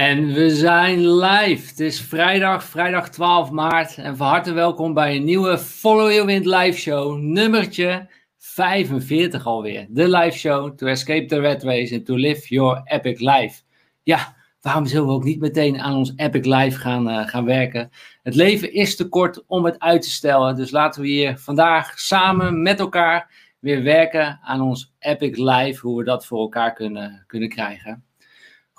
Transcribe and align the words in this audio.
En 0.00 0.32
we 0.32 0.50
zijn 0.50 1.14
live. 1.14 1.68
Het 1.68 1.80
is 1.80 2.00
vrijdag, 2.00 2.64
vrijdag 2.64 3.10
12 3.10 3.50
maart. 3.50 3.96
En 3.96 4.16
van 4.16 4.26
harte 4.26 4.52
welkom 4.52 4.94
bij 4.94 5.16
een 5.16 5.24
nieuwe 5.24 5.58
Follow 5.58 6.10
Your 6.10 6.26
Wind 6.26 6.46
live 6.46 6.78
show. 6.78 7.18
Nummertje 7.18 8.08
45 8.38 9.46
alweer. 9.46 9.86
De 9.88 10.08
live 10.08 10.38
show 10.38 10.76
to 10.76 10.86
escape 10.86 11.26
the 11.26 11.40
red 11.40 11.62
race 11.62 11.94
and 11.94 12.06
to 12.06 12.14
live 12.14 12.48
your 12.48 12.80
epic 12.84 13.18
life. 13.18 13.62
Ja, 14.02 14.36
waarom 14.60 14.86
zullen 14.86 15.06
we 15.06 15.12
ook 15.12 15.24
niet 15.24 15.40
meteen 15.40 15.80
aan 15.80 15.94
ons 15.94 16.12
epic 16.16 16.44
life 16.44 16.78
gaan, 16.78 17.08
uh, 17.08 17.28
gaan 17.28 17.44
werken? 17.44 17.90
Het 18.22 18.34
leven 18.34 18.72
is 18.72 18.96
te 18.96 19.08
kort 19.08 19.44
om 19.46 19.64
het 19.64 19.78
uit 19.78 20.02
te 20.02 20.10
stellen. 20.10 20.56
Dus 20.56 20.70
laten 20.70 21.02
we 21.02 21.08
hier 21.08 21.38
vandaag 21.38 21.98
samen 21.98 22.62
met 22.62 22.80
elkaar 22.80 23.30
weer 23.58 23.82
werken 23.82 24.40
aan 24.42 24.60
ons 24.60 24.94
epic 24.98 25.36
life. 25.36 25.86
Hoe 25.86 25.98
we 25.98 26.04
dat 26.04 26.26
voor 26.26 26.40
elkaar 26.40 26.72
kunnen, 26.72 27.24
kunnen 27.26 27.48
krijgen. 27.48 28.04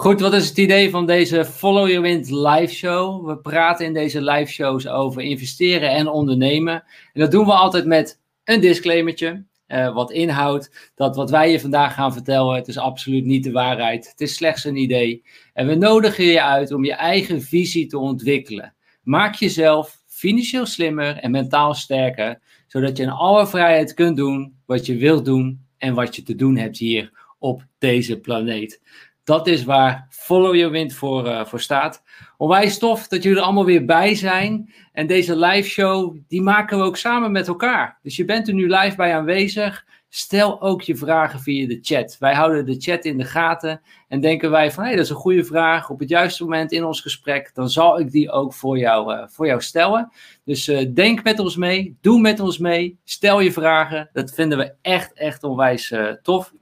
Goed, 0.01 0.19
wat 0.19 0.33
is 0.33 0.49
het 0.49 0.57
idee 0.57 0.89
van 0.89 1.05
deze 1.05 1.45
Follow 1.45 1.87
Your 1.87 2.01
Wind 2.01 2.29
live 2.29 2.73
show? 2.73 3.27
We 3.27 3.37
praten 3.37 3.85
in 3.85 3.93
deze 3.93 4.21
live 4.21 4.51
shows 4.51 4.87
over 4.87 5.21
investeren 5.21 5.89
en 5.89 6.07
ondernemen. 6.07 6.73
En 7.13 7.21
dat 7.21 7.31
doen 7.31 7.45
we 7.45 7.51
altijd 7.51 7.85
met 7.85 8.21
een 8.43 8.61
disclaimertje. 8.61 9.45
Uh, 9.67 9.93
wat 9.93 10.11
inhoudt 10.11 10.91
dat 10.95 11.15
wat 11.15 11.29
wij 11.29 11.51
je 11.51 11.59
vandaag 11.59 11.93
gaan 11.93 12.13
vertellen, 12.13 12.55
het 12.55 12.67
is 12.67 12.77
absoluut 12.77 13.25
niet 13.25 13.43
de 13.43 13.51
waarheid. 13.51 14.09
Het 14.09 14.21
is 14.21 14.35
slechts 14.35 14.63
een 14.63 14.75
idee. 14.75 15.23
En 15.53 15.67
we 15.67 15.75
nodigen 15.75 16.25
je 16.25 16.41
uit 16.41 16.71
om 16.71 16.85
je 16.85 16.93
eigen 16.93 17.41
visie 17.41 17.87
te 17.87 17.97
ontwikkelen. 17.97 18.75
Maak 19.03 19.35
jezelf 19.35 20.01
financieel 20.07 20.65
slimmer 20.65 21.17
en 21.17 21.31
mentaal 21.31 21.73
sterker, 21.73 22.41
zodat 22.67 22.97
je 22.97 23.03
in 23.03 23.09
alle 23.09 23.47
vrijheid 23.47 23.93
kunt 23.93 24.17
doen 24.17 24.55
wat 24.65 24.85
je 24.85 24.97
wilt 24.97 25.25
doen 25.25 25.65
en 25.77 25.93
wat 25.93 26.15
je 26.15 26.23
te 26.23 26.35
doen 26.35 26.57
hebt 26.57 26.77
hier 26.77 27.19
op 27.39 27.65
deze 27.77 28.19
planeet. 28.19 28.81
Dat 29.31 29.47
is 29.47 29.63
waar 29.63 30.07
Follow 30.09 30.55
Your 30.55 30.71
Wind 30.71 30.93
voor, 30.93 31.27
uh, 31.27 31.45
voor 31.45 31.59
staat. 31.59 32.03
Onwijs 32.37 32.77
tof 32.77 33.07
dat 33.07 33.23
jullie 33.23 33.37
er 33.37 33.43
allemaal 33.43 33.65
weer 33.65 33.85
bij 33.85 34.15
zijn. 34.15 34.73
En 34.93 35.07
deze 35.07 35.35
live 35.35 35.69
show, 35.69 36.17
die 36.27 36.41
maken 36.41 36.77
we 36.77 36.83
ook 36.83 36.97
samen 36.97 37.31
met 37.31 37.47
elkaar. 37.47 37.99
Dus 38.03 38.15
je 38.15 38.25
bent 38.25 38.47
er 38.47 38.53
nu 38.53 38.67
live 38.67 38.95
bij 38.95 39.15
aanwezig. 39.15 39.85
Stel 40.09 40.61
ook 40.61 40.81
je 40.81 40.95
vragen 40.95 41.39
via 41.39 41.67
de 41.67 41.79
chat. 41.81 42.15
Wij 42.19 42.33
houden 42.33 42.65
de 42.65 42.75
chat 42.79 43.05
in 43.05 43.17
de 43.17 43.23
gaten. 43.23 43.81
En 44.07 44.19
denken 44.19 44.51
wij 44.51 44.71
van, 44.71 44.83
hé, 44.83 44.87
hey, 44.89 44.97
dat 44.97 45.05
is 45.05 45.11
een 45.11 45.17
goede 45.17 45.43
vraag. 45.43 45.89
Op 45.89 45.99
het 45.99 46.09
juiste 46.09 46.43
moment 46.43 46.71
in 46.71 46.85
ons 46.85 47.01
gesprek, 47.01 47.51
dan 47.53 47.69
zal 47.69 47.99
ik 47.99 48.11
die 48.11 48.31
ook 48.31 48.53
voor 48.53 48.77
jou, 48.77 49.13
uh, 49.13 49.23
voor 49.27 49.45
jou 49.45 49.61
stellen. 49.61 50.11
Dus 50.45 50.67
uh, 50.67 50.93
denk 50.93 51.23
met 51.23 51.39
ons 51.39 51.55
mee. 51.55 51.97
Doe 52.01 52.19
met 52.19 52.39
ons 52.39 52.57
mee. 52.57 52.99
Stel 53.03 53.39
je 53.39 53.51
vragen. 53.51 54.09
Dat 54.13 54.33
vinden 54.33 54.57
we 54.57 54.73
echt, 54.81 55.13
echt 55.13 55.43
onwijs 55.43 55.93
tof. 56.21 56.53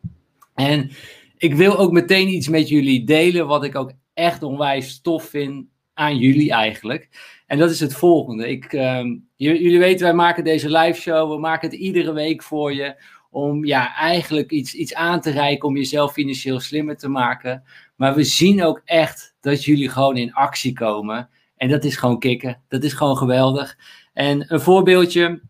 En 0.56 0.92
ik 1.40 1.54
wil 1.54 1.78
ook 1.78 1.92
meteen 1.92 2.28
iets 2.28 2.48
met 2.48 2.70
jullie 2.70 3.04
delen, 3.04 3.48
wat 3.48 3.64
ik 3.64 3.76
ook 3.76 3.92
echt 4.14 4.44
onwijs 4.44 5.02
tof 5.02 5.24
vind 5.24 5.66
aan 5.94 6.18
jullie 6.18 6.52
eigenlijk. 6.52 7.10
En 7.48 7.58
dat 7.58 7.70
is 7.70 7.80
het 7.80 7.94
volgende. 7.94 8.50
Ik, 8.50 8.74
uh, 8.74 9.04
jullie 9.36 9.80
weten, 9.80 10.06
wij 10.06 10.14
maken 10.14 10.44
deze 10.44 10.70
live 10.70 11.02
show. 11.02 11.32
We 11.32 11.40
maken 11.40 11.70
het 11.70 11.80
iedere 11.80 12.14
week 12.14 12.44
voor 12.44 12.74
je. 12.74 13.04
Om 13.32 13.66
ja, 13.66 13.96
eigenlijk 13.96 14.52
iets, 14.52 14.74
iets 14.74 14.94
aan 14.94 15.22
te 15.22 15.32
reiken 15.32 15.68
om 15.68 15.76
jezelf 15.76 16.14
financieel 16.14 16.60
slimmer 16.60 16.98
te 16.98 17.10
maken. 17.10 17.64
Maar 17.96 18.16
we 18.16 18.24
zien 18.24 18.64
ook 18.64 18.82
echt 18.86 19.36
dat 19.40 19.64
jullie 19.64 19.90
gewoon 19.90 20.18
in 20.18 20.34
actie 20.34 20.74
komen. 20.74 21.30
En 21.56 21.70
dat 21.70 21.84
is 21.84 21.96
gewoon 21.96 22.20
kicken. 22.20 22.62
Dat 22.68 22.84
is 22.84 22.94
gewoon 22.94 23.18
geweldig. 23.18 23.78
En 24.14 24.54
een 24.54 24.62
voorbeeldje. 24.62 25.42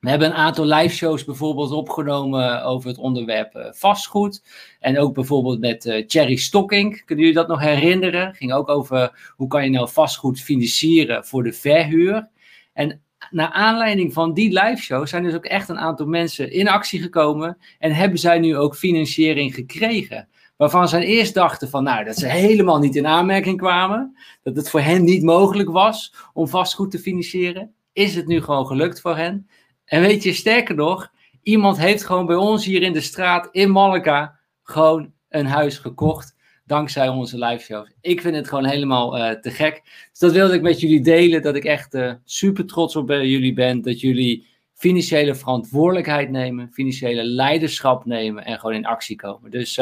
We 0.00 0.08
hebben 0.08 0.28
een 0.28 0.36
aantal 0.36 0.64
live 0.64 0.94
shows 0.94 1.24
bijvoorbeeld 1.24 1.70
opgenomen 1.70 2.64
over 2.64 2.88
het 2.88 2.98
onderwerp 2.98 3.56
uh, 3.56 3.72
vastgoed. 3.72 4.42
En 4.86 4.98
ook 4.98 5.14
bijvoorbeeld 5.14 5.60
met 5.60 5.84
uh, 5.84 6.04
Cherry 6.06 6.36
Stocking. 6.36 7.04
Kunnen 7.04 7.24
jullie 7.24 7.40
dat 7.40 7.48
nog 7.48 7.60
herinneren? 7.60 8.34
Ging 8.34 8.52
ook 8.52 8.68
over 8.68 9.32
hoe 9.36 9.48
kan 9.48 9.64
je 9.64 9.70
nou 9.70 9.88
vastgoed 9.88 10.40
financieren 10.40 11.24
voor 11.24 11.42
de 11.42 11.52
verhuur. 11.52 12.28
En 12.72 13.02
naar 13.30 13.50
aanleiding 13.50 14.12
van 14.12 14.34
die 14.34 14.48
live 14.48 14.82
show 14.82 15.06
zijn 15.06 15.22
dus 15.22 15.34
ook 15.34 15.44
echt 15.44 15.68
een 15.68 15.78
aantal 15.78 16.06
mensen 16.06 16.52
in 16.52 16.68
actie 16.68 17.02
gekomen. 17.02 17.58
En 17.78 17.92
hebben 17.92 18.18
zij 18.18 18.38
nu 18.38 18.56
ook 18.56 18.76
financiering 18.76 19.54
gekregen. 19.54 20.28
Waarvan 20.56 20.88
ze 20.88 21.04
eerst 21.04 21.34
dachten 21.34 21.68
van, 21.68 21.84
nou, 21.84 22.04
dat 22.04 22.16
ze 22.16 22.26
helemaal 22.26 22.78
niet 22.78 22.96
in 22.96 23.06
aanmerking 23.06 23.58
kwamen. 23.58 24.16
Dat 24.42 24.56
het 24.56 24.70
voor 24.70 24.80
hen 24.80 25.04
niet 25.04 25.22
mogelijk 25.22 25.70
was 25.70 26.14
om 26.32 26.48
vastgoed 26.48 26.90
te 26.90 26.98
financieren. 26.98 27.74
Is 27.92 28.14
het 28.14 28.26
nu 28.26 28.42
gewoon 28.42 28.66
gelukt 28.66 29.00
voor 29.00 29.16
hen? 29.16 29.48
En 29.84 30.00
weet 30.00 30.22
je, 30.22 30.32
sterker 30.32 30.74
nog, 30.74 31.12
iemand 31.42 31.78
heeft 31.78 32.04
gewoon 32.04 32.26
bij 32.26 32.36
ons 32.36 32.64
hier 32.64 32.82
in 32.82 32.92
de 32.92 33.00
straat 33.00 33.48
in 33.52 33.70
Malika 33.70 34.35
gewoon 34.66 35.12
een 35.28 35.46
huis 35.46 35.78
gekocht. 35.78 36.34
Dankzij 36.64 37.08
onze 37.08 37.38
live 37.38 37.64
shows. 37.64 37.92
Ik 38.00 38.20
vind 38.20 38.36
het 38.36 38.48
gewoon 38.48 38.64
helemaal 38.64 39.18
uh, 39.18 39.30
te 39.30 39.50
gek. 39.50 39.82
Dus 40.10 40.18
dat 40.18 40.32
wilde 40.32 40.54
ik 40.54 40.62
met 40.62 40.80
jullie 40.80 41.00
delen. 41.00 41.42
Dat 41.42 41.56
ik 41.56 41.64
echt 41.64 41.94
uh, 41.94 42.12
super 42.24 42.66
trots 42.66 42.96
op 42.96 43.10
jullie 43.10 43.52
ben. 43.52 43.82
Dat 43.82 44.00
jullie 44.00 44.46
financiële 44.74 45.34
verantwoordelijkheid 45.34 46.30
nemen. 46.30 46.72
Financiële 46.72 47.24
leiderschap 47.24 48.04
nemen. 48.04 48.44
En 48.44 48.58
gewoon 48.58 48.74
in 48.74 48.86
actie 48.86 49.16
komen. 49.16 49.50
Dus 49.50 49.80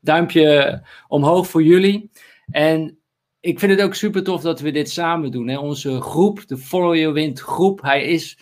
duimpje 0.00 0.82
omhoog 1.08 1.46
voor 1.46 1.62
jullie. 1.62 2.10
En 2.50 2.98
ik 3.40 3.58
vind 3.58 3.72
het 3.72 3.82
ook 3.82 3.94
super 3.94 4.22
tof 4.22 4.42
dat 4.42 4.60
we 4.60 4.70
dit 4.70 4.90
samen 4.90 5.30
doen. 5.30 5.48
Hè. 5.48 5.58
Onze 5.58 6.00
groep, 6.00 6.46
de 6.46 6.56
Follow 6.56 6.94
Your 6.94 7.12
Wind 7.12 7.40
groep. 7.40 7.82
Hij 7.82 8.04
is 8.04 8.38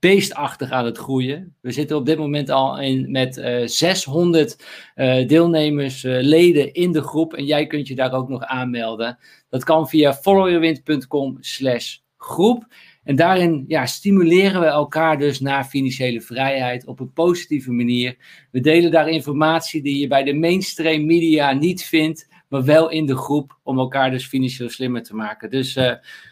beestachtig 0.00 0.70
aan 0.70 0.84
het 0.84 0.98
groeien. 0.98 1.54
We 1.60 1.72
zitten 1.72 1.96
op 1.96 2.06
dit 2.06 2.18
moment 2.18 2.50
al 2.50 2.80
in, 2.80 3.10
met 3.10 3.36
uh, 3.36 3.66
600 3.66 4.64
uh, 4.96 5.28
deelnemers, 5.28 6.04
uh, 6.04 6.18
leden 6.20 6.72
in 6.72 6.92
de 6.92 7.02
groep. 7.02 7.34
En 7.34 7.44
jij 7.44 7.66
kunt 7.66 7.88
je 7.88 7.94
daar 7.94 8.12
ook 8.12 8.28
nog 8.28 8.42
aanmelden. 8.42 9.18
Dat 9.48 9.64
kan 9.64 9.88
via 9.88 10.14
followyourwind.com 10.14 11.36
slash 11.40 11.96
groep. 12.16 12.66
En 13.04 13.16
daarin 13.16 13.64
ja, 13.68 13.86
stimuleren 13.86 14.60
we 14.60 14.66
elkaar 14.66 15.18
dus 15.18 15.40
naar 15.40 15.64
financiële 15.64 16.20
vrijheid 16.20 16.86
op 16.86 17.00
een 17.00 17.12
positieve 17.12 17.72
manier. 17.72 18.16
We 18.50 18.60
delen 18.60 18.90
daar 18.90 19.08
informatie 19.08 19.82
die 19.82 19.98
je 19.98 20.06
bij 20.06 20.22
de 20.22 20.34
mainstream 20.34 21.06
media 21.06 21.52
niet 21.52 21.84
vindt, 21.84 22.28
maar 22.48 22.64
wel 22.64 22.90
in 22.90 23.06
de 23.06 23.16
groep 23.16 23.58
om 23.62 23.78
elkaar 23.78 24.10
dus 24.10 24.26
financieel 24.26 24.68
slimmer 24.68 25.02
te 25.02 25.14
maken. 25.14 25.50
Dus 25.50 25.78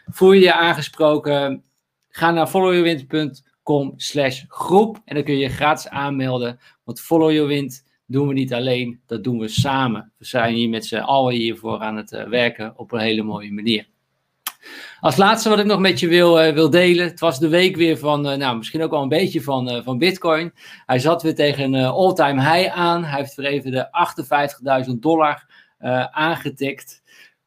voel 0.07 0.33
je 0.33 0.41
je 0.41 0.53
aangesproken, 0.53 1.65
ga 2.09 2.31
naar 2.31 2.47
followyourwind.com 2.47 3.45
slash 3.97 4.45
groep. 4.49 5.01
En 5.05 5.15
dan 5.15 5.25
kun 5.25 5.35
je 5.35 5.41
je 5.41 5.49
gratis 5.49 5.89
aanmelden. 5.89 6.59
Want 6.85 7.01
Follow 7.01 7.31
Your 7.31 7.49
Wind 7.49 7.85
doen 8.07 8.29
we 8.29 8.35
niet 8.35 8.53
alleen, 8.53 9.01
dat 9.07 9.25
doen 9.25 9.39
we 9.39 9.49
samen. 9.49 10.13
We 10.19 10.25
zijn 10.25 10.55
hier 10.55 10.69
met 10.69 10.87
z'n 10.87 10.97
allen 10.97 11.35
hiervoor 11.35 11.79
aan 11.79 11.97
het 11.97 12.13
uh, 12.13 12.25
werken 12.25 12.73
op 12.77 12.93
een 12.93 13.01
hele 13.01 13.23
mooie 13.23 13.53
manier. 13.53 13.87
Als 15.01 15.17
laatste 15.17 15.49
wat 15.49 15.59
ik 15.59 15.65
nog 15.65 15.81
met 15.81 16.01
je 16.01 16.09
wil, 16.09 16.47
uh, 16.47 16.53
wil 16.53 16.71
delen. 16.71 17.07
Het 17.07 17.21
was 17.21 17.39
de 17.39 17.49
week 17.49 17.77
weer 17.77 17.99
van, 17.99 18.31
uh, 18.31 18.37
nou 18.37 18.57
misschien 18.57 18.83
ook 18.83 18.93
al 18.93 19.03
een 19.03 19.09
beetje 19.09 19.43
van, 19.43 19.83
van 19.85 19.99
Bitcoin. 19.99 20.53
Hij 20.87 20.99
zat 20.99 21.23
weer 21.23 21.35
tegen 21.35 21.73
een 21.73 21.85
all-time 21.85 22.41
high 22.41 22.77
aan. 22.79 23.05
Hij 23.05 23.21
heeft 23.21 23.35
weer 23.35 23.47
even 23.47 23.71
de 23.71 23.89
58.000 24.87 24.93
dollar 24.99 25.47
aangetikt. 26.11 27.03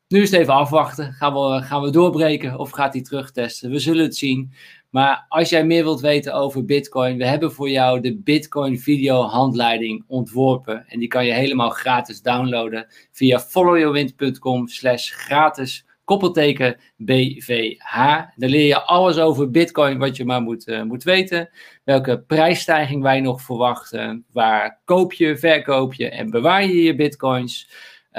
Nu 0.08 0.22
is 0.22 0.32
het 0.32 0.40
even 0.40 0.54
afwachten. 0.54 1.14
Gaan 1.14 1.34
we, 1.34 1.62
gaan 1.62 1.82
we 1.82 1.90
doorbreken 1.90 2.58
of 2.58 2.70
gaat 2.70 2.94
hij 2.94 3.02
terugtesten? 3.02 3.72
We 3.72 3.80
zullen 3.80 4.04
het 4.04 4.16
zien. 4.16 4.54
Maar 4.90 5.26
als 5.30 5.50
jij 5.50 5.66
meer 5.66 5.84
wilt 5.84 6.02
weten 6.02 6.34
over 6.34 6.66
Bitcoin, 6.66 7.18
we 7.18 7.26
hebben 7.26 7.52
voor 7.52 7.70
jou 7.70 8.02
de 8.02 8.18
Bitcoin 8.18 8.80
video 8.80 9.22
handleiding 9.22 10.04
ontworpen. 10.08 10.86
En 10.88 11.00
die 11.00 11.08
kan 11.08 11.26
je 11.26 11.34
helemaal 11.34 11.70
gratis 11.70 12.22
downloaden 12.22 12.88
via 13.12 13.40
followyourwind.com 13.40 14.68
slash 14.68 15.12
gratis 15.12 15.86
koppelteken 16.04 16.78
BVH. 16.98 17.96
Daar 18.36 18.50
leer 18.50 18.66
je 18.66 18.82
alles 18.82 19.18
over 19.18 19.52
Bitcoin 19.52 19.98
wat 19.98 20.18
je 20.18 20.26
maar 20.26 20.42
moet, 20.42 20.68
uh, 20.68 20.84
moet 20.84 21.04
weten. 21.04 21.50
Welke 21.84 22.20
prijsstijging 22.20 23.02
wij 23.02 23.20
nog 23.20 23.42
verwachten. 23.42 24.26
Waar 24.32 24.82
koop 24.86 25.14
je, 25.14 25.38
verkoop 25.38 25.94
je 25.94 26.10
en 26.10 26.30
bewaar 26.30 26.64
je 26.64 26.84
je 26.84 26.96
Bitcoins. 26.96 27.70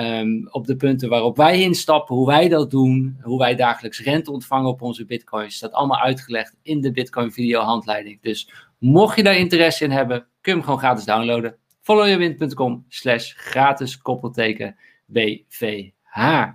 Um, 0.00 0.48
op 0.50 0.66
de 0.66 0.76
punten 0.76 1.08
waarop 1.08 1.36
wij 1.36 1.60
instappen, 1.60 2.16
hoe 2.16 2.26
wij 2.26 2.48
dat 2.48 2.70
doen, 2.70 3.18
hoe 3.22 3.38
wij 3.38 3.54
dagelijks 3.54 4.00
rente 4.00 4.32
ontvangen 4.32 4.68
op 4.70 4.82
onze 4.82 5.04
bitcoins, 5.04 5.54
staat 5.54 5.72
allemaal 5.72 6.00
uitgelegd 6.00 6.56
in 6.62 6.80
de 6.80 6.92
Bitcoin 6.92 7.32
video 7.32 7.60
handleiding. 7.60 8.22
Dus 8.22 8.52
mocht 8.78 9.16
je 9.16 9.22
daar 9.22 9.36
interesse 9.36 9.84
in 9.84 9.90
hebben, 9.90 10.18
kun 10.18 10.28
je 10.40 10.50
hem 10.50 10.62
gewoon 10.62 10.78
gratis 10.78 11.04
downloaden. 11.04 11.56
followyourwind.com 11.80 12.84
slash 12.88 13.32
gratis 13.36 13.98
koppelteken 13.98 14.76
BVH. 15.06 16.48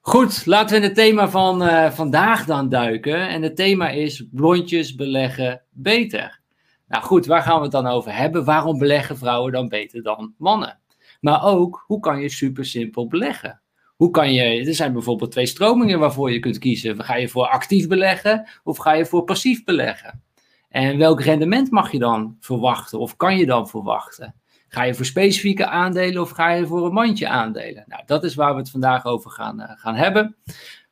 Goed, 0.00 0.46
laten 0.46 0.70
we 0.70 0.76
in 0.76 0.88
het 0.88 0.94
thema 0.94 1.28
van 1.28 1.62
uh, 1.62 1.90
vandaag 1.90 2.44
dan 2.44 2.68
duiken. 2.68 3.28
En 3.28 3.42
het 3.42 3.56
thema 3.56 3.88
is 3.88 4.26
blondjes 4.30 4.94
beleggen 4.94 5.62
beter. 5.70 6.40
Nou 6.88 7.04
goed, 7.04 7.26
waar 7.26 7.42
gaan 7.42 7.56
we 7.56 7.62
het 7.62 7.72
dan 7.72 7.86
over 7.86 8.16
hebben? 8.16 8.44
Waarom 8.44 8.78
beleggen 8.78 9.18
vrouwen 9.18 9.52
dan 9.52 9.68
beter 9.68 10.02
dan 10.02 10.34
mannen? 10.38 10.78
Maar 11.20 11.44
ook, 11.44 11.84
hoe 11.86 12.00
kan 12.00 12.20
je 12.20 12.28
super 12.28 12.64
simpel 12.64 13.06
beleggen? 13.06 13.60
Hoe 13.96 14.10
kan 14.10 14.32
je, 14.32 14.42
er 14.42 14.74
zijn 14.74 14.92
bijvoorbeeld 14.92 15.30
twee 15.30 15.46
stromingen 15.46 15.98
waarvoor 15.98 16.32
je 16.32 16.38
kunt 16.38 16.58
kiezen. 16.58 17.04
Ga 17.04 17.16
je 17.16 17.28
voor 17.28 17.46
actief 17.48 17.88
beleggen 17.88 18.48
of 18.64 18.76
ga 18.76 18.92
je 18.92 19.06
voor 19.06 19.24
passief 19.24 19.64
beleggen? 19.64 20.22
En 20.68 20.98
welk 20.98 21.22
rendement 21.22 21.70
mag 21.70 21.92
je 21.92 21.98
dan 21.98 22.36
verwachten 22.40 22.98
of 22.98 23.16
kan 23.16 23.36
je 23.36 23.46
dan 23.46 23.68
verwachten? 23.68 24.34
Ga 24.68 24.82
je 24.82 24.94
voor 24.94 25.04
specifieke 25.04 25.66
aandelen 25.66 26.22
of 26.22 26.30
ga 26.30 26.50
je 26.50 26.66
voor 26.66 26.86
een 26.86 26.92
mandje 26.92 27.28
aandelen? 27.28 27.84
Nou, 27.86 28.02
dat 28.06 28.24
is 28.24 28.34
waar 28.34 28.52
we 28.52 28.60
het 28.60 28.70
vandaag 28.70 29.04
over 29.04 29.30
gaan, 29.30 29.60
uh, 29.60 29.70
gaan 29.74 29.94
hebben. 29.94 30.36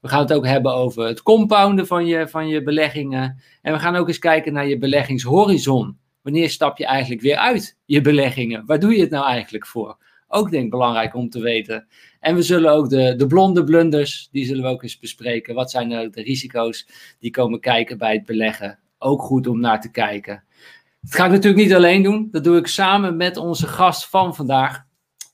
We 0.00 0.08
gaan 0.08 0.20
het 0.20 0.32
ook 0.32 0.46
hebben 0.46 0.75
over 0.75 1.06
het 1.06 1.23
compounden 1.23 1.87
van 1.87 2.06
je, 2.06 2.28
van 2.28 2.49
je 2.49 2.62
beleggingen. 2.62 3.43
En 3.62 3.73
we 3.73 3.78
gaan 3.78 3.96
ook 3.96 4.08
eens 4.08 4.19
kijken 4.19 4.52
naar 4.52 4.67
je 4.67 4.78
beleggingshorizon. 4.78 5.99
Wanneer 6.23 6.50
stap 6.50 6.78
je 6.78 6.87
eigenlijk 6.87 7.23
weer 7.23 7.37
uit 7.37 7.78
je 7.84 8.00
beleggingen? 8.00 8.67
Waar 8.67 8.78
doe 8.81 8.94
je 8.94 9.00
het 9.00 9.11
nou 9.11 9.26
eigenlijk 9.26 9.67
voor? 9.67 9.96
Ook 10.28 10.50
denk 10.50 10.64
ik 10.64 10.70
belangrijk 10.70 11.14
om 11.14 11.28
te 11.28 11.40
weten. 11.40 11.87
En 12.20 12.34
we 12.34 12.43
zullen 12.43 12.73
ook 12.73 12.88
de, 12.88 13.14
de 13.17 13.26
blonde 13.26 13.64
blunders, 13.64 14.28
die 14.32 14.44
zullen 14.44 14.62
we 14.62 14.69
ook 14.69 14.82
eens 14.82 14.99
bespreken. 14.99 15.55
Wat 15.55 15.70
zijn 15.70 15.88
de 15.88 16.23
risico's 16.23 16.88
die 17.19 17.31
komen 17.31 17.61
kijken 17.61 17.99
bij 17.99 18.12
het 18.12 18.25
beleggen? 18.25 18.78
Ook 18.99 19.23
goed 19.23 19.46
om 19.46 19.61
naar 19.61 19.81
te 19.81 19.90
kijken. 19.90 20.44
Dat 21.00 21.14
ga 21.14 21.25
ik 21.25 21.31
natuurlijk 21.31 21.62
niet 21.62 21.75
alleen 21.75 22.02
doen. 22.02 22.28
Dat 22.31 22.44
doe 22.44 22.56
ik 22.56 22.67
samen 22.67 23.17
met 23.17 23.37
onze 23.37 23.67
gast 23.67 24.08
van 24.08 24.34
vandaag. 24.34 24.84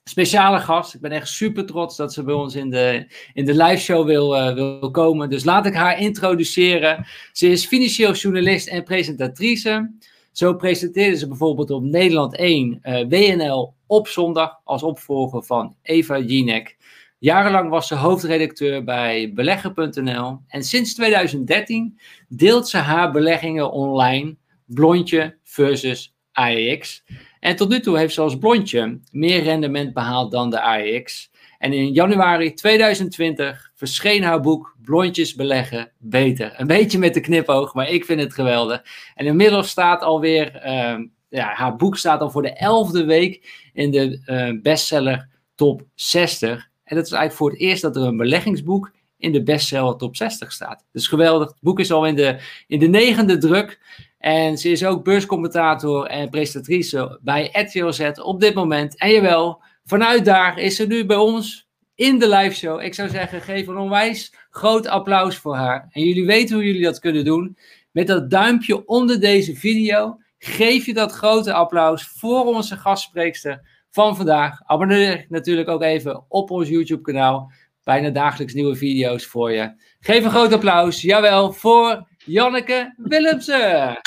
Speciale 0.03 0.59
gast. 0.59 0.93
Ik 0.93 1.01
ben 1.01 1.11
echt 1.11 1.27
super 1.27 1.65
trots 1.65 1.97
dat 1.97 2.13
ze 2.13 2.23
bij 2.23 2.33
ons 2.33 2.55
in 2.55 2.69
de, 2.69 3.07
in 3.33 3.45
de 3.45 3.63
live 3.63 3.81
show 3.81 4.05
wil, 4.05 4.35
uh, 4.35 4.53
wil 4.53 4.91
komen. 4.91 5.29
Dus 5.29 5.43
laat 5.43 5.65
ik 5.65 5.73
haar 5.73 5.99
introduceren. 5.99 7.05
Ze 7.31 7.47
is 7.47 7.65
financieel 7.65 8.13
journalist 8.13 8.67
en 8.67 8.83
presentatrice. 8.83 9.91
Zo 10.31 10.53
presenteerde 10.53 11.17
ze 11.17 11.27
bijvoorbeeld 11.27 11.71
op 11.71 11.83
Nederland 11.83 12.35
1 12.35 12.79
uh, 12.83 13.05
WNL 13.07 13.73
op 13.93 14.07
zondag 14.07 14.59
als 14.63 14.83
opvolger 14.83 15.43
van 15.43 15.75
Eva 15.81 16.19
Jinek. 16.19 16.77
Jarenlang 17.19 17.69
was 17.69 17.87
ze 17.87 17.95
hoofdredacteur 17.95 18.83
bij 18.83 19.31
belegger.nl 19.33 20.39
en 20.47 20.63
sinds 20.63 20.93
2013 20.95 21.99
deelt 22.27 22.67
ze 22.67 22.77
haar 22.77 23.11
beleggingen 23.11 23.71
online, 23.71 24.35
blondje 24.65 25.37
versus 25.43 26.15
AEX. 26.31 27.03
En 27.39 27.55
tot 27.55 27.69
nu 27.69 27.79
toe 27.79 27.97
heeft 27.97 28.13
ze 28.13 28.21
als 28.21 28.37
blondje 28.37 28.99
meer 29.11 29.43
rendement 29.43 29.93
behaald 29.93 30.31
dan 30.31 30.49
de 30.49 30.61
AEX. 30.61 31.31
En 31.57 31.73
in 31.73 31.91
januari 31.91 32.53
2020 32.53 33.71
verscheen 33.75 34.23
haar 34.23 34.39
boek 34.39 34.75
Blondjes 34.81 35.35
beleggen 35.35 35.91
beter. 35.97 36.53
Een 36.57 36.67
beetje 36.67 36.97
met 36.97 37.13
de 37.13 37.19
knipoog, 37.19 37.73
maar 37.73 37.89
ik 37.89 38.05
vind 38.05 38.21
het 38.21 38.33
geweldig. 38.33 38.83
En 39.15 39.25
inmiddels 39.25 39.69
staat 39.69 40.01
alweer, 40.01 40.65
uh, 40.65 40.99
ja, 41.33 41.53
haar 41.53 41.75
boek 41.75 41.97
staat 41.97 42.21
al 42.21 42.29
voor 42.29 42.41
de 42.41 42.53
elfde 42.53 43.05
week 43.05 43.69
in 43.73 43.91
de 43.91 44.21
uh, 44.25 44.61
bestseller 44.61 45.29
top 45.55 45.83
60. 45.95 46.69
En 46.83 46.95
dat 46.95 47.05
is 47.05 47.11
eigenlijk 47.11 47.33
voor 47.33 47.49
het 47.49 47.59
eerst 47.59 47.81
dat 47.81 47.95
er 47.95 48.01
een 48.01 48.17
beleggingsboek 48.17 48.91
in 49.17 49.31
de 49.31 49.43
bestseller 49.43 49.95
top 49.95 50.15
60 50.15 50.51
staat. 50.51 50.85
Dus 50.91 51.07
geweldig. 51.07 51.47
Het 51.47 51.61
boek 51.61 51.79
is 51.79 51.91
al 51.91 52.05
in 52.05 52.15
de, 52.15 52.39
in 52.67 52.79
de 52.79 52.87
negende 52.87 53.37
druk. 53.37 53.79
En 54.17 54.57
ze 54.57 54.69
is 54.69 54.85
ook 54.85 55.03
beurscommentator 55.03 56.05
en 56.05 56.29
presentatrice 56.29 57.19
bij 57.21 57.49
RTL 57.51 57.91
Z 57.91 58.09
op 58.21 58.39
dit 58.39 58.53
moment. 58.53 58.97
En 58.97 59.11
jawel, 59.11 59.61
vanuit 59.85 60.25
daar 60.25 60.59
is 60.59 60.75
ze 60.75 60.87
nu 60.87 61.05
bij 61.05 61.17
ons 61.17 61.67
in 61.95 62.19
de 62.19 62.29
live 62.29 62.55
show. 62.55 62.81
Ik 62.81 62.93
zou 62.93 63.09
zeggen, 63.09 63.41
geef 63.41 63.67
een 63.67 63.77
onwijs 63.77 64.33
groot 64.49 64.87
applaus 64.87 65.37
voor 65.37 65.55
haar. 65.55 65.87
En 65.91 66.03
jullie 66.03 66.25
weten 66.25 66.55
hoe 66.55 66.65
jullie 66.65 66.83
dat 66.83 66.99
kunnen 66.99 67.25
doen. 67.25 67.57
Met 67.91 68.07
dat 68.07 68.29
duimpje 68.29 68.87
onder 68.87 69.19
deze 69.19 69.55
video 69.55 70.17
geef 70.45 70.85
je 70.85 70.93
dat 70.93 71.11
grote 71.11 71.53
applaus 71.53 72.03
voor 72.07 72.45
onze 72.45 72.77
gastspreekster 72.77 73.61
van 73.91 74.15
vandaag. 74.15 74.61
Abonneer 74.65 75.25
natuurlijk 75.29 75.69
ook 75.69 75.81
even 75.81 76.25
op 76.27 76.51
ons 76.51 76.69
YouTube 76.69 77.01
kanaal. 77.01 77.51
Bijna 77.83 78.09
dagelijks 78.09 78.53
nieuwe 78.53 78.75
video's 78.75 79.25
voor 79.25 79.51
je. 79.51 79.73
Geef 79.99 80.23
een 80.23 80.29
groot 80.29 80.53
applaus, 80.53 81.01
jawel, 81.01 81.51
voor 81.51 82.07
Janneke 82.17 82.93
Willemsen. 82.97 83.99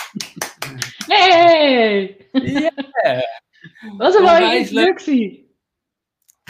Hey! 1.07 2.17
Yeah. 2.33 3.23
Wat 3.97 4.15
een 4.17 4.23
mooie 4.23 4.59
introductie. 4.59 5.46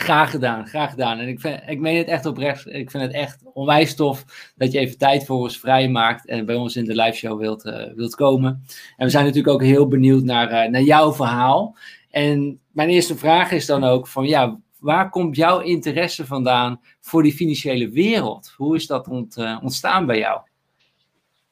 Graag 0.00 0.31
gedaan, 0.31 0.66
graag 0.66 0.90
gedaan. 0.90 1.19
En 1.19 1.28
ik, 1.28 1.43
ik 1.66 1.81
meen 1.81 1.96
het 1.96 2.06
echt 2.06 2.26
oprecht. 2.26 2.66
Ik 2.66 2.90
vind 2.90 3.02
het 3.02 3.12
echt 3.12 3.43
onwijs 3.52 3.94
tof 3.94 4.25
dat 4.56 4.72
je 4.72 4.78
even 4.78 4.98
tijd 4.98 5.25
voor 5.25 5.38
ons 5.38 5.58
vrijmaakt 5.58 6.26
en 6.26 6.46
bij 6.46 6.54
ons 6.54 6.76
in 6.76 6.84
de 6.84 6.94
live 6.94 7.16
show 7.16 7.38
wilt, 7.38 7.66
uh, 7.66 7.94
wilt 7.94 8.14
komen. 8.14 8.62
En 8.96 9.04
we 9.04 9.10
zijn 9.10 9.25
natuurlijk 9.25 9.54
ook 9.54 9.62
heel 9.62 9.88
benieuwd 9.88 10.22
naar, 10.22 10.64
uh, 10.64 10.70
naar 10.70 10.82
jouw 10.82 11.12
verhaal. 11.12 11.76
En 12.10 12.60
mijn 12.72 12.88
eerste 12.88 13.16
vraag 13.16 13.50
is 13.50 13.66
dan 13.66 13.84
ook 13.84 14.06
van 14.06 14.26
ja, 14.26 14.60
waar 14.78 15.10
komt 15.10 15.37
jouw 15.37 15.60
interesse 15.60 16.26
vandaan 16.26 16.81
voor 17.00 17.22
die 17.22 17.34
financiële 17.34 17.88
wereld? 17.88 18.54
Hoe 18.56 18.76
is 18.76 18.87
dat 18.87 19.08
ont, 19.08 19.37
uh, 19.37 19.58
ontstaan 19.62 20.06
bij 20.06 20.19
jou? 20.19 20.40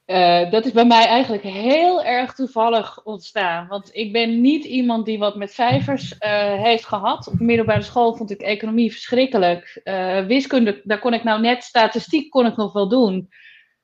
Uh, 0.07 0.51
dat 0.51 0.65
is 0.65 0.73
bij 0.73 0.85
mij 0.85 1.07
eigenlijk 1.07 1.43
heel 1.43 2.05
erg 2.05 2.35
toevallig 2.35 3.05
ontstaan. 3.05 3.67
Want 3.67 3.91
ik 3.93 4.13
ben 4.13 4.41
niet 4.41 4.65
iemand 4.65 5.07
die 5.07 5.19
wat 5.19 5.37
met 5.37 5.53
cijfers 5.53 6.13
uh, 6.13 6.19
heeft 6.63 6.87
gehad. 6.87 7.29
Op 7.29 7.39
de 7.39 7.45
middelbare 7.45 7.83
school 7.83 8.15
vond 8.15 8.31
ik 8.31 8.41
economie 8.41 8.93
verschrikkelijk. 8.93 9.81
Uh, 9.85 10.27
wiskunde, 10.27 10.81
daar 10.85 10.99
kon 10.99 11.15
ik 11.15 11.25
nou 11.25 11.41
net, 11.41 11.65
statistiek 11.65 12.31
kon 12.31 12.47
ik 12.47 12.57
nog 12.57 12.73
wel 12.73 12.89
doen. 12.89 13.29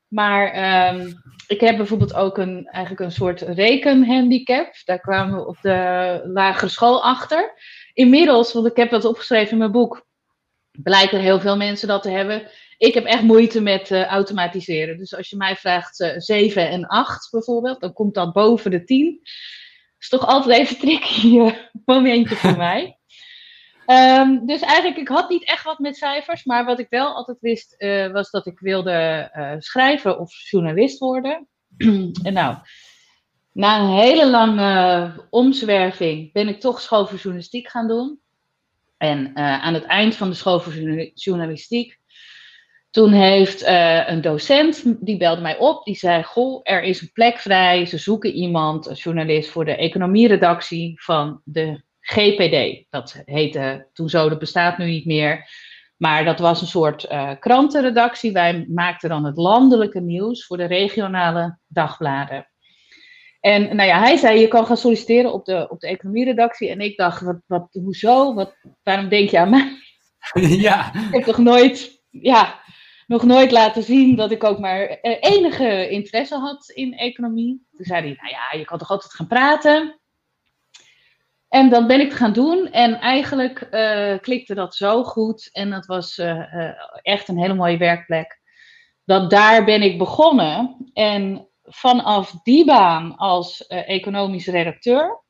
Maar 0.09 0.53
ehm, 0.53 1.13
ik 1.47 1.61
heb 1.61 1.77
bijvoorbeeld 1.77 2.15
ook 2.15 2.39
een, 2.39 2.67
eigenlijk 2.67 3.05
een 3.05 3.13
soort 3.13 3.41
rekenhandicap. 3.41 4.75
Daar 4.85 5.01
kwamen 5.01 5.37
we 5.37 5.47
op 5.47 5.57
de 5.63 6.21
lagere 6.25 6.71
school 6.71 7.03
achter. 7.03 7.53
Inmiddels, 7.93 8.53
want 8.53 8.67
ik 8.67 8.77
heb 8.77 8.91
dat 8.91 9.05
opgeschreven 9.05 9.53
in 9.53 9.59
mijn 9.59 9.73
boek, 9.73 10.07
blijken 10.71 11.21
heel 11.21 11.41
veel 11.41 11.57
mensen 11.57 11.89
dat 11.89 12.03
te 12.03 12.11
hebben 12.11 12.51
ik 12.81 12.94
heb 12.94 13.05
echt 13.05 13.23
moeite 13.23 13.61
met 13.61 13.91
uh, 13.91 14.05
automatiseren. 14.05 14.99
Dus 14.99 15.17
als 15.17 15.31
je 15.31 15.37
mij 15.37 15.56
vraagt 15.56 16.00
uh, 16.00 16.12
7 16.17 16.69
en 16.69 16.87
8 16.87 17.31
bijvoorbeeld, 17.31 17.81
dan 17.81 17.93
komt 17.93 18.15
dat 18.15 18.32
boven 18.32 18.71
de 18.71 18.85
10. 18.85 19.19
Dat 19.23 19.32
is 19.99 20.09
toch 20.09 20.27
altijd 20.27 20.59
even 20.59 20.79
tricky 20.79 21.27
uh, 21.27 21.55
momentje 21.85 22.37
voor 22.37 22.56
mij. 22.69 22.99
Um, 23.87 24.47
dus 24.47 24.61
eigenlijk, 24.61 24.97
ik 24.97 25.09
had 25.09 25.29
niet 25.29 25.44
echt 25.44 25.65
wat 25.65 25.79
met 25.79 25.97
cijfers, 25.97 26.44
maar 26.44 26.65
wat 26.65 26.79
ik 26.79 26.87
wel 26.91 27.15
altijd 27.15 27.38
wist, 27.41 27.75
was 28.12 28.31
dat 28.31 28.47
ik 28.47 28.59
wilde 28.59 29.31
schrijven 29.59 30.19
of 30.19 30.50
journalist 30.50 30.99
worden. 30.99 31.49
en 32.23 32.33
nou, 32.33 32.56
na 33.53 33.81
een 33.81 34.00
hele 34.00 34.31
lange 34.31 35.12
omzwerving 35.31 36.33
ben 36.33 36.49
ik 36.49 36.61
toch 36.61 36.81
school 36.81 37.06
voor 37.06 37.19
journalistiek 37.19 37.69
gaan 37.69 37.88
doen. 37.88 38.21
En 38.97 39.37
aan 39.37 39.75
het 39.75 39.85
eind 39.85 40.15
van 40.15 40.29
de 40.29 40.37
school 40.37 40.61
voor 40.61 40.73
journalistiek 41.15 42.00
toen 42.91 43.13
heeft 43.13 43.63
uh, 43.63 44.09
een 44.09 44.21
docent, 44.21 44.85
die 45.01 45.17
belde 45.17 45.41
mij 45.41 45.59
op, 45.59 45.85
die 45.85 45.97
zei, 45.97 46.23
goh, 46.23 46.61
er 46.63 46.83
is 46.83 47.01
een 47.01 47.13
plek 47.13 47.39
vrij, 47.39 47.87
ze 47.87 47.99
zoeken 47.99 48.33
iemand, 48.33 48.87
een 48.87 48.95
journalist 48.95 49.51
voor 49.51 49.65
de 49.65 49.77
economieredactie 49.77 51.03
van 51.03 51.41
de 51.45 51.83
GPD. 52.01 52.87
Dat 52.91 53.23
heette 53.25 53.89
toen 53.93 54.09
zo, 54.09 54.29
dat 54.29 54.39
bestaat 54.39 54.79
nu 54.79 54.87
niet 54.87 55.07
meer. 55.07 55.49
Maar 55.97 56.25
dat 56.25 56.39
was 56.39 56.61
een 56.61 56.67
soort 56.67 57.11
uh, 57.11 57.31
krantenredactie. 57.41 58.33
Wij 58.33 58.67
maakten 58.69 59.09
dan 59.09 59.25
het 59.25 59.37
landelijke 59.37 60.00
nieuws 60.00 60.47
voor 60.47 60.57
de 60.57 60.64
regionale 60.64 61.59
dagbladen. 61.67 62.50
En 63.41 63.76
nou 63.76 63.88
ja, 63.88 63.99
hij 63.99 64.17
zei, 64.17 64.41
je 64.41 64.49
kan 64.49 64.67
gaan 64.67 64.76
solliciteren 64.76 65.33
op 65.33 65.45
de, 65.45 65.69
op 65.71 65.81
de 65.81 65.87
economieredactie. 65.87 66.69
En 66.69 66.81
ik 66.81 66.97
dacht, 66.97 67.21
wat, 67.21 67.41
wat, 67.47 67.69
hoezo? 67.73 68.35
Wat, 68.35 68.57
waarom 68.83 69.09
denk 69.09 69.31
je 69.31 69.38
aan 69.38 69.50
mij? 69.50 69.79
Ja. 70.59 70.95
Ik 70.95 71.12
heb 71.12 71.23
toch 71.23 71.38
nooit, 71.38 72.03
ja, 72.11 72.61
nog 73.11 73.25
nooit 73.25 73.50
laten 73.50 73.83
zien 73.83 74.17
dat 74.17 74.31
ik 74.31 74.45
ook 74.45 74.59
maar 74.59 74.81
eh, 74.81 75.17
enige 75.21 75.88
interesse 75.88 76.37
had 76.37 76.69
in 76.69 76.95
economie. 76.95 77.67
Toen 77.76 77.85
zei 77.85 78.00
hij, 78.00 78.17
nou 78.21 78.31
ja, 78.31 78.59
je 78.59 78.64
kan 78.64 78.79
toch 78.79 78.90
altijd 78.90 79.12
gaan 79.12 79.26
praten. 79.26 80.00
En 81.49 81.69
dat 81.69 81.87
ben 81.87 82.00
ik 82.00 82.12
gaan 82.12 82.33
doen. 82.33 82.71
En 82.71 83.00
eigenlijk 83.00 83.69
uh, 83.71 84.19
klikte 84.19 84.55
dat 84.55 84.75
zo 84.75 85.05
goed. 85.05 85.49
En 85.52 85.71
dat 85.71 85.87
was 85.87 86.19
uh, 86.19 86.73
echt 87.02 87.29
een 87.29 87.38
hele 87.38 87.55
mooie 87.55 87.76
werkplek. 87.76 88.40
Dat 89.05 89.31
daar 89.31 89.64
ben 89.64 89.83
ik 89.83 89.99
begonnen. 89.99 90.76
En 90.93 91.49
vanaf 91.62 92.31
die 92.43 92.64
baan 92.64 93.17
als 93.17 93.67
economisch 93.67 94.47
redacteur 94.47 95.23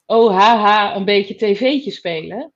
oh 0.06 0.38
haha, 0.38 0.96
een 0.96 1.06
beetje 1.06 1.36
tv'tje 1.36 1.92
spelen. 1.92 2.54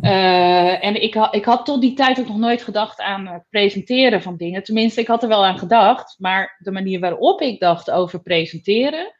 Eh, 0.00 0.84
en 0.84 1.02
ik, 1.02 1.14
ik 1.30 1.44
had 1.44 1.64
tot 1.64 1.80
die 1.80 1.94
tijd 1.94 2.20
ook 2.20 2.28
nog 2.28 2.36
nooit 2.36 2.62
gedacht 2.62 3.00
aan 3.00 3.26
het 3.26 3.44
presenteren 3.48 4.22
van 4.22 4.36
dingen. 4.36 4.62
Tenminste, 4.62 5.00
ik 5.00 5.06
had 5.06 5.22
er 5.22 5.28
wel 5.28 5.44
aan 5.44 5.58
gedacht. 5.58 6.14
Maar 6.18 6.56
de 6.58 6.70
manier 6.70 7.00
waarop 7.00 7.40
ik 7.40 7.60
dacht 7.60 7.90
over 7.90 8.22
presenteren, 8.22 9.14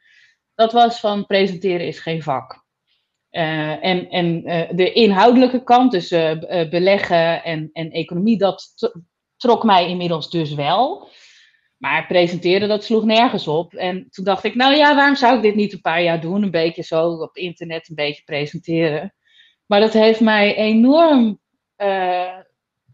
dat 0.55 0.73
was 0.73 1.01
van 1.01 1.27
presenteren 1.27 1.87
is 1.87 1.99
geen 1.99 2.23
vak. 2.23 2.65
En 3.31 4.09
en 4.09 4.43
de 4.77 4.93
inhoudelijke 4.93 5.63
kant, 5.63 5.93
dus 5.93 6.09
beleggen 6.71 7.45
en, 7.45 7.71
en 7.73 7.91
economie, 7.91 8.39
dat 8.39 8.73
trok 9.37 9.65
mij 9.65 9.89
inmiddels 9.89 10.31
dus 10.31 10.55
wel. 10.55 11.09
Maar 11.81 12.07
presenteren, 12.07 12.69
dat 12.69 12.85
sloeg 12.85 13.05
nergens 13.05 13.49
op. 13.49 13.75
En 13.75 14.07
toen 14.11 14.25
dacht 14.25 14.45
ik, 14.45 14.55
nou 14.55 14.75
ja, 14.75 14.95
waarom 14.95 15.17
zou 15.17 15.37
ik 15.37 15.43
dit 15.43 15.55
niet 15.55 15.73
een 15.73 15.81
paar 15.81 16.03
jaar 16.03 16.21
doen? 16.21 16.43
Een 16.43 16.51
beetje 16.51 16.83
zo 16.83 17.09
op 17.09 17.37
internet, 17.37 17.89
een 17.89 17.95
beetje 17.95 18.23
presenteren. 18.25 19.15
Maar 19.67 19.81
dat 19.81 19.93
heeft 19.93 20.21
mij 20.21 20.57
enorm 20.57 21.41
eh, 21.77 22.39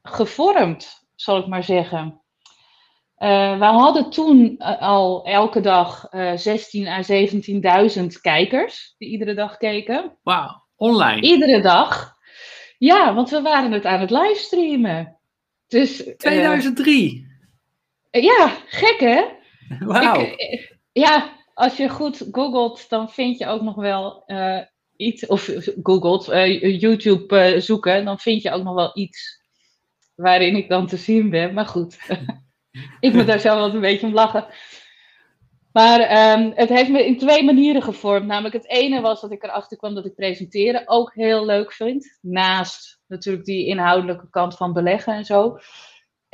gevormd, 0.02 1.07
zal 1.14 1.38
ik 1.38 1.47
maar 1.47 1.64
zeggen. 1.64 2.21
Eh, 3.16 3.59
we 3.59 3.64
hadden 3.64 4.11
toen 4.11 4.59
eh, 4.59 4.81
al 4.81 5.25
elke 5.25 5.61
dag 5.61 6.07
eh 6.11 6.33
16.000 6.33 6.38
à 6.87 7.02
17.000 8.00 8.07
kijkers 8.21 8.95
die 8.99 9.09
iedere 9.09 9.35
dag 9.35 9.57
keken. 9.57 10.19
Wauw, 10.23 10.64
online. 10.76 11.21
Iedere 11.21 11.61
dag. 11.61 12.14
Ja, 12.78 13.14
want 13.14 13.31
we 13.31 13.43
waren 13.43 13.73
het 13.73 13.85
aan 13.85 14.00
het 14.00 14.11
livestreamen. 14.11 15.19
Dus 15.66 16.05
eh, 16.05 16.14
2003. 16.16 17.25
Ja, 18.23 18.56
gek 18.66 19.00
hè? 19.00 19.25
Wauw. 19.78 20.20
Eh, 20.20 20.66
ja, 20.92 21.32
als 21.54 21.76
je 21.76 21.88
goed 21.88 22.28
googelt, 22.32 22.88
dan 22.88 23.11
vind 23.11 23.38
je 23.38 23.46
ook 23.46 23.62
nog 23.62 23.75
wel 23.75 24.23
eh, 24.26 24.61
iets. 24.96 25.26
Of 25.26 25.50
googelt, 25.82 26.28
eh, 26.28 26.80
YouTube 26.80 27.61
zoeken, 27.61 28.04
dan 28.04 28.18
vind 28.18 28.42
je 28.42 28.50
ook 28.50 28.62
nog 28.62 28.75
wel 28.75 28.90
iets 28.94 29.44
waarin 30.14 30.56
ik 30.56 30.68
dan 30.68 30.87
te 30.87 30.96
zien 30.96 31.30
ben. 31.30 31.54
Maar 31.54 31.66
goed, 31.66 31.99
ik 33.00 33.12
moet 33.12 33.26
daar 33.26 33.40
zelf 33.40 33.58
wel 33.58 33.75
een 33.75 33.80
beetje 33.80 34.06
om 34.06 34.14
lachen. 34.14 34.46
Maar 35.73 36.00
ehm, 36.00 36.52
het 36.54 36.68
heeft 36.68 36.90
me 36.90 37.06
in 37.06 37.18
twee 37.18 37.44
manieren 37.44 37.82
gevormd. 37.82 38.26
Namelijk 38.26 38.54
het 38.54 38.68
ene 38.68 39.00
was 39.00 39.20
dat 39.20 39.32
ik 39.32 39.42
erachter 39.42 39.76
kwam 39.76 39.94
dat 39.94 40.06
ik 40.06 40.14
presenteren 40.14 40.88
ook 40.88 41.14
heel 41.14 41.44
leuk 41.44 41.73
vind. 41.73 42.18
Naast 42.20 43.00
natuurlijk 43.06 43.44
die 43.44 43.66
inhoudelijke 43.66 44.30
kant 44.30 44.56
van 44.56 44.73
beleggen 44.73 45.14
en 45.14 45.25
zo. 45.25 45.58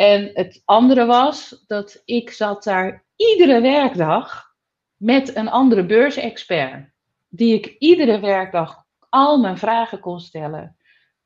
En 0.02 0.30
het 0.34 0.62
andere 0.64 1.06
was 1.06 1.64
dat 1.66 2.02
ik 2.04 2.30
zat 2.30 2.64
daar 2.64 3.04
iedere 3.16 3.60
werkdag 3.60 4.54
met 4.96 5.36
een 5.36 5.48
andere 5.48 5.86
beursexpert. 5.86 6.90
Die 7.28 7.54
ik 7.54 7.76
iedere 7.78 8.20
werkdag 8.20 8.84
al 9.08 9.38
mijn 9.38 9.58
vragen 9.58 10.00
kon 10.00 10.20
stellen 10.20 10.76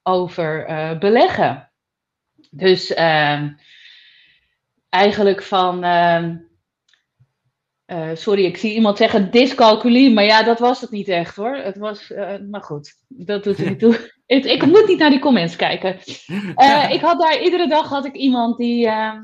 over 0.03 0.65
eh, 0.65 0.99
beleggen. 0.99 1.73
Dus 2.51 2.95
ehm, 2.95 3.53
eigenlijk 4.89 5.43
van. 5.43 5.85
ehm, 5.85 6.37
eh, 7.85 8.11
sorry, 8.15 8.45
ik 8.45 8.57
zie 8.57 8.75
iemand 8.75 8.97
zeggen 8.97 9.31
dyscalculie, 9.31 10.13
maar 10.13 10.25
ja, 10.25 10.43
dat 10.43 10.59
was 10.59 10.81
het 10.81 10.91
niet 10.91 11.09
echt 11.09 11.37
hoor. 11.37 11.57
Het 11.57 11.77
was, 11.77 12.11
eh, 12.11 12.39
maar 12.51 12.63
goed, 12.63 12.95
dat 13.09 13.45
doet 13.45 13.59
er 13.59 13.69
niet 13.69 13.79
toe. 13.79 14.15
ik, 14.27 14.45
ik 14.45 14.67
moet 14.67 14.87
niet 14.87 14.99
naar 14.99 15.11
die 15.11 15.19
comments 15.19 15.57
kijken. 15.57 15.99
Eh, 16.55 16.91
ik 16.91 17.01
had 17.01 17.21
daar 17.21 17.43
iedere 17.43 17.69
dag 17.69 17.89
had 17.89 18.05
ik 18.05 18.15
iemand 18.15 18.57
die, 18.57 18.87
ehm, 18.87 19.19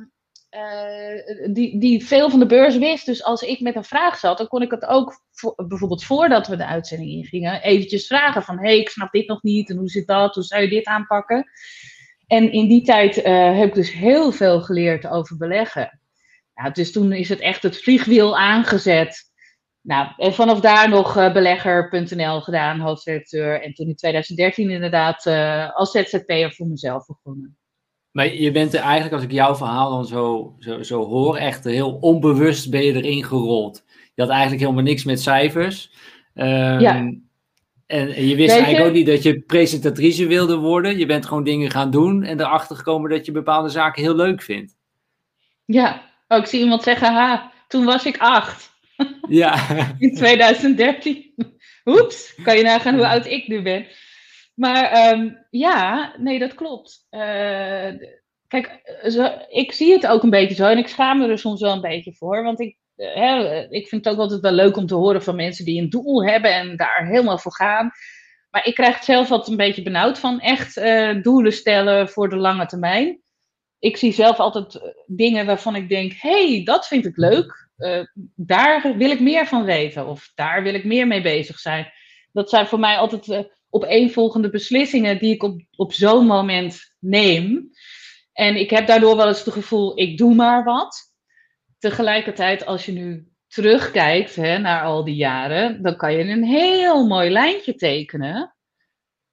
eh, 0.49 1.53
die, 1.53 1.79
die 1.79 2.07
veel 2.07 2.31
van 2.31 2.39
de 2.39 2.47
beurs 2.47 2.77
wist. 2.77 3.07
Dus 3.07 3.25
als 3.25 3.43
ik 3.43 3.61
met 3.61 3.77
een 3.77 3.85
vraag 3.85 4.19
zat, 4.19 4.39
dan 4.39 4.49
kon 4.49 4.63
ik 4.63 4.71
het 4.71 4.87
ook 4.87 5.23
voor- 5.33 5.65
bijvoorbeeld 5.69 6.05
voordat 6.05 6.47
we 6.47 6.57
de 6.57 6.67
uitzending 6.67 7.11
ingingen, 7.11 7.63
eventjes 7.63 8.07
vragen 8.07 8.43
van 8.43 8.59
hé, 8.59 8.65
hey, 8.65 8.79
ik 8.79 8.89
snap 8.89 9.13
dit 9.13 9.29
nog 9.29 9.43
niet 9.43 9.71
en 9.71 9.77
hoe 9.77 9.89
zit 9.89 10.07
dat, 10.07 10.35
hoe 10.35 10.45
zou 10.45 10.63
je 10.63 10.69
dit 10.69 10.87
aanpakken? 10.87 11.51
En 12.27 12.53
in 12.53 12.69
die 12.69 12.83
tijd 12.83 13.23
eh, 13.23 13.59
heb 13.59 13.69
ik 13.69 13.75
dus 13.75 13.93
heel 13.93 14.33
veel 14.33 14.61
geleerd 14.61 15.07
over 15.07 15.37
beleggen. 15.37 16.01
Nou, 16.55 16.73
dus 16.73 16.93
toen 16.93 17.13
is 17.13 17.29
het 17.29 17.41
echt 17.41 17.63
het 17.63 17.83
vliegwiel 17.83 18.39
aangezet. 18.39 19.32
Nou, 19.83 20.09
en 20.17 20.35
vanaf 20.35 20.61
daar 20.61 20.89
nog 20.89 21.17
eh, 21.17 21.33
belegger.nl 21.33 22.41
gedaan, 22.41 22.81
hoofdredacteur. 22.81 23.63
En 23.63 23.75
toen 23.75 23.87
in 23.89 23.97
2013 23.97 24.71
inderdaad 24.71 25.27
eh, 25.27 25.71
als 25.75 25.91
ZZP'er 25.91 26.53
voor 26.53 26.67
mezelf 26.67 27.07
begonnen. 27.07 27.57
Maar 28.11 28.35
je 28.35 28.51
bent 28.51 28.75
er 28.75 28.81
eigenlijk, 28.81 29.15
als 29.15 29.23
ik 29.23 29.33
jouw 29.33 29.55
verhaal 29.55 29.91
dan 29.91 30.07
zo, 30.07 30.55
zo, 30.59 30.83
zo 30.83 31.05
hoor, 31.07 31.37
echt 31.37 31.65
heel 31.65 31.93
onbewust 32.01 32.71
ben 32.71 32.83
je 32.85 32.93
erin 32.95 33.25
gerold. 33.25 33.85
Je 34.15 34.23
had 34.23 34.31
eigenlijk 34.31 34.61
helemaal 34.63 34.83
niks 34.83 35.05
met 35.05 35.21
cijfers. 35.21 35.93
Ehm, 36.35 36.81
Ja. 36.81 37.13
En, 37.87 38.09
je 38.29 38.37
wist 38.37 38.55
je- 38.55 38.61
eigenlijk 38.61 38.87
ook 38.89 38.95
niet 38.95 39.07
dat 39.07 39.23
je 39.23 39.41
presentatrice 39.41 40.27
wilde 40.27 40.57
worden. 40.57 40.99
Je 40.99 41.07
bent 41.07 41.27
gewoon 41.27 41.45
dingen 41.45 41.71
gaan 41.71 41.91
doen 41.91 42.23
en 42.23 42.41
erachter 42.41 42.77
gekomen 42.77 43.11
dat 43.11 43.27
je 43.27 43.33
bepaalde 43.33 43.69
zaken 43.69 44.03
heel 44.03 44.15
leuk 44.15 44.43
vindt. 44.43 44.77
Ja, 45.65 46.03
oh, 46.29 46.39
ik 46.39 46.47
zie 46.47 46.61
iemand 46.61 46.83
zeggen, 46.83 47.13
ha, 47.15 47.53
toen 47.69 47.85
was 47.85 48.05
ik 48.07 48.17
acht. 48.19 48.72
Ja, 49.29 49.69
in 49.99 50.15
2013. 50.15 51.35
Oeps, 51.85 52.35
kan 52.43 52.57
je 52.57 52.63
nagaan 52.63 52.95
hoe 52.95 53.07
oud 53.07 53.27
ik 53.27 53.49
nu 53.49 53.63
ben. 53.63 53.87
Maar 54.55 54.91
ehm, 54.91 55.31
ja, 55.51 56.15
nee, 56.19 56.39
dat 56.39 56.55
klopt. 56.55 57.07
Eh, 57.11 57.91
kijk, 58.49 58.81
zo, 59.09 59.39
ik 59.49 59.73
zie 59.73 59.93
het 59.93 60.07
ook 60.07 60.23
een 60.23 60.31
beetje 60.31 60.55
zo 60.55 60.67
en 60.67 60.79
ik 60.79 60.89
schaam 60.89 61.19
me 61.19 61.29
er 61.29 61.39
soms 61.39 61.61
wel 61.61 61.73
een 61.73 61.81
beetje 61.81 62.15
voor. 62.15 62.43
Want 62.43 62.61
ik, 62.61 62.79
eh, 62.97 63.15
hè, 63.15 63.61
ik 63.69 63.89
vind 63.89 64.05
het 64.05 64.15
ook 64.15 64.21
altijd 64.21 64.41
wel 64.41 64.53
leuk 64.53 64.77
om 64.77 64.87
te 64.87 64.95
horen 64.95 65.23
van 65.23 65.37
mensen 65.37 65.65
die 65.65 65.83
een 65.83 65.91
doel 65.91 66.25
hebben 66.25 66.55
en 66.55 66.77
daar 66.77 67.07
helemaal 67.07 67.39
voor 67.39 67.55
gaan. 67.55 67.91
Maar 68.51 68.67
ik 68.67 68.75
krijg 68.75 68.95
het 68.95 69.05
zelf 69.05 69.31
altijd 69.31 69.51
een 69.51 69.57
beetje 69.57 69.83
benauwd 69.83 70.19
van 70.19 70.41
echt 70.41 70.77
eh, 70.77 71.23
doelen 71.23 71.53
stellen 71.53 72.09
voor 72.09 72.29
de 72.29 72.37
lange 72.37 72.67
termijn. 72.67 73.21
Ik 73.79 73.97
zie 73.97 74.13
zelf 74.13 74.39
altijd 74.39 74.95
dingen 75.07 75.47
waarvan 75.47 75.77
ik 75.77 75.89
denk, 75.89 76.13
hé, 76.13 76.49
hey, 76.49 76.65
dat 76.65 76.87
vind 76.87 77.07
ik 77.07 77.17
leuk. 77.17 77.62
Eh, 77.77 78.03
daar 78.35 78.97
wil 78.97 79.11
ik 79.11 79.21
meer 79.21 79.47
van 79.47 79.65
weten 79.65 80.07
of 80.07 80.33
daar 80.35 80.63
wil 80.63 80.75
ik 80.75 80.85
meer 80.85 81.07
mee 81.07 81.23
bezig 81.23 81.59
zijn. 81.59 81.93
Dat 82.33 82.51
zijn 82.51 82.67
voor 82.67 82.79
mij 82.79 82.97
altijd 82.97 83.27
uh, 83.27 83.41
opeenvolgende 83.71 84.51
beslissingen 84.51 85.19
die 85.19 85.35
ik 85.35 85.43
op, 85.43 85.61
op 85.77 85.93
zo'n 85.93 86.27
moment 86.27 86.95
neem. 86.99 87.71
En 88.33 88.57
ik 88.57 88.71
heb 88.71 88.87
daardoor 88.87 89.17
wel 89.17 89.29
eens 89.29 89.45
het 89.45 89.55
gevoel, 89.55 89.99
ik 89.99 90.19
doe 90.19 90.35
maar 90.35 90.65
wat. 90.65 91.13
Tegelijkertijd, 91.79 92.67
als 92.67 92.87
je 92.87 92.93
nu 92.93 93.33
terugkijkt 93.49 94.37
hè, 94.37 94.59
naar 94.59 94.83
al 94.83 95.05
die 95.05 95.15
jaren, 95.15 95.83
dan 95.83 95.97
kan 95.97 96.13
je 96.13 96.25
een 96.25 96.45
heel 96.45 97.07
mooi 97.07 97.31
lijntje 97.31 97.75
tekenen. 97.75 98.57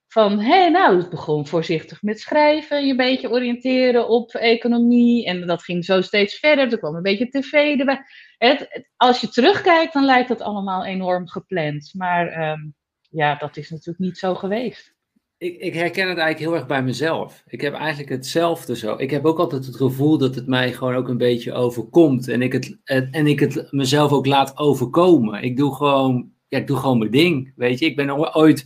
Van, 0.08 0.40
hé, 0.40 0.60
hey, 0.60 0.70
nou, 0.70 0.98
het 0.98 1.10
begon 1.10 1.48
voorzichtig 1.48 2.02
met 2.02 2.20
schrijven, 2.20 2.86
je 2.86 2.92
een 2.92 2.98
beetje 2.98 3.30
oriënteren 3.30 4.08
op 4.08 4.34
economie. 4.34 5.26
En 5.26 5.48
dat 5.48 5.64
ging 5.64 5.86
zo 5.86 6.02
steeds 6.02 6.36
verder. 6.40 6.72
Er 6.72 6.80
kwam 6.80 6.96
een 6.96 7.02
beetje 7.02 7.30
tv 7.30 7.52
erbij. 7.54 8.02
Het, 8.40 8.88
als 8.98 9.22
je 9.22 9.30
terugkijkt, 9.30 9.94
dan 9.94 10.06
lijkt 10.06 10.28
dat 10.28 10.42
allemaal 10.42 10.86
enorm 10.86 11.28
gepland. 11.28 11.92
Maar 11.94 12.52
um, 12.52 12.76
ja, 13.10 13.36
dat 13.36 13.58
is 13.58 13.70
natuurlijk 13.70 14.00
niet 14.00 14.18
zo 14.18 14.36
geweest. 14.36 14.98
Ik, 15.38 15.58
ik, 15.58 15.74
herken 15.74 16.10
het 16.10 16.18
eigenlijk 16.18 16.40
heel 16.40 16.56
erg 16.56 16.68
bij 16.68 16.84
mezelf. 16.84 17.44
Ik 17.48 17.62
heb 17.62 17.74
eigenlijk 17.74 18.10
hetzelfde 18.10 18.76
zo. 18.76 18.96
Ik 18.98 19.12
heb 19.12 19.26
ook 19.26 19.40
altijd 19.40 19.66
het 19.66 19.76
gevoel 19.76 20.18
dat 20.18 20.36
het 20.36 20.48
mij 20.48 20.74
gewoon 20.74 20.96
ook 20.96 21.08
een 21.08 21.18
beetje 21.18 21.54
overkomt. 21.54 22.28
En 22.28 22.42
ik 22.42 22.54
het, 22.54 22.78
en 22.84 23.28
ik 23.28 23.40
het 23.40 23.68
mezelf 23.72 24.12
ook 24.12 24.26
laat 24.26 24.58
overkomen. 24.58 25.44
Ik 25.44 25.58
doe 25.58 25.76
gewoon, 25.76 26.32
ja, 26.48 26.58
ik 26.58 26.68
doe 26.68 26.78
gewoon 26.78 26.98
mijn 26.98 27.12
ding. 27.12 27.54
Weet 27.56 27.80
je, 27.80 27.86
ik 27.86 27.96
ben 27.96 28.36
ooit 28.36 28.66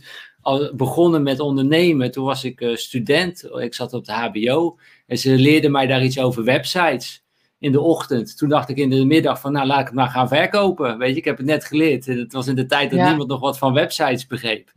begonnen 0.74 1.22
met 1.22 1.40
ondernemen. 1.40 2.10
Toen 2.10 2.24
was 2.24 2.44
ik 2.44 2.60
uh, 2.60 2.76
student. 2.76 3.44
Ik 3.44 3.74
zat 3.74 3.92
op 3.92 4.04
de 4.04 4.12
HBO. 4.12 4.78
En 5.06 5.18
ze 5.18 5.34
leerden 5.34 5.70
mij 5.70 5.86
daar 5.86 6.04
iets 6.04 6.18
over 6.18 6.44
websites 6.44 7.23
in 7.64 7.72
de 7.72 7.80
ochtend. 7.80 8.36
Toen 8.36 8.48
dacht 8.48 8.68
ik 8.68 8.76
in 8.76 8.90
de 8.90 9.04
middag 9.04 9.40
van, 9.40 9.52
nou 9.52 9.66
laat 9.66 9.80
ik 9.80 9.86
het 9.86 9.94
maar 9.94 10.08
gaan 10.08 10.28
verkopen. 10.28 10.98
Weet 10.98 11.10
je, 11.10 11.16
ik 11.16 11.24
heb 11.24 11.36
het 11.36 11.46
net 11.46 11.64
geleerd. 11.64 12.06
Het 12.06 12.32
was 12.32 12.46
in 12.46 12.54
de 12.54 12.66
tijd 12.66 12.90
dat 12.90 12.98
ja. 12.98 13.08
niemand 13.08 13.28
nog 13.28 13.40
wat 13.40 13.58
van 13.58 13.72
websites 13.72 14.26
begreep. 14.26 14.72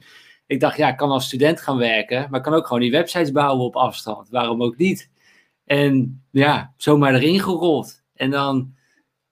Ik 0.46 0.60
dacht, 0.60 0.77
ja, 0.77 0.89
ik 0.89 0.98
kan 0.98 1.10
als 1.10 1.25
student 1.25 1.62
gaan 1.62 1.77
werken, 1.77 2.27
maar 2.29 2.39
ik 2.39 2.46
kan 2.46 2.53
ook 2.53 2.67
gewoon 2.67 2.82
die 2.82 2.91
websites 2.91 3.32
bouwen 3.32 3.65
op 3.65 3.75
afstand. 3.75 4.29
Waarom 4.29 4.63
ook 4.63 4.77
niet? 4.77 5.10
En 5.65 6.24
ja, 6.32 6.74
zomaar 6.77 7.13
erin 7.13 7.39
gerold. 7.39 8.03
En 8.13 8.29
dan, 8.29 8.74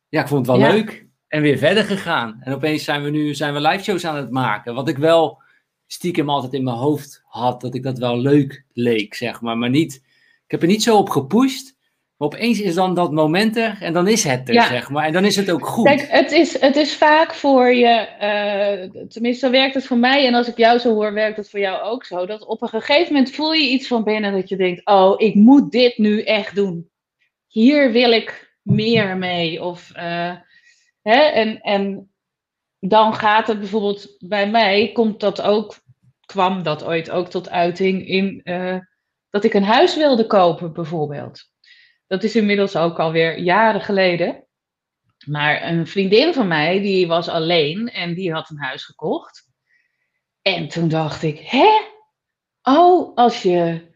ja, 0.10 0.22
ik 0.22 0.28
vond 0.28 0.48
het 0.48 0.58
wel 0.58 0.68
ja. 0.68 0.74
leuk. 0.74 1.08
En 1.28 1.42
weer 1.42 1.58
verder 1.58 1.84
gegaan. 1.84 2.38
En 2.40 2.54
opeens 2.54 2.84
zijn 2.84 3.04
we 3.04 3.10
nu 3.10 3.36
zijn 3.36 3.54
we 3.54 3.62
live 3.62 3.84
shows 3.84 4.06
aan 4.06 4.16
het 4.16 4.32
maken. 4.32 4.76
Wat 4.76 4.88
ik 4.88 4.98
wel 4.98 5.42
stiekem 5.88 6.30
altijd 6.30 6.54
in 6.54 6.64
mijn 6.64 6.78
hoofd 6.78 7.24
had, 7.26 7.62
dat 7.62 7.76
ik 7.76 7.84
dat 7.84 7.98
wel 7.98 8.18
leuk 8.18 8.66
leek, 8.74 9.14
zeg 9.14 9.42
maar. 9.42 9.58
Maar 9.58 9.70
niet, 9.70 9.96
ik 10.46 10.52
heb 10.52 10.62
er 10.62 10.68
niet 10.68 10.84
zo 10.84 10.98
op 10.98 11.10
gepusht. 11.10 11.75
Opeens 12.18 12.62
is 12.62 12.74
dan 12.74 12.94
dat 12.94 13.12
moment 13.12 13.58
er 13.58 13.78
en 13.80 13.94
dan 13.94 14.08
is 14.08 14.24
het 14.24 14.50
er, 14.50 14.64
zeg 14.64 14.90
maar. 14.90 15.06
En 15.06 15.14
dan 15.14 15.26
is 15.26 15.36
het 15.36 15.52
ook 15.52 15.68
goed. 15.68 15.86
Kijk, 15.86 16.08
het 16.10 16.32
is, 16.32 16.60
het 16.60 16.76
is 16.76 16.96
vaak 16.96 17.34
voor 17.34 17.74
je, 17.74 18.08
uh, 18.22 19.04
tenminste 19.10 19.46
zo 19.46 19.52
werkt 19.52 19.74
het 19.74 19.86
voor 19.86 19.98
mij. 19.98 20.28
En 20.28 20.34
als 20.34 20.48
ik 20.48 20.58
jou 20.58 20.80
zo 20.80 20.94
hoor, 20.94 21.14
werkt 21.14 21.38
het 21.38 21.50
voor 21.50 21.60
jou 21.60 21.84
ook 21.84 22.06
zo. 22.06 22.26
Dat 22.26 22.46
op 22.46 22.62
een 22.62 22.68
gegeven 22.68 23.14
moment 23.14 23.32
voel 23.32 23.54
je 23.54 23.70
iets 23.70 23.88
van 23.88 24.04
binnen 24.04 24.34
dat 24.34 24.50
je 24.50 24.56
denkt, 24.56 24.86
oh, 24.86 25.14
ik 25.18 25.36
moet 25.36 25.72
dit 25.72 25.98
nu 25.98 26.22
echt 26.22 26.56
doen. 26.56 26.90
Hier 27.48 27.92
wil 27.92 28.12
ik 28.12 28.58
meer 28.62 29.18
mee. 29.18 29.64
Of, 29.64 29.92
uh, 29.96 30.36
hè, 31.02 31.22
en, 31.22 31.62
en 31.62 32.10
dan 32.80 33.14
gaat 33.14 33.48
het 33.48 33.60
bijvoorbeeld 33.60 34.16
bij 34.20 34.50
mij, 34.50 34.92
komt 34.92 35.20
dat 35.20 35.42
ook, 35.42 35.76
kwam 36.26 36.64
dat 36.64 36.84
ooit 36.84 37.10
ook 37.10 37.30
tot 37.30 37.50
uiting 37.50 38.08
in 38.08 38.42
uh, 38.44 38.78
dat 39.30 39.44
ik 39.44 39.54
een 39.54 39.64
huis 39.64 39.96
wilde 39.96 40.28
kopen, 40.28 40.74
bijvoorbeeld. 40.74 41.54
Dat 42.08 42.24
is 42.24 42.36
inmiddels 42.36 42.76
ook 42.76 43.00
alweer 43.00 43.40
jaren 43.40 43.82
geleden. 43.82 44.44
Maar 45.26 45.64
een 45.64 45.88
vriendin 45.88 46.34
van 46.34 46.48
mij, 46.48 46.80
die 46.80 47.08
was 47.08 47.28
alleen 47.28 47.90
en 47.90 48.14
die 48.14 48.34
had 48.34 48.50
een 48.50 48.60
huis 48.60 48.84
gekocht. 48.86 49.50
En 50.42 50.68
toen 50.68 50.88
dacht 50.88 51.24
ik, 51.24 51.40
hè? 51.40 51.82
Oh, 52.64 53.16
als 53.16 53.42
je. 53.42 53.94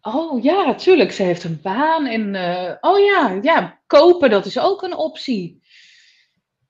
Oh 0.00 0.42
ja, 0.42 0.74
tuurlijk, 0.74 1.12
ze 1.12 1.22
heeft 1.22 1.44
een 1.44 1.60
baan. 1.62 2.06
En 2.06 2.34
uh, 2.34 2.72
oh 2.80 2.98
ja, 2.98 3.38
ja, 3.42 3.80
kopen, 3.86 4.30
dat 4.30 4.46
is 4.46 4.58
ook 4.58 4.82
een 4.82 4.96
optie. 4.96 5.62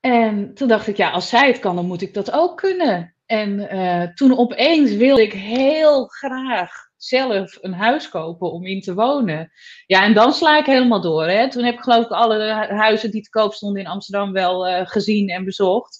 En 0.01 0.55
toen 0.55 0.69
dacht 0.69 0.87
ik, 0.87 0.97
ja, 0.97 1.11
als 1.11 1.29
zij 1.29 1.47
het 1.47 1.59
kan, 1.59 1.77
dan 1.77 1.87
moet 1.87 2.03
ik 2.03 2.15
dat 2.15 2.31
ook 2.31 2.57
kunnen. 2.57 3.15
En 3.27 3.75
uh, 3.75 4.03
toen 4.03 4.39
opeens 4.39 4.93
wilde 4.95 5.23
ik 5.23 5.33
heel 5.33 6.07
graag 6.07 6.86
zelf 7.07 7.59
een 7.61 7.75
huis 7.75 8.09
kopen 8.09 8.53
om 8.53 8.67
in 8.67 8.81
te 8.81 8.95
wonen. 8.95 9.53
Ja, 9.87 10.03
en 10.03 10.15
dan 10.15 10.33
sla 10.33 10.59
ik 10.59 10.67
helemaal 10.67 11.01
door. 11.01 11.27
Hè. 11.27 11.51
Toen 11.51 11.65
heb 11.65 11.75
ik 11.75 11.81
geloof 11.81 12.05
ik 12.05 12.11
alle 12.11 12.53
huizen 12.69 13.11
die 13.11 13.23
te 13.23 13.31
koop 13.31 13.55
stonden 13.55 13.83
in 13.83 13.89
Amsterdam 13.89 14.33
wel 14.33 14.69
uh, 14.69 14.87
gezien 14.87 15.29
en 15.29 15.45
bezocht. 15.45 15.99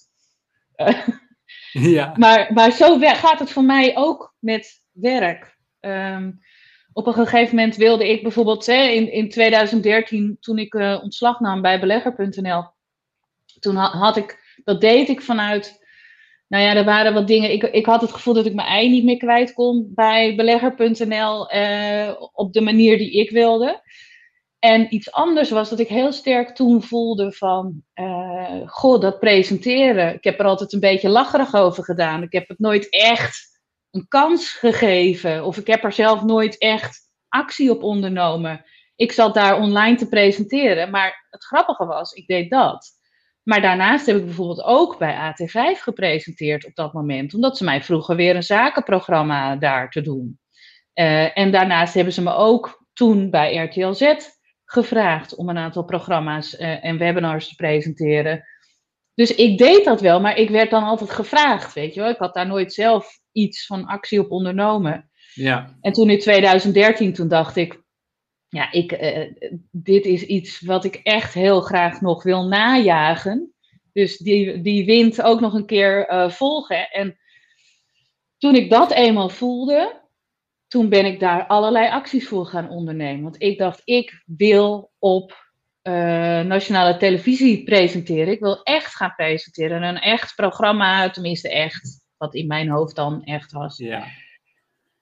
Uh, 0.75 1.07
ja. 1.95 2.13
maar, 2.17 2.53
maar 2.53 2.71
zo 2.71 2.99
gaat 2.99 3.39
het 3.39 3.51
voor 3.51 3.63
mij 3.63 3.97
ook 3.97 4.35
met 4.39 4.81
werk. 4.91 5.57
Um, 5.79 6.39
op 6.97 7.07
een 7.07 7.13
gegeven 7.13 7.55
moment 7.55 7.75
wilde 7.75 8.09
ik 8.09 8.21
bijvoorbeeld 8.21 8.65
hè, 8.65 8.83
in, 8.83 9.11
in 9.11 9.29
2013, 9.29 10.37
toen 10.39 10.57
ik 10.57 10.73
uh, 10.73 10.99
ontslag 11.03 11.39
nam 11.39 11.61
bij 11.61 11.79
belegger.nl, 11.79 12.65
toen 13.59 13.75
had 13.75 14.17
ik, 14.17 14.59
dat 14.63 14.81
deed 14.81 15.09
ik 15.09 15.21
vanuit 15.21 15.86
nou 16.47 16.63
ja, 16.63 16.75
er 16.75 16.85
waren 16.85 17.13
wat 17.13 17.27
dingen. 17.27 17.51
Ik, 17.51 17.63
ik 17.63 17.85
had 17.85 18.01
het 18.01 18.11
gevoel 18.11 18.33
dat 18.33 18.45
ik 18.45 18.53
mijn 18.53 18.67
ei 18.67 18.89
niet 18.89 19.03
meer 19.03 19.17
kwijt 19.17 19.53
kon 19.53 19.91
bij 19.95 20.35
belegger.nl 20.35 21.49
eh, 21.49 22.21
op 22.31 22.53
de 22.53 22.61
manier 22.61 22.97
die 22.97 23.11
ik 23.11 23.29
wilde. 23.29 23.81
En 24.59 24.93
iets 24.93 25.11
anders 25.11 25.49
was 25.49 25.69
dat 25.69 25.79
ik 25.79 25.87
heel 25.87 26.11
sterk 26.11 26.55
toen 26.55 26.83
voelde 26.83 27.31
van, 27.31 27.83
uh, 27.95 28.61
goh, 28.65 29.01
dat 29.01 29.19
presenteren. 29.19 30.13
Ik 30.13 30.23
heb 30.23 30.39
er 30.39 30.45
altijd 30.45 30.73
een 30.73 30.79
beetje 30.79 31.09
lacherig 31.09 31.55
over 31.55 31.83
gedaan. 31.83 32.23
Ik 32.23 32.31
heb 32.31 32.47
het 32.47 32.59
nooit 32.59 32.89
echt 32.89 33.59
een 33.91 34.07
kans 34.07 34.51
gegeven. 34.51 35.45
Of 35.45 35.57
ik 35.57 35.67
heb 35.67 35.83
er 35.83 35.91
zelf 35.91 36.23
nooit 36.23 36.57
echt 36.57 37.09
actie 37.27 37.71
op 37.71 37.83
ondernomen. 37.83 38.65
Ik 38.95 39.11
zat 39.11 39.33
daar 39.33 39.59
online 39.59 39.97
te 39.97 40.07
presenteren. 40.07 40.89
Maar 40.89 41.27
het 41.29 41.43
grappige 41.43 41.85
was, 41.85 42.13
ik 42.13 42.27
deed 42.27 42.49
dat. 42.49 42.96
Maar 43.47 43.61
daarnaast 43.61 44.05
heb 44.05 44.15
ik 44.15 44.25
bijvoorbeeld 44.25 44.63
ook 44.63 44.97
bij 44.97 45.33
AT5 45.33 45.81
gepresenteerd 45.81 46.65
op 46.65 46.75
dat 46.75 46.93
moment, 46.93 47.33
omdat 47.33 47.57
ze 47.57 47.63
mij 47.63 47.81
vroegen 47.81 48.15
weer 48.15 48.35
een 48.35 48.43
zakenprogramma 48.43 49.55
daar 49.55 49.89
te 49.89 50.01
doen. 50.01 50.39
Uh, 50.93 51.37
en 51.37 51.51
daarnaast 51.51 51.93
hebben 51.93 52.13
ze 52.13 52.21
me 52.21 52.33
ook 52.33 52.85
toen 52.93 53.29
bij 53.29 53.55
RTL 53.55 53.91
Z 53.91 54.13
gevraagd 54.65 55.35
om 55.35 55.49
een 55.49 55.57
aantal 55.57 55.83
programma's 55.83 56.53
uh, 56.53 56.85
en 56.85 56.97
webinars 56.97 57.47
te 57.47 57.55
presenteren. 57.55 58.43
Dus 59.13 59.35
ik 59.35 59.57
deed 59.57 59.85
dat 59.85 60.01
wel, 60.01 60.21
maar 60.21 60.37
ik 60.37 60.49
werd 60.49 60.69
dan 60.69 60.83
altijd 60.83 61.09
gevraagd, 61.09 61.73
weet 61.73 61.93
je 61.93 62.01
wel. 62.01 62.09
Ik 62.09 62.17
had 62.17 62.33
daar 62.33 62.47
nooit 62.47 62.73
zelf 62.73 63.19
iets 63.31 63.65
van 63.65 63.85
actie 63.85 64.19
op 64.19 64.31
ondernomen. 64.31 65.09
Ja. 65.33 65.77
En 65.81 65.91
toen 65.91 66.09
in 66.09 66.19
2013, 66.19 67.13
toen 67.13 67.27
dacht 67.27 67.55
ik, 67.55 67.81
ja, 68.49 68.71
ik, 68.71 68.91
uh, 68.91 69.33
dit 69.71 70.05
is 70.05 70.23
iets 70.23 70.61
wat 70.61 70.85
ik 70.85 70.95
echt 70.95 71.33
heel 71.33 71.61
graag 71.61 72.01
nog 72.01 72.23
wil 72.23 72.47
najagen. 72.47 73.53
Dus 73.93 74.17
die, 74.17 74.61
die 74.61 74.85
wind 74.85 75.21
ook 75.21 75.39
nog 75.39 75.53
een 75.53 75.65
keer 75.65 76.11
uh, 76.11 76.29
volgen. 76.29 76.89
En 76.89 77.17
toen 78.37 78.55
ik 78.55 78.69
dat 78.69 78.91
eenmaal 78.91 79.29
voelde, 79.29 80.01
toen 80.67 80.89
ben 80.89 81.05
ik 81.05 81.19
daar 81.19 81.47
allerlei 81.47 81.89
acties 81.89 82.27
voor 82.27 82.45
gaan 82.45 82.69
ondernemen. 82.69 83.23
Want 83.23 83.41
ik 83.41 83.57
dacht, 83.57 83.81
ik 83.83 84.23
wil 84.25 84.91
op 84.99 85.45
uh, 85.83 85.93
nationale 86.41 86.97
televisie 86.97 87.63
presenteren. 87.63 88.33
Ik 88.33 88.39
wil 88.39 88.63
echt 88.63 88.95
gaan 88.95 89.13
presenteren. 89.15 89.83
Een 89.83 89.99
echt 89.99 90.35
programma, 90.35 91.09
tenminste 91.09 91.49
echt, 91.49 92.05
wat 92.17 92.35
in 92.35 92.47
mijn 92.47 92.69
hoofd 92.69 92.95
dan 92.95 93.23
echt 93.23 93.51
was. 93.51 93.77
Ja. 93.77 94.05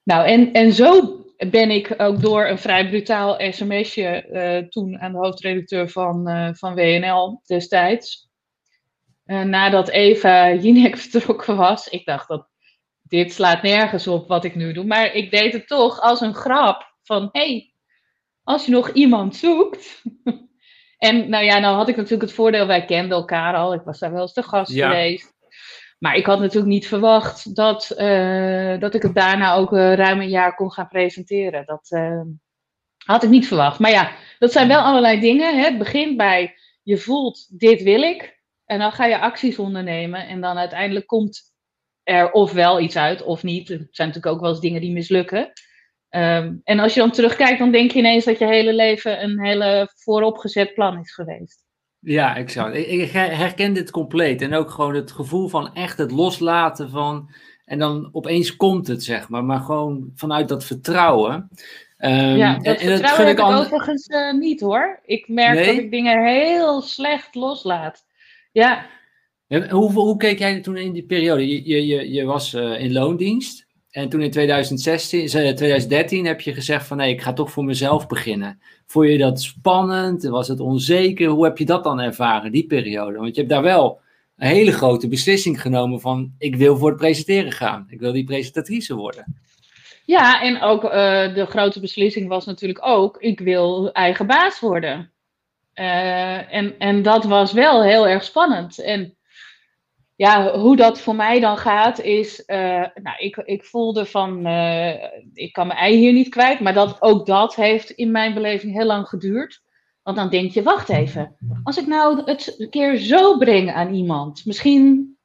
Nou, 0.03 0.27
en, 0.27 0.53
en 0.53 0.73
zo 0.73 1.19
ben 1.37 1.71
ik 1.71 1.93
ook 1.97 2.21
door 2.21 2.45
een 2.45 2.57
vrij 2.57 2.89
brutaal 2.89 3.51
sms'je 3.51 4.25
uh, 4.31 4.69
toen 4.69 4.99
aan 4.99 5.11
de 5.11 5.17
hoofdredacteur 5.17 5.89
van, 5.89 6.29
uh, 6.29 6.49
van 6.53 6.75
WNL 6.75 7.41
destijds. 7.45 8.29
Uh, 9.25 9.41
nadat 9.41 9.89
Eva 9.89 10.53
Jinek 10.53 10.97
vertrokken 11.11 11.57
was. 11.57 11.87
Ik 11.87 12.05
dacht 12.05 12.27
dat 12.27 12.47
dit 13.01 13.33
slaat 13.33 13.61
nergens 13.61 14.07
op 14.07 14.27
wat 14.27 14.43
ik 14.43 14.55
nu 14.55 14.73
doe. 14.73 14.85
Maar 14.85 15.13
ik 15.13 15.31
deed 15.31 15.53
het 15.53 15.67
toch 15.67 15.99
als 16.01 16.21
een 16.21 16.35
grap. 16.35 16.93
Van 17.03 17.29
hé, 17.31 17.41
hey, 17.41 17.73
als 18.43 18.65
je 18.65 18.71
nog 18.71 18.89
iemand 18.89 19.35
zoekt. 19.35 20.03
en 20.97 21.29
nou 21.29 21.43
ja, 21.43 21.59
nou 21.59 21.75
had 21.75 21.89
ik 21.89 21.95
natuurlijk 21.95 22.23
het 22.23 22.33
voordeel, 22.33 22.67
wij 22.67 22.85
kenden 22.85 23.17
elkaar 23.17 23.55
al. 23.55 23.73
Ik 23.73 23.81
was 23.81 23.99
daar 23.99 24.11
wel 24.11 24.21
eens 24.21 24.33
te 24.33 24.43
gast 24.43 24.71
geweest. 24.71 25.34
Maar 26.05 26.15
ik 26.15 26.25
had 26.25 26.39
natuurlijk 26.39 26.73
niet 26.73 26.87
verwacht 26.87 27.55
dat, 27.55 27.95
uh, 27.97 28.79
dat 28.79 28.95
ik 28.95 29.01
het 29.01 29.15
daarna 29.15 29.53
ook 29.53 29.73
uh, 29.73 29.93
ruim 29.93 30.19
een 30.21 30.29
jaar 30.29 30.55
kon 30.55 30.71
gaan 30.71 30.87
presenteren. 30.87 31.65
Dat 31.65 31.91
uh, 31.91 32.21
had 33.05 33.23
ik 33.23 33.29
niet 33.29 33.47
verwacht. 33.47 33.79
Maar 33.79 33.91
ja, 33.91 34.11
dat 34.39 34.51
zijn 34.51 34.67
wel 34.67 34.81
allerlei 34.81 35.19
dingen. 35.19 35.57
Hè. 35.57 35.63
Het 35.63 35.77
begint 35.77 36.17
bij 36.17 36.55
je 36.83 36.97
voelt, 36.97 37.59
dit 37.59 37.83
wil 37.83 38.01
ik. 38.01 38.41
En 38.65 38.79
dan 38.79 38.91
ga 38.91 39.05
je 39.05 39.19
acties 39.19 39.59
ondernemen. 39.59 40.27
En 40.27 40.41
dan 40.41 40.57
uiteindelijk 40.57 41.07
komt 41.07 41.41
er 42.03 42.31
ofwel 42.31 42.79
iets 42.79 42.97
uit 42.97 43.23
of 43.23 43.43
niet. 43.43 43.69
Er 43.69 43.87
zijn 43.91 44.07
natuurlijk 44.07 44.35
ook 44.35 44.41
wel 44.41 44.49
eens 44.49 44.59
dingen 44.59 44.81
die 44.81 44.91
mislukken. 44.91 45.51
Um, 46.09 46.61
en 46.63 46.79
als 46.79 46.93
je 46.93 46.99
dan 46.99 47.11
terugkijkt, 47.11 47.59
dan 47.59 47.71
denk 47.71 47.91
je 47.91 47.99
ineens 47.99 48.25
dat 48.25 48.39
je 48.39 48.45
hele 48.45 48.73
leven 48.73 49.23
een 49.23 49.45
hele 49.45 49.91
vooropgezet 49.95 50.73
plan 50.73 50.99
is 50.99 51.13
geweest. 51.13 51.64
Ja, 52.05 52.35
exact. 52.35 52.75
Ik, 52.75 52.87
ik 52.87 53.11
herken 53.11 53.73
dit 53.73 53.91
compleet. 53.91 54.41
En 54.41 54.53
ook 54.53 54.71
gewoon 54.71 54.95
het 54.95 55.11
gevoel 55.11 55.47
van 55.47 55.73
echt 55.73 55.97
het 55.97 56.11
loslaten 56.11 56.89
van. 56.89 57.29
En 57.65 57.79
dan 57.79 58.09
opeens 58.11 58.55
komt 58.55 58.87
het, 58.87 59.03
zeg 59.03 59.29
maar. 59.29 59.43
Maar 59.43 59.59
gewoon 59.59 60.11
vanuit 60.15 60.47
dat 60.47 60.65
vertrouwen. 60.65 61.49
Um, 61.97 62.35
ja, 62.35 62.57
dat 62.57 62.77
en, 62.77 62.87
vertrouwen 62.87 63.27
heb 63.27 63.37
ik 63.37 63.43
overigens 63.43 64.07
uh, 64.07 64.33
niet 64.33 64.61
hoor. 64.61 64.99
Ik 65.05 65.27
merk 65.27 65.65
dat 65.65 65.75
ik 65.77 65.91
dingen 65.91 66.25
heel 66.25 66.81
slecht 66.81 67.35
loslaat. 67.35 68.05
Ja. 68.51 68.85
En 69.47 69.69
hoe, 69.69 69.91
hoe 69.91 70.17
keek 70.17 70.39
jij 70.39 70.61
toen 70.61 70.77
in 70.77 70.93
die 70.93 71.05
periode? 71.05 71.47
Je, 71.47 71.85
je, 71.87 72.11
je 72.11 72.25
was 72.25 72.53
uh, 72.53 72.79
in 72.79 72.91
loondienst. 72.91 73.64
En 73.95 74.09
toen 74.09 74.21
in 74.21 74.31
2016, 74.31 75.27
2013 75.27 76.19
eh, 76.19 76.27
heb 76.27 76.41
je 76.41 76.53
gezegd 76.53 76.87
van 76.87 76.97
nee, 76.97 77.13
ik 77.13 77.21
ga 77.21 77.33
toch 77.33 77.51
voor 77.51 77.63
mezelf 77.63 78.07
beginnen. 78.07 78.59
Vond 78.85 79.09
je 79.09 79.17
dat 79.17 79.41
spannend? 79.41 80.23
Was 80.23 80.47
het 80.47 80.59
onzeker? 80.59 81.27
Hoe 81.27 81.43
heb 81.43 81.57
je 81.57 81.65
dat 81.65 81.83
dan 81.83 81.99
ervaren, 81.99 82.51
die 82.51 82.65
periode? 82.65 83.17
Want 83.17 83.35
je 83.35 83.41
hebt 83.41 83.53
daar 83.53 83.61
wel 83.63 83.99
een 84.37 84.47
hele 84.47 84.71
grote 84.71 85.07
beslissing 85.07 85.61
genomen 85.61 86.01
van 86.01 86.33
ik 86.37 86.55
wil 86.55 86.77
voor 86.77 86.89
het 86.89 86.97
presenteren 86.97 87.51
gaan. 87.51 87.85
Ik 87.89 87.99
wil 87.99 88.11
die 88.11 88.23
presentatrice 88.23 88.95
worden. 88.95 89.41
Ja, 90.05 90.41
en 90.41 90.61
ook 90.61 90.83
uh, 90.83 90.91
de 91.33 91.45
grote 91.49 91.79
beslissing 91.79 92.27
was 92.27 92.45
natuurlijk 92.45 92.85
ook, 92.85 93.17
ik 93.19 93.39
wil 93.39 93.91
eigen 93.91 94.27
baas 94.27 94.59
worden. 94.59 95.11
Uh, 95.75 96.53
en, 96.53 96.79
en 96.79 97.01
dat 97.01 97.23
was 97.23 97.53
wel 97.53 97.83
heel 97.83 98.07
erg 98.07 98.23
spannend. 98.23 98.79
En 98.79 99.15
ja, 100.15 100.57
hoe 100.57 100.75
dat 100.75 101.01
voor 101.01 101.15
mij 101.15 101.39
dan 101.39 101.57
gaat, 101.57 101.99
is. 101.99 102.43
Uh, 102.47 102.57
nou, 102.95 103.17
ik, 103.17 103.37
ik 103.37 103.63
voelde 103.63 104.05
van. 104.05 104.47
Uh, 104.47 105.03
ik 105.33 105.53
kan 105.53 105.67
mijn 105.67 105.79
ei 105.79 105.95
hier 105.95 106.13
niet 106.13 106.29
kwijt. 106.29 106.59
Maar 106.59 106.73
dat, 106.73 107.01
ook 107.01 107.25
dat 107.25 107.55
heeft 107.55 107.89
in 107.89 108.11
mijn 108.11 108.33
beleving 108.33 108.73
heel 108.73 108.85
lang 108.85 109.07
geduurd. 109.07 109.61
Want 110.03 110.17
dan 110.17 110.29
denk 110.29 110.51
je: 110.51 110.63
wacht 110.63 110.89
even. 110.89 111.35
Als 111.63 111.77
ik 111.77 111.87
nou 111.87 112.21
het 112.25 112.55
een 112.57 112.69
keer 112.69 112.97
zo 112.97 113.37
breng 113.37 113.71
aan 113.71 113.93
iemand. 113.93 114.45
Misschien 114.45 115.17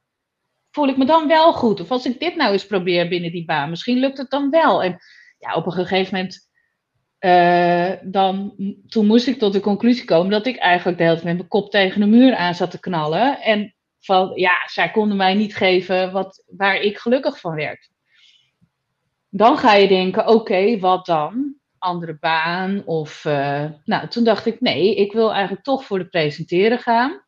voel 0.71 0.87
ik 0.87 0.97
me 0.97 1.05
dan 1.05 1.27
wel 1.27 1.53
goed. 1.53 1.81
Of 1.81 1.91
als 1.91 2.05
ik 2.05 2.19
dit 2.19 2.35
nou 2.35 2.51
eens 2.51 2.65
probeer 2.65 3.07
binnen 3.07 3.31
die 3.31 3.45
baan. 3.45 3.69
Misschien 3.69 3.99
lukt 3.99 4.17
het 4.17 4.29
dan 4.29 4.49
wel. 4.49 4.83
En 4.83 4.97
ja, 5.37 5.53
op 5.55 5.65
een 5.65 5.71
gegeven 5.71 6.15
moment. 6.15 6.49
Uh, 7.19 7.91
dan, 8.11 8.55
toen 8.87 9.05
moest 9.05 9.27
ik 9.27 9.39
tot 9.39 9.53
de 9.53 9.59
conclusie 9.59 10.05
komen 10.05 10.31
dat 10.31 10.45
ik 10.45 10.57
eigenlijk 10.57 10.97
de 10.97 11.03
hele 11.03 11.15
tijd 11.15 11.27
met 11.27 11.37
mijn 11.37 11.49
kop 11.49 11.71
tegen 11.71 11.99
de 11.99 12.07
muur 12.07 12.35
aan 12.35 12.55
zat 12.55 12.71
te 12.71 12.79
knallen. 12.79 13.41
En 13.41 13.75
van 14.01 14.31
ja, 14.35 14.53
zij 14.65 14.91
konden 14.91 15.17
mij 15.17 15.33
niet 15.33 15.55
geven 15.55 16.11
wat, 16.11 16.43
waar 16.47 16.75
ik 16.75 16.97
gelukkig 16.97 17.39
van 17.39 17.55
werd. 17.55 17.89
Dan 19.29 19.57
ga 19.57 19.73
je 19.73 19.87
denken, 19.87 20.27
oké, 20.27 20.79
wat 20.79 21.05
dan? 21.05 21.59
andere 21.81 22.17
baan. 22.19 22.85
Of, 22.85 23.25
uh, 23.25 23.65
nou, 23.85 24.07
toen 24.07 24.23
dacht 24.23 24.45
ik, 24.45 24.61
nee, 24.61 24.95
ik 24.95 25.13
wil 25.13 25.33
eigenlijk 25.33 25.63
toch 25.63 25.85
voor 25.85 25.99
de 25.99 26.07
presenteren 26.07 26.79
gaan. 26.79 27.23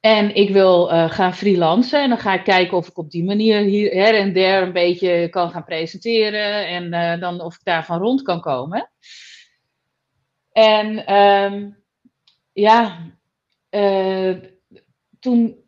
En 0.00 0.34
ik 0.34 0.50
wil 0.50 0.92
uh, 0.92 1.10
gaan 1.10 1.34
freelancen. 1.34 2.02
En 2.02 2.08
dan 2.08 2.18
ga 2.18 2.34
ik 2.34 2.44
kijken 2.44 2.76
of 2.76 2.88
ik 2.88 2.98
op 2.98 3.10
die 3.10 3.24
manier 3.24 3.60
hier 3.60 3.92
her 3.92 4.14
en 4.14 4.32
der 4.32 4.62
een 4.62 4.72
beetje 4.72 5.28
kan 5.28 5.50
gaan 5.50 5.64
presenteren. 5.64 6.66
En 6.66 6.92
uh, 6.92 7.20
dan 7.20 7.40
of 7.40 7.54
ik 7.54 7.64
daarvan 7.64 7.98
rond 7.98 8.22
kan 8.22 8.40
komen. 8.40 8.90
En 10.52 11.14
um, 11.14 11.84
ja, 12.52 12.98
toen. 15.24 15.62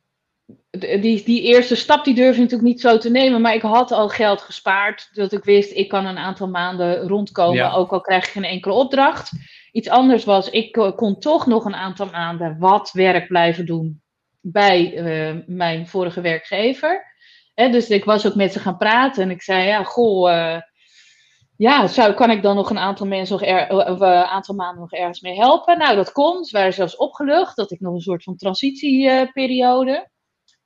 Die, 0.71 1.25
die 1.25 1.43
eerste 1.43 1.75
stap 1.75 2.05
die 2.05 2.15
durfde 2.15 2.35
ik 2.35 2.51
natuurlijk 2.51 2.69
niet 2.69 2.81
zo 2.81 2.99
te 2.99 3.11
nemen. 3.11 3.41
Maar 3.41 3.55
ik 3.55 3.63
had 3.63 3.93
al 3.93 4.09
geld 4.09 4.41
gespaard. 4.41 5.09
Dat 5.13 5.33
ik 5.33 5.45
wist, 5.45 5.73
ik 5.73 5.89
kan 5.89 6.07
een 6.07 6.19
aantal 6.19 6.49
maanden 6.49 7.09
rondkomen. 7.09 7.57
Ja. 7.57 7.73
Ook 7.73 7.93
al 7.93 8.01
krijg 8.01 8.25
ik 8.25 8.31
geen 8.31 8.45
enkele 8.45 8.75
opdracht. 8.75 9.31
Iets 9.73 9.89
anders 9.89 10.25
was, 10.25 10.51
ik 10.51 10.73
kon 10.97 11.19
toch 11.19 11.47
nog 11.47 11.65
een 11.65 11.75
aantal 11.75 12.09
maanden 12.11 12.59
wat 12.59 12.91
werk 12.93 13.29
blijven 13.29 13.67
doen 13.67 14.03
bij 14.41 14.95
uh, 14.95 15.43
mijn 15.47 15.87
vorige 15.87 16.21
werkgever. 16.21 17.15
Hè, 17.55 17.71
dus 17.71 17.89
ik 17.89 18.05
was 18.05 18.27
ook 18.27 18.35
met 18.35 18.53
ze 18.53 18.59
gaan 18.59 18.77
praten 18.77 19.23
en 19.23 19.31
ik 19.31 19.43
zei, 19.43 19.67
ja, 19.67 19.83
goh, 19.83 20.31
uh, 20.31 20.61
ja, 21.57 21.87
zou, 21.87 22.15
kan 22.15 22.31
ik 22.31 22.43
dan 22.43 22.57
nog 22.57 22.71
een 22.71 22.79
aantal 22.79 23.07
mensen 23.07 23.39
nog 23.39 23.49
er, 23.49 23.73
uh, 23.73 23.87
een 23.87 24.25
aantal 24.25 24.55
maanden 24.55 24.81
nog 24.81 24.93
ergens 24.93 25.21
mee 25.21 25.37
helpen? 25.37 25.79
Nou, 25.79 25.97
dat 25.97 26.13
kon. 26.13 26.45
Ze 26.45 26.57
waren 26.57 26.73
zelfs 26.73 26.97
opgelucht 26.97 27.57
dat 27.57 27.71
ik 27.71 27.81
nog 27.81 27.95
een 27.95 28.01
soort 28.01 28.23
van 28.23 28.37
transitieperiode. 28.37 30.11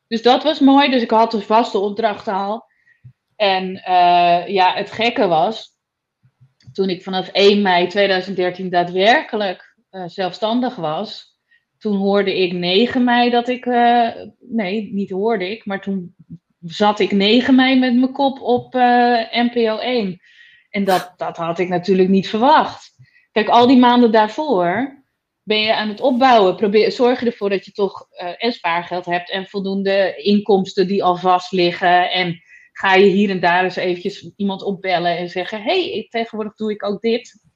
Dus 0.07 0.23
dat 0.23 0.43
was 0.43 0.61
mooi. 0.61 0.91
Dus 0.91 1.03
ik 1.03 1.11
had 1.11 1.35
een 1.35 1.43
vaste 1.43 1.79
opdracht 1.79 2.29
al. 2.29 2.65
En 3.37 3.73
ja, 4.47 4.75
het 4.75 4.91
gekke 4.91 5.27
was, 5.27 5.77
toen 6.73 6.89
ik 6.89 7.03
vanaf 7.03 7.29
1 7.29 7.63
mei 7.63 7.87
2013 7.87 8.71
daadwerkelijk 8.71 9.77
zelfstandig 10.07 10.77
was, 10.77 11.31
toen 11.81 11.97
hoorde 11.97 12.43
ik 12.43 12.53
9 12.53 13.05
mei 13.05 13.31
dat 13.31 13.49
ik. 13.49 13.67
Uh, 13.67 14.11
nee, 14.39 14.93
niet 14.93 15.11
hoorde 15.11 15.51
ik, 15.51 15.67
maar 15.67 15.81
toen 15.81 16.15
zat 16.61 16.99
ik 16.99 17.13
9 17.13 17.55
mei 17.55 17.79
met 17.79 17.95
mijn 17.95 18.13
kop 18.13 18.41
op 18.41 18.75
uh, 18.75 19.33
NPO 19.33 19.79
1. 19.79 20.21
En 20.71 20.85
dat, 20.85 21.13
dat 21.17 21.37
had 21.37 21.59
ik 21.59 21.69
natuurlijk 21.69 22.09
niet 22.09 22.29
verwacht. 22.29 22.93
Kijk, 23.33 23.49
al 23.49 23.67
die 23.67 23.79
maanden 23.79 24.13
daarvoor 24.13 24.99
ben 25.43 25.61
je 25.61 25.75
aan 25.75 25.89
het 25.89 26.01
opbouwen. 26.01 26.57
Probeer, 26.57 26.93
zorg 26.93 27.21
je 27.21 27.27
ervoor 27.27 27.51
dat 27.51 27.65
je 27.65 27.73
toch 27.73 28.07
uh, 28.11 28.45
en 28.45 28.53
spaargeld 28.53 29.05
hebt 29.05 29.31
en 29.31 29.47
voldoende 29.47 30.15
inkomsten 30.17 30.87
die 30.87 31.05
al 31.05 31.17
vast 31.17 31.53
liggen. 31.53 32.11
En 32.11 32.41
ga 32.73 32.95
je 32.95 33.07
hier 33.07 33.31
en 33.31 33.41
daar 33.41 33.65
eens 33.65 33.77
eventjes 33.77 34.31
iemand 34.37 34.63
opbellen 34.63 35.19
en 35.19 35.29
zeggen: 35.29 35.63
hey, 35.63 36.07
tegenwoordig 36.11 36.55
doe 36.55 36.71
ik 36.71 36.85
ook 36.85 37.01
dit. 37.01 37.49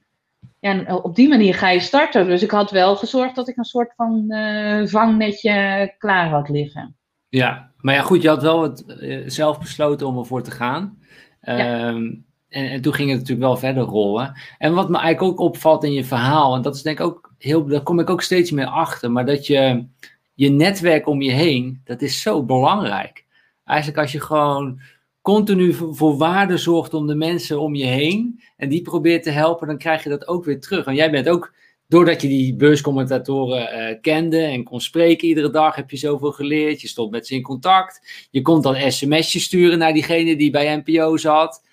En 0.59 0.91
op 0.91 1.15
die 1.15 1.27
manier 1.27 1.53
ga 1.53 1.69
je 1.69 1.79
starten. 1.79 2.27
Dus 2.27 2.41
ik 2.41 2.51
had 2.51 2.71
wel 2.71 2.95
gezorgd 2.95 3.35
dat 3.35 3.47
ik 3.47 3.57
een 3.57 3.63
soort 3.63 3.93
van 3.95 4.25
uh, 4.27 4.87
vangnetje 4.87 5.93
klaar 5.97 6.29
had 6.29 6.49
liggen. 6.49 6.97
Ja, 7.29 7.71
maar 7.77 7.95
ja, 7.95 8.01
goed, 8.01 8.21
je 8.21 8.27
had 8.27 8.41
wel 8.41 8.61
het, 8.61 8.83
uh, 8.87 9.23
zelf 9.25 9.59
besloten 9.59 10.07
om 10.07 10.17
ervoor 10.17 10.43
te 10.43 10.51
gaan. 10.51 10.99
Ja. 11.41 11.87
Um, 11.87 12.25
en, 12.55 12.69
en, 12.69 12.81
toen 12.81 12.93
ging 12.93 13.09
het 13.09 13.19
natuurlijk 13.19 13.47
wel 13.47 13.57
verder 13.57 13.83
rollen. 13.83 14.33
En 14.57 14.73
wat 14.73 14.89
me 14.89 14.97
eigenlijk 14.97 15.31
ook 15.33 15.47
opvalt 15.47 15.83
in 15.83 15.93
je 15.93 16.03
verhaal, 16.03 16.55
en 16.55 16.61
dat 16.61 16.75
is 16.75 16.81
denk 16.81 16.99
ik 16.99 17.05
ook 17.05 17.33
heel, 17.37 17.65
daar 17.65 17.83
kom 17.83 17.99
ik 17.99 18.09
ook 18.09 18.21
steeds 18.21 18.51
meer 18.51 18.65
achter, 18.65 19.11
maar 19.11 19.25
dat 19.25 19.47
je 19.47 19.85
je 20.33 20.49
netwerk 20.49 21.07
om 21.07 21.21
je 21.21 21.31
heen, 21.31 21.81
dat 21.83 22.01
is 22.01 22.21
zo 22.21 22.43
belangrijk. 22.43 23.25
Eigenlijk 23.65 23.99
als 23.99 24.11
je 24.11 24.19
gewoon 24.21 24.79
continu 25.21 25.73
voor 25.73 26.17
waarde 26.17 26.57
zorgt 26.57 26.93
om 26.93 27.07
de 27.07 27.15
mensen 27.15 27.59
om 27.59 27.75
je 27.75 27.85
heen 27.85 28.41
en 28.57 28.69
die 28.69 28.81
probeert 28.81 29.23
te 29.23 29.31
helpen, 29.31 29.67
dan 29.67 29.77
krijg 29.77 30.03
je 30.03 30.09
dat 30.09 30.27
ook 30.27 30.45
weer 30.45 30.59
terug. 30.59 30.85
En 30.85 30.95
jij 30.95 31.11
bent 31.11 31.29
ook, 31.29 31.53
doordat 31.87 32.21
je 32.21 32.27
die 32.27 32.55
beurscommentatoren 32.55 33.91
uh, 33.91 34.01
kende 34.01 34.39
en 34.39 34.63
kon 34.63 34.81
spreken 34.81 35.27
iedere 35.27 35.49
dag, 35.49 35.75
heb 35.75 35.91
je 35.91 35.97
zoveel 35.97 36.31
geleerd. 36.31 36.81
Je 36.81 36.87
stond 36.87 37.11
met 37.11 37.27
ze 37.27 37.35
in 37.35 37.41
contact. 37.41 38.27
Je 38.31 38.41
kon 38.41 38.61
dan 38.61 38.91
sms'jes 38.91 39.43
sturen 39.43 39.77
naar 39.77 39.93
diegene 39.93 40.35
die 40.35 40.51
bij 40.51 40.83
NPO 40.85 41.17
zat. 41.17 41.63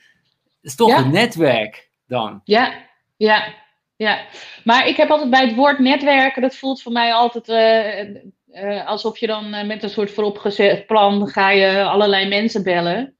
Is 0.62 0.74
toch 0.74 0.88
ja. 0.88 0.98
een 0.98 1.10
netwerk 1.10 1.90
dan. 2.06 2.40
Ja, 2.44 2.72
ja, 3.16 3.54
ja. 3.96 4.20
Maar 4.64 4.86
ik 4.88 4.96
heb 4.96 5.10
altijd 5.10 5.30
bij 5.30 5.46
het 5.46 5.54
woord 5.54 5.78
netwerken, 5.78 6.42
dat 6.42 6.56
voelt 6.56 6.82
voor 6.82 6.92
mij 6.92 7.12
altijd 7.12 7.48
uh, 7.48 8.64
uh, 8.64 8.86
alsof 8.86 9.18
je 9.18 9.26
dan 9.26 9.66
met 9.66 9.82
een 9.82 9.90
soort 9.90 10.10
vooropgezet 10.10 10.86
plan 10.86 11.28
ga 11.28 11.50
je 11.50 11.82
allerlei 11.82 12.28
mensen 12.28 12.62
bellen. 12.62 13.16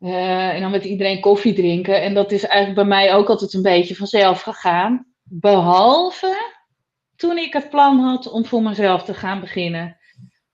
En 0.00 0.60
dan 0.60 0.70
met 0.70 0.84
iedereen 0.84 1.20
koffie 1.20 1.54
drinken. 1.54 2.02
En 2.02 2.14
dat 2.14 2.32
is 2.32 2.44
eigenlijk 2.44 2.88
bij 2.88 2.98
mij 2.98 3.14
ook 3.14 3.28
altijd 3.28 3.54
een 3.54 3.62
beetje 3.62 3.94
vanzelf 3.94 4.42
gegaan. 4.42 5.06
Behalve 5.22 6.52
toen 7.16 7.38
ik 7.38 7.52
het 7.52 7.70
plan 7.70 7.98
had 7.98 8.30
om 8.30 8.46
voor 8.46 8.62
mezelf 8.62 9.02
te 9.02 9.14
gaan 9.14 9.40
beginnen. 9.40 9.96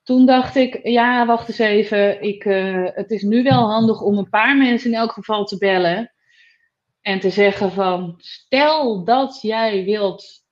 Toen 0.07 0.27
dacht 0.27 0.57
ik, 0.57 0.81
ja, 0.83 1.27
wacht 1.27 1.49
eens 1.49 1.59
even. 1.59 2.23
Ik, 2.23 2.45
uh, 2.45 2.89
het 2.95 3.11
is 3.11 3.23
nu 3.23 3.43
wel 3.43 3.71
handig 3.71 4.01
om 4.01 4.19
een 4.19 4.29
paar 4.29 4.57
mensen 4.57 4.91
in 4.91 4.97
elk 4.97 5.13
geval 5.13 5.45
te 5.45 5.59
bellen. 5.59 6.13
En 7.01 7.21
te 7.21 7.31
zeggen 7.31 7.73
van, 7.73 8.15
stel 8.19 9.05
dat 9.05 9.39
jij 9.43 9.85
wilt 9.85 10.45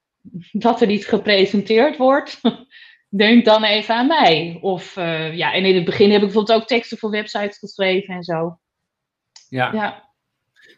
dat 0.52 0.80
er 0.80 0.90
iets 0.90 1.06
gepresenteerd 1.06 1.96
wordt. 1.96 2.40
Denk 3.08 3.44
dan 3.44 3.64
even 3.64 3.94
aan 3.94 4.06
mij. 4.06 4.58
Of 4.60 4.96
uh, 4.96 5.36
ja, 5.36 5.52
en 5.52 5.64
in 5.64 5.74
het 5.74 5.84
begin 5.84 6.10
heb 6.10 6.20
ik 6.20 6.26
bijvoorbeeld 6.26 6.60
ook 6.60 6.66
teksten 6.66 6.98
voor 6.98 7.10
websites 7.10 7.58
geschreven 7.58 8.14
en 8.14 8.22
zo. 8.22 8.58
Ja. 9.48 9.72
ja. 9.72 10.10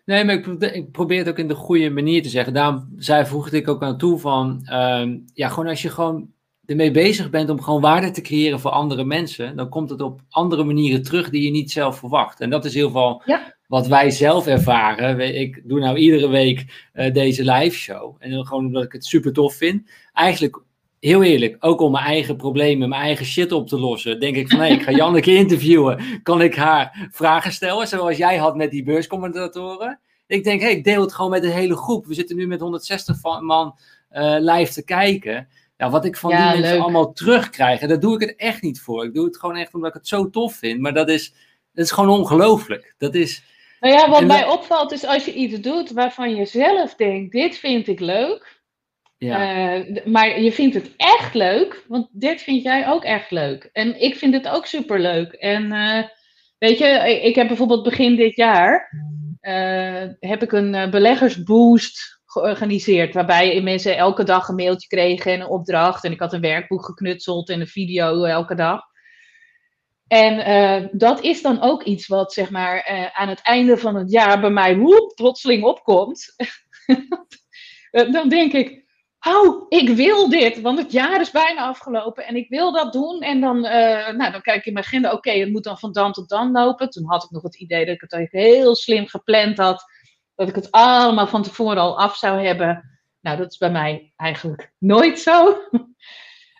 Nee, 0.04 0.24
maar 0.24 0.34
ik, 0.34 0.92
probeer 0.92 1.18
het 1.18 1.28
ook 1.28 1.38
in 1.38 1.48
de 1.48 1.54
goede 1.54 1.90
manier 1.90 2.22
te 2.22 2.28
zeggen. 2.28 2.54
Daarom 2.54 2.92
zei, 2.96 3.26
voegde 3.26 3.56
ik 3.56 3.68
ook 3.68 3.82
aan 3.82 3.98
toe 3.98 4.18
van, 4.18 4.68
um, 4.72 5.24
ja, 5.32 5.48
gewoon 5.48 5.68
als 5.68 5.82
je 5.82 5.90
gewoon 5.90 6.34
ermee 6.66 6.90
bezig 6.90 7.30
bent 7.30 7.50
om 7.50 7.62
gewoon 7.62 7.80
waarde 7.80 8.10
te 8.10 8.20
creëren 8.20 8.60
voor 8.60 8.70
andere 8.70 9.04
mensen, 9.04 9.56
dan 9.56 9.68
komt 9.68 9.90
het 9.90 10.00
op 10.00 10.20
andere 10.30 10.64
manieren 10.64 11.02
terug 11.02 11.30
die 11.30 11.42
je 11.42 11.50
niet 11.50 11.70
zelf 11.70 11.98
verwacht. 11.98 12.40
En 12.40 12.50
dat 12.50 12.64
is 12.64 12.70
in 12.70 12.76
ieder 12.76 12.92
geval 12.92 13.22
ja. 13.24 13.54
wat 13.66 13.86
wij 13.86 14.10
zelf 14.10 14.46
ervaren. 14.46 15.34
Ik 15.40 15.62
doe 15.64 15.80
nou 15.80 15.96
iedere 15.96 16.28
week 16.28 16.90
uh, 16.94 17.12
deze 17.12 17.52
live 17.52 17.76
show. 17.76 18.16
En 18.18 18.30
dan 18.30 18.46
gewoon 18.46 18.66
omdat 18.66 18.84
ik 18.84 18.92
het 18.92 19.04
super 19.04 19.32
tof 19.32 19.54
vind. 19.54 19.90
Eigenlijk 20.12 20.62
heel 21.00 21.22
eerlijk, 21.22 21.56
ook 21.60 21.80
om 21.80 21.92
mijn 21.92 22.04
eigen 22.04 22.36
problemen, 22.36 22.88
mijn 22.88 23.02
eigen 23.02 23.26
shit 23.26 23.52
op 23.52 23.68
te 23.68 23.78
lossen, 23.78 24.20
denk 24.20 24.36
ik 24.36 24.48
van 24.48 24.60
hé, 24.60 24.66
ik 24.66 24.82
ga 24.82 24.90
Janneke 24.90 25.34
interviewen. 25.34 26.20
Kan 26.22 26.42
ik 26.42 26.54
haar 26.54 27.08
vragen 27.12 27.52
stellen, 27.52 27.88
zoals 27.88 28.16
jij 28.16 28.36
had 28.36 28.56
met 28.56 28.70
die 28.70 28.82
beurscommentatoren? 28.82 30.00
Ik 30.26 30.44
denk, 30.44 30.60
hé, 30.60 30.68
ik 30.68 30.84
deel 30.84 31.00
het 31.00 31.12
gewoon 31.12 31.30
met 31.30 31.42
de 31.42 31.48
hele 31.48 31.76
groep. 31.76 32.06
We 32.06 32.14
zitten 32.14 32.36
nu 32.36 32.46
met 32.46 32.60
160 32.60 33.22
man 33.40 33.78
uh, 34.12 34.36
live 34.38 34.72
te 34.72 34.84
kijken. 34.84 35.48
Ja, 35.76 35.90
wat 35.90 36.04
ik 36.04 36.16
van 36.16 36.30
ja, 36.30 36.52
die 36.52 36.60
mensen 36.60 36.80
allemaal 36.80 37.12
terugkrijg, 37.12 37.80
daar 37.80 38.00
doe 38.00 38.14
ik 38.14 38.20
het 38.20 38.36
echt 38.36 38.62
niet 38.62 38.80
voor. 38.80 39.04
Ik 39.04 39.14
doe 39.14 39.24
het 39.24 39.38
gewoon 39.38 39.56
echt 39.56 39.74
omdat 39.74 39.88
ik 39.88 39.96
het 39.96 40.08
zo 40.08 40.30
tof 40.30 40.54
vind. 40.54 40.80
Maar 40.80 40.94
dat 40.94 41.08
is, 41.08 41.32
dat 41.72 41.84
is 41.84 41.90
gewoon 41.90 42.18
ongelooflijk. 42.18 42.94
Dat 42.98 43.14
is... 43.14 43.42
Nou 43.80 43.94
ja, 43.94 44.10
wat 44.10 44.24
mij 44.24 44.46
opvalt 44.46 44.92
is 44.92 45.04
als 45.04 45.24
je 45.24 45.34
iets 45.34 45.60
doet 45.60 45.90
waarvan 45.90 46.34
je 46.34 46.44
zelf 46.44 46.94
denkt, 46.94 47.32
dit 47.32 47.56
vind 47.56 47.88
ik 47.88 48.00
leuk 48.00 48.56
ja. 49.18 49.76
Uh, 49.78 50.04
maar 50.04 50.40
je 50.40 50.52
vindt 50.52 50.74
het 50.74 50.90
echt 50.96 51.34
leuk, 51.34 51.84
want 51.88 52.08
dit 52.12 52.42
vind 52.42 52.62
jij 52.62 52.88
ook 52.88 53.04
echt 53.04 53.30
leuk. 53.30 53.68
En 53.72 54.00
ik 54.00 54.16
vind 54.16 54.34
het 54.34 54.48
ook 54.48 54.66
super 54.66 55.00
leuk. 55.00 55.32
En 55.32 55.64
uh, 55.64 56.02
weet 56.58 56.78
je, 56.78 57.20
ik 57.22 57.34
heb 57.34 57.46
bijvoorbeeld 57.46 57.82
begin 57.82 58.16
dit 58.16 58.36
jaar 58.36 58.90
uh, 59.40 60.02
heb 60.20 60.42
ik 60.42 60.52
een 60.52 60.90
beleggersboost 60.90 62.15
georganiseerd, 62.40 63.14
waarbij 63.14 63.60
mensen 63.60 63.96
elke 63.96 64.24
dag 64.24 64.48
een 64.48 64.54
mailtje 64.54 64.88
kregen 64.88 65.32
en 65.32 65.40
een 65.40 65.46
opdracht. 65.46 66.04
En 66.04 66.12
ik 66.12 66.20
had 66.20 66.32
een 66.32 66.40
werkboek 66.40 66.84
geknutseld 66.84 67.48
en 67.48 67.60
een 67.60 67.66
video 67.66 68.24
elke 68.24 68.54
dag. 68.54 68.82
En 70.06 70.88
dat 70.92 71.20
is 71.20 71.42
dan 71.42 71.62
ook 71.62 71.82
iets 71.82 72.06
wat 72.06 72.32
zeg 72.32 72.50
maar 72.50 73.10
aan 73.12 73.28
het 73.28 73.40
einde 73.42 73.76
van 73.76 73.94
het 73.94 74.10
jaar 74.10 74.40
bij 74.40 74.50
mij 74.50 74.76
woep, 74.76 75.12
plotseling 75.14 75.64
opkomt. 75.64 76.34
dan 78.12 78.28
denk 78.28 78.52
ik, 78.52 78.84
oh, 79.26 79.66
ik 79.68 79.88
wil 79.88 80.28
dit, 80.28 80.60
want 80.60 80.78
het 80.78 80.92
jaar 80.92 81.20
is 81.20 81.30
bijna 81.30 81.66
afgelopen 81.66 82.26
en 82.26 82.36
ik 82.36 82.48
wil 82.48 82.72
dat 82.72 82.92
doen. 82.92 83.20
En 83.20 83.40
dan, 83.40 83.60
nou, 83.60 84.30
dan 84.32 84.40
kijk 84.40 84.58
ik 84.58 84.66
in 84.66 84.72
mijn 84.72 84.84
agenda, 84.84 85.12
oké, 85.12 85.30
het 85.30 85.52
moet 85.52 85.64
dan 85.64 85.78
van 85.78 85.92
dan 85.92 86.12
tot 86.12 86.28
dan 86.28 86.50
lopen. 86.50 86.90
Toen 86.90 87.06
had 87.06 87.24
ik 87.24 87.30
nog 87.30 87.42
het 87.42 87.56
idee 87.56 87.84
dat 87.84 87.94
ik 87.94 88.00
het 88.00 88.28
heel 88.30 88.74
slim 88.74 89.06
gepland 89.06 89.58
had, 89.58 89.84
dat 90.36 90.48
ik 90.48 90.54
het 90.54 90.70
allemaal 90.70 91.26
van 91.26 91.42
tevoren 91.42 91.76
al 91.76 91.98
af 91.98 92.16
zou 92.16 92.46
hebben. 92.46 92.98
Nou, 93.20 93.36
dat 93.36 93.50
is 93.50 93.58
bij 93.58 93.70
mij 93.70 94.12
eigenlijk 94.16 94.72
nooit 94.78 95.18
zo. 95.18 95.58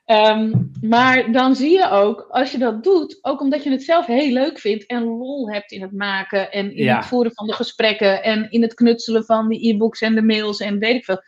um, 0.07 0.71
maar 0.95 1.33
dan 1.33 1.57
zie 1.57 1.71
je 1.71 1.91
ook, 1.91 2.27
als 2.29 2.51
je 2.51 2.59
dat 2.59 2.85
doet, 2.85 3.19
ook 3.21 3.41
omdat 3.41 3.63
je 3.63 3.71
het 3.71 3.83
zelf 3.83 4.07
heel 4.07 4.33
leuk 4.33 4.59
vindt 4.59 4.87
en 4.87 5.05
lol 5.05 5.51
hebt 5.51 5.73
in 5.73 5.83
het 5.83 5.93
maken 5.93 6.53
en 6.53 6.77
in 6.77 6.85
ja. 6.85 6.97
het 6.97 7.07
voeren 7.07 7.35
van 7.35 7.47
de 7.47 7.53
gesprekken 7.53 8.23
en 8.23 8.51
in 8.51 8.63
het 8.63 8.75
knutselen 8.75 9.25
van 9.25 9.49
de 9.49 9.69
e-books 9.69 10.01
en 10.01 10.15
de 10.15 10.23
mails 10.23 10.61
en 10.61 10.79
weet 10.79 10.95
ik 10.95 11.05
veel 11.05 11.23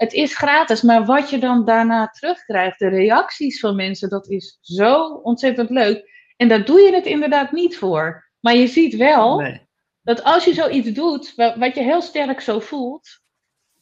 het 0.00 0.12
is 0.12 0.36
gratis, 0.36 0.82
maar 0.82 1.04
wat 1.04 1.30
je 1.30 1.38
dan 1.38 1.64
daarna 1.64 2.08
terugkrijgt, 2.08 2.78
de 2.78 2.88
reacties 2.88 3.60
van 3.60 3.76
mensen, 3.76 4.08
dat 4.08 4.28
is 4.28 4.58
zo 4.60 5.04
ontzettend 5.22 5.70
leuk. 5.70 6.10
En 6.36 6.48
daar 6.48 6.64
doe 6.64 6.80
je 6.80 6.94
het 6.94 7.06
inderdaad 7.06 7.52
niet 7.52 7.76
voor. 7.76 8.30
Maar 8.40 8.56
je 8.56 8.66
ziet 8.66 8.96
wel 8.96 9.38
nee. 9.38 9.68
Dat 10.02 10.24
als 10.24 10.44
je 10.44 10.54
zoiets 10.54 10.92
doet, 10.92 11.34
wat 11.36 11.74
je 11.74 11.82
heel 11.82 12.02
sterk 12.02 12.40
zo 12.40 12.60
voelt, 12.60 13.20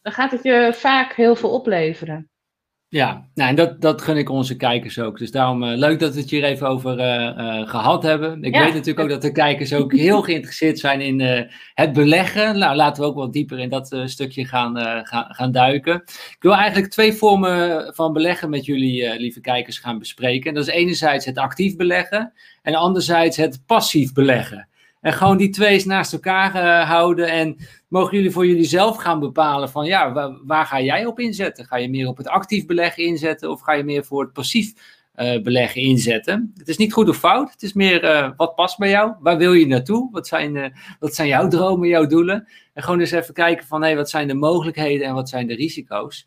dan 0.02 0.12
gaat 0.12 0.30
het 0.30 0.42
je 0.42 0.70
vaak 0.74 1.14
heel 1.14 1.36
veel 1.36 1.50
opleveren. 1.50 2.30
Ja, 2.90 3.28
nou, 3.34 3.48
en 3.48 3.54
dat, 3.54 3.80
dat 3.80 4.02
gun 4.02 4.16
ik 4.16 4.28
onze 4.28 4.56
kijkers 4.56 4.98
ook. 4.98 5.18
Dus 5.18 5.30
daarom 5.30 5.62
uh, 5.62 5.76
leuk 5.76 5.98
dat 5.98 6.14
we 6.14 6.20
het 6.20 6.30
hier 6.30 6.44
even 6.44 6.68
over 6.68 6.98
uh, 6.98 7.68
gehad 7.68 8.02
hebben. 8.02 8.42
Ik 8.42 8.56
weet 8.56 8.72
natuurlijk 8.72 8.98
ook 8.98 9.08
dat 9.08 9.22
de 9.22 9.32
kijkers 9.32 9.72
ook 9.72 9.92
heel 9.92 10.22
geïnteresseerd 10.22 10.78
zijn 10.78 11.00
in 11.00 11.48
het 11.74 11.92
beleggen. 11.92 12.58
Nou, 12.58 12.76
laten 12.76 13.02
we 13.02 13.08
ook 13.08 13.16
wat 13.16 13.32
dieper 13.32 13.58
in 13.58 13.68
dat 13.68 14.00
stukje 14.04 14.44
gaan, 14.44 14.76
gaan, 15.06 15.34
gaan 15.34 15.52
duiken. 15.52 15.94
Ik 16.06 16.36
wil 16.40 16.54
eigenlijk 16.54 16.92
twee 16.92 17.12
vormen 17.12 17.94
van 17.94 18.12
beleggen 18.12 18.50
met 18.50 18.64
jullie, 18.64 19.18
lieve 19.18 19.40
kijkers, 19.40 19.78
gaan 19.78 19.98
bespreken. 19.98 20.54
Dat 20.54 20.68
is 20.68 20.74
enerzijds 20.74 21.24
het 21.24 21.38
actief 21.38 21.76
beleggen 21.76 22.32
en 22.62 22.74
anderzijds 22.74 23.36
het 23.36 23.62
passief 23.66 24.12
beleggen. 24.12 24.67
En 25.00 25.12
gewoon 25.12 25.36
die 25.36 25.50
twee 25.50 25.72
eens 25.72 25.84
naast 25.84 26.12
elkaar 26.12 26.54
uh, 26.54 26.88
houden. 26.88 27.28
En 27.28 27.56
mogen 27.88 28.16
jullie 28.16 28.30
voor 28.30 28.46
jullie 28.46 28.64
zelf 28.64 28.96
gaan 28.96 29.20
bepalen 29.20 29.70
van 29.70 29.86
ja, 29.86 30.12
waar, 30.12 30.38
waar, 30.44 30.66
ga 30.66 30.80
jij 30.80 31.06
op 31.06 31.20
inzetten? 31.20 31.64
Ga 31.64 31.76
je 31.76 31.90
meer 31.90 32.06
op 32.06 32.16
het 32.16 32.28
actief 32.28 32.66
beleggen 32.66 33.04
inzetten 33.04 33.50
of 33.50 33.60
ga 33.60 33.72
je 33.72 33.84
meer 33.84 34.04
voor 34.04 34.22
het 34.22 34.32
passief 34.32 34.72
uh, 35.16 35.42
beleggen 35.42 35.80
inzetten? 35.80 36.52
Het 36.56 36.68
is 36.68 36.76
niet 36.76 36.92
goed 36.92 37.08
of 37.08 37.16
fout. 37.16 37.50
Het 37.50 37.62
is 37.62 37.72
meer 37.72 38.04
uh, 38.04 38.30
wat 38.36 38.54
past 38.54 38.78
bij 38.78 38.90
jou? 38.90 39.14
Waar 39.20 39.38
wil 39.38 39.52
je 39.52 39.66
naartoe? 39.66 40.08
Wat 40.12 40.26
zijn, 40.26 40.76
wat 41.00 41.14
zijn 41.14 41.28
jouw 41.28 41.48
dromen, 41.48 41.88
jouw 41.88 42.06
doelen? 42.06 42.48
En 42.74 42.82
gewoon 42.82 43.00
eens 43.00 43.10
even 43.10 43.34
kijken 43.34 43.66
van 43.66 43.82
hey, 43.82 43.96
wat 43.96 44.10
zijn 44.10 44.28
de 44.28 44.34
mogelijkheden 44.34 45.06
en 45.06 45.14
wat 45.14 45.28
zijn 45.28 45.46
de 45.46 45.54
risico's? 45.54 46.26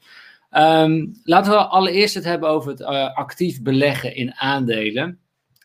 Um, 0.57 1.11
laten 1.23 1.51
we 1.51 1.57
allereerst 1.57 2.15
het 2.15 2.23
hebben 2.23 2.49
over 2.49 2.71
het 2.71 2.83
actief 3.15 3.61
beleggen 3.61 4.15
in 4.15 4.33
aandelen. 4.35 5.19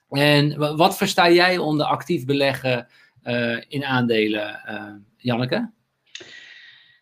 En 0.09 0.77
wat 0.77 0.97
versta 0.97 1.31
jij 1.31 1.59
onder 1.59 1.87
actief 1.87 2.25
beleggen 2.25 2.89
uh, 3.25 3.61
in 3.69 3.85
aandelen, 3.85 4.61
uh, 4.71 4.93
Janneke? 5.17 5.71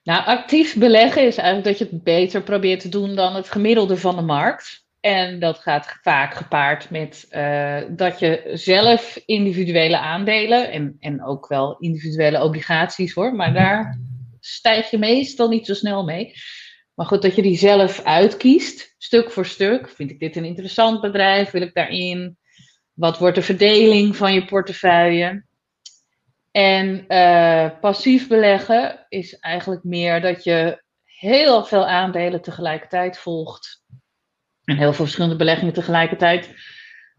Nou, 0.02 0.24
actief 0.24 0.76
beleggen 0.76 1.26
is 1.26 1.36
eigenlijk 1.36 1.66
dat 1.66 1.78
je 1.78 1.94
het 1.94 2.04
beter 2.04 2.42
probeert 2.42 2.80
te 2.80 2.88
doen 2.88 3.14
dan 3.14 3.34
het 3.34 3.50
gemiddelde 3.50 3.96
van 3.96 4.16
de 4.16 4.22
markt. 4.22 4.84
En 5.00 5.38
dat 5.38 5.58
gaat 5.58 5.98
vaak 6.02 6.34
gepaard 6.34 6.90
met 6.90 7.26
uh, 7.30 7.82
dat 7.90 8.18
je 8.18 8.50
zelf 8.52 9.22
individuele 9.26 9.98
aandelen 9.98 10.70
en, 10.70 10.96
en 11.00 11.24
ook 11.24 11.48
wel 11.48 11.76
individuele 11.78 12.42
obligaties 12.42 13.12
hoor, 13.12 13.34
maar 13.34 13.54
daar 13.54 14.00
stijg 14.40 14.90
je 14.90 14.98
meestal 14.98 15.48
niet 15.48 15.66
zo 15.66 15.74
snel 15.74 16.04
mee. 16.04 16.32
Maar 16.94 17.06
goed, 17.06 17.22
dat 17.22 17.36
je 17.36 17.42
die 17.42 17.56
zelf 17.56 18.02
uitkiest, 18.02 18.94
stuk 18.98 19.30
voor 19.30 19.46
stuk. 19.46 19.88
Vind 19.88 20.10
ik 20.10 20.18
dit 20.18 20.36
een 20.36 20.44
interessant 20.44 21.00
bedrijf? 21.00 21.50
Wil 21.50 21.62
ik 21.62 21.74
daarin? 21.74 22.38
Wat 22.94 23.18
wordt 23.18 23.34
de 23.36 23.42
verdeling 23.42 24.16
van 24.16 24.34
je 24.34 24.44
portefeuille? 24.44 25.44
En 26.50 27.04
uh, 27.08 27.70
passief 27.80 28.28
beleggen 28.28 29.06
is 29.08 29.38
eigenlijk 29.38 29.84
meer 29.84 30.20
dat 30.20 30.44
je 30.44 30.82
heel 31.04 31.64
veel 31.64 31.86
aandelen 31.86 32.42
tegelijkertijd 32.42 33.18
volgt. 33.18 33.82
En 34.64 34.76
heel 34.76 34.92
veel 34.92 35.04
verschillende 35.04 35.36
beleggingen 35.36 35.74
tegelijkertijd. 35.74 36.54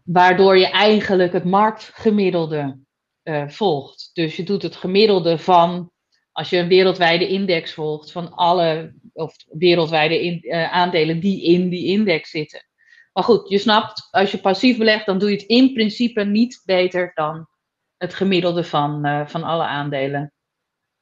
Waardoor 0.04 0.58
je 0.58 0.70
eigenlijk 0.70 1.32
het 1.32 1.44
marktgemiddelde 1.44 2.78
uh, 3.24 3.48
volgt. 3.48 4.10
Dus 4.12 4.36
je 4.36 4.42
doet 4.42 4.62
het 4.62 4.76
gemiddelde 4.76 5.38
van, 5.38 5.90
als 6.32 6.50
je 6.50 6.56
een 6.56 6.68
wereldwijde 6.68 7.28
index 7.28 7.72
volgt, 7.72 8.12
van 8.12 8.32
alle 8.32 8.94
of 9.12 9.36
wereldwijde 9.46 10.40
uh, 10.40 10.72
aandelen 10.72 11.20
die 11.20 11.42
in 11.42 11.68
die 11.68 11.86
index 11.86 12.30
zitten. 12.30 12.66
Maar 13.16 13.24
goed, 13.24 13.48
je 13.48 13.58
snapt, 13.58 14.08
als 14.10 14.30
je 14.30 14.38
passief 14.38 14.78
belegt, 14.78 15.06
dan 15.06 15.18
doe 15.18 15.30
je 15.30 15.36
het 15.36 15.46
in 15.46 15.72
principe 15.72 16.24
niet 16.24 16.62
beter 16.64 17.10
dan 17.14 17.48
het 17.96 18.14
gemiddelde 18.14 18.64
van, 18.64 19.06
uh, 19.06 19.26
van 19.26 19.42
alle 19.42 19.64
aandelen. 19.64 20.32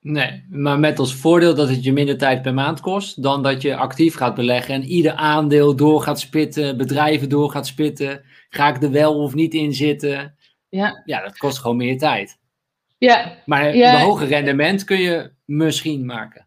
Nee, 0.01 0.45
maar 0.49 0.79
met 0.79 0.99
als 0.99 1.15
voordeel 1.15 1.55
dat 1.55 1.69
het 1.69 1.85
je 1.85 1.93
minder 1.93 2.19
tijd 2.19 2.43
per 2.43 2.55
maand 2.55 2.81
kost 2.81 3.23
dan 3.23 3.43
dat 3.43 3.63
je 3.63 3.77
actief 3.77 4.15
gaat 4.15 4.35
beleggen 4.35 4.75
en 4.75 4.85
ieder 4.85 5.13
aandeel 5.13 5.77
door 5.77 6.01
gaat 6.01 6.21
spitten, 6.21 6.77
bedrijven 6.77 7.29
door 7.29 7.51
gaat 7.51 7.67
spitten. 7.67 8.25
Ga 8.49 8.69
ik 8.69 8.83
er 8.83 8.91
wel 8.91 9.23
of 9.23 9.35
niet 9.35 9.55
in 9.55 9.73
zitten? 9.73 10.37
Ja, 10.69 11.03
ja 11.05 11.23
dat 11.23 11.39
kost 11.39 11.59
gewoon 11.59 11.77
meer 11.77 11.99
tijd. 11.99 12.39
Ja. 12.99 13.39
Maar 13.45 13.77
ja. 13.77 13.95
een 13.95 14.07
hoger 14.07 14.27
rendement 14.27 14.85
kun 14.85 15.01
je 15.01 15.33
misschien 15.45 16.07
maken. 16.07 16.47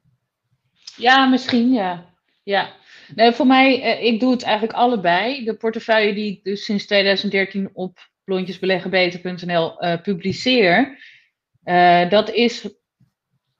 Ja, 0.96 1.26
misschien, 1.26 1.72
ja. 1.72 2.06
Ja. 2.44 2.70
Nee, 3.16 3.32
voor 3.32 3.48
mij, 3.48 3.82
eh, 3.82 4.04
ik 4.04 4.20
doe 4.20 4.32
het 4.32 4.44
eigenlijk 4.44 4.78
allebei. 4.78 5.44
De 5.44 5.54
portefeuille 5.54 6.14
die 6.14 6.32
ik 6.32 6.44
dus 6.44 6.66
sinds 6.66 6.86
2013 6.86 7.70
op 7.74 8.10
lontjesbeleggenbeter.nl 8.26 9.84
uh, 9.84 10.02
publiceer, 10.02 10.98
uh, 11.64 12.10
dat 12.10 12.30
is, 12.30 12.70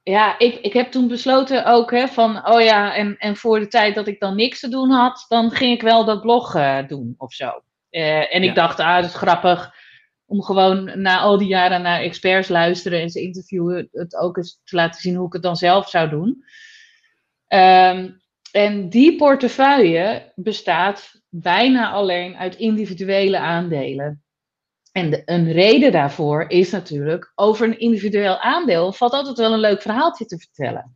ja, 0.04 0.40
ik, 0.40 0.56
ik 0.56 0.74
heb 0.74 0.92
toen 0.92 1.08
besloten 1.08 1.66
ook 1.66 1.92
hè, 1.92 2.08
van, 2.08 2.48
oh 2.48 2.62
ja, 2.62 2.96
en, 2.96 3.18
en 3.18 3.36
voor 3.36 3.60
de 3.60 3.68
tijd 3.68 3.96
dat 3.96 4.08
ik 4.08 4.20
dan 4.20 4.36
niks 4.36 4.60
te 4.60 4.70
doen 4.70 4.90
had, 4.90 5.26
dan 5.28 5.52
ging 5.52 5.74
ik 5.74 5.82
wel 5.82 6.06
dat 6.06 6.22
blog 6.22 6.56
uh, 6.56 6.88
doen 6.88 7.16
of 7.18 7.34
zo. 7.34 7.62
en 7.90 8.44
ik 8.44 8.56
dacht, 8.56 8.80
ah, 8.80 8.96
dat 8.96 9.06
is 9.06 9.16
grappig 9.16 9.74
om 10.26 10.44
gewoon 10.44 11.02
na 11.02 11.20
al 11.20 11.38
die 11.38 11.48
jaren 11.48 11.82
naar 11.82 12.00
experts 12.00 12.48
luisteren 12.48 13.02
en 13.02 13.10
ze 13.10 13.22
interviewen, 13.22 13.90
het 13.92 14.16
ook 14.16 14.38
eens 14.38 14.62
te 14.64 14.76
laten 14.76 15.02
zien 15.02 15.16
hoe 15.16 15.28
ik 15.28 15.34
het 15.34 15.42
dan 15.42 15.56
zelf 15.56 15.90
zou 15.90 16.10
doen. 16.10 16.44
Um, 17.48 18.22
en 18.58 18.90
die 18.90 19.16
portefeuille 19.16 20.32
bestaat 20.36 21.22
bijna 21.30 21.92
alleen 21.92 22.38
uit 22.38 22.56
individuele 22.56 23.38
aandelen. 23.38 24.24
En 24.92 25.10
de, 25.10 25.22
een 25.26 25.52
reden 25.52 25.92
daarvoor 25.92 26.46
is 26.50 26.72
natuurlijk, 26.72 27.32
over 27.36 27.68
een 27.68 27.80
individueel 27.80 28.40
aandeel 28.40 28.94
valt 28.94 29.14
altijd 29.14 29.38
wel 29.38 29.54
een 29.54 29.60
leuk 29.60 29.82
verhaaltje 29.82 30.26
te 30.26 30.38
vertellen. 30.38 30.96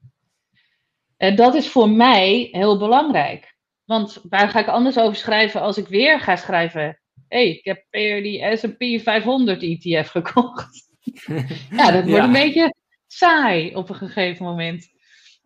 En 1.18 1.36
dat 1.36 1.56
is 1.56 1.70
voor 1.70 1.90
mij 1.90 2.50
heel 2.52 2.78
belangrijk. 2.78 3.56
Want 3.86 4.22
waar 4.30 4.50
ga 4.50 4.60
ik 4.60 4.68
anders 4.68 4.98
over 4.98 5.16
schrijven 5.16 5.62
als 5.62 5.78
ik 5.78 5.88
weer 5.88 6.20
ga 6.20 6.36
schrijven, 6.36 6.82
hé, 6.82 6.98
hey, 7.28 7.50
ik 7.50 7.66
heb 7.66 7.86
weer 7.90 8.24
die 8.24 8.58
S&P 8.58 9.04
500 9.04 9.64
ETF 9.64 10.10
gekocht. 10.10 10.90
ja, 11.78 11.92
dat 11.92 12.04
wordt 12.04 12.10
ja. 12.10 12.24
een 12.24 12.32
beetje 12.32 12.74
saai 13.08 13.76
op 13.76 13.90
een 13.90 13.96
gegeven 13.96 14.46
moment. 14.46 15.00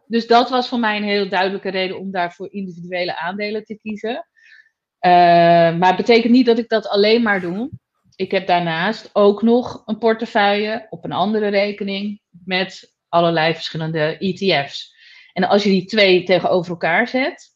Dus 0.08 0.28
dat 0.28 0.50
was 0.50 0.68
voor 0.68 0.80
mij 0.80 0.98
een 0.98 1.04
heel 1.04 1.30
duidelijke 1.30 1.70
reden 1.70 2.00
om 2.00 2.12
daarvoor 2.12 2.52
individuele 2.52 3.18
aandelen 3.18 3.64
te 3.64 3.78
kiezen. 3.78 4.28
Uh, 5.06 5.12
maar 5.78 5.88
het 5.88 5.96
betekent 5.96 6.34
niet 6.34 6.46
dat 6.46 6.58
ik 6.58 6.70
dat 6.70 6.88
alleen 6.88 7.22
maar 7.22 7.42
doe. 7.42 7.70
Ik 8.16 8.32
heb 8.32 8.48
daarnaast 8.48 9.10
ook 9.14 9.42
nog 9.42 9.84
een 9.86 9.98
portefeuille 9.98 10.88
op 10.90 11.04
een 11.04 11.12
andere 11.12 11.48
rekening 11.48 12.22
met 12.46 12.96
allerlei 13.10 13.54
verschillende 13.54 14.18
ETF's. 14.18 14.94
En 15.34 15.44
als 15.44 15.64
je 15.64 15.70
die 15.70 15.86
twee 15.86 16.24
tegenover 16.24 16.72
elkaar 16.72 17.08
zet, 17.08 17.56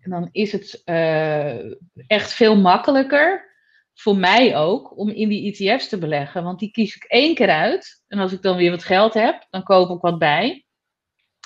dan 0.00 0.28
is 0.32 0.52
het 0.52 0.82
uh, 0.84 1.72
echt 2.06 2.32
veel 2.32 2.56
makkelijker 2.56 3.52
voor 3.94 4.16
mij 4.16 4.56
ook 4.56 4.98
om 4.98 5.08
in 5.08 5.28
die 5.28 5.52
ETF's 5.52 5.88
te 5.88 5.98
beleggen. 5.98 6.44
Want 6.44 6.58
die 6.58 6.70
kies 6.70 6.96
ik 6.96 7.04
één 7.04 7.34
keer 7.34 7.48
uit. 7.48 8.02
En 8.08 8.18
als 8.18 8.32
ik 8.32 8.42
dan 8.42 8.56
weer 8.56 8.70
wat 8.70 8.84
geld 8.84 9.14
heb, 9.14 9.46
dan 9.50 9.62
koop 9.62 9.90
ik 9.90 10.00
wat 10.00 10.18
bij. 10.18 10.63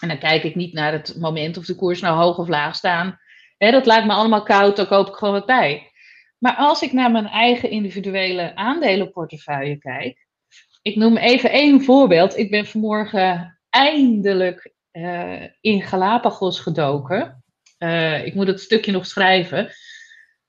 En 0.00 0.08
dan 0.08 0.18
kijk 0.18 0.42
ik 0.42 0.54
niet 0.54 0.72
naar 0.72 0.92
het 0.92 1.16
moment 1.18 1.56
of 1.56 1.64
de 1.64 1.74
koers 1.74 2.00
nou 2.00 2.16
hoog 2.16 2.38
of 2.38 2.48
laag 2.48 2.74
staan. 2.74 3.18
dat 3.58 3.86
lijkt 3.86 4.06
me 4.06 4.12
allemaal 4.12 4.42
koud, 4.42 4.76
dan 4.76 4.86
koop 4.86 5.08
ik 5.08 5.14
gewoon 5.14 5.34
wat 5.34 5.46
bij. 5.46 5.90
Maar 6.38 6.54
als 6.56 6.82
ik 6.82 6.92
naar 6.92 7.10
mijn 7.10 7.26
eigen 7.26 7.70
individuele 7.70 8.54
aandelenportefeuille 8.54 9.78
kijk. 9.78 10.26
Ik 10.82 10.96
noem 10.96 11.16
even 11.16 11.50
één 11.50 11.82
voorbeeld. 11.82 12.36
Ik 12.36 12.50
ben 12.50 12.66
vanmorgen 12.66 13.58
eindelijk 13.70 14.72
uh, 14.92 15.42
in 15.60 15.82
Galapagos 15.82 16.60
gedoken. 16.60 17.44
Uh, 17.78 18.26
ik 18.26 18.34
moet 18.34 18.46
het 18.46 18.60
stukje 18.60 18.92
nog 18.92 19.06
schrijven. 19.06 19.70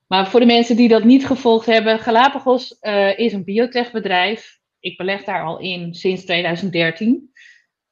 Maar 0.08 0.30
voor 0.30 0.40
de 0.40 0.46
mensen 0.46 0.76
die 0.76 0.88
dat 0.88 1.04
niet 1.04 1.26
gevolgd 1.26 1.66
hebben, 1.66 2.00
Galapagos 2.00 2.78
uh, 2.82 3.20
is 3.20 3.34
een 3.34 3.44
biotechbedrijf. 3.44 4.60
Ik 4.80 4.98
beleg 4.98 5.24
daar 5.24 5.44
al 5.44 5.60
in 5.60 5.94
sinds 5.94 6.26
2013. 6.26 7.32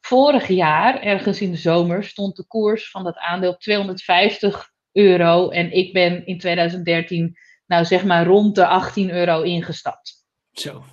Vorig 0.08 0.48
jaar, 0.48 1.02
ergens 1.02 1.41
in 1.41 1.52
de 1.52 1.58
zomer, 1.58 2.04
stond 2.04 2.36
de 2.36 2.46
koers 2.48 2.89
van 2.91 3.04
dat 3.04 3.17
aandeel 3.17 3.52
op 3.52 3.60
250 3.60 4.72
euro. 4.91 5.50
En 5.50 5.72
ik 5.72 5.93
ben 5.93 6.26
in 6.26 6.39
2013, 6.39 7.38
nou 7.65 7.86
zeg 7.86 8.06
maar, 8.06 8.26
rond 8.26 8.56
de 8.56 8.65
18 8.65 9.10
euro 9.10 9.41
ingestapt. 9.41 10.26
Zo. 10.52 10.84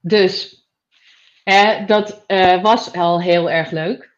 Dus 0.00 0.64
hè, 1.44 1.84
dat 1.84 2.24
uh, 2.26 2.62
was 2.62 2.92
al 2.92 3.20
heel 3.20 3.50
erg 3.50 3.70
leuk. 3.70 4.16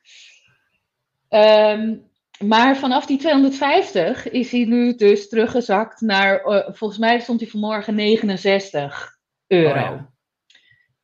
Um, 1.28 2.10
maar 2.38 2.76
vanaf 2.76 3.06
die 3.06 3.18
250 3.18 4.30
is 4.30 4.50
hij 4.50 4.64
nu 4.64 4.94
dus 4.94 5.28
teruggezakt 5.28 6.00
naar, 6.00 6.46
uh, 6.46 6.68
volgens 6.70 6.98
mij 6.98 7.20
stond 7.20 7.40
hij 7.40 7.48
vanmorgen 7.48 7.94
69 7.94 9.18
euro. 9.46 9.68
Oh 9.68 9.76
ja 9.76 10.16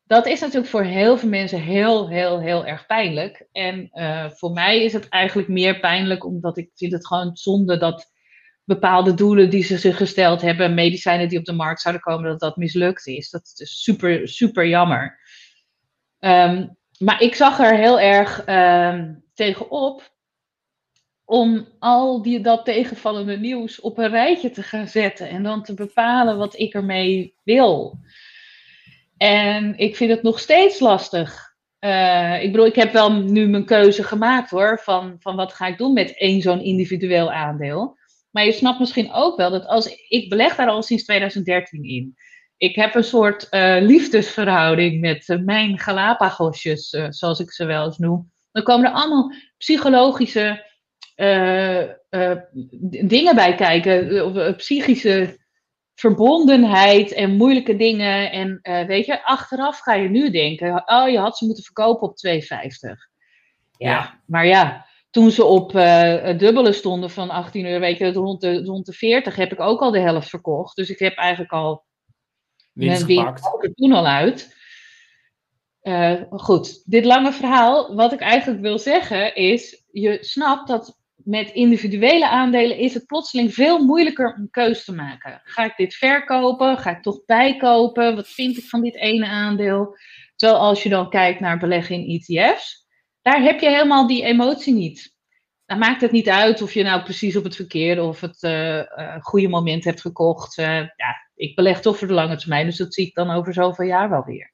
dat 0.07 0.27
is 0.27 0.41
natuurlijk 0.41 0.69
voor 0.69 0.83
heel 0.83 1.17
veel 1.17 1.29
mensen 1.29 1.61
heel, 1.61 2.09
heel, 2.09 2.41
heel 2.41 2.67
erg 2.67 2.87
pijnlijk. 2.87 3.47
En 3.53 3.89
uh, 3.93 4.31
voor 4.31 4.53
mij 4.53 4.85
is 4.85 4.93
het 4.93 5.09
eigenlijk 5.09 5.49
meer 5.49 5.81
pijnlijk, 5.81 6.25
omdat 6.25 6.57
ik 6.57 6.71
vind 6.75 6.93
het 6.93 7.07
gewoon 7.07 7.37
zonde 7.37 7.77
dat 7.77 8.13
bepaalde 8.65 9.15
doelen 9.15 9.51
die 9.51 9.63
ze 9.63 9.79
zich 9.79 9.97
gesteld 9.97 10.41
hebben, 10.41 10.75
medicijnen 10.75 11.29
die 11.29 11.39
op 11.39 11.45
de 11.45 11.53
markt 11.53 11.81
zouden 11.81 12.03
komen, 12.03 12.31
dat 12.31 12.41
dat 12.41 12.57
mislukt 12.57 13.07
is. 13.07 13.31
Dat 13.31 13.53
is 13.57 13.83
super, 13.83 14.29
super 14.29 14.67
jammer. 14.67 15.19
Um, 16.19 16.77
maar 16.99 17.23
ik 17.23 17.35
zag 17.35 17.59
er 17.59 17.77
heel 17.77 18.01
erg 18.01 18.49
uh, 18.49 19.03
tegenop 19.35 20.13
om 21.25 21.69
al 21.79 22.23
die, 22.23 22.41
dat 22.41 22.65
tegenvallende 22.65 23.39
nieuws 23.39 23.81
op 23.81 23.99
een 23.99 24.11
rijtje 24.11 24.51
te 24.51 24.63
gaan 24.63 24.89
zetten 24.89 25.29
en 25.29 25.43
dan 25.43 25.63
te 25.63 25.75
bepalen 25.75 26.39
wat 26.39 26.59
ik 26.59 26.75
ermee 26.75 27.35
wil. 27.43 27.99
En 29.25 29.77
ik 29.77 29.97
vind 29.97 30.11
het 30.11 30.23
nog 30.23 30.39
steeds 30.39 30.79
lastig. 30.81 31.55
Uh, 31.81 32.43
ik 32.43 32.51
bedoel, 32.51 32.67
ik 32.67 32.75
heb 32.75 32.93
wel 32.93 33.13
nu 33.13 33.47
mijn 33.47 33.65
keuze 33.65 34.03
gemaakt 34.03 34.51
hoor, 34.51 34.81
van, 34.83 35.17
van 35.19 35.37
wat 35.37 35.53
ga 35.53 35.67
ik 35.67 35.79
doen 35.79 35.93
met 35.93 36.19
één 36.19 36.41
zo'n 36.41 36.61
individueel 36.61 37.33
aandeel. 37.33 37.99
Maar 38.31 38.45
je 38.45 38.53
snapt 38.53 38.79
misschien 38.79 39.13
ook 39.13 39.37
wel 39.37 39.51
dat 39.51 39.67
als 39.67 40.07
ik 40.09 40.29
beleg 40.29 40.57
daar 40.57 40.69
al 40.69 40.83
sinds 40.83 41.05
2013 41.05 41.83
in. 41.83 42.15
Ik 42.57 42.77
heb 42.77 42.95
een 42.95 43.05
soort 43.05 43.47
uh, 43.51 43.77
liefdesverhouding 43.81 45.01
met 45.01 45.29
uh, 45.29 45.39
mijn 45.39 45.79
Galapagosjes, 45.79 46.89
zoals 47.09 47.41
ik 47.41 47.53
ze 47.53 47.65
wel 47.65 47.85
eens 47.85 47.99
noem. 47.99 48.33
Dan 48.53 48.63
komen 48.63 48.87
er 48.87 48.93
allemaal 48.93 49.33
psychologische 49.59 50.73
dingen 53.05 53.35
bij 53.35 53.55
kijken, 53.55 54.57
psychische 54.57 55.44
verbondenheid 55.95 57.13
en 57.13 57.37
moeilijke 57.37 57.77
dingen. 57.77 58.31
En 58.31 58.59
uh, 58.63 58.87
weet 58.87 59.07
je, 59.07 59.25
achteraf 59.25 59.79
ga 59.79 59.95
je 59.95 60.09
nu 60.09 60.31
denken, 60.31 60.83
oh, 60.87 61.09
je 61.09 61.19
had 61.19 61.39
ze 61.39 61.45
moeten 61.45 61.65
verkopen 61.65 62.09
op 62.09 62.17
2,50. 62.27 62.39
Ja, 63.77 63.91
ja, 63.91 64.21
maar 64.27 64.47
ja, 64.47 64.87
toen 65.11 65.31
ze 65.31 65.45
op 65.45 65.75
uh, 65.75 66.39
dubbele 66.39 66.73
stonden 66.73 67.11
van 67.11 67.31
18 67.31 67.67
euro, 67.67 67.81
weet 67.81 67.99
je, 67.99 68.13
rond 68.13 68.41
de, 68.41 68.65
rond 68.65 68.87
de 68.87 68.93
40 68.93 69.37
heb 69.37 69.53
ik 69.53 69.61
ook 69.61 69.81
al 69.81 69.91
de 69.91 69.99
helft 69.99 70.29
verkocht. 70.29 70.77
Dus 70.77 70.91
ik 70.91 70.99
heb 70.99 71.17
eigenlijk 71.17 71.53
al 71.53 71.85
winst 72.73 73.05
gepakt. 73.05 73.65
er 73.65 73.75
toen 73.75 73.93
al 73.93 74.07
uit. 74.07 74.57
Uh, 75.83 76.23
goed, 76.31 76.91
dit 76.91 77.05
lange 77.05 77.33
verhaal, 77.33 77.95
wat 77.95 78.13
ik 78.13 78.21
eigenlijk 78.21 78.61
wil 78.61 78.79
zeggen 78.79 79.35
is, 79.35 79.85
je 79.93 80.19
snapt 80.21 80.69
dat 80.69 80.99
met 81.25 81.51
individuele 81.51 82.29
aandelen 82.29 82.77
is 82.77 82.95
het 82.95 83.07
plotseling 83.07 83.55
veel 83.55 83.85
moeilijker 83.85 84.35
om 84.35 84.41
een 84.41 84.51
keus 84.51 84.85
te 84.85 84.95
maken. 84.95 85.41
Ga 85.45 85.65
ik 85.65 85.77
dit 85.77 85.95
verkopen? 85.95 86.79
Ga 86.79 86.91
ik 86.91 87.03
toch 87.03 87.25
bijkopen? 87.25 88.15
Wat 88.15 88.29
vind 88.29 88.57
ik 88.57 88.65
van 88.65 88.81
dit 88.81 88.97
ene 88.97 89.27
aandeel? 89.27 89.97
Terwijl 90.37 90.61
als 90.61 90.83
je 90.83 90.89
dan 90.89 91.11
kijkt 91.11 91.41
naar 91.41 91.59
beleggen 91.59 91.97
in 91.97 92.21
ETF's, 92.21 92.87
daar 93.23 93.43
heb 93.43 93.61
je 93.61 93.69
helemaal 93.69 94.07
die 94.07 94.25
emotie 94.25 94.75
niet. 94.75 95.13
Dan 95.67 95.79
maakt 95.79 96.01
het 96.01 96.13
niet 96.13 96.29
uit 96.29 96.63
of 96.63 96.75
je 96.75 96.83
nou 96.83 97.03
precies 97.03 97.37
op 97.37 97.45
het 97.45 97.57
verkeerde 97.57 98.03
of 98.03 98.21
het 98.21 98.43
uh, 98.43 98.77
uh, 98.77 99.17
goede 99.21 99.49
moment 99.49 99.85
hebt 99.85 100.01
gekocht. 100.01 100.59
Uh, 100.59 100.67
ja, 100.77 101.31
ik 101.35 101.55
beleg 101.55 101.81
toch 101.81 101.99
voor 101.99 102.09
de 102.09 102.15
lange 102.15 102.37
termijn, 102.37 102.67
dus 102.67 102.77
dat 102.77 102.95
zie 102.95 103.07
ik 103.07 103.15
dan 103.15 103.31
over 103.31 103.55
zoveel 103.55 103.87
jaar 103.87 104.11
wel 104.11 104.25
weer. 104.25 104.54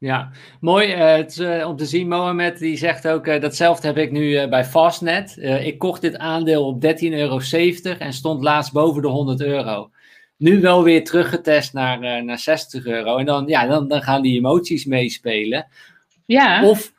Ja, 0.00 0.30
mooi 0.60 0.94
uh, 0.94 1.16
het, 1.16 1.36
uh, 1.36 1.68
om 1.68 1.76
te 1.76 1.86
zien. 1.86 2.08
Mohamed 2.08 2.58
die 2.58 2.76
zegt 2.76 3.08
ook, 3.08 3.26
uh, 3.26 3.40
datzelfde 3.40 3.86
heb 3.86 3.96
ik 3.96 4.10
nu 4.10 4.48
bij 4.48 4.64
Fastnet. 4.64 5.36
ik 5.40 5.78
kocht 5.78 6.00
dit 6.00 6.16
aandeel 6.16 6.66
op 6.66 6.84
13,70 6.84 6.90
euro 7.00 7.40
en 7.98 8.12
stond 8.12 8.42
laatst 8.42 8.72
boven 8.72 9.02
de 9.02 9.08
100 9.08 9.40
euro. 9.40 9.90
Nu 10.36 10.60
wel 10.60 10.82
weer 10.82 11.04
teruggetest 11.04 11.72
naar, 11.72 12.24
naar 12.24 12.38
60 12.38 12.86
euro. 12.86 13.16
En 13.16 13.26
dan, 13.26 13.46
ja, 13.46 13.66
dan, 13.66 13.88
dan 13.88 14.02
gaan 14.02 14.22
die 14.22 14.36
emoties 14.36 14.84
meespelen. 14.84 15.66
Ja. 16.26 16.64
Of, 16.64 16.92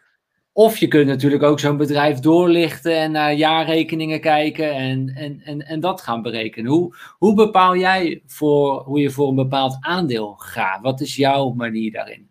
of 0.51 0.77
je 0.77 0.87
kunt 0.87 1.07
natuurlijk 1.07 1.43
ook 1.43 1.59
zo'n 1.59 1.77
bedrijf 1.77 2.19
doorlichten 2.19 2.97
en 2.97 3.11
naar 3.11 3.33
jaarrekeningen 3.33 4.21
kijken 4.21 4.73
en, 4.73 5.13
en, 5.15 5.41
en, 5.43 5.61
en 5.61 5.79
dat 5.79 6.01
gaan 6.01 6.21
berekenen. 6.21 6.71
Hoe, 6.71 6.95
hoe 7.17 7.33
bepaal 7.33 7.75
jij 7.75 8.21
voor, 8.25 8.81
hoe 8.81 8.99
je 8.99 9.09
voor 9.09 9.29
een 9.29 9.35
bepaald 9.35 9.77
aandeel 9.79 10.33
gaat? 10.37 10.81
Wat 10.81 11.01
is 11.01 11.15
jouw 11.15 11.49
manier 11.49 11.91
daarin? 11.91 12.28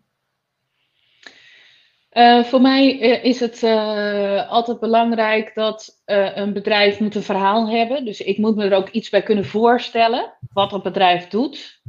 Uh, 2.13 2.43
voor 2.43 2.61
mij 2.61 2.99
uh, 3.01 3.23
is 3.23 3.39
het 3.39 3.63
uh, 3.63 4.49
altijd 4.49 4.79
belangrijk 4.79 5.51
dat 5.53 6.01
een 6.05 6.53
bedrijf 6.53 6.99
moet 6.99 7.15
een 7.15 7.23
verhaal 7.23 7.69
hebben. 7.69 8.05
Dus 8.05 8.21
ik 8.21 8.37
moet 8.37 8.55
me 8.55 8.65
er 8.65 8.77
ook 8.77 8.89
iets 8.89 9.09
bij 9.09 9.23
kunnen 9.23 9.45
voorstellen 9.45 10.37
wat 10.53 10.71
het 10.71 10.83
bedrijf 10.83 11.27
doet. 11.27 11.81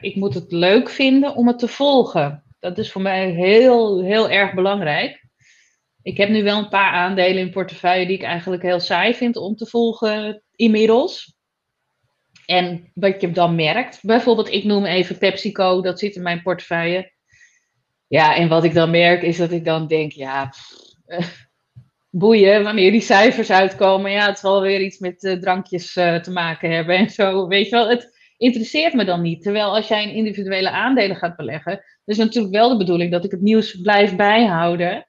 ik 0.00 0.16
moet 0.16 0.34
het 0.34 0.52
leuk 0.52 0.88
vinden 0.88 1.34
om 1.34 1.46
het 1.46 1.58
te 1.58 1.68
volgen. 1.68 2.44
Dat 2.60 2.78
is 2.78 2.92
voor 2.92 3.02
mij 3.02 3.30
heel, 3.30 4.02
heel 4.02 4.30
erg 4.30 4.54
belangrijk. 4.54 5.24
Ik 6.02 6.16
heb 6.16 6.28
nu 6.28 6.42
wel 6.42 6.58
een 6.58 6.68
paar 6.68 6.92
aandelen 6.92 7.42
in 7.42 7.50
portefeuille 7.50 8.06
die 8.06 8.16
ik 8.16 8.22
eigenlijk 8.22 8.62
heel 8.62 8.80
saai 8.80 9.14
vind 9.14 9.36
om 9.36 9.56
te 9.56 9.66
volgen 9.66 10.42
inmiddels. 10.54 11.34
En 12.46 12.90
wat 12.94 13.20
je 13.20 13.30
dan 13.30 13.54
merkt, 13.54 13.98
bijvoorbeeld 14.02 14.52
ik 14.52 14.64
noem 14.64 14.84
even 14.84 15.18
PepsiCo, 15.18 15.82
dat 15.82 15.98
zit 15.98 16.16
in 16.16 16.22
mijn 16.22 16.42
portefeuille 16.42 17.14
ja, 18.08 18.36
en 18.36 18.48
wat 18.48 18.64
ik 18.64 18.74
dan 18.74 18.90
merk 18.90 19.22
is 19.22 19.36
dat 19.36 19.50
ik 19.50 19.64
dan 19.64 19.86
denk, 19.86 20.12
ja, 20.12 20.52
uh, 21.06 21.18
boeien, 22.10 22.62
wanneer 22.62 22.90
die 22.90 23.00
cijfers 23.00 23.50
uitkomen, 23.50 24.10
ja, 24.10 24.26
het 24.26 24.38
zal 24.38 24.60
weer 24.60 24.80
iets 24.80 24.98
met 24.98 25.22
uh, 25.22 25.40
drankjes 25.40 25.96
uh, 25.96 26.16
te 26.16 26.30
maken 26.30 26.70
hebben 26.70 26.96
en 26.96 27.10
zo, 27.10 27.46
weet 27.46 27.64
je 27.64 27.70
wel. 27.70 27.88
Het 27.88 28.14
interesseert 28.36 28.94
me 28.94 29.04
dan 29.04 29.22
niet. 29.22 29.42
Terwijl 29.42 29.74
als 29.74 29.88
jij 29.88 30.02
in 30.02 30.14
individuele 30.14 30.70
aandelen 30.70 31.16
gaat 31.16 31.36
beleggen, 31.36 31.84
is 32.04 32.16
natuurlijk 32.16 32.54
wel 32.54 32.68
de 32.68 32.76
bedoeling 32.76 33.10
dat 33.10 33.24
ik 33.24 33.30
het 33.30 33.40
nieuws 33.40 33.80
blijf 33.80 34.16
bijhouden. 34.16 35.08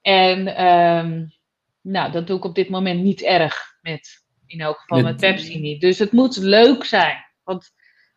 En 0.00 0.66
um, 0.66 1.32
nou, 1.80 2.12
dat 2.12 2.26
doe 2.26 2.36
ik 2.36 2.44
op 2.44 2.54
dit 2.54 2.68
moment 2.68 3.02
niet 3.02 3.22
erg 3.22 3.78
met, 3.80 4.24
in 4.46 4.60
elk 4.60 4.78
geval 4.78 5.02
met 5.02 5.16
Pepsi 5.16 5.60
niet. 5.60 5.80
Dus 5.80 5.98
het 5.98 6.12
moet 6.12 6.36
leuk 6.36 6.84
zijn. 6.84 7.24
Want 7.42 7.70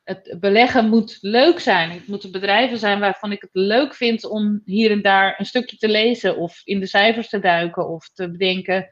het 0.06 0.38
beleggen 0.40 0.90
moet 0.90 1.18
leuk 1.22 1.60
zijn. 1.60 1.92
Het 1.92 2.08
moeten 2.08 2.32
bedrijven 2.32 2.78
zijn 2.78 3.00
waarvan 3.00 3.32
ik 3.32 3.42
het 3.42 3.50
leuk 3.54 3.94
vind 3.94 4.26
om 4.26 4.62
hier 4.66 4.92
en 4.92 5.02
daar 5.02 5.36
een 5.38 5.46
stukje 5.46 5.78
te 5.78 5.90
lezen 5.90 6.38
of 6.38 6.62
in 6.64 6.80
de 6.80 6.88
cijfers 6.88 7.30
te 7.30 7.40
duiken 7.40 7.90
of 7.90 8.10
te 8.14 8.32
bedenken. 8.32 8.90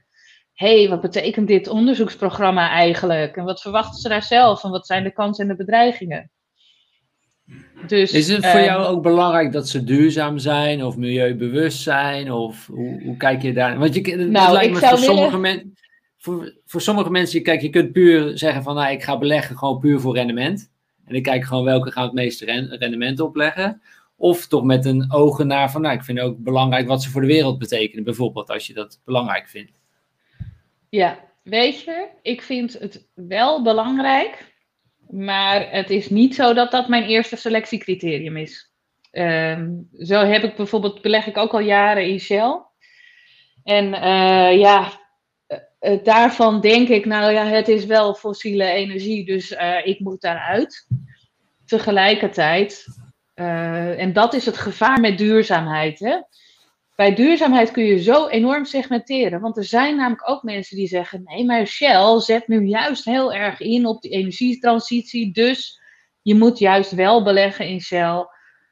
Hé, 0.53 0.79
hey, 0.79 0.89
wat 0.89 1.01
betekent 1.01 1.47
dit 1.47 1.67
onderzoeksprogramma 1.67 2.69
eigenlijk? 2.69 3.37
En 3.37 3.43
wat 3.43 3.61
verwachten 3.61 3.99
ze 3.99 4.09
daar 4.09 4.23
zelf? 4.23 4.63
En 4.63 4.69
wat 4.69 4.85
zijn 4.85 5.03
de 5.03 5.13
kansen 5.13 5.43
en 5.43 5.49
de 5.49 5.63
bedreigingen? 5.63 6.31
Dus, 7.87 8.11
is 8.11 8.27
het 8.27 8.45
voor 8.45 8.59
jou 8.59 8.83
ehm, 8.83 8.91
ook 8.91 9.03
belangrijk 9.03 9.51
dat 9.51 9.69
ze 9.69 9.83
duurzaam 9.83 10.37
zijn 10.37 10.83
of 10.83 10.97
milieubewust 10.97 11.81
zijn? 11.81 12.31
Of 12.31 12.67
hoe, 12.67 13.01
hoe 13.03 13.17
kijk 13.17 13.41
je 13.41 13.53
daar? 13.53 13.79
Want 13.79 13.95
je, 13.95 14.15
nou, 14.15 14.53
lijkt 14.53 14.73
me 14.73 14.79
voor 14.79 14.97
sommige 14.97 15.37
mensen. 15.37 15.73
Voor, 16.17 16.61
voor 16.65 16.81
sommige 16.81 17.09
mensen, 17.09 17.43
kijk, 17.43 17.61
je 17.61 17.69
kunt 17.69 17.91
puur 17.91 18.37
zeggen 18.37 18.63
van 18.63 18.75
nou, 18.75 18.91
ik 18.91 19.03
ga 19.03 19.17
beleggen 19.17 19.57
gewoon 19.57 19.79
puur 19.79 19.99
voor 19.99 20.15
rendement. 20.15 20.71
En 21.05 21.15
ik 21.15 21.23
kijk 21.23 21.43
gewoon 21.43 21.63
welke 21.63 21.91
gaan 21.91 22.03
het 22.03 22.13
meeste 22.13 22.45
rendement 22.79 23.19
opleggen. 23.19 23.81
Of 24.15 24.47
toch 24.47 24.63
met 24.63 24.85
een 24.85 25.11
ogen 25.11 25.47
naar 25.47 25.71
van, 25.71 25.81
nou, 25.81 25.95
ik 25.95 26.03
vind 26.03 26.19
ook 26.19 26.37
belangrijk 26.37 26.87
wat 26.87 27.03
ze 27.03 27.09
voor 27.09 27.21
de 27.21 27.27
wereld 27.27 27.57
betekenen. 27.57 28.03
Bijvoorbeeld, 28.03 28.49
als 28.49 28.67
je 28.67 28.73
dat 28.73 29.01
belangrijk 29.05 29.47
vindt. 29.47 29.71
Ja, 30.89 31.19
weet 31.43 31.81
je, 31.81 32.07
ik 32.21 32.41
vind 32.41 32.79
het 32.79 33.07
wel 33.13 33.63
belangrijk. 33.63 34.51
Maar 35.09 35.71
het 35.71 35.89
is 35.89 36.09
niet 36.09 36.35
zo 36.35 36.53
dat 36.53 36.71
dat 36.71 36.87
mijn 36.87 37.03
eerste 37.03 37.35
selectiecriterium 37.35 38.37
is. 38.37 38.71
Um, 39.11 39.87
zo 39.91 40.23
heb 40.23 40.43
ik 40.43 40.55
bijvoorbeeld, 40.55 41.01
beleg 41.01 41.27
ik 41.27 41.37
ook 41.37 41.53
al 41.53 41.59
jaren 41.59 42.07
in 42.07 42.19
Shell. 42.19 42.61
En 43.63 43.85
uh, 43.85 44.59
ja, 44.59 44.91
uh, 45.83 46.03
daarvan 46.03 46.61
denk 46.61 46.87
ik, 46.87 47.05
nou 47.05 47.31
ja, 47.31 47.45
het 47.45 47.67
is 47.67 47.85
wel 47.85 48.13
fossiele 48.13 48.65
energie, 48.65 49.25
dus 49.25 49.51
uh, 49.51 49.85
ik 49.85 49.99
moet 49.99 50.21
daaruit. 50.21 50.87
Tegelijkertijd, 51.65 52.85
uh, 53.35 53.99
en 53.99 54.13
dat 54.13 54.33
is 54.33 54.45
het 54.45 54.57
gevaar 54.57 54.99
met 54.99 55.17
duurzaamheid. 55.17 55.99
Hè? 55.99 56.17
Bij 56.95 57.15
duurzaamheid 57.15 57.71
kun 57.71 57.83
je 57.83 58.01
zo 58.01 58.27
enorm 58.27 58.65
segmenteren, 58.65 59.41
want 59.41 59.57
er 59.57 59.63
zijn 59.63 59.95
namelijk 59.95 60.29
ook 60.29 60.43
mensen 60.43 60.77
die 60.77 60.87
zeggen: 60.87 61.21
nee, 61.23 61.45
maar 61.45 61.67
Shell 61.67 62.19
zet 62.19 62.47
nu 62.47 62.65
juist 62.65 63.05
heel 63.05 63.33
erg 63.33 63.59
in 63.59 63.85
op 63.85 64.01
die 64.01 64.11
energietransitie, 64.11 65.33
dus 65.33 65.79
je 66.21 66.35
moet 66.35 66.59
juist 66.59 66.91
wel 66.91 67.23
beleggen 67.23 67.67
in 67.67 67.81
Shell, 67.81 68.25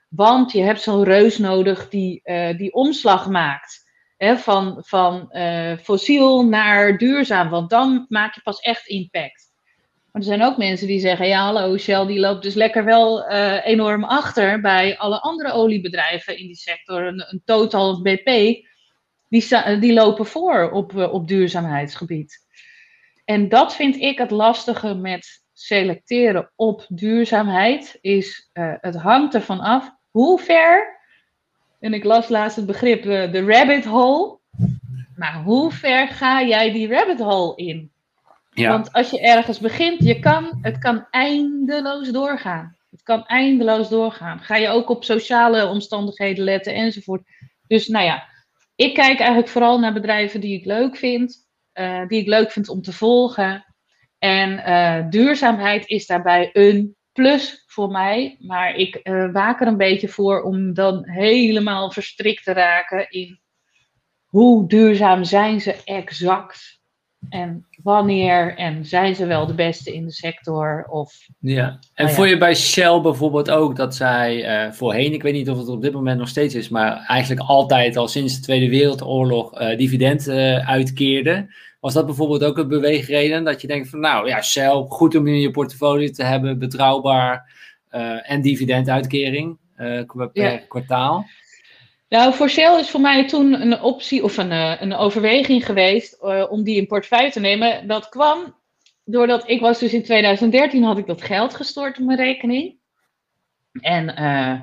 want 0.10 0.52
je 0.52 0.62
hebt 0.62 0.82
zo'n 0.82 1.04
reus 1.04 1.38
nodig 1.38 1.90
die 1.90 2.22
die 2.58 2.74
omslag 2.74 3.30
maakt 3.30 3.81
van 4.22 4.78
van 4.86 5.30
uh, 5.32 5.78
fossiel 5.78 6.46
naar 6.46 6.98
duurzaam, 6.98 7.50
want 7.50 7.70
dan 7.70 8.06
maak 8.10 8.36
je 8.36 8.42
pas 8.42 8.60
echt 8.60 8.88
impact. 8.88 9.50
Maar 10.12 10.22
er 10.22 10.28
zijn 10.28 10.44
ook 10.44 10.58
mensen 10.58 10.88
die 10.88 11.00
zeggen, 11.00 11.28
ja 11.28 11.44
hallo, 11.44 11.78
Shell 11.78 12.06
die 12.06 12.20
loopt 12.20 12.44
dus 12.44 12.54
lekker 12.54 12.86
wel 12.86 13.32
uh, 13.32 13.66
enorm 13.66 14.04
achter 14.04 14.62
bij 14.62 14.98
alle 14.98 15.20
andere 15.20 15.52
oliebedrijven 15.52 16.38
in 16.38 16.46
die 16.46 16.56
sector. 16.56 17.08
Een, 17.08 17.26
een 17.30 17.42
Total 17.46 18.02
BP, 18.02 18.26
die, 19.30 19.80
die 19.80 19.94
lopen 19.94 20.26
voor 20.26 20.72
op, 20.72 20.94
uh, 20.94 21.14
op 21.14 21.28
duurzaamheidsgebied. 21.28 22.48
En 23.26 23.50
dat 23.50 23.76
vind 23.76 23.96
ik 23.96 24.18
het 24.18 24.32
lastige 24.32 24.96
met 24.96 25.44
selecteren 25.54 26.52
op 26.56 26.86
duurzaamheid, 26.88 27.98
is 28.02 28.50
het 28.82 28.96
hangt 28.96 29.34
ervan 29.34 29.60
af 29.60 29.92
hoe 30.10 30.40
ver 30.40 31.01
en 31.82 31.94
ik 31.94 32.04
las 32.04 32.30
laatst 32.30 32.56
het 32.56 32.66
begrip 32.66 33.06
uh, 33.06 33.32
de 33.32 33.46
rabbit 33.46 33.86
hole. 33.86 34.40
Maar 35.16 35.42
hoe 35.44 35.72
ver 35.72 36.08
ga 36.08 36.44
jij 36.44 36.72
die 36.72 36.88
rabbit 36.88 37.20
hole 37.20 37.56
in? 37.56 37.92
Ja. 38.54 38.70
Want 38.70 38.94
als 38.94 39.10
je 39.10 39.22
ergens 39.22 39.60
begint, 39.60 40.04
je 40.04 40.20
kan, 40.20 40.60
het 40.62 40.78
kan 40.78 41.08
eindeloos 41.10 42.10
doorgaan. 42.10 42.76
Het 42.90 43.02
Het 43.02 43.04
kan 43.04 43.26
eindeloos 43.26 43.90
doorgaan. 43.90 44.40
Ga 44.40 44.56
je 44.56 44.68
ook 44.68 44.90
op 44.90 45.04
sociale 45.04 45.68
omstandigheden 45.68 46.44
letten 46.44 46.74
enzovoort. 46.74 47.22
Dus 47.68 47.88
nou 47.88 48.06
ja, 48.06 48.28
ik 48.76 48.94
kijk 48.94 49.20
eigenlijk 49.20 49.50
vooral 49.50 49.80
naar 49.80 49.94
bedrijven 49.94 50.42
die 50.42 50.60
ik 50.60 50.66
leuk 50.66 50.98
vind, 50.98 51.48
uh, 51.74 52.08
die 52.08 52.20
ik 52.20 52.28
leuk 52.28 52.52
vind 52.52 52.70
om 52.70 52.82
te 52.82 52.94
volgen. 52.94 53.66
En 54.18 54.52
uh, 54.52 55.10
duurzaamheid 55.10 55.88
is 55.88 56.06
daarbij 56.06 56.50
een 56.54 56.96
plus 57.14 57.64
voor 57.68 57.90
mij, 57.90 58.38
maar 58.40 58.76
ik 58.76 59.00
uh, 59.04 59.32
waak 59.32 59.62
er 59.62 59.68
een 59.68 59.78
beetje 59.78 60.08
voor 60.08 60.42
om 60.42 60.74
dan 60.74 61.10
helemaal 61.10 61.92
verstrikt 61.92 62.44
te 62.44 62.54
raken 62.54 63.10
in 63.10 63.40
hoe 64.26 64.68
duurzaam 64.68 65.24
zijn 65.24 65.62
ze 65.62 65.82
exact 65.84 66.80
en 67.30 67.68
wanneer 67.84 68.56
en 68.58 68.86
zijn 68.86 69.16
ze 69.16 69.26
wel 69.26 69.46
de 69.46 69.54
beste 69.54 69.94
in 69.94 70.06
de 70.06 70.12
sector? 70.12 70.86
Of, 70.90 71.14
ja, 71.40 71.80
en 71.94 72.06
nou 72.06 72.22
ja. 72.22 72.26
je 72.26 72.38
bij 72.38 72.56
Shell 72.56 73.02
bijvoorbeeld 73.02 73.50
ook 73.50 73.76
dat 73.76 73.96
zij 73.96 74.66
uh, 74.66 74.72
voorheen, 74.72 75.14
ik 75.14 75.22
weet 75.22 75.34
niet 75.34 75.50
of 75.50 75.58
het 75.58 75.68
op 75.68 75.82
dit 75.82 75.94
moment 75.94 76.20
nog 76.20 76.28
steeds 76.28 76.56
is, 76.56 76.70
maar 76.70 77.06
eigenlijk 77.08 77.42
altijd 77.42 77.98
al 77.98 78.08
sinds 78.08 78.36
de 78.36 78.42
Tweede 78.42 78.70
Wereldoorlog 78.70 79.62
uh, 79.62 79.78
dividend 79.78 80.28
uh, 80.28 80.70
uitkeerden. 80.70 81.50
Was 81.82 81.94
dat 81.94 82.06
bijvoorbeeld 82.06 82.44
ook 82.44 82.58
een 82.58 82.68
beweegreden 82.68 83.44
dat 83.44 83.62
je 83.62 83.68
denkt 83.68 83.90
van 83.90 84.00
nou 84.00 84.28
ja, 84.28 84.42
Shell, 84.42 84.86
goed 84.88 85.16
om 85.16 85.28
in 85.28 85.40
je 85.40 85.52
portfolio 85.52 86.10
te 86.10 86.24
hebben, 86.24 86.60
betrouwbaar 86.60 87.60
en 88.24 88.42
dividenduitkering 88.42 89.58
per 89.76 90.30
ja. 90.34 90.58
kwartaal? 90.58 91.26
Nou, 92.12 92.34
voor 92.34 92.50
Shell 92.50 92.80
is 92.80 92.90
voor 92.90 93.02
mij 93.02 93.28
toen 93.28 93.62
een 93.62 93.82
optie 93.82 94.24
of 94.24 94.38
een, 94.38 94.52
uh, 94.52 94.82
een 94.82 94.94
overweging 94.94 95.66
geweest 95.66 96.18
uh, 96.22 96.46
om 96.50 96.64
die 96.64 96.76
in 96.76 96.88
portefeuille 96.88 97.32
te 97.32 97.40
nemen. 97.40 97.88
Dat 97.88 98.10
kwam 98.10 98.56
doordat 99.04 99.50
ik 99.50 99.62
was 99.62 99.80
dus 99.80 99.94
in 99.94 100.04
2013 100.04 100.84
had 100.84 100.98
ik 100.98 101.08
dat 101.08 101.22
geld 101.22 101.56
gestort 101.56 101.98
op 102.00 102.06
mijn 102.06 102.18
rekening. 102.18 102.76
En 103.72 104.10
uh, 104.20 104.62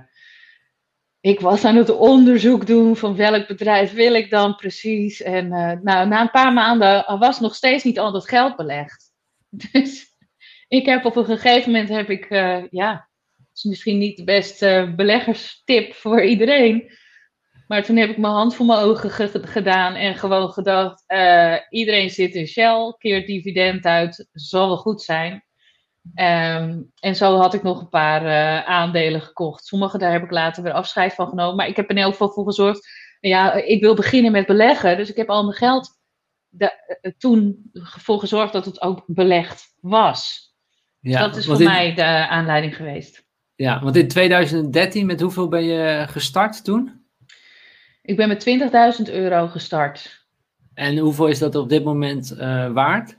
ik 1.28 1.40
was 1.40 1.64
aan 1.64 1.76
het 1.76 1.90
onderzoek 1.90 2.66
doen 2.66 2.96
van 2.96 3.16
welk 3.16 3.46
bedrijf 3.46 3.92
wil 3.92 4.14
ik 4.14 4.30
dan 4.30 4.56
precies. 4.56 5.22
En 5.22 5.48
nou, 5.82 6.08
na 6.08 6.20
een 6.20 6.30
paar 6.30 6.52
maanden 6.52 7.18
was 7.18 7.40
nog 7.40 7.54
steeds 7.54 7.84
niet 7.84 7.98
al 7.98 8.12
dat 8.12 8.28
geld 8.28 8.56
belegd. 8.56 9.06
Dus 9.72 10.06
ik 10.68 10.86
heb 10.86 11.04
op 11.04 11.16
een 11.16 11.24
gegeven 11.24 11.72
moment 11.72 11.88
heb 11.88 12.10
ik, 12.10 12.28
ja, 12.70 13.08
is 13.54 13.64
misschien 13.64 13.98
niet 13.98 14.16
de 14.16 14.24
beste 14.24 14.92
beleggerstip 14.96 15.94
voor 15.94 16.24
iedereen. 16.24 16.90
Maar 17.66 17.84
toen 17.84 17.96
heb 17.96 18.10
ik 18.10 18.18
mijn 18.18 18.32
hand 18.32 18.54
voor 18.54 18.66
mijn 18.66 18.78
ogen 18.78 19.30
gedaan 19.30 19.94
en 19.94 20.14
gewoon 20.14 20.50
gedacht: 20.50 21.04
uh, 21.06 21.56
iedereen 21.70 22.10
zit 22.10 22.34
in 22.34 22.46
Shell, 22.46 22.94
keert 22.98 23.26
dividend 23.26 23.84
uit, 23.84 24.28
zal 24.32 24.66
wel 24.66 24.76
goed 24.76 25.02
zijn. 25.02 25.44
Um, 26.14 26.92
en 27.00 27.16
zo 27.16 27.36
had 27.36 27.54
ik 27.54 27.62
nog 27.62 27.80
een 27.80 27.88
paar 27.88 28.22
uh, 28.22 28.68
aandelen 28.68 29.20
gekocht. 29.20 29.64
Sommige 29.64 29.98
daar 29.98 30.12
heb 30.12 30.22
ik 30.22 30.30
later 30.30 30.62
weer 30.62 30.72
afscheid 30.72 31.14
van 31.14 31.28
genomen. 31.28 31.56
Maar 31.56 31.68
ik 31.68 31.76
heb 31.76 31.90
er 31.90 31.96
in 31.96 32.02
elk 32.02 32.12
geval 32.12 32.30
voor 32.30 32.44
gezorgd. 32.44 32.88
Ja, 33.20 33.52
ik 33.52 33.80
wil 33.80 33.94
beginnen 33.94 34.32
met 34.32 34.46
beleggen. 34.46 34.96
Dus 34.96 35.10
ik 35.10 35.16
heb 35.16 35.30
al 35.30 35.42
mijn 35.42 35.56
geld 35.56 35.98
de, 36.48 36.98
uh, 37.02 37.12
toen 37.18 37.70
voor 37.72 38.18
gezorgd 38.18 38.52
dat 38.52 38.64
het 38.64 38.80
ook 38.80 39.02
belegd 39.06 39.74
was. 39.80 40.54
Dus 41.00 41.12
ja, 41.12 41.18
dus 41.18 41.26
dat 41.26 41.36
is 41.36 41.46
voor 41.46 41.60
in, 41.60 41.66
mij 41.66 41.94
de 41.94 42.28
aanleiding 42.28 42.76
geweest. 42.76 43.26
Ja, 43.54 43.82
want 43.82 43.96
in 43.96 44.08
2013, 44.08 45.06
met 45.06 45.20
hoeveel 45.20 45.48
ben 45.48 45.64
je 45.64 46.04
gestart 46.08 46.64
toen? 46.64 47.06
Ik 48.02 48.16
ben 48.16 48.28
met 48.28 49.00
20.000 49.08 49.14
euro 49.14 49.46
gestart. 49.46 50.26
En 50.74 50.98
hoeveel 50.98 51.26
is 51.26 51.38
dat 51.38 51.54
op 51.54 51.68
dit 51.68 51.84
moment 51.84 52.32
uh, 52.32 52.70
waard? 52.70 53.17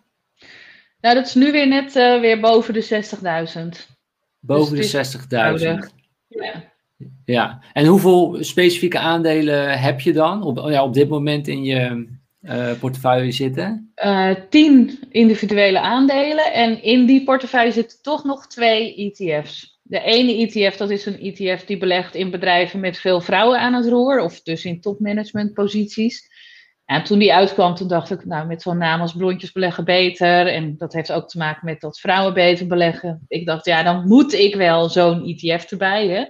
Nou, 1.02 1.16
dat 1.16 1.26
is 1.26 1.36
nu 1.36 1.52
weer 1.52 1.68
net 1.68 1.96
uh, 1.96 2.20
weer 2.20 2.40
boven 2.40 2.74
de 2.74 3.04
60.000. 3.84 3.96
Boven 4.40 4.76
dus 4.76 4.92
de 4.92 5.20
60.000. 5.20 5.94
Ja. 6.28 6.74
ja. 7.26 7.62
En 7.74 7.86
hoeveel 7.86 8.38
specifieke 8.40 9.00
aandelen 9.00 9.80
heb 9.80 10.00
je 10.00 10.14
dan 10.14 10.44
op, 10.44 10.70
ja, 10.70 10.84
op 10.84 10.94
dit 10.94 11.10
moment 11.10 11.48
in 11.48 11.64
je 11.64 12.08
uh, 12.42 12.72
portefeuille 12.80 13.32
zitten? 13.32 13.94
tien 14.50 15.00
individuele 15.10 15.80
aandelen. 15.80 16.54
En 16.54 16.84
in 16.84 17.06
die 17.06 17.24
portefeuille 17.24 17.72
zitten 17.72 18.02
toch 18.02 18.24
nog 18.24 18.48
twee 18.48 18.96
ETF's. 18.96 19.80
De 19.84 20.02
ene 20.02 20.34
ETF, 20.34 20.78
dat 20.78 20.90
is 20.90 21.06
een 21.06 21.20
ETF 21.20 21.66
die 21.66 21.78
belegt 21.78 22.16
in 22.16 22.32
bedrijven 22.32 22.80
met 22.80 22.98
veel 22.98 23.22
vrouwen 23.22 23.60
aan 23.60 23.74
het 23.74 23.88
roer, 23.88 24.22
of 24.22 24.42
dus 24.42 24.66
in 24.66 24.82
topmanagementposities. 24.82 26.29
En 26.90 27.04
toen 27.04 27.20
die 27.20 27.34
uitkwam, 27.34 27.76
toen 27.76 27.88
dacht 27.88 28.12
ik, 28.12 28.26
nou, 28.26 28.48
met 28.48 28.62
zo'n 28.62 28.78
naam 28.78 29.02
als 29.02 29.14
blondjes 29.14 29.52
beleggen 29.52 29.86
beter. 29.86 30.48
En 30.48 30.78
dat 30.78 30.94
heeft 30.94 31.12
ook 31.12 31.30
te 31.30 31.38
maken 31.38 31.66
met 31.66 31.82
dat 31.82 32.00
vrouwen 32.00 32.34
beter 32.34 32.68
beleggen. 32.68 33.26
Ik 33.28 33.46
dacht, 33.46 33.66
ja, 33.66 33.84
dan 33.84 34.08
moet 34.08 34.34
ik 34.34 34.56
wel 34.56 34.90
zo'n 34.90 35.26
ETF 35.26 35.72
erbij, 35.72 36.08
hè. 36.08 36.26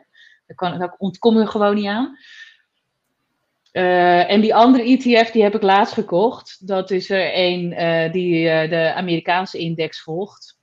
Daar, 0.46 0.56
kan, 0.56 0.80
daar 0.80 0.96
ontkom 0.98 1.38
je 1.38 1.48
gewoon 1.48 1.76
niet 1.76 1.88
aan. 1.88 2.18
Uh, 3.72 4.32
en 4.32 4.42
die 4.42 4.56
andere 4.56 4.84
ETF, 4.84 5.32
die 5.32 5.44
heb 5.44 5.56
ik 5.56 5.62
laatst 5.62 5.94
gekocht. 5.94 6.68
Dat 6.68 6.92
is 6.92 7.10
er 7.10 7.32
een 7.34 7.72
uh, 7.72 8.12
die 8.12 8.44
uh, 8.44 8.70
de 8.70 8.94
Amerikaanse 8.94 9.58
index 9.58 10.02
volgt. 10.02 10.58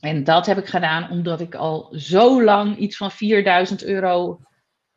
En 0.00 0.24
dat 0.24 0.46
heb 0.46 0.58
ik 0.58 0.66
gedaan 0.66 1.10
omdat 1.10 1.40
ik 1.40 1.54
al 1.54 1.88
zo 1.92 2.42
lang 2.42 2.76
iets 2.76 2.96
van 2.96 3.10
4000 3.10 3.84
euro 3.84 4.40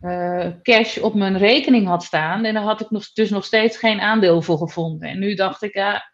uh, 0.02 0.48
cash 0.62 0.98
op 0.98 1.16
mijn 1.16 1.38
rekening 1.38 1.88
had 1.88 2.04
staan. 2.04 2.46
En 2.46 2.54
daar 2.54 2.64
had 2.64 2.82
ik 2.82 2.90
nog, 2.90 3.14
dus 3.14 3.30
nog 3.30 3.46
steeds 3.46 3.78
geen 3.78 4.00
aandeel 4.00 4.42
voor 4.42 4.58
gevonden. 4.58 5.10
En 5.10 5.20
nu 5.20 5.34
dacht 5.34 5.64
ik, 5.64 5.74
ja, 5.74 6.12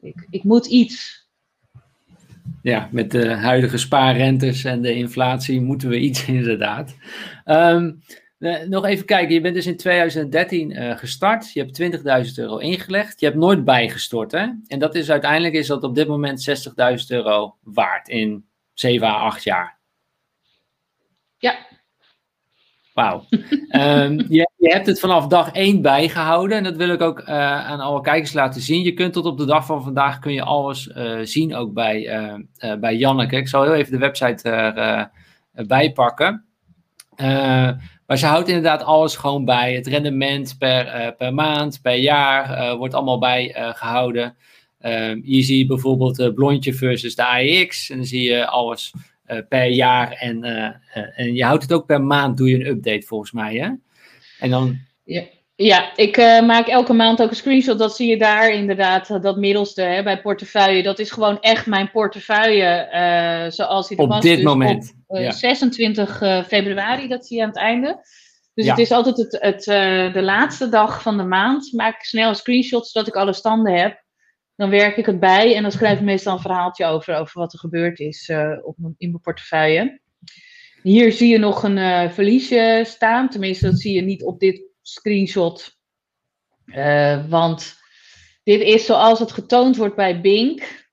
ik, 0.00 0.26
ik 0.30 0.44
moet 0.44 0.66
iets. 0.66 1.24
Ja, 2.62 2.88
met 2.92 3.10
de 3.10 3.30
huidige 3.34 3.78
spaarrentes 3.78 4.64
en 4.64 4.82
de 4.82 4.94
inflatie 4.94 5.60
moeten 5.60 5.88
we 5.88 5.98
iets 5.98 6.26
inderdaad. 6.38 6.96
Um, 7.44 8.00
uh, 8.38 8.62
nog 8.62 8.84
even 8.84 9.04
kijken, 9.04 9.34
je 9.34 9.40
bent 9.40 9.54
dus 9.54 9.66
in 9.66 9.76
2013 9.76 10.70
uh, 10.70 10.90
eh, 10.90 10.98
gestart. 10.98 11.52
Je 11.52 11.60
hebt 11.60 11.82
20.000 12.28 12.34
euro 12.34 12.56
ingelegd. 12.58 13.20
Je 13.20 13.26
hebt 13.26 13.38
nooit 13.38 13.64
bijgestort, 13.64 14.32
hè? 14.32 14.46
En 14.66 14.78
dat 14.78 14.94
is 14.94 15.10
uiteindelijk 15.10 15.54
is 15.54 15.66
dat 15.66 15.82
op 15.82 15.94
dit 15.94 16.08
moment 16.08 16.66
60.000 17.00 17.06
euro 17.08 17.56
waard 17.62 18.08
in 18.08 18.46
7 18.74 19.06
à 19.06 19.12
8 19.12 19.42
jaar. 19.42 19.78
Ja. 21.38 21.66
Wauw. 22.96 23.24
um, 23.30 24.24
je, 24.28 24.50
je, 24.56 24.72
hebt 24.72 24.86
het 24.86 25.00
vanaf 25.00 25.26
dag 25.26 25.52
1 25.52 25.82
bijgehouden. 25.82 26.56
En 26.56 26.64
dat 26.64 26.76
wil 26.76 26.88
ik 26.88 27.00
ook 27.00 27.20
uh, 27.20 27.28
aan 27.66 27.80
alle 27.80 28.00
kijkers 28.00 28.32
laten 28.32 28.60
zien. 28.60 28.82
Je 28.82 28.92
kunt 28.92 29.12
tot 29.12 29.24
op 29.24 29.38
de 29.38 29.44
dag 29.44 29.66
van 29.66 29.82
vandaag 29.82 30.18
kun 30.18 30.32
je 30.32 30.42
alles 30.42 30.86
uh, 30.86 31.18
zien, 31.22 31.54
ook 31.54 31.72
bij, 31.72 32.26
uh, 32.60 32.74
bij 32.74 32.96
Janneke. 32.96 33.36
Ik 33.36 33.48
zal 33.48 33.62
heel 33.62 33.74
even 33.74 33.92
de 33.92 33.98
website 33.98 34.50
erbij 35.52 35.92
pakken. 35.92 36.44
Maar 38.06 38.18
ze 38.18 38.26
houdt 38.26 38.48
inderdaad 38.48 38.82
alles 38.82 39.16
gewoon 39.16 39.44
bij. 39.44 39.74
Het 39.74 39.86
rendement 39.86 40.56
per, 40.58 41.14
per 41.18 41.34
maand, 41.34 41.78
per 41.82 41.96
jaar 41.96 42.76
wordt 42.76 42.94
allemaal 42.94 43.18
bijgehouden. 43.18 44.36
Hier 45.22 45.44
zie 45.44 45.58
je 45.58 45.66
bijvoorbeeld 45.66 46.16
de 46.16 46.32
blondje 46.32 46.74
versus 46.74 47.14
de 47.14 47.26
AEX. 47.26 47.90
En 47.90 47.96
dan 47.96 48.06
zie 48.06 48.30
je 48.30 48.46
alles 48.46 48.92
per 49.48 49.66
jaar. 49.66 50.12
En, 50.12 50.44
en 51.16 51.34
je 51.34 51.44
houdt 51.44 51.62
het 51.62 51.72
ook 51.72 51.86
per 51.86 52.02
maand, 52.02 52.36
doe 52.36 52.48
je 52.48 52.54
een 52.54 52.66
update 52.66 53.06
volgens 53.06 53.32
mij. 53.32 53.54
Hè? 53.54 53.70
En 54.38 54.50
dan... 54.50 54.78
Ja. 55.04 55.22
Ja, 55.56 55.96
ik 55.96 56.16
uh, 56.16 56.42
maak 56.42 56.66
elke 56.66 56.92
maand 56.92 57.22
ook 57.22 57.30
een 57.30 57.36
screenshot. 57.36 57.78
Dat 57.78 57.96
zie 57.96 58.08
je 58.08 58.18
daar 58.18 58.50
inderdaad, 58.50 59.22
dat 59.22 59.36
middelste 59.36 59.82
hè, 59.82 60.02
bij 60.02 60.20
portefeuille. 60.20 60.82
Dat 60.82 60.98
is 60.98 61.10
gewoon 61.10 61.40
echt 61.40 61.66
mijn 61.66 61.90
portefeuille 61.90 62.88
uh, 62.92 63.50
zoals 63.50 63.88
die 63.88 63.96
er 63.96 64.02
op 64.02 64.08
was. 64.08 64.20
dit 64.20 64.36
dus 64.36 64.44
moment. 64.44 64.94
Op 65.06 65.16
uh, 65.16 65.24
ja. 65.24 65.30
26 65.30 66.16
februari, 66.46 67.08
dat 67.08 67.26
zie 67.26 67.36
je 67.36 67.42
aan 67.42 67.48
het 67.48 67.58
einde. 67.58 68.06
Dus 68.54 68.64
ja. 68.64 68.70
het 68.70 68.80
is 68.80 68.90
altijd 68.90 69.16
het, 69.16 69.38
het, 69.40 69.64
de 70.14 70.22
laatste 70.22 70.68
dag 70.68 71.02
van 71.02 71.16
de 71.16 71.24
maand. 71.24 71.72
Maak 71.72 71.94
ik 71.94 72.04
snel 72.04 72.28
een 72.28 72.34
screenshot 72.34 72.86
zodat 72.86 73.08
ik 73.08 73.14
alle 73.14 73.32
standen 73.32 73.78
heb. 73.78 74.04
Dan 74.56 74.70
werk 74.70 74.96
ik 74.96 75.06
het 75.06 75.20
bij 75.20 75.56
en 75.56 75.62
dan 75.62 75.72
schrijf 75.72 75.98
ik 75.98 76.04
meestal 76.04 76.34
een 76.34 76.40
verhaaltje 76.40 76.86
over, 76.86 77.16
over 77.16 77.40
wat 77.40 77.52
er 77.52 77.58
gebeurd 77.58 77.98
is 77.98 78.30
op, 78.62 78.76
in 78.78 79.10
mijn 79.10 79.20
portefeuille. 79.20 80.00
Hier 80.82 81.12
zie 81.12 81.28
je 81.28 81.38
nog 81.38 81.62
een 81.62 82.10
verliesje 82.10 82.82
staan. 82.86 83.28
Tenminste, 83.28 83.66
dat 83.66 83.80
zie 83.80 83.94
je 83.94 84.02
niet 84.02 84.22
op 84.22 84.40
dit 84.40 84.62
screenshot. 84.82 85.76
Uh, 86.66 87.28
want 87.28 87.76
dit 88.42 88.60
is 88.60 88.86
zoals 88.86 89.18
het 89.18 89.32
getoond 89.32 89.76
wordt 89.76 89.96
bij 89.96 90.20
Bink. 90.20 90.84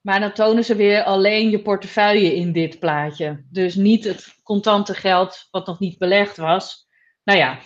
Maar 0.00 0.20
dan 0.20 0.32
tonen 0.32 0.64
ze 0.64 0.74
weer 0.74 1.02
alleen 1.02 1.50
je 1.50 1.62
portefeuille 1.62 2.34
in 2.34 2.52
dit 2.52 2.78
plaatje. 2.78 3.44
Dus 3.50 3.74
niet 3.74 4.04
het 4.04 4.40
contante 4.42 4.94
geld 4.94 5.48
wat 5.50 5.66
nog 5.66 5.78
niet 5.78 5.98
belegd 5.98 6.36
was. 6.36 6.88
Nou 7.24 7.38
ja, 7.38 7.58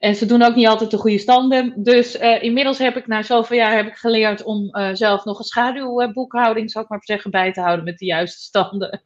en 0.00 0.14
ze 0.14 0.26
doen 0.26 0.42
ook 0.42 0.54
niet 0.54 0.66
altijd 0.66 0.90
de 0.90 0.96
goede 0.96 1.18
standen. 1.18 1.72
Dus 1.76 2.20
uh, 2.20 2.42
inmiddels 2.42 2.78
heb 2.78 2.96
ik 2.96 3.06
na 3.06 3.22
zoveel 3.22 3.56
jaar 3.56 3.76
heb 3.76 3.86
ik 3.86 3.96
geleerd 3.96 4.42
om 4.42 4.68
uh, 4.76 4.90
zelf 4.92 5.24
nog 5.24 5.38
een 5.38 5.44
schaduwboekhouding, 5.44 6.70
zou 6.70 6.84
ik 6.84 6.90
maar 6.90 7.00
zeggen, 7.02 7.30
bij 7.30 7.52
te 7.52 7.60
houden 7.60 7.84
met 7.84 7.98
de 7.98 8.04
juiste 8.04 8.40
standen. 8.40 9.02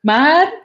Maar 0.00 0.62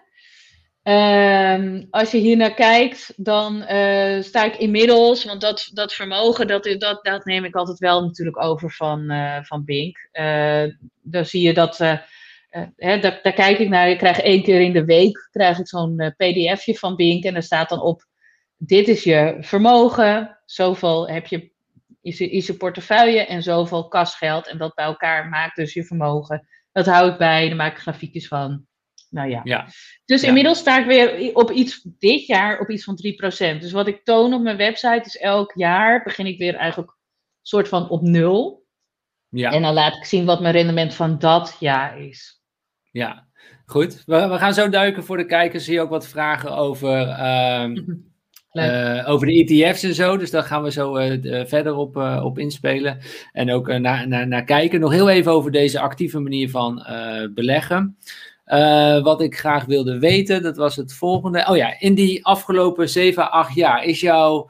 Um, 0.83 1.87
als 1.89 2.11
je 2.11 2.17
hier 2.17 2.37
naar 2.37 2.53
kijkt, 2.53 3.13
dan 3.15 3.55
uh, 3.55 4.21
sta 4.21 4.43
ik 4.43 4.55
inmiddels, 4.55 5.25
want 5.25 5.41
dat, 5.41 5.69
dat 5.73 5.93
vermogen, 5.93 6.47
dat, 6.47 6.63
dat, 6.63 6.99
dat 7.03 7.25
neem 7.25 7.43
ik 7.43 7.55
altijd 7.55 7.77
wel 7.79 8.01
natuurlijk 8.01 8.43
over 8.43 8.71
van, 8.71 9.11
van 9.43 9.65
Bink. 9.65 10.09
Dan 11.01 11.25
zie 11.25 11.41
je 11.41 11.53
dat 11.53 11.77
hè, 12.75 12.99
daar, 12.99 13.19
daar, 13.23 13.33
kijk 13.33 13.59
ik 13.59 13.69
naar. 13.69 13.89
Ik 13.89 13.97
krijg 13.97 14.19
één 14.19 14.43
keer 14.43 14.61
in 14.61 14.73
de 14.73 14.85
week 14.85 15.27
krijg 15.31 15.59
ik 15.59 15.67
zo'n 15.67 16.13
pdfje 16.17 16.75
van 16.75 16.95
Bink. 16.95 17.23
En 17.23 17.33
daar 17.33 17.43
staat 17.43 17.69
dan 17.69 17.81
op, 17.81 18.05
dit 18.59 18.87
is 18.87 19.03
je 19.03 19.37
vermogen. 19.39 20.39
Zoveel 20.45 21.09
heb 21.09 21.25
je, 21.27 21.51
is, 22.01 22.17
je, 22.17 22.29
is 22.29 22.47
je 22.47 22.53
portefeuille 22.53 23.25
en 23.25 23.43
zoveel 23.43 23.87
kasgeld. 23.87 24.47
En 24.47 24.57
dat 24.57 24.75
bij 24.75 24.85
elkaar 24.85 25.29
maakt 25.29 25.55
dus 25.55 25.73
je 25.73 25.83
vermogen. 25.83 26.47
Dat 26.71 26.85
hou 26.85 27.11
ik 27.11 27.17
bij, 27.17 27.47
daar 27.47 27.57
maak 27.57 27.71
ik 27.71 27.81
grafiekjes 27.81 28.27
van. 28.27 28.67
Nou 29.09 29.29
ja. 29.29 29.41
ja. 29.43 29.67
Dus 30.05 30.23
inmiddels 30.23 30.59
sta 30.59 30.79
ik 30.79 30.85
weer 30.85 31.35
op 31.35 31.51
iets, 31.51 31.87
dit 31.97 32.25
jaar 32.25 32.59
op 32.59 32.69
iets 32.69 32.83
van 32.83 32.99
3%. 33.55 33.59
Dus 33.59 33.71
wat 33.71 33.87
ik 33.87 34.03
toon 34.03 34.33
op 34.33 34.41
mijn 34.41 34.57
website 34.57 35.03
is 35.05 35.17
elk 35.17 35.51
jaar 35.55 36.03
begin 36.03 36.25
ik 36.25 36.37
weer 36.37 36.55
eigenlijk 36.55 36.97
soort 37.41 37.67
van 37.67 37.89
op 37.89 38.01
nul. 38.01 38.67
Ja. 39.29 39.51
En 39.51 39.61
dan 39.61 39.73
laat 39.73 39.95
ik 39.95 40.05
zien 40.05 40.25
wat 40.25 40.41
mijn 40.41 40.53
rendement 40.53 40.93
van 40.93 41.19
dat 41.19 41.55
jaar 41.59 42.01
is. 42.01 42.41
Ja, 42.91 43.27
goed. 43.65 44.03
We, 44.05 44.27
we 44.27 44.37
gaan 44.37 44.53
zo 44.53 44.69
duiken 44.69 45.03
voor 45.03 45.17
de 45.17 45.25
kijkers. 45.25 45.63
Zie 45.63 45.73
je 45.73 45.81
ook 45.81 45.89
wat 45.89 46.07
vragen 46.07 46.55
over, 46.55 47.07
uh, 47.07 47.69
uh, 48.53 49.09
over 49.09 49.27
de 49.27 49.33
ETF's 49.33 49.83
en 49.83 49.93
zo. 49.93 50.17
Dus 50.17 50.31
daar 50.31 50.43
gaan 50.43 50.63
we 50.63 50.71
zo 50.71 50.97
uh, 50.97 51.45
verder 51.45 51.75
op, 51.75 51.95
op 52.23 52.39
inspelen. 52.39 52.97
En 53.31 53.51
ook 53.51 53.67
naar, 53.67 54.07
naar, 54.07 54.27
naar 54.27 54.43
kijken. 54.43 54.79
Nog 54.79 54.91
heel 54.91 55.09
even 55.09 55.31
over 55.31 55.51
deze 55.51 55.79
actieve 55.79 56.19
manier 56.19 56.49
van 56.49 56.85
beleggen. 57.33 57.97
Wat 59.03 59.21
ik 59.21 59.37
graag 59.37 59.65
wilde 59.65 59.99
weten, 59.99 60.41
dat 60.41 60.57
was 60.57 60.75
het 60.75 60.93
volgende. 60.93 61.45
Oh 61.49 61.57
ja, 61.57 61.79
in 61.79 61.95
die 61.95 62.25
afgelopen 62.25 62.89
7, 62.89 63.31
8 63.31 63.55
jaar 63.55 63.83
is 63.83 63.99
jouw 63.99 64.49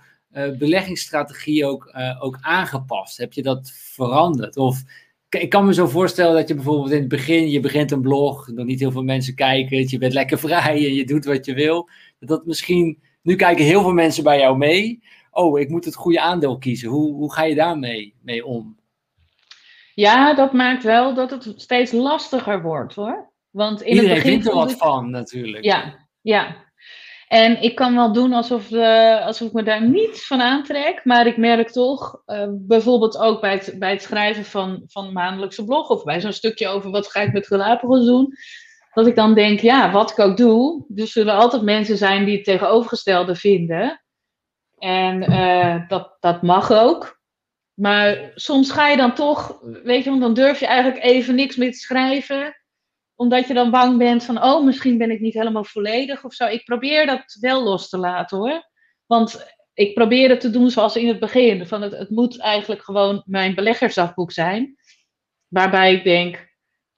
beleggingsstrategie 0.58 1.66
ook, 1.66 1.94
ook 2.20 2.38
aangepast? 2.42 3.18
Heb 3.18 3.34
je 3.34 3.42
dat 3.42 3.72
veranderd? 3.74 4.58
Of 4.58 4.84
ik 5.30 5.50
kan 5.50 5.66
me 5.66 5.74
zo 5.74 5.88
voorstellen 5.88 6.36
dat 6.36 6.48
je 6.48 6.56
bijvoorbeeld 6.56 6.92
in 6.92 7.00
het 7.00 7.08
begin, 7.08 7.50
je 7.50 7.60
begint 7.60 7.92
een 7.92 8.02
blog, 8.02 8.48
nog 8.48 8.66
niet 8.66 8.80
heel 8.80 8.92
veel 8.92 9.04
mensen 9.04 9.36
kijken, 9.36 9.90
je 9.90 9.98
bent 9.98 10.14
lekker 10.14 10.40
vrij 10.40 10.86
en 10.88 10.94
je 10.94 11.06
doet 11.06 11.26
wat 11.26 11.46
je 11.46 11.54
wil. 11.54 11.90
Dat 12.20 12.46
misschien, 12.46 13.02
nu 13.22 13.36
kijken 13.36 13.66
heel 13.66 13.82
veel 13.82 13.94
mensen 13.94 14.24
bij 14.24 14.40
jou 14.40 14.58
mee. 14.58 15.04
Oh, 15.32 15.60
ik 15.60 15.70
moet 15.70 15.86
het 15.86 15.96
goede 15.96 16.22
aandeel 16.22 16.58
kiezen. 16.58 16.90
Hoe, 16.90 17.14
hoe 17.14 17.34
ga 17.34 17.44
je 17.44 17.56
daarmee 17.56 18.16
mee 18.22 18.46
om? 18.46 18.78
Ja, 19.94 20.34
dat 20.34 20.54
maakt 20.54 20.84
wel 20.84 21.14
dat 21.14 21.30
het 21.30 21.54
steeds 21.56 21.92
lastiger 21.92 22.62
wordt 22.62 22.96
hoor. 22.96 23.32
Want 23.50 23.82
in 23.82 23.88
Iedereen 23.88 24.10
het 24.10 24.24
begin 24.24 24.32
vindt 24.32 24.48
er 24.48 24.56
wat 24.56 24.74
van, 24.74 25.10
natuurlijk. 25.10 25.64
Ja, 25.64 26.08
ja. 26.22 26.68
En 27.28 27.62
ik 27.62 27.76
kan 27.76 27.96
wel 27.96 28.14
doen 28.14 28.34
alsof, 28.34 28.70
uh, 28.70 29.26
alsof 29.26 29.48
ik 29.48 29.54
me 29.54 29.64
daar 29.64 29.90
niets 29.90 30.28
van 30.28 30.42
aantrek. 30.42 31.02
Maar 31.04 31.28
ik 31.28 31.38
merk 31.38 31.70
toch, 31.70 32.22
uh, 32.26 32.46
bijvoorbeeld 32.50 33.18
ook 33.18 33.42
bij 33.42 33.52
het, 33.52 33.76
bij 33.80 33.92
het 33.92 34.02
schrijven 34.02 34.46
van, 34.46 34.84
van 34.88 35.14
maandelijkse 35.14 35.66
blog. 35.66 35.90
Of 35.90 36.04
bij 36.04 36.22
zo'n 36.22 36.34
stukje 36.34 36.68
over 36.68 36.92
wat 36.92 37.08
ga 37.08 37.22
ik 37.22 37.34
met 37.34 37.48
Galapagos 37.48 38.06
doen. 38.06 38.34
Dat 38.94 39.08
ik 39.08 39.16
dan 39.16 39.34
denk, 39.34 39.60
ja, 39.60 39.92
wat 39.92 40.12
ik 40.12 40.20
ook 40.20 40.38
doe. 40.38 40.86
Er 40.96 41.08
zullen 41.08 41.36
altijd 41.36 41.62
mensen 41.62 41.98
zijn 41.98 42.26
die 42.26 42.36
het 42.36 42.44
tegenovergestelde 42.44 43.36
vinden. 43.36 44.04
En 44.78 45.32
uh, 45.32 45.88
dat, 45.88 46.18
dat 46.20 46.42
mag 46.42 46.72
ook. 46.72 47.20
Maar 47.74 48.32
soms 48.36 48.72
ga 48.72 48.88
je 48.88 48.98
dan 48.98 49.14
toch, 49.14 49.60
weet 49.84 50.04
je, 50.04 50.20
dan 50.20 50.34
durf 50.34 50.60
je 50.60 50.68
eigenlijk 50.68 51.04
even 51.04 51.36
niks 51.36 51.56
meer 51.56 51.72
te 51.72 51.78
schrijven 51.78 52.60
omdat 53.20 53.48
je 53.48 53.54
dan 53.54 53.72
bang 53.72 53.98
bent 53.98 54.24
van, 54.24 54.44
oh, 54.44 54.66
misschien 54.66 54.98
ben 54.98 55.12
ik 55.12 55.20
niet 55.20 55.34
helemaal 55.34 55.64
volledig 55.64 56.24
of 56.24 56.34
zo. 56.34 56.46
Ik 56.46 56.66
probeer 56.66 57.06
dat 57.06 57.38
wel 57.40 57.64
los 57.64 57.90
te 57.90 57.98
laten 57.98 58.38
hoor. 58.38 58.70
Want 59.06 59.56
ik 59.74 59.94
probeer 59.94 60.30
het 60.30 60.40
te 60.40 60.50
doen 60.50 60.70
zoals 60.70 60.96
in 60.96 61.08
het 61.08 61.20
begin. 61.20 61.68
Van 61.68 61.82
het, 61.82 61.98
het 61.98 62.10
moet 62.10 62.40
eigenlijk 62.40 62.84
gewoon 62.84 63.24
mijn 63.26 63.56
beleggersdagboek 63.56 64.32
zijn. 64.32 64.76
Waarbij 65.48 65.94
ik 65.94 66.04
denk, 66.04 66.49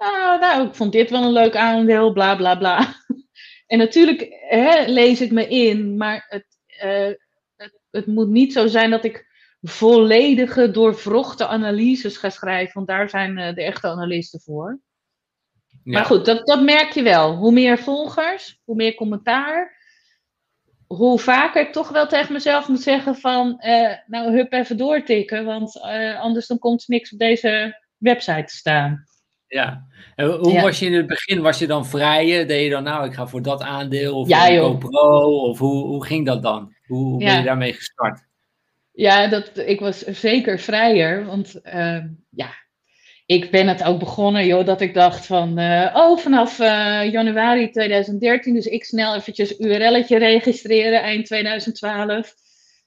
ah, 0.02 0.40
nou, 0.40 0.68
ik 0.68 0.76
vond 0.76 0.92
dit 0.92 1.10
wel 1.10 1.24
een 1.24 1.32
leuk 1.32 1.56
aandeel, 1.56 2.14
bla 2.14 2.36
bla 2.36 2.56
bla. 2.56 2.80
En 3.68 3.78
natuurlijk 3.78 4.28
hè, 4.50 4.86
lees 4.86 5.22
ik 5.22 5.32
me 5.32 5.48
in, 5.48 5.98
maar 5.98 6.26
het, 6.30 6.46
uh, 6.84 7.16
het, 7.56 7.80
het 7.92 8.06
moet 8.06 8.30
niet 8.30 8.54
zo 8.54 8.68
zijn 8.68 8.90
dat 8.90 9.04
ik 9.06 9.26
volledige, 9.62 10.72
doorvrochte 10.72 11.48
analyses 11.48 12.18
ga 12.18 12.30
schrijven. 12.30 12.74
Want 12.74 12.88
daar 12.88 13.10
zijn 13.10 13.38
uh, 13.38 13.54
de 13.54 13.64
echte 13.64 13.88
analisten 13.88 14.40
voor. 14.40 14.80
Maar 15.84 16.06
goed, 16.06 16.26
dat, 16.26 16.48
dat 16.48 16.62
merk 16.62 16.92
je 16.92 17.02
wel. 17.02 17.36
Hoe 17.36 17.52
meer 17.52 17.80
volgers, 17.80 18.60
hoe 18.64 18.76
meer 18.76 18.96
commentaar, 18.96 19.78
hoe 20.88 21.20
vaker 21.20 21.62
ik 21.62 21.74
toch 21.74 21.90
wel 21.90 22.08
tegen 22.08 22.34
mezelf 22.34 22.68
moet 22.68 22.82
zeggen 22.82 23.16
van, 23.16 23.62
uh, 23.66 23.94
nou 24.08 24.32
hup 24.32 24.54
even 24.54 24.78
doortikken, 24.78 25.46
want 25.46 25.80
anders 26.20 26.48
dan 26.48 26.60
komt 26.60 26.82
er 26.82 26.90
niks 26.90 27.14
op 27.14 27.20
deze 27.20 27.82
website 27.98 28.44
te 28.44 28.56
staan. 28.56 29.06
Ja, 29.52 29.88
en 30.16 30.28
hoe 30.28 30.62
was 30.62 30.80
je 30.80 30.86
in 30.86 30.94
het 30.94 31.08
begin? 31.08 31.42
Was 31.42 31.60
je 31.60 31.68
dan 31.68 31.86
vrij? 31.86 32.46
Deed 32.46 32.64
je 32.64 32.70
dan 32.70 32.84
nou, 32.84 33.06
ik 33.06 33.14
ga 33.14 33.28
voor 33.28 33.42
dat 33.42 33.62
aandeel 33.62 34.16
of 34.16 34.28
ja, 34.28 34.58
GoPro? 34.60 35.50
Of 35.50 35.60
hoe, 35.60 35.86
hoe 35.86 36.06
ging 36.06 36.26
dat 36.26 36.42
dan? 36.42 36.76
Hoe, 36.86 37.04
hoe 37.04 37.18
ben 37.18 37.38
je 37.38 37.44
daarmee 37.44 37.74
gestart? 37.74 38.20
Ja, 38.92 39.28
dat, 39.28 39.52
ik 39.58 39.80
was 39.80 40.00
zeker 40.00 40.60
vrijer, 40.60 41.26
want 41.26 41.60
uh, 41.64 42.04
ja, 42.30 42.50
ik 43.26 43.52
ben 43.52 43.68
het 43.68 43.84
ook 43.84 44.00
begonnen, 44.00 44.46
joh, 44.46 44.66
dat 44.66 44.82
ik 44.82 44.94
dacht 44.94 45.26
van, 45.26 45.60
uh, 45.60 45.92
oh, 45.94 46.18
vanaf 46.18 46.60
uh, 46.60 47.12
januari 47.12 47.70
2013, 47.70 48.54
dus 48.54 48.66
ik 48.66 48.84
snel 48.84 49.16
eventjes 49.16 49.60
URL'tje 49.60 50.18
registreren, 50.18 51.02
eind 51.02 51.26
2012. 51.26 52.34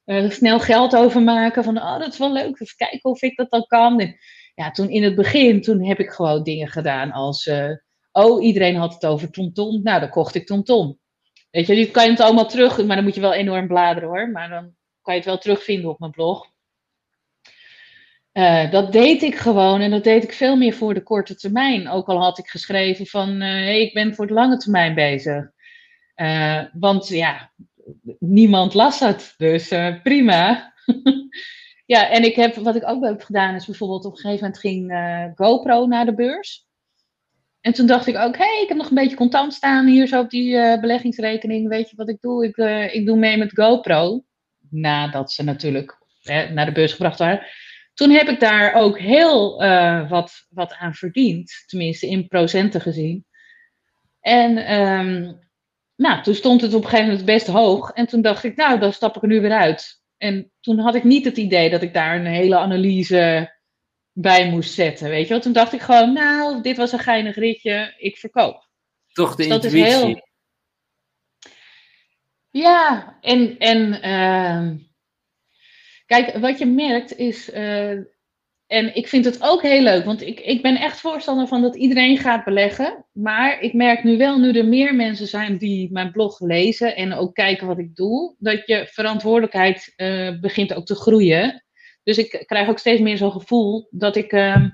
Uh, 0.06 0.24
eh, 0.24 0.30
snel 0.30 0.60
geld 0.60 0.96
overmaken, 0.96 1.64
van, 1.64 1.76
oh, 1.76 1.98
dat 1.98 2.12
is 2.12 2.18
wel 2.18 2.32
leuk, 2.32 2.60
even 2.60 2.76
kijken 2.76 3.10
of 3.10 3.22
ik 3.22 3.36
dat 3.36 3.50
dan 3.50 3.66
kan. 3.66 4.00
En, 4.00 4.16
ja, 4.54 4.70
toen 4.70 4.88
in 4.88 5.02
het 5.02 5.14
begin, 5.14 5.62
toen 5.62 5.84
heb 5.84 5.98
ik 5.98 6.10
gewoon 6.10 6.42
dingen 6.42 6.68
gedaan 6.68 7.12
als, 7.12 7.50
oh, 8.12 8.44
iedereen 8.44 8.76
had 8.76 8.94
het 8.94 9.06
over 9.06 9.30
TomTom, 9.30 9.82
nou, 9.82 10.00
dan 10.00 10.10
kocht 10.10 10.34
ik 10.34 10.46
TomTom. 10.46 10.98
Weet 11.50 11.66
je, 11.66 11.74
nu 11.74 11.84
kan 11.84 12.04
je 12.04 12.10
het 12.10 12.20
allemaal 12.20 12.46
terug, 12.46 12.84
maar 12.84 12.96
dan 12.96 13.04
moet 13.04 13.14
je 13.14 13.20
wel 13.20 13.32
enorm 13.32 13.66
bladeren 13.66 14.08
hoor, 14.08 14.30
maar 14.30 14.48
dan 14.48 14.74
kan 15.02 15.14
je 15.14 15.20
het 15.20 15.28
wel 15.28 15.38
terugvinden 15.38 15.90
op 15.90 15.98
mijn 15.98 16.10
blog. 16.10 16.52
Uh, 18.32 18.70
dat 18.70 18.92
deed 18.92 19.22
ik 19.22 19.34
gewoon 19.34 19.80
en 19.80 19.90
dat 19.90 20.04
deed 20.04 20.22
ik 20.22 20.32
veel 20.32 20.56
meer 20.56 20.72
voor 20.72 20.94
de 20.94 21.02
korte 21.02 21.34
termijn. 21.34 21.88
Ook 21.88 22.06
al 22.06 22.20
had 22.20 22.38
ik 22.38 22.46
geschreven 22.46 23.06
van 23.06 23.30
uh, 23.30 23.38
hey, 23.40 23.80
ik 23.80 23.94
ben 23.94 24.14
voor 24.14 24.26
de 24.26 24.32
lange 24.32 24.56
termijn 24.56 24.94
bezig. 24.94 25.50
Want 26.72 27.08
ja, 27.08 27.52
niemand 28.18 28.74
las 28.74 29.00
het, 29.00 29.34
dus 29.36 29.68
prima. 30.02 30.72
ja, 31.84 32.10
en 32.10 32.24
ik 32.24 32.34
heb, 32.36 32.54
wat 32.54 32.76
ik 32.76 32.88
ook 32.88 33.04
heb 33.04 33.22
gedaan 33.22 33.54
is 33.54 33.66
bijvoorbeeld 33.66 34.04
op 34.04 34.12
een 34.12 34.18
gegeven 34.18 34.44
moment 34.44 34.60
ging 34.60 34.92
GoPro 35.34 35.86
naar 35.86 36.04
de 36.04 36.14
beurs. 36.14 36.66
En 37.60 37.72
toen 37.72 37.86
dacht 37.86 38.06
ik 38.06 38.16
ook, 38.16 38.36
hé, 38.36 38.44
hey, 38.44 38.62
ik 38.62 38.68
heb 38.68 38.76
nog 38.76 38.88
een 38.88 38.94
beetje 38.94 39.16
contant 39.16 39.54
staan 39.54 39.86
hier 39.86 40.06
zo 40.06 40.20
op 40.20 40.30
die 40.30 40.80
beleggingsrekening. 40.80 41.68
Weet 41.68 41.90
je 41.90 41.96
wat 41.96 42.08
ik 42.08 42.20
doe? 42.20 42.44
Ik, 42.44 42.56
ik 42.92 43.06
doe 43.06 43.16
mee 43.16 43.36
met 43.36 43.52
GoPro. 43.52 44.24
Nadat 44.70 45.32
ze 45.32 45.44
natuurlijk 45.44 45.98
naar 46.24 46.66
de 46.66 46.72
beurs 46.72 46.92
gebracht 46.92 47.18
waren. 47.18 47.46
Toen 47.94 48.10
heb 48.10 48.28
ik 48.28 48.40
daar 48.40 48.74
ook 48.74 48.98
heel 48.98 49.56
wat, 50.08 50.46
wat 50.48 50.74
aan 50.74 50.94
verdiend, 50.94 51.64
tenminste 51.66 52.06
in 52.06 52.28
procenten 52.28 52.80
gezien. 52.80 53.26
En 54.20 54.74
um, 54.80 55.40
nou, 55.96 56.22
toen 56.22 56.34
stond 56.34 56.60
het 56.60 56.74
op 56.74 56.82
een 56.82 56.88
gegeven 56.88 57.08
moment 57.08 57.26
best 57.26 57.46
hoog. 57.46 57.90
En 57.90 58.06
toen 58.06 58.22
dacht 58.22 58.44
ik, 58.44 58.56
nou, 58.56 58.78
dan 58.78 58.92
stap 58.92 59.16
ik 59.16 59.22
er 59.22 59.28
nu 59.28 59.40
weer 59.40 59.52
uit. 59.52 60.02
En 60.24 60.52
toen 60.60 60.78
had 60.78 60.94
ik 60.94 61.04
niet 61.04 61.24
het 61.24 61.36
idee 61.36 61.70
dat 61.70 61.82
ik 61.82 61.94
daar 61.94 62.16
een 62.16 62.26
hele 62.26 62.56
analyse 62.56 63.54
bij 64.12 64.50
moest 64.50 64.74
zetten, 64.74 65.08
weet 65.08 65.22
je 65.22 65.32
wel. 65.32 65.40
Toen 65.40 65.52
dacht 65.52 65.72
ik 65.72 65.80
gewoon, 65.80 66.12
nou, 66.12 66.62
dit 66.62 66.76
was 66.76 66.92
een 66.92 66.98
geinig 66.98 67.36
ritje, 67.36 67.94
ik 67.98 68.16
verkoop. 68.16 68.68
Toch 69.12 69.34
de 69.34 69.42
dus 69.42 69.52
intuïtie. 69.52 69.84
Heel... 69.84 70.28
Ja, 72.50 73.18
en, 73.20 73.58
en 73.58 74.06
uh, 74.08 74.84
Kijk, 76.06 76.36
wat 76.36 76.58
je 76.58 76.66
merkt 76.66 77.16
is, 77.16 77.54
uh, 77.54 78.00
en 78.74 78.94
ik 78.94 79.08
vind 79.08 79.24
het 79.24 79.42
ook 79.42 79.62
heel 79.62 79.82
leuk, 79.82 80.04
want 80.04 80.22
ik, 80.22 80.40
ik 80.40 80.62
ben 80.62 80.76
echt 80.76 81.00
voorstander 81.00 81.46
van 81.46 81.62
dat 81.62 81.76
iedereen 81.76 82.18
gaat 82.18 82.44
beleggen. 82.44 83.04
Maar 83.12 83.60
ik 83.60 83.72
merk 83.72 84.04
nu 84.04 84.16
wel, 84.16 84.38
nu 84.38 84.52
er 84.52 84.66
meer 84.66 84.94
mensen 84.94 85.26
zijn 85.26 85.58
die 85.58 85.92
mijn 85.92 86.12
blog 86.12 86.40
lezen 86.40 86.96
en 86.96 87.12
ook 87.12 87.34
kijken 87.34 87.66
wat 87.66 87.78
ik 87.78 87.96
doe, 87.96 88.34
dat 88.38 88.66
je 88.66 88.88
verantwoordelijkheid 88.90 89.92
uh, 89.96 90.40
begint 90.40 90.74
ook 90.74 90.86
te 90.86 90.94
groeien. 90.94 91.64
Dus 92.02 92.18
ik 92.18 92.42
krijg 92.46 92.68
ook 92.68 92.78
steeds 92.78 93.00
meer 93.00 93.16
zo'n 93.16 93.32
gevoel 93.32 93.88
dat 93.90 94.16
ik 94.16 94.32
uh, 94.32 94.66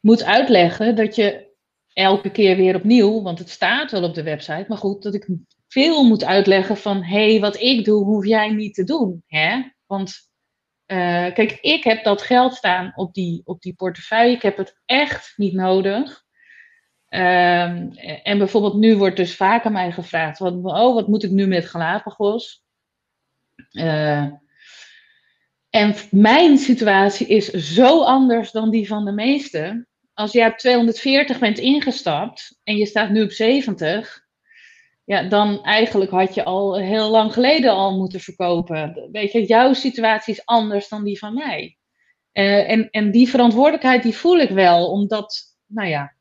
moet 0.00 0.24
uitleggen 0.24 0.96
dat 0.96 1.14
je 1.14 1.54
elke 1.92 2.30
keer 2.30 2.56
weer 2.56 2.74
opnieuw, 2.74 3.22
want 3.22 3.38
het 3.38 3.50
staat 3.50 3.90
wel 3.90 4.04
op 4.04 4.14
de 4.14 4.22
website, 4.22 4.64
maar 4.68 4.78
goed, 4.78 5.02
dat 5.02 5.14
ik 5.14 5.28
veel 5.68 6.04
moet 6.04 6.24
uitleggen 6.24 6.76
van 6.76 7.02
hé, 7.02 7.30
hey, 7.30 7.40
wat 7.40 7.60
ik 7.60 7.84
doe, 7.84 8.04
hoef 8.04 8.26
jij 8.26 8.50
niet 8.50 8.74
te 8.74 8.84
doen. 8.84 9.22
Hè? 9.26 9.62
Want 9.86 10.14
uh, 10.86 11.34
kijk, 11.34 11.58
ik 11.60 11.84
heb 11.84 12.04
dat 12.04 12.22
geld 12.22 12.54
staan 12.54 12.92
op 12.94 13.14
die, 13.14 13.42
op 13.44 13.62
die 13.62 13.74
portefeuille. 13.74 14.34
Ik 14.34 14.42
heb 14.42 14.56
het 14.56 14.80
echt 14.84 15.32
niet 15.36 15.52
nodig. 15.52 16.24
Um, 17.08 17.92
en 18.22 18.38
bijvoorbeeld 18.38 18.74
nu 18.74 18.96
wordt 18.96 19.16
dus 19.16 19.36
vaak 19.36 19.64
aan 19.64 19.72
mij 19.72 19.92
gevraagd: 19.92 20.38
wat, 20.38 20.54
oh, 20.54 20.94
wat 20.94 21.08
moet 21.08 21.22
ik 21.22 21.30
nu 21.30 21.46
met 21.46 21.66
Galapagos? 21.66 22.64
Uh, 23.72 24.26
en 25.70 25.94
mijn 26.10 26.58
situatie 26.58 27.26
is 27.26 27.50
zo 27.50 28.02
anders 28.02 28.50
dan 28.50 28.70
die 28.70 28.86
van 28.86 29.04
de 29.04 29.12
meesten. 29.12 29.88
als 30.14 30.32
je 30.32 30.46
op 30.46 30.56
240 30.56 31.38
bent 31.38 31.58
ingestapt 31.58 32.60
en 32.62 32.76
je 32.76 32.86
staat 32.86 33.10
nu 33.10 33.22
op 33.22 33.30
70, 33.30 34.25
ja, 35.06 35.22
dan 35.22 35.62
eigenlijk 35.62 36.10
had 36.10 36.34
je 36.34 36.44
al 36.44 36.78
heel 36.78 37.10
lang 37.10 37.32
geleden 37.32 37.72
al 37.72 37.96
moeten 37.96 38.20
verkopen. 38.20 39.08
Weet 39.12 39.32
je, 39.32 39.44
jouw 39.44 39.72
situatie 39.72 40.34
is 40.34 40.44
anders 40.44 40.88
dan 40.88 41.04
die 41.04 41.18
van 41.18 41.34
mij. 41.34 41.76
Uh, 42.32 42.70
en, 42.70 42.90
en 42.90 43.10
die 43.10 43.28
verantwoordelijkheid 43.28 44.02
die 44.02 44.16
voel 44.16 44.38
ik 44.38 44.50
wel, 44.50 44.90
omdat, 44.90 45.42
nou 45.66 45.88
ja, 45.88 46.14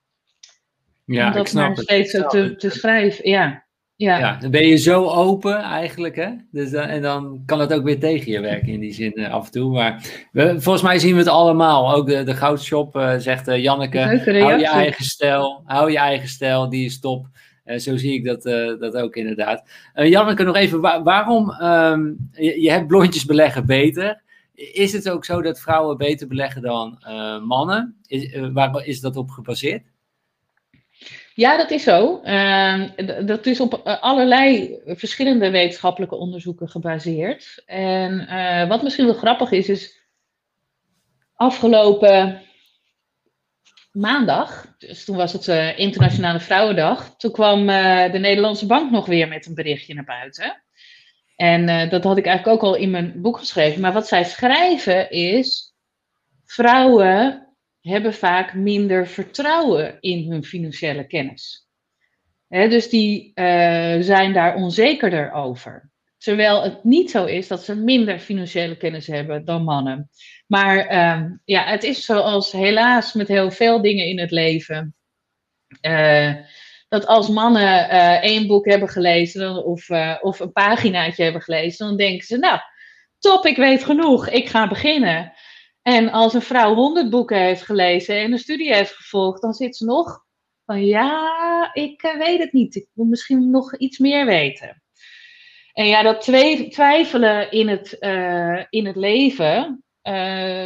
ja 1.05 1.27
om 1.27 1.33
dat 1.33 1.53
maar 1.53 1.77
steeds 1.77 2.11
te, 2.11 2.55
te 2.57 2.69
schrijven. 2.69 3.29
Ja. 3.29 3.63
Ja. 3.97 4.17
ja, 4.17 4.37
dan 4.37 4.51
ben 4.51 4.67
je 4.67 4.75
zo 4.75 5.07
open 5.07 5.57
eigenlijk, 5.57 6.15
hè? 6.15 6.29
Dus 6.51 6.71
dan, 6.71 6.83
en 6.83 7.01
dan 7.01 7.43
kan 7.45 7.59
het 7.59 7.73
ook 7.73 7.83
weer 7.83 7.99
tegen 7.99 8.31
je 8.31 8.39
werken 8.39 8.67
in 8.67 8.79
die 8.79 8.93
zin 8.93 9.19
uh, 9.19 9.33
af 9.33 9.45
en 9.45 9.51
toe. 9.51 9.71
Maar 9.71 10.05
we, 10.31 10.61
volgens 10.61 10.83
mij 10.83 10.99
zien 10.99 11.13
we 11.13 11.19
het 11.19 11.27
allemaal. 11.27 11.93
Ook 11.95 12.07
de, 12.07 12.23
de 12.23 12.33
goudshop 12.33 12.95
uh, 12.95 13.15
zegt 13.17 13.47
uh, 13.47 13.57
Janneke, 13.57 13.99
hou 13.99 14.57
je 14.57 14.67
eigen 14.67 15.03
stijl, 15.03 15.61
hou 15.65 15.91
je 15.91 15.97
eigen 15.97 16.27
stijl, 16.27 16.69
die 16.69 16.85
is 16.85 16.99
top. 16.99 17.27
Zo 17.65 17.97
zie 17.97 18.13
ik 18.13 18.25
dat, 18.25 18.43
dat 18.79 18.95
ook 18.95 19.15
inderdaad. 19.15 19.69
Janneke, 19.93 20.43
nog 20.43 20.55
even, 20.55 20.81
waar, 20.81 21.03
waarom, 21.03 21.49
um, 21.49 22.29
je, 22.31 22.71
hebt 22.71 22.87
blondjes 22.87 23.25
beleggen 23.25 23.65
beter. 23.65 24.21
Is 24.53 24.93
het 24.93 25.09
ook 25.09 25.25
zo 25.25 25.41
dat 25.41 25.59
vrouwen 25.59 25.97
beter 25.97 26.27
beleggen 26.27 26.61
dan 26.61 26.99
mannen? 27.43 27.97
Is, 28.07 28.35
waar 28.53 28.85
is 28.85 28.99
dat 28.99 29.15
op 29.15 29.29
gebaseerd? 29.29 29.83
Ja, 31.35 31.57
dat 31.57 31.71
is 31.71 31.83
zo. 31.83 32.21
Uh, 32.23 32.83
dat 33.25 33.45
is 33.45 33.59
op 33.59 33.73
eh, 33.73 34.01
allerlei 34.01 34.77
verschillende 34.85 35.49
wetenschappelijke 35.49 36.15
onderzoeken 36.15 36.69
gebaseerd. 36.69 37.63
En 37.65 38.27
uh, 38.29 38.67
wat 38.67 38.83
misschien 38.83 39.05
wel 39.05 39.13
grappig 39.13 39.51
is, 39.51 39.69
is 39.69 40.01
afgelopen 41.35 42.41
maandag, 43.95 44.75
dus 44.77 45.05
toen 45.05 45.15
was 45.15 45.33
het 45.33 45.47
uh, 45.47 45.79
Internationale 45.79 46.39
Vrouwendag, 46.39 47.15
toen 47.17 47.31
kwam 47.31 47.67
de 48.11 48.17
Nederlandse 48.19 48.65
Bank 48.65 48.91
nog 48.91 49.05
weer 49.05 49.27
met 49.27 49.45
een 49.45 49.53
berichtje 49.53 49.93
naar 49.93 50.03
buiten. 50.03 50.63
En 51.35 51.89
dat 51.89 52.03
had 52.03 52.17
ik 52.17 52.25
eigenlijk 52.25 52.63
ook 52.63 52.69
al 52.69 52.75
in 52.75 52.89
mijn 52.89 53.21
boek 53.21 53.37
geschreven. 53.37 53.81
Maar 53.81 53.93
wat 53.93 54.07
zij 54.07 54.23
schrijven 54.23 55.09
is, 55.09 55.73
vrouwen 56.45 57.47
hebben 57.81 58.13
vaak 58.13 58.53
minder 58.53 59.07
vertrouwen 59.07 59.97
in 59.99 60.31
hun 60.31 60.43
financiële 60.43 61.07
kennis. 61.07 61.67
dus 62.47 62.89
die 62.89 63.31
zijn 63.99 64.33
daar 64.33 64.55
onzekerder 64.55 65.31
over. 65.31 65.91
Terwijl 66.17 66.63
het 66.63 66.83
niet 66.83 67.11
zo 67.11 67.25
is 67.25 67.47
dat 67.47 67.63
ze 67.63 67.75
minder 67.75 68.19
financiële 68.19 68.77
kennis 68.77 69.07
hebben 69.07 69.45
dan 69.45 69.63
mannen. 69.63 70.09
Maar 70.45 70.91
uh, 70.91 71.31
ja, 71.45 71.63
het 71.63 71.83
is 71.83 72.05
zoals 72.05 72.51
helaas 72.51 73.13
met 73.13 73.27
heel 73.27 73.51
veel 73.51 73.81
dingen 73.81 74.05
in 74.05 74.19
het 74.19 74.31
leven. 74.31 74.95
Uh, 75.81 76.35
dat 76.87 77.05
als 77.05 77.29
mannen 77.29 77.93
uh, 77.93 78.23
één 78.23 78.47
boek 78.47 78.65
hebben 78.65 78.89
gelezen 78.89 79.65
of, 79.65 79.89
of 80.21 80.39
een 80.39 80.51
paginaatje 80.51 81.23
hebben 81.23 81.41
gelezen, 81.41 81.87
dan 81.87 81.97
denken 81.97 82.25
ze, 82.25 82.37
nou, 82.37 82.59
top, 83.19 83.45
ik 83.45 83.57
weet 83.57 83.83
genoeg, 83.83 84.29
ik 84.29 84.49
ga 84.49 84.67
beginnen. 84.67 85.33
En 85.81 86.11
als 86.11 86.33
een 86.33 86.41
vrouw 86.41 86.73
honderd 86.73 87.09
boeken 87.09 87.39
heeft 87.39 87.61
gelezen 87.61 88.19
en 88.19 88.31
een 88.31 88.39
studie 88.39 88.73
heeft 88.73 88.91
gevolgd, 88.91 89.41
dan 89.41 89.53
zit 89.53 89.75
ze 89.77 89.85
nog 89.85 90.23
van 90.65 90.85
ja, 90.85 91.69
ik 91.73 92.03
eh, 92.03 92.17
weet 92.17 92.39
het 92.39 92.53
niet. 92.53 92.75
Ik 92.75 92.87
wil 92.93 93.05
misschien 93.05 93.49
nog 93.49 93.77
iets 93.77 93.97
meer 93.97 94.25
weten. 94.25 94.83
En 95.73 95.87
ja, 95.87 96.01
dat 96.01 96.21
twijfelen 96.71 97.51
in 97.51 97.67
het, 97.67 97.91
in 98.69 98.85
het 98.85 98.95
leven. 98.95 99.84
Uh, 100.07 100.65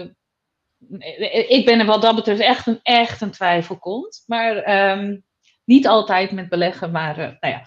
ik 1.50 1.66
ben 1.66 1.80
er 1.80 1.86
wat 1.86 2.02
dat 2.02 2.16
betreft 2.16 2.40
echt 2.40 2.68
een, 2.68 2.80
echt 2.84 3.22
een 3.22 3.32
twijfelkont. 3.32 4.24
Maar 4.28 4.92
um, 4.92 5.24
niet 5.66 5.88
altijd 5.88 6.32
met 6.32 6.50
beleggen. 6.50 6.92
Maar, 6.92 7.20
uh, 7.20 7.26
nou 7.40 7.54
ja. 7.54 7.62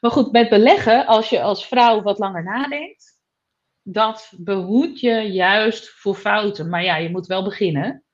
maar 0.00 0.10
goed, 0.10 0.32
met 0.32 0.48
beleggen, 0.48 1.06
als 1.06 1.28
je 1.28 1.42
als 1.42 1.66
vrouw 1.66 2.02
wat 2.02 2.18
langer 2.18 2.44
nadenkt 2.44 3.14
dat 3.84 4.32
behoedt 4.36 5.00
je 5.00 5.20
juist 5.20 5.88
voor 5.88 6.14
fouten. 6.14 6.68
Maar 6.68 6.84
ja, 6.84 6.96
je 6.96 7.10
moet 7.10 7.26
wel 7.26 7.44
beginnen. 7.44 8.04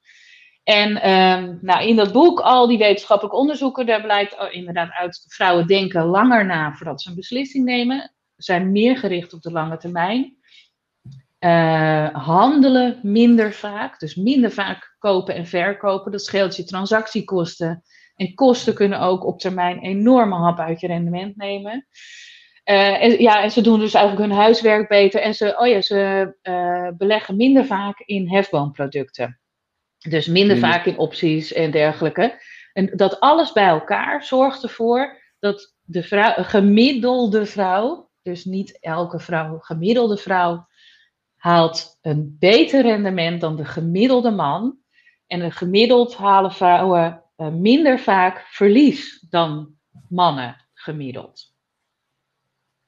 En 0.63 1.11
um, 1.11 1.59
nou, 1.63 1.87
in 1.87 1.97
dat 1.97 2.13
boek, 2.13 2.41
al 2.41 2.67
die 2.67 2.79
wetenschappelijke 2.79 3.39
onderzoeken, 3.39 3.87
daar 3.87 4.03
blijkt 4.03 4.39
oh, 4.39 4.55
inderdaad 4.55 4.91
uit, 4.91 5.25
vrouwen 5.29 5.67
denken 5.67 6.05
langer 6.05 6.47
na 6.47 6.73
voordat 6.73 7.03
ze 7.03 7.09
een 7.09 7.15
beslissing 7.17 7.65
nemen, 7.65 8.15
zijn 8.37 8.73
meer 8.73 8.99
gericht 8.99 9.33
op 9.33 9.43
de 9.43 9.53
lange 9.53 9.77
termijn, 9.77 10.37
uh, 11.45 12.09
handelen 12.13 12.99
minder 13.03 13.53
vaak, 13.53 13.99
dus 13.99 14.15
minder 14.15 14.51
vaak 14.51 14.95
kopen 14.99 15.35
en 15.35 15.47
verkopen, 15.47 16.13
dat 16.13 16.25
scheelt 16.25 16.57
je 16.57 16.65
transactiekosten. 16.65 17.83
En 18.17 18.35
kosten 18.35 18.75
kunnen 18.75 19.01
ook 19.01 19.25
op 19.27 19.41
termijn 19.41 19.79
enorme 19.79 20.35
hap 20.35 20.59
uit 20.59 20.81
je 20.81 20.87
rendement 20.87 21.37
nemen. 21.37 21.87
Uh, 22.65 23.03
en, 23.03 23.23
ja, 23.23 23.43
en 23.43 23.51
ze 23.51 23.61
doen 23.61 23.81
dus 23.81 23.95
eigenlijk 23.95 24.29
hun 24.29 24.39
huiswerk 24.39 24.89
beter 24.89 25.21
en 25.21 25.35
ze, 25.35 25.57
oh 25.59 25.67
ja, 25.67 25.81
ze 25.81 26.35
uh, 26.43 26.89
beleggen 26.97 27.37
minder 27.37 27.65
vaak 27.65 27.99
in 27.99 28.29
hefboomproducten. 28.29 29.41
Dus 30.09 30.27
minder 30.27 30.59
vaak 30.59 30.85
in 30.85 30.99
opties 30.99 31.53
en 31.53 31.71
dergelijke. 31.71 32.43
En 32.73 32.91
dat 32.97 33.21
alles 33.21 33.53
bij 33.53 33.67
elkaar 33.67 34.25
zorgt 34.25 34.63
ervoor 34.63 35.19
dat 35.39 35.75
de 35.83 36.03
vrouw, 36.03 36.35
gemiddelde 36.37 37.47
vrouw, 37.47 38.11
dus 38.23 38.45
niet 38.45 38.81
elke 38.81 39.19
vrouw, 39.19 39.59
gemiddelde 39.59 40.17
vrouw, 40.17 40.67
haalt 41.41 41.99
een 42.03 42.37
beter 42.39 42.83
rendement 42.83 43.41
dan 43.41 43.57
de 43.57 43.65
gemiddelde 43.65 44.31
man. 44.31 44.79
En 45.27 45.41
een 45.41 45.53
gemiddeld 45.53 46.17
halen 46.17 46.53
vrouwen 46.53 47.23
uh, 47.37 47.49
minder 47.49 47.99
vaak 47.99 48.47
verlies 48.51 49.27
dan 49.31 49.75
mannen 50.09 50.57
gemiddeld. 50.75 51.55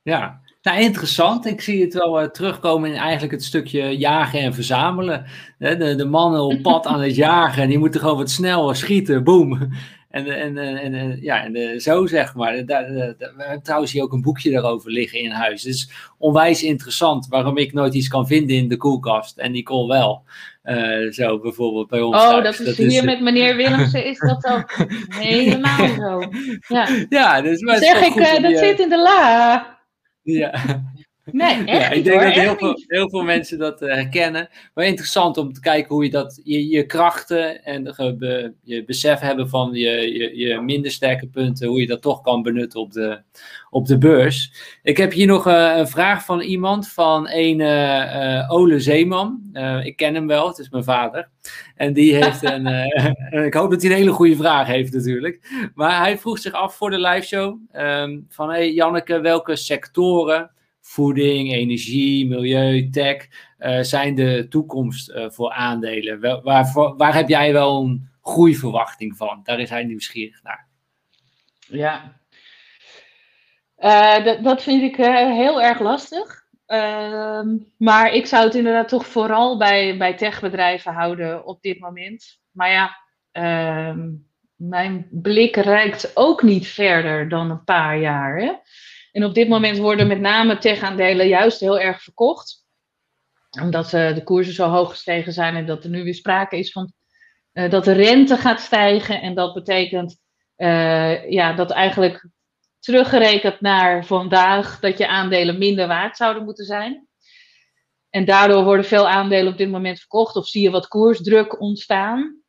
Ja, 0.02 0.40
nou, 0.62 0.80
interessant. 0.80 1.46
Ik 1.46 1.60
zie 1.60 1.82
het 1.82 1.94
wel 1.94 2.22
uh, 2.22 2.28
terugkomen 2.28 2.90
in 2.90 2.96
eigenlijk 2.96 3.32
het 3.32 3.44
stukje 3.44 3.98
jagen 3.98 4.40
en 4.40 4.54
verzamelen. 4.54 5.26
De, 5.58 5.94
de 5.94 6.04
mannen 6.04 6.42
op 6.42 6.62
pad 6.62 6.86
aan 6.92 7.00
het 7.00 7.14
jagen, 7.14 7.68
die 7.68 7.78
moeten 7.78 8.00
gewoon 8.00 8.16
wat 8.16 8.30
sneller 8.30 8.76
schieten, 8.76 9.24
boom. 9.24 9.72
En, 10.12 10.26
en, 10.26 10.58
en, 10.58 10.94
en 10.94 11.18
ja, 11.20 11.44
en 11.44 11.80
zo 11.80 12.06
zeg 12.06 12.34
maar. 12.34 12.66
Daar, 12.66 12.86
we 12.88 13.34
hebben 13.36 13.62
trouwens 13.62 13.92
hier 13.92 14.02
ook 14.02 14.12
een 14.12 14.22
boekje 14.22 14.50
daarover 14.50 14.90
liggen 14.90 15.20
in 15.20 15.30
huis. 15.30 15.62
Het 15.62 15.74
is 15.74 15.90
onwijs 16.18 16.62
interessant 16.62 17.26
waarom 17.28 17.56
ik 17.56 17.72
nooit 17.72 17.94
iets 17.94 18.08
kan 18.08 18.26
vinden 18.26 18.56
in 18.56 18.68
de 18.68 18.76
koelkast 18.76 19.38
en 19.38 19.52
Nicole 19.52 19.88
wel. 19.88 20.24
Uh, 20.64 21.10
zo 21.10 21.38
bijvoorbeeld 21.38 21.88
bij 21.88 22.00
ons. 22.00 22.16
Oh, 22.16 22.42
dat 22.42 22.58
is 22.58 22.76
hier 22.76 23.04
met 23.04 23.20
meneer 23.20 23.56
Willemsen 23.62 24.04
is 24.04 24.18
dat 24.18 24.46
ook 24.46 24.86
helemaal 25.08 25.88
zo. 25.88 26.22
Ja, 26.74 26.88
ja 27.08 27.40
dus, 27.40 27.60
maar 27.60 27.76
zeg 27.76 28.00
ik, 28.00 28.14
uh, 28.14 28.42
dat 28.42 28.58
zit 28.58 28.80
in 28.80 28.88
de 28.88 29.02
la. 29.02 29.78
Ja. 30.22 30.52
Nee, 31.24 31.64
echt 31.64 31.82
ja, 31.82 31.90
ik 31.90 32.04
denk 32.04 32.22
dat 32.22 32.32
heel 32.32 32.56
veel, 32.56 32.82
heel 32.86 33.10
veel, 33.10 33.22
mensen 33.22 33.58
dat 33.58 33.82
uh, 33.82 33.94
herkennen. 33.94 34.48
Maar 34.74 34.84
interessant 34.84 35.36
om 35.36 35.52
te 35.52 35.60
kijken 35.60 35.94
hoe 35.94 36.04
je 36.04 36.10
dat, 36.10 36.40
je, 36.44 36.68
je 36.68 36.86
krachten 36.86 37.64
en 37.64 37.84
de, 37.84 38.52
je 38.62 38.84
besef 38.84 39.20
hebben 39.20 39.48
van 39.48 39.70
je, 39.72 40.18
je, 40.18 40.36
je, 40.36 40.60
minder 40.60 40.90
sterke 40.90 41.26
punten, 41.26 41.68
hoe 41.68 41.80
je 41.80 41.86
dat 41.86 42.02
toch 42.02 42.20
kan 42.20 42.42
benutten 42.42 42.80
op 42.80 42.92
de, 42.92 43.20
op 43.70 43.86
de 43.86 43.98
beurs. 43.98 44.52
Ik 44.82 44.96
heb 44.96 45.12
hier 45.12 45.26
nog 45.26 45.46
uh, 45.46 45.76
een 45.76 45.88
vraag 45.88 46.24
van 46.24 46.40
iemand, 46.40 46.88
van 46.88 47.28
een 47.30 47.60
uh, 47.60 48.50
Ole 48.50 48.80
Zeeman. 48.80 49.40
ik 49.82 49.96
ken 49.96 50.14
hem 50.14 50.26
wel, 50.26 50.48
het 50.48 50.58
is 50.58 50.70
mijn 50.70 50.84
vader. 50.84 51.28
En 51.76 51.92
die 51.92 52.14
heeft 52.14 52.42
een, 52.42 52.66
ik 53.46 53.54
hoop 53.54 53.70
dat 53.70 53.82
hij 53.82 53.90
een 53.90 53.96
hele 53.96 54.12
goede 54.12 54.36
vraag 54.36 54.66
heeft 54.66 54.92
natuurlijk. 54.92 55.70
Maar 55.74 56.00
hij 56.00 56.18
vroeg 56.18 56.38
zich 56.38 56.52
af 56.52 56.76
voor 56.76 56.90
de 56.90 57.00
liveshow 57.00 57.58
um, 57.76 58.26
van, 58.28 58.50
hey 58.50 58.72
Janneke, 58.72 59.20
welke 59.20 59.56
sectoren 59.56 60.50
voeding, 60.92 61.52
energie, 61.52 62.26
milieu, 62.28 62.90
tech 62.90 63.28
uh, 63.58 63.80
zijn 63.80 64.14
de 64.14 64.46
toekomst 64.48 65.10
uh, 65.10 65.30
voor 65.30 65.50
aandelen? 65.50 66.42
Waar, 66.42 66.72
waar 66.96 67.14
heb 67.14 67.28
jij 67.28 67.52
wel 67.52 67.82
een 67.82 68.08
groeiverwachting 68.22 69.16
van? 69.16 69.40
Daar 69.42 69.60
is 69.60 69.70
hij 69.70 69.84
nieuwsgierig 69.84 70.42
naar. 70.42 70.66
Ja, 71.68 72.20
dat, 74.24 74.44
dat 74.44 74.62
vind 74.62 74.82
ik 74.82 74.96
heel 74.96 75.62
erg 75.62 75.80
lastig. 75.80 76.42
Ehm, 76.72 77.56
maar 77.76 78.12
ik 78.12 78.26
zou 78.26 78.44
het 78.44 78.54
inderdaad 78.54 78.88
toch 78.88 79.06
vooral 79.06 79.58
bij, 79.58 79.96
bij 79.96 80.14
techbedrijven 80.14 80.92
houden 80.92 81.46
op 81.46 81.62
dit 81.62 81.80
moment. 81.80 82.40
Maar 82.50 82.70
ja, 82.70 82.96
ehm, 83.32 84.10
mijn 84.56 85.08
blik 85.10 85.56
reikt 85.56 86.16
ook 86.16 86.42
niet 86.42 86.68
verder 86.68 87.28
dan 87.28 87.50
een 87.50 87.64
paar 87.64 87.98
jaar. 87.98 88.36
Hè? 88.36 88.52
En 89.12 89.24
op 89.24 89.34
dit 89.34 89.48
moment 89.48 89.78
worden 89.78 90.06
met 90.06 90.20
name 90.20 90.58
tech-aandelen 90.58 91.28
juist 91.28 91.60
heel 91.60 91.80
erg 91.80 92.02
verkocht. 92.02 92.64
Omdat 93.60 93.92
uh, 93.92 94.14
de 94.14 94.22
koersen 94.22 94.54
zo 94.54 94.68
hoog 94.68 94.90
gestegen 94.90 95.32
zijn 95.32 95.56
en 95.56 95.66
dat 95.66 95.84
er 95.84 95.90
nu 95.90 96.04
weer 96.04 96.14
sprake 96.14 96.58
is 96.58 96.72
van 96.72 96.92
uh, 97.52 97.70
dat 97.70 97.84
de 97.84 97.92
rente 97.92 98.36
gaat 98.36 98.60
stijgen. 98.60 99.20
En 99.20 99.34
dat 99.34 99.54
betekent 99.54 100.16
uh, 100.56 101.30
ja, 101.30 101.52
dat 101.52 101.70
eigenlijk 101.70 102.28
teruggerekend 102.78 103.60
naar 103.60 104.04
vandaag 104.04 104.80
dat 104.80 104.98
je 104.98 105.08
aandelen 105.08 105.58
minder 105.58 105.86
waard 105.86 106.16
zouden 106.16 106.44
moeten 106.44 106.64
zijn. 106.64 107.06
En 108.10 108.24
daardoor 108.24 108.64
worden 108.64 108.84
veel 108.84 109.08
aandelen 109.08 109.52
op 109.52 109.58
dit 109.58 109.70
moment 109.70 109.98
verkocht 109.98 110.36
of 110.36 110.46
zie 110.46 110.62
je 110.62 110.70
wat 110.70 110.88
koersdruk 110.88 111.60
ontstaan. 111.60 112.42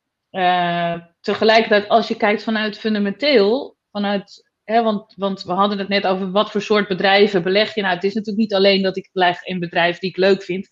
tegelijkertijd, 1.20 1.88
als 1.88 2.08
je 2.08 2.16
kijkt 2.16 2.42
vanuit 2.42 2.78
fundamenteel, 2.78 3.76
vanuit, 3.90 4.53
want, 4.64 5.14
want 5.16 5.42
we 5.42 5.52
hadden 5.52 5.78
het 5.78 5.88
net 5.88 6.06
over 6.06 6.30
wat 6.30 6.50
voor 6.50 6.62
soort 6.62 6.88
bedrijven 6.88 7.42
beleg 7.42 7.74
je. 7.74 7.80
Nou, 7.80 7.94
het 7.94 8.04
is 8.04 8.14
natuurlijk 8.14 8.42
niet 8.42 8.54
alleen 8.54 8.82
dat 8.82 8.96
ik 8.96 9.10
beleg 9.12 9.42
in 9.42 9.58
bedrijven 9.58 10.00
die 10.00 10.10
ik 10.10 10.16
leuk 10.16 10.42
vind, 10.42 10.68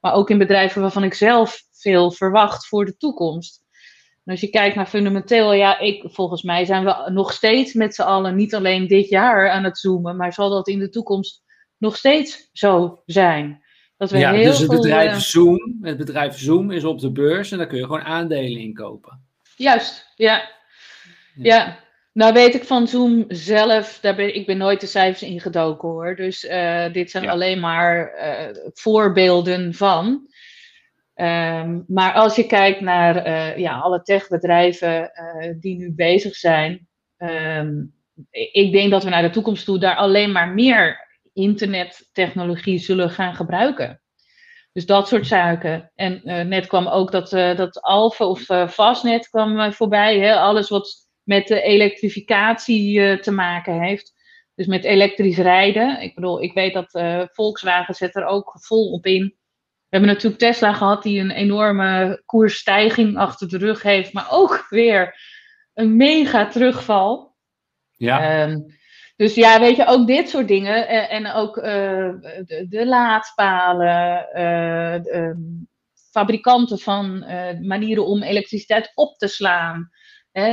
maar 0.00 0.12
ook 0.12 0.30
in 0.30 0.38
bedrijven 0.38 0.80
waarvan 0.80 1.04
ik 1.04 1.14
zelf 1.14 1.62
veel 1.72 2.12
verwacht 2.12 2.66
voor 2.66 2.84
de 2.84 2.96
toekomst. 2.96 3.64
En 4.24 4.32
als 4.32 4.40
je 4.40 4.50
kijkt 4.50 4.76
naar 4.76 4.86
fundamenteel, 4.86 5.52
ja, 5.52 5.78
ik, 5.78 6.04
volgens 6.10 6.42
mij 6.42 6.64
zijn 6.64 6.84
we 6.84 7.10
nog 7.12 7.32
steeds 7.32 7.72
met 7.72 7.94
z'n 7.94 8.02
allen, 8.02 8.36
niet 8.36 8.54
alleen 8.54 8.86
dit 8.86 9.08
jaar 9.08 9.50
aan 9.50 9.64
het 9.64 9.78
zoomen, 9.78 10.16
maar 10.16 10.32
zal 10.32 10.50
dat 10.50 10.68
in 10.68 10.78
de 10.78 10.88
toekomst 10.88 11.42
nog 11.78 11.96
steeds 11.96 12.48
zo 12.52 13.02
zijn. 13.04 13.64
Dat 13.96 14.10
we 14.10 14.18
ja, 14.18 14.32
heel 14.32 14.50
dus 14.50 14.58
het 14.58 14.70
bedrijf, 14.70 15.14
uh, 15.14 15.18
Zoom, 15.18 15.78
het 15.80 15.96
bedrijf 15.96 16.38
Zoom 16.38 16.70
is 16.70 16.84
op 16.84 16.98
de 16.98 17.12
beurs 17.12 17.52
en 17.52 17.58
daar 17.58 17.66
kun 17.66 17.78
je 17.78 17.84
gewoon 17.84 18.02
aandelen 18.02 18.60
in 18.60 18.74
kopen. 18.74 19.24
Juist, 19.56 20.12
ja. 20.14 20.50
Ja, 21.34 21.78
nou 22.16 22.32
weet 22.32 22.54
ik 22.54 22.64
van 22.64 22.88
Zoom 22.88 23.24
zelf, 23.28 23.98
daar 24.00 24.14
ben, 24.14 24.34
ik 24.34 24.46
ben 24.46 24.56
nooit 24.56 24.80
de 24.80 24.86
cijfers 24.86 25.22
ingedoken 25.22 25.88
hoor. 25.88 26.16
Dus 26.16 26.44
uh, 26.44 26.92
dit 26.92 27.10
zijn 27.10 27.28
alleen 27.28 27.60
maar 27.60 28.14
uh, 28.14 28.56
voorbeelden 28.72 29.74
van. 29.74 30.04
Um, 31.14 31.84
maar 31.88 32.12
als 32.12 32.36
je 32.36 32.46
kijkt 32.46 32.80
naar 32.80 33.26
uh, 33.26 33.56
ja, 33.56 33.78
alle 33.78 34.02
techbedrijven 34.02 35.10
die 35.60 35.76
nu 35.76 35.92
bezig 35.94 36.34
zijn, 36.34 36.88
um, 37.18 37.94
ik 38.30 38.72
denk 38.72 38.90
dat 38.90 39.04
we 39.04 39.10
naar 39.10 39.22
de 39.22 39.30
toekomst 39.30 39.64
toe 39.64 39.78
daar 39.78 39.96
alleen 39.96 40.32
maar 40.32 40.48
meer 40.48 41.08
internettechnologie 41.32 42.78
zullen 42.78 43.10
gaan 43.10 43.34
gebruiken. 43.34 44.00
Dus 44.72 44.86
dat 44.86 45.08
soort 45.08 45.26
zaken. 45.26 45.90
En 45.94 46.20
net 46.48 46.66
kwam 46.66 46.86
ook 46.86 47.12
dat, 47.12 47.30
dat 47.30 47.80
Alpha 47.80 48.24
of 48.24 48.40
Fastnet 48.70 49.28
kwam 49.28 49.72
voorbij. 49.72 50.18
Hè? 50.18 50.34
Alles 50.34 50.68
wat 50.68 51.05
met 51.26 51.46
de 51.46 51.62
elektrificatie 51.62 53.20
te 53.20 53.30
maken 53.30 53.82
heeft. 53.82 54.14
Dus 54.54 54.66
met 54.66 54.84
elektrisch 54.84 55.38
rijden. 55.38 56.00
Ik 56.00 56.14
bedoel, 56.14 56.42
ik 56.42 56.52
weet 56.52 56.74
dat 56.74 56.90
Volkswagen 57.32 57.94
zet 57.94 58.16
er 58.16 58.24
ook 58.24 58.56
vol 58.60 58.92
op 58.92 59.06
in. 59.06 59.36
We 59.88 59.96
hebben 59.96 60.10
natuurlijk 60.10 60.42
Tesla 60.42 60.72
gehad 60.72 61.02
die 61.02 61.20
een 61.20 61.30
enorme 61.30 62.22
koersstijging 62.26 63.16
achter 63.16 63.48
de 63.48 63.58
rug 63.58 63.82
heeft. 63.82 64.12
Maar 64.12 64.26
ook 64.30 64.66
weer 64.68 65.18
een 65.74 65.96
mega 65.96 66.46
terugval. 66.46 67.36
Ja. 67.90 68.42
Um, 68.42 68.66
dus 69.16 69.34
ja, 69.34 69.60
weet 69.60 69.76
je, 69.76 69.86
ook 69.86 70.06
dit 70.06 70.28
soort 70.28 70.48
dingen. 70.48 70.88
En, 70.88 71.08
en 71.08 71.32
ook 71.32 71.56
uh, 71.56 71.64
de, 71.64 72.66
de, 72.68 72.86
laadpalen, 72.86 74.28
uh, 74.34 75.30
fabrikanten 76.10 76.78
van 76.78 77.24
uh, 77.28 77.60
manieren 77.60 78.06
om 78.06 78.22
elektriciteit 78.22 78.92
op 78.94 79.16
te 79.16 79.28
slaan. 79.28 79.90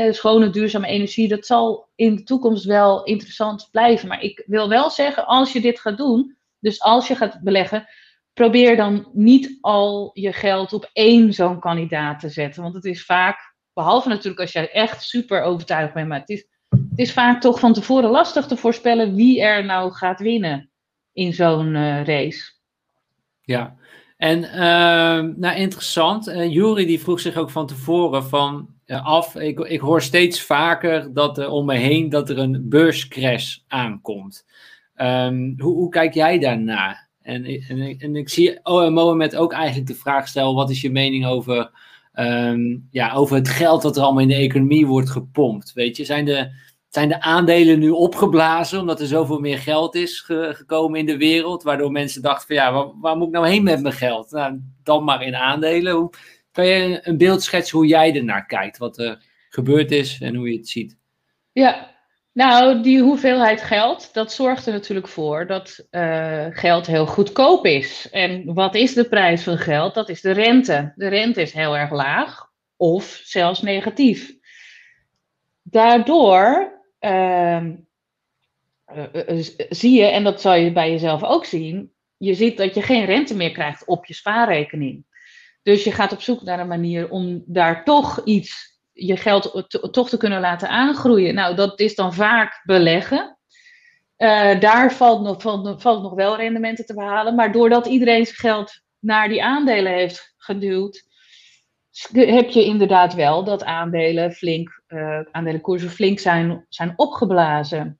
Schone, 0.09 0.49
duurzame 0.49 0.87
energie, 0.87 1.27
dat 1.27 1.45
zal 1.45 1.89
in 1.95 2.15
de 2.15 2.23
toekomst 2.23 2.65
wel 2.65 3.03
interessant 3.03 3.67
blijven. 3.71 4.07
Maar 4.07 4.21
ik 4.21 4.43
wil 4.45 4.69
wel 4.69 4.89
zeggen, 4.89 5.25
als 5.25 5.53
je 5.53 5.61
dit 5.61 5.79
gaat 5.79 5.97
doen, 5.97 6.37
dus 6.59 6.81
als 6.81 7.07
je 7.07 7.15
gaat 7.15 7.39
beleggen, 7.41 7.87
probeer 8.33 8.75
dan 8.75 9.09
niet 9.13 9.57
al 9.61 10.11
je 10.13 10.33
geld 10.33 10.73
op 10.73 10.89
één 10.93 11.33
zo'n 11.33 11.59
kandidaat 11.59 12.19
te 12.19 12.29
zetten. 12.29 12.61
Want 12.61 12.73
het 12.75 12.85
is 12.85 13.05
vaak, 13.05 13.55
behalve 13.73 14.09
natuurlijk 14.09 14.41
als 14.41 14.51
jij 14.51 14.71
echt 14.71 15.03
super 15.03 15.41
overtuigd 15.41 15.93
bent, 15.93 16.07
maar 16.07 16.19
het 16.19 16.29
is 16.29 16.47
het 16.89 16.99
is 16.99 17.13
vaak 17.13 17.41
toch 17.41 17.59
van 17.59 17.73
tevoren 17.73 18.09
lastig 18.09 18.45
te 18.45 18.57
voorspellen 18.57 19.15
wie 19.15 19.41
er 19.41 19.65
nou 19.65 19.91
gaat 19.91 20.19
winnen 20.19 20.69
in 21.11 21.33
zo'n 21.33 21.75
uh, 21.75 22.03
race. 22.05 22.51
Ja, 23.41 23.75
en 24.17 24.43
uh, 24.43 25.35
nou 25.35 25.55
interessant. 25.55 26.27
Uh, 26.27 26.53
Jury 26.53 26.85
die 26.85 26.99
vroeg 26.99 27.19
zich 27.19 27.35
ook 27.35 27.49
van 27.49 27.67
tevoren 27.67 28.23
van 28.23 28.69
af. 29.01 29.35
Ik, 29.35 29.59
ik 29.59 29.79
hoor 29.79 30.01
steeds 30.01 30.41
vaker 30.41 31.13
dat 31.13 31.37
er 31.37 31.49
om 31.49 31.65
me 31.65 31.75
heen 31.75 32.09
dat 32.09 32.29
er 32.29 32.37
een 32.37 32.69
beurscrash 32.69 33.57
aankomt. 33.67 34.45
Um, 34.95 35.53
hoe, 35.57 35.73
hoe, 35.73 35.89
kijk 35.89 36.13
jij 36.13 36.39
daarnaar? 36.39 37.09
En, 37.21 37.45
en, 37.45 37.97
en 37.97 38.15
ik 38.15 38.29
zie 38.29 38.59
oh, 38.63 38.89
Mohamed 38.89 39.35
ook 39.35 39.53
eigenlijk 39.53 39.87
de 39.87 39.95
vraag 39.95 40.27
stellen: 40.27 40.55
wat 40.55 40.69
is 40.69 40.81
je 40.81 40.91
mening 40.91 41.25
over, 41.25 41.71
um, 42.13 42.87
ja, 42.91 43.13
over 43.13 43.35
het 43.35 43.49
geld 43.49 43.81
dat 43.81 43.97
er 43.97 44.03
allemaal 44.03 44.21
in 44.21 44.27
de 44.27 44.35
economie 44.35 44.87
wordt 44.87 45.09
gepompt? 45.09 45.73
Weet 45.73 45.97
je, 45.97 46.05
zijn 46.05 46.25
de, 46.25 46.51
zijn 46.89 47.09
de 47.09 47.21
aandelen 47.21 47.79
nu 47.79 47.89
opgeblazen 47.89 48.79
omdat 48.79 48.99
er 48.99 49.07
zoveel 49.07 49.39
meer 49.39 49.59
geld 49.59 49.95
is 49.95 50.19
gekomen 50.19 50.99
in 50.99 51.05
de 51.05 51.17
wereld, 51.17 51.63
waardoor 51.63 51.91
mensen 51.91 52.21
dachten 52.21 52.47
van 52.47 52.55
ja, 52.55 52.73
waar, 52.73 52.91
waar, 53.01 53.17
moet 53.17 53.27
ik 53.27 53.33
nou 53.33 53.47
heen 53.47 53.63
met 53.63 53.81
mijn 53.81 53.93
geld? 53.93 54.31
Nou, 54.31 54.59
dan 54.83 55.03
maar 55.03 55.23
in 55.23 55.35
aandelen. 55.35 55.93
Hoe, 55.93 56.09
kan 56.53 56.65
je 56.65 56.99
een 57.03 57.17
beeld 57.17 57.43
schetsen 57.43 57.77
hoe 57.77 57.87
jij 57.87 58.15
ernaar 58.15 58.45
kijkt, 58.45 58.77
wat 58.77 58.97
er 58.97 59.23
gebeurd 59.49 59.91
is 59.91 60.21
en 60.21 60.35
hoe 60.35 60.51
je 60.51 60.57
het 60.57 60.67
ziet? 60.67 60.97
Ja, 61.51 61.91
nou, 62.31 62.81
die 62.81 63.01
hoeveelheid 63.01 63.61
geld, 63.61 64.13
dat 64.13 64.33
zorgt 64.33 64.65
er 64.65 64.73
natuurlijk 64.73 65.07
voor 65.07 65.47
dat 65.47 65.87
uh, 65.91 66.45
geld 66.49 66.87
heel 66.87 67.05
goedkoop 67.05 67.65
is. 67.65 68.09
En 68.11 68.53
wat 68.53 68.75
is 68.75 68.93
de 68.93 69.09
prijs 69.09 69.43
van 69.43 69.57
geld? 69.57 69.93
Dat 69.93 70.09
is 70.09 70.21
de 70.21 70.31
rente. 70.31 70.93
De 70.95 71.07
rente 71.07 71.41
is 71.41 71.53
heel 71.53 71.77
erg 71.77 71.91
laag 71.91 72.51
of 72.77 73.21
zelfs 73.23 73.61
negatief. 73.61 74.33
Daardoor 75.61 76.71
uh, 76.99 77.63
zie 79.69 79.99
je, 79.99 80.05
en 80.05 80.23
dat 80.23 80.41
zal 80.41 80.53
je 80.53 80.71
bij 80.71 80.91
jezelf 80.91 81.23
ook 81.23 81.45
zien, 81.45 81.91
je 82.17 82.33
ziet 82.33 82.57
dat 82.57 82.75
je 82.75 82.81
geen 82.81 83.05
rente 83.05 83.35
meer 83.35 83.51
krijgt 83.51 83.85
op 83.85 84.05
je 84.05 84.13
spaarrekening. 84.13 85.05
Dus 85.63 85.83
je 85.83 85.91
gaat 85.91 86.11
op 86.11 86.21
zoek 86.21 86.41
naar 86.41 86.59
een 86.59 86.67
manier 86.67 87.09
om 87.09 87.43
daar 87.45 87.83
toch 87.83 88.21
iets, 88.23 88.79
je 88.91 89.17
geld 89.17 89.67
toch 89.91 90.09
te 90.09 90.17
kunnen 90.17 90.41
laten 90.41 90.69
aangroeien. 90.69 91.33
Nou, 91.33 91.55
dat 91.55 91.79
is 91.79 91.95
dan 91.95 92.13
vaak 92.13 92.61
beleggen. 92.63 93.37
Uh, 94.17 94.59
daar 94.59 94.93
valt 94.93 95.21
nog, 95.21 95.41
valt, 95.81 96.01
nog 96.01 96.13
wel 96.13 96.35
rendementen 96.35 96.85
te 96.85 96.93
behalen. 96.93 97.35
Maar 97.35 97.51
doordat 97.51 97.85
iedereen 97.85 98.25
zijn 98.25 98.37
geld 98.37 98.81
naar 98.99 99.29
die 99.29 99.43
aandelen 99.43 99.91
heeft 99.91 100.33
geduwd, 100.37 101.03
heb 102.11 102.49
je 102.49 102.65
inderdaad 102.65 103.13
wel 103.13 103.43
dat 103.43 103.63
aandelen 103.63 104.31
flink, 104.31 104.83
uh, 104.87 105.19
aandelenkoersen 105.31 105.89
flink 105.89 106.19
zijn, 106.19 106.65
zijn 106.69 106.93
opgeblazen. 106.95 107.99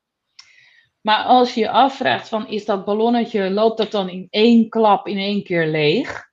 Maar 1.01 1.23
als 1.23 1.53
je 1.53 1.59
je 1.59 1.69
afvraagt 1.69 2.29
van 2.29 2.47
is 2.47 2.65
dat 2.65 2.85
ballonnetje, 2.85 3.49
loopt 3.49 3.77
dat 3.77 3.91
dan 3.91 4.09
in 4.09 4.27
één 4.29 4.69
klap 4.69 5.07
in 5.07 5.17
één 5.17 5.43
keer 5.43 5.67
leeg? 5.67 6.31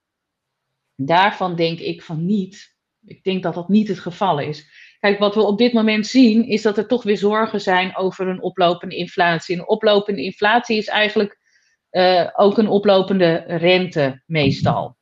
Daarvan 1.06 1.54
denk 1.54 1.78
ik 1.78 2.02
van 2.02 2.26
niet. 2.26 2.74
Ik 3.04 3.22
denk 3.22 3.42
dat 3.42 3.54
dat 3.54 3.68
niet 3.68 3.88
het 3.88 3.98
geval 3.98 4.38
is. 4.38 4.68
Kijk, 5.00 5.18
wat 5.18 5.34
we 5.34 5.40
op 5.42 5.58
dit 5.58 5.72
moment 5.72 6.06
zien, 6.06 6.46
is 6.46 6.62
dat 6.62 6.78
er 6.78 6.86
toch 6.86 7.02
weer 7.02 7.16
zorgen 7.16 7.60
zijn 7.60 7.96
over 7.96 8.28
een 8.28 8.42
oplopende 8.42 8.96
inflatie. 8.96 9.56
Een 9.56 9.68
oplopende 9.68 10.22
inflatie 10.22 10.76
is 10.76 10.86
eigenlijk 10.86 11.38
uh, 11.90 12.28
ook 12.32 12.58
een 12.58 12.68
oplopende 12.68 13.44
rente 13.46 14.22
meestal. 14.26 14.96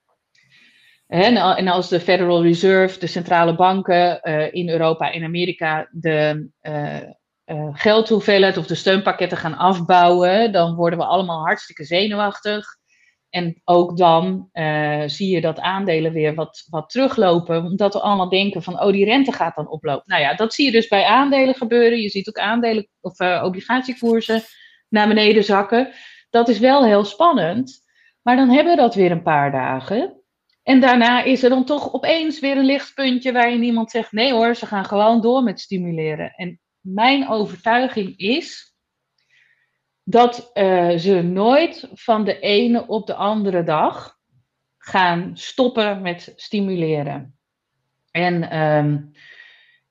En 1.07 1.66
als 1.68 1.88
de 1.88 2.01
Federal 2.01 2.42
Reserve, 2.42 2.99
de 2.99 3.07
centrale 3.07 3.55
banken 3.55 4.20
uh, 4.22 4.53
in 4.53 4.68
Europa 4.68 5.12
en 5.12 5.24
Amerika, 5.24 5.88
de 5.90 6.51
uh, 6.62 7.68
geldhoeveelheid 7.72 8.57
of 8.57 8.66
de 8.66 8.74
steunpakketten 8.74 9.38
gaan 9.38 9.57
afbouwen, 9.57 10.53
dan 10.53 10.74
worden 10.74 10.99
we 10.99 11.05
allemaal 11.05 11.44
hartstikke 11.44 11.84
zenuwachtig. 11.84 12.77
En 13.30 13.60
ook 13.64 13.96
dan 13.96 14.48
zie 15.06 15.28
je 15.28 15.40
dat 15.40 15.60
aandelen 15.60 16.12
weer 16.12 16.34
wat, 16.34 16.66
wat 16.70 16.90
teruglopen, 16.90 17.64
omdat 17.64 17.92
we 17.92 18.00
allemaal 18.00 18.28
denken 18.28 18.62
van, 18.62 18.80
oh, 18.82 18.92
die 18.92 19.04
rente 19.04 19.32
gaat 19.32 19.54
dan 19.54 19.68
oplopen. 19.70 20.02
Nou 20.06 20.22
ja, 20.22 20.34
dat 20.34 20.54
zie 20.54 20.64
je 20.64 20.72
dus 20.72 20.88
bij 20.88 21.04
aandelen 21.04 21.54
gebeuren. 21.54 22.00
Je 22.00 22.08
ziet 22.08 22.28
ook 22.28 22.38
aandelen 22.38 22.88
of 23.00 23.20
obligatiekoersen 23.20 24.42
naar 24.88 25.08
beneden 25.08 25.44
zakken. 25.44 25.92
Dat 26.30 26.48
is 26.48 26.58
wel 26.58 26.84
heel 26.84 27.04
spannend. 27.04 27.86
Maar 28.22 28.36
dan 28.36 28.50
hebben 28.50 28.74
we 28.74 28.80
dat 28.80 28.94
weer 28.94 29.10
een 29.10 29.22
paar 29.22 29.52
dagen. 29.52 30.22
En 30.62 30.80
daarna 30.80 31.22
is 31.22 31.42
er 31.42 31.50
dan 31.50 31.64
toch 31.64 31.92
opeens 31.92 32.40
weer 32.40 32.56
een 32.56 32.64
lichtpuntje 32.64 33.32
waarin 33.32 33.62
iemand 33.62 33.90
zegt: 33.90 34.12
nee 34.12 34.32
hoor, 34.32 34.54
ze 34.54 34.66
gaan 34.66 34.84
gewoon 34.84 35.20
door 35.20 35.42
met 35.42 35.60
stimuleren. 35.60 36.32
En 36.34 36.60
mijn 36.80 37.28
overtuiging 37.28 38.18
is 38.18 38.76
dat 40.11 40.50
uh, 40.54 40.96
ze 40.96 41.22
nooit 41.22 41.88
van 41.92 42.24
de 42.24 42.38
ene 42.38 42.86
op 42.86 43.06
de 43.06 43.14
andere 43.14 43.62
dag 43.62 44.16
gaan 44.78 45.30
stoppen 45.34 46.02
met 46.02 46.32
stimuleren. 46.36 47.38
En 48.11 48.59
um, 48.59 49.11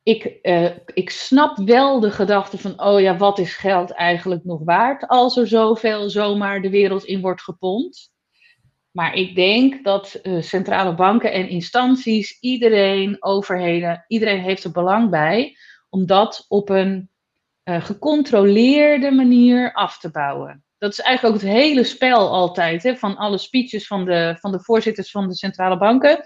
ik, 0.04 0.40
uh, 0.42 0.70
ik 0.94 1.10
snap 1.10 1.58
wel 1.58 2.00
de 2.00 2.12
gedachte 2.12 2.58
van: 2.58 2.82
oh 2.82 3.00
ja, 3.00 3.18
wat 3.18 3.40
is 3.40 3.56
geld 3.56 3.92
eigenlijk 3.92 4.44
nog 4.44 4.62
waard 4.64 5.08
als 5.08 5.38
er 5.38 5.48
zoveel 5.48 6.10
zomaar 6.10 6.62
de 6.62 6.70
wereld 6.70 7.04
in 7.04 7.22
wordt 7.22 7.42
gepompt? 7.42 8.12
Maar 8.92 9.14
ik 9.14 9.36
denk 9.36 9.84
dat 9.84 10.20
uh, 10.24 10.42
centrale 10.42 10.96
banken 10.96 11.32
en 11.32 11.50
instanties, 11.50 12.40
iedereen, 12.40 13.18
overheden, 13.20 14.06
iedereen 14.08 14.42
heeft 14.42 14.64
er 14.64 14.72
belang 14.72 15.10
bij 15.10 15.58
om 15.90 16.06
dat 16.06 16.46
op 16.48 16.70
een 16.70 17.10
uh, 17.70 17.86
gecontroleerde 17.86 19.12
manier 19.12 19.74
af 19.74 20.00
te 20.00 20.12
bouwen. 20.12 20.64
Dat 20.78 20.92
is 20.92 21.00
eigenlijk 21.00 21.36
ook 21.36 21.42
het 21.42 21.52
hele 21.52 21.84
spel 21.84 22.30
altijd, 22.30 22.84
hè, 22.84 22.96
van 22.96 23.18
alle 23.18 23.38
speeches 23.38 23.88
van 23.88 24.06
de, 24.06 24.36
van 24.40 24.52
de 24.52 24.60
voorzitters 24.60 25.12
van 25.12 25.28
de 25.28 25.36
centrale 25.36 25.78
banken. 25.78 26.24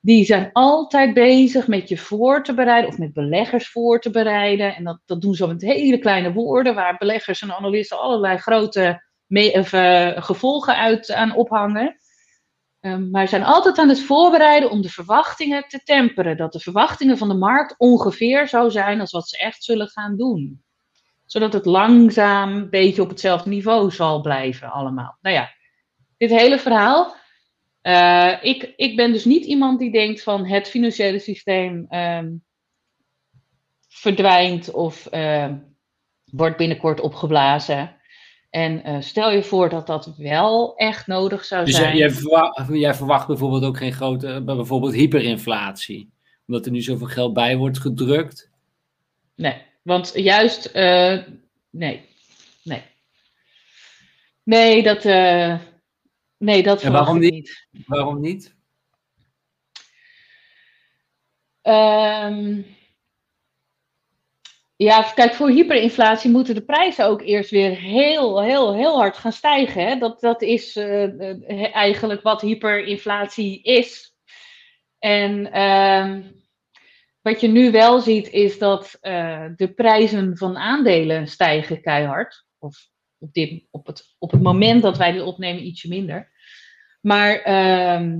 die 0.00 0.24
zijn 0.24 0.50
altijd 0.52 1.14
bezig 1.14 1.66
met 1.66 1.88
je 1.88 1.98
voor 1.98 2.44
te 2.44 2.54
bereiden 2.54 2.90
of 2.90 2.98
met 2.98 3.12
beleggers 3.12 3.70
voor 3.70 4.00
te 4.00 4.10
bereiden. 4.10 4.76
En 4.76 4.84
dat, 4.84 5.00
dat 5.04 5.20
doen 5.20 5.34
ze 5.34 5.46
met 5.46 5.62
hele 5.62 5.98
kleine 5.98 6.32
woorden, 6.32 6.74
waar 6.74 6.96
beleggers 6.96 7.42
en 7.42 7.52
analisten 7.52 8.00
allerlei 8.00 8.36
grote 8.36 9.02
of, 9.52 9.72
uh, 9.72 10.22
gevolgen 10.22 10.76
uit 10.76 11.12
aan 11.12 11.34
ophangen. 11.34 11.96
Um, 12.80 13.10
maar 13.10 13.28
zijn 13.28 13.44
altijd 13.44 13.78
aan 13.78 13.88
het 13.88 14.02
voorbereiden 14.02 14.70
om 14.70 14.82
de 14.82 14.88
verwachtingen 14.88 15.68
te 15.68 15.80
temperen. 15.84 16.36
Dat 16.36 16.52
de 16.52 16.60
verwachtingen 16.60 17.18
van 17.18 17.28
de 17.28 17.34
markt 17.34 17.74
ongeveer 17.78 18.48
zo 18.48 18.68
zijn 18.68 19.00
als 19.00 19.12
wat 19.12 19.28
ze 19.28 19.38
echt 19.38 19.64
zullen 19.64 19.88
gaan 19.88 20.16
doen. 20.16 20.63
Zodat 21.26 21.52
het 21.52 21.64
langzaam 21.64 22.52
een 22.52 22.70
beetje 22.70 23.02
op 23.02 23.08
hetzelfde 23.08 23.50
niveau 23.50 23.90
zal 23.90 24.20
blijven 24.20 24.70
allemaal. 24.70 25.18
Nou 25.20 25.34
ja, 25.34 25.50
dit 26.16 26.30
hele 26.30 26.58
verhaal 26.58 27.22
uh, 27.86 28.34
ik, 28.42 28.72
ik 28.76 28.96
ben 28.96 29.12
dus 29.12 29.24
niet 29.24 29.44
iemand 29.44 29.78
die 29.78 29.92
denkt 29.92 30.22
van 30.22 30.46
het 30.46 30.68
financiële 30.68 31.18
systeem 31.18 31.86
um, 31.90 32.44
verdwijnt 33.88 34.70
of 34.70 35.08
uh, 35.14 35.52
wordt 36.24 36.56
binnenkort 36.56 37.00
opgeblazen. 37.00 37.96
En 38.50 38.88
uh, 38.88 39.00
stel 39.00 39.30
je 39.30 39.42
voor 39.42 39.68
dat 39.68 39.86
dat 39.86 40.16
wel 40.16 40.76
echt 40.76 41.06
nodig 41.06 41.44
zou 41.44 41.64
dus 41.64 41.74
zijn. 41.74 41.90
Dus 41.90 41.98
jij, 42.00 42.10
verwacht, 42.10 42.68
jij 42.72 42.94
verwacht 42.94 43.26
bijvoorbeeld 43.26 43.64
ook 43.64 43.76
geen 43.76 43.92
grote, 43.92 44.42
bijvoorbeeld 44.44 44.94
hyperinflatie, 44.94 46.10
omdat 46.46 46.66
er 46.66 46.72
nu 46.72 46.80
zoveel 46.80 47.06
geld 47.06 47.32
bij 47.32 47.56
wordt 47.56 47.80
gedrukt? 47.80 48.50
Nee, 49.36 49.62
want 49.84 50.12
juist, 50.14 50.72
nee, 51.70 52.08
nee. 52.62 52.82
Nee, 54.42 54.82
dat, 54.82 55.04
Nee, 56.44 56.62
dat 56.62 56.82
en 56.82 56.92
waarom 56.92 57.18
niet? 57.18 57.32
niet? 57.70 57.86
Waarom 57.86 58.20
niet? 58.20 58.54
Um, 61.62 62.66
ja, 64.76 65.02
kijk, 65.02 65.34
voor 65.34 65.50
hyperinflatie 65.50 66.30
moeten 66.30 66.54
de 66.54 66.64
prijzen 66.64 67.06
ook 67.06 67.22
eerst 67.22 67.50
weer 67.50 67.76
heel, 67.76 68.42
heel, 68.42 68.74
heel 68.74 68.96
hard 68.96 69.16
gaan 69.16 69.32
stijgen. 69.32 69.86
Hè? 69.86 69.98
Dat, 69.98 70.20
dat 70.20 70.42
is 70.42 70.76
uh, 70.76 71.74
eigenlijk 71.74 72.22
wat 72.22 72.40
hyperinflatie 72.40 73.62
is. 73.62 74.14
En 74.98 75.60
um, 75.60 76.43
wat 77.24 77.40
je 77.40 77.48
nu 77.48 77.70
wel 77.70 78.00
ziet, 78.00 78.30
is 78.30 78.58
dat 78.58 78.98
uh, 79.02 79.46
de 79.56 79.72
prijzen 79.74 80.36
van 80.36 80.56
aandelen 80.56 81.26
stijgen 81.26 81.80
keihard. 81.80 82.44
Of 82.58 82.88
op, 83.18 83.32
dit, 83.32 83.66
op, 83.70 83.86
het, 83.86 84.14
op 84.18 84.30
het 84.30 84.42
moment 84.42 84.82
dat 84.82 84.96
wij 84.96 85.12
dit 85.12 85.22
opnemen 85.22 85.66
ietsje 85.66 85.88
minder. 85.88 86.32
Maar, 87.00 87.40
ehm, 87.40 88.18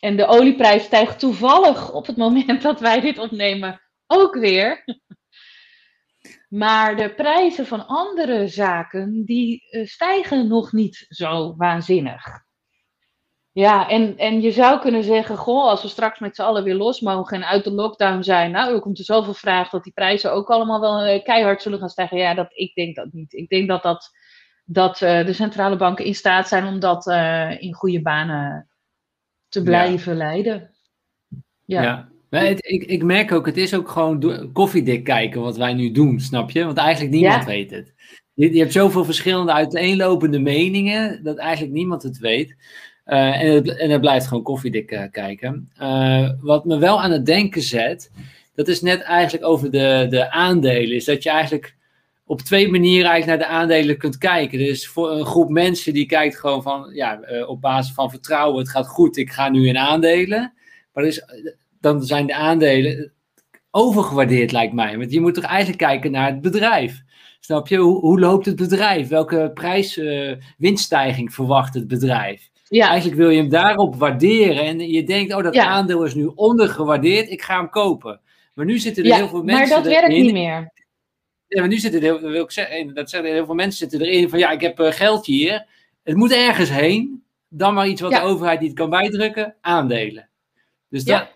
en 0.00 0.16
de 0.16 0.26
olieprijs 0.26 0.84
stijgt 0.84 1.18
toevallig 1.18 1.92
op 1.92 2.06
het 2.06 2.16
moment 2.16 2.62
dat 2.62 2.80
wij 2.80 3.00
dit 3.00 3.18
opnemen 3.18 3.80
ook 4.06 4.34
weer. 4.34 4.84
Maar 6.48 6.96
de 6.96 7.14
prijzen 7.14 7.66
van 7.66 7.86
andere 7.86 8.48
zaken, 8.48 9.24
die 9.24 9.70
eh, 9.70 9.86
stijgen 9.86 10.48
nog 10.48 10.72
niet 10.72 11.06
zo 11.08 11.56
waanzinnig. 11.56 12.44
Ja, 13.52 13.88
en, 13.88 14.18
en 14.18 14.40
je 14.40 14.50
zou 14.50 14.80
kunnen 14.80 15.04
zeggen, 15.04 15.36
goh, 15.36 15.64
als 15.64 15.82
we 15.82 15.88
straks 15.88 16.18
met 16.18 16.36
z'n 16.36 16.42
allen 16.42 16.64
weer 16.64 16.74
los 16.74 17.00
mogen 17.00 17.36
en 17.36 17.48
uit 17.48 17.64
de 17.64 17.72
lockdown 17.72 18.22
zijn, 18.22 18.50
nou, 18.50 18.74
er 18.74 18.80
komt 18.80 18.98
er 18.98 19.04
zoveel 19.04 19.34
vraag 19.34 19.70
dat 19.70 19.84
die 19.84 19.92
prijzen 19.92 20.32
ook 20.32 20.50
allemaal 20.50 20.80
wel 20.80 21.00
eh, 21.00 21.24
keihard 21.24 21.62
zullen 21.62 21.78
gaan 21.78 21.88
stijgen. 21.88 22.18
Ja, 22.18 22.34
dat, 22.34 22.48
ik 22.54 22.74
denk 22.74 22.96
dat 22.96 23.12
niet. 23.12 23.32
Ik 23.32 23.48
denk 23.48 23.68
dat 23.68 23.82
dat 23.82 24.10
dat 24.64 25.00
uh, 25.00 25.26
de 25.26 25.32
centrale 25.32 25.76
banken 25.76 26.04
in 26.04 26.14
staat 26.14 26.48
zijn 26.48 26.66
om 26.66 26.80
dat 26.80 27.06
uh, 27.06 27.62
in 27.62 27.74
goede 27.74 28.02
banen 28.02 28.68
te 29.48 29.62
blijven 29.62 30.12
ja. 30.12 30.18
leiden. 30.18 30.70
Ja. 31.64 31.82
ja. 31.82 32.10
Het, 32.38 32.66
ik, 32.66 32.84
ik 32.84 33.02
merk 33.02 33.32
ook, 33.32 33.46
het 33.46 33.56
is 33.56 33.74
ook 33.74 33.88
gewoon 33.88 34.50
koffiedik 34.52 35.04
kijken 35.04 35.40
wat 35.40 35.56
wij 35.56 35.74
nu 35.74 35.90
doen, 35.90 36.20
snap 36.20 36.50
je? 36.50 36.64
Want 36.64 36.76
eigenlijk 36.76 37.14
niemand 37.14 37.44
weet 37.44 37.70
het. 37.70 37.94
Je, 38.34 38.52
je, 38.52 38.58
hebt 38.58 38.72
zoveel 38.72 39.04
verschillende 39.04 39.52
uiteenlopende 39.52 40.38
meningen 40.38 41.24
dat 41.24 41.36
eigenlijk 41.36 41.72
niemand 41.72 42.02
het 42.02 42.18
weet. 42.18 42.56
Uh, 43.06 43.42
en, 43.42 43.54
het, 43.54 43.76
en 43.76 43.90
het 43.90 44.00
blijft 44.00 44.26
gewoon 44.26 44.42
koffiedik 44.42 45.08
kijken. 45.12 45.68
wat 46.40 46.64
me 46.64 46.78
wel 46.78 47.02
aan 47.02 47.10
het 47.10 47.26
denken 47.26 47.62
zet, 47.62 48.10
dat 48.54 48.68
is 48.68 48.80
net 48.80 49.00
eigenlijk 49.00 49.44
over 49.44 49.70
de, 49.70 50.06
de 50.10 50.30
aandelen. 50.30 50.96
Is 50.96 51.04
dat 51.04 51.22
je 51.22 51.30
eigenlijk 51.30 51.76
op 52.26 52.40
twee 52.40 52.70
manieren 52.70 53.10
eigenlijk 53.10 53.40
naar 53.40 53.48
de 53.48 53.54
aandelen 53.54 53.98
kunt 53.98 54.18
kijken. 54.18 54.58
Dus 54.58 54.88
voor 54.88 55.10
een 55.10 55.26
groep 55.26 55.48
mensen 55.48 55.92
die 55.92 56.06
kijkt 56.06 56.38
gewoon 56.38 56.62
van, 56.62 56.90
ja, 56.94 57.20
op 57.46 57.60
basis 57.60 57.94
van 57.94 58.10
vertrouwen, 58.10 58.58
het 58.58 58.70
gaat 58.70 58.86
goed, 58.86 59.16
ik 59.16 59.30
ga 59.30 59.48
nu 59.48 59.68
in 59.68 59.78
aandelen. 59.78 60.52
Maar 60.92 61.22
dan 61.80 62.02
zijn 62.02 62.26
de 62.26 62.34
aandelen 62.34 63.12
overgewaardeerd, 63.70 64.52
lijkt 64.52 64.72
mij. 64.72 64.98
Want 64.98 65.12
je 65.12 65.20
moet 65.20 65.34
toch 65.34 65.44
eigenlijk 65.44 65.78
kijken 65.78 66.10
naar 66.10 66.26
het 66.26 66.40
bedrijf. 66.40 67.02
Snap 67.40 67.68
je? 67.68 67.76
Hoe, 67.76 68.20
loopt 68.20 68.46
het 68.46 68.56
bedrijf? 68.56 69.08
Welke 69.08 69.50
prijs, 69.54 69.96
uh, 69.96 70.34
verwacht 71.30 71.74
het 71.74 71.88
bedrijf? 71.88 72.50
Ja. 72.72 72.88
Eigenlijk 72.88 73.20
wil 73.20 73.30
je 73.30 73.40
hem 73.40 73.48
daarop 73.48 73.96
waarderen. 73.96 74.64
En 74.64 74.90
je 74.90 75.04
denkt, 75.04 75.34
oh, 75.34 75.42
dat 75.42 75.54
ja. 75.54 75.66
aandeel 75.66 76.04
is 76.04 76.14
nu 76.14 76.30
ondergewaardeerd, 76.34 77.30
ik 77.30 77.42
ga 77.42 77.56
hem 77.56 77.70
kopen. 77.70 78.20
Maar 78.54 78.64
nu 78.64 78.78
zitten 78.78 79.02
er 79.02 79.08
ja, 79.08 79.16
heel 79.16 79.28
veel 79.28 79.42
mensen. 79.42 79.68
Maar 79.68 79.82
dat 79.82 79.92
werkt 79.92 80.08
niet 80.08 80.32
meer. 80.32 80.72
Ja, 81.46 81.60
maar 81.60 81.68
nu 81.68 81.78
zitten 81.78 82.00
er 82.00 82.06
heel, 82.06 82.30
wil 82.30 82.44
ik 82.44 82.50
zeggen, 82.50 82.94
dat 82.94 83.10
zeggen 83.10 83.32
heel 83.32 83.44
veel 83.44 83.54
mensen 83.54 83.78
zitten 83.78 84.08
erin 84.08 84.28
van 84.28 84.38
ja, 84.38 84.50
ik 84.50 84.60
heb 84.60 84.80
uh, 84.80 84.92
geld 84.92 85.26
hier. 85.26 85.66
Het 86.02 86.16
moet 86.16 86.32
ergens 86.32 86.70
heen. 86.70 87.24
Dan 87.48 87.74
maar 87.74 87.88
iets 87.88 88.00
wat 88.00 88.10
de 88.10 88.20
overheid 88.20 88.60
niet 88.60 88.74
kan 88.74 88.90
bijdrukken. 88.90 89.54
Aandelen. 89.60 90.28
Dus 90.88 91.04
dat, 91.04 91.28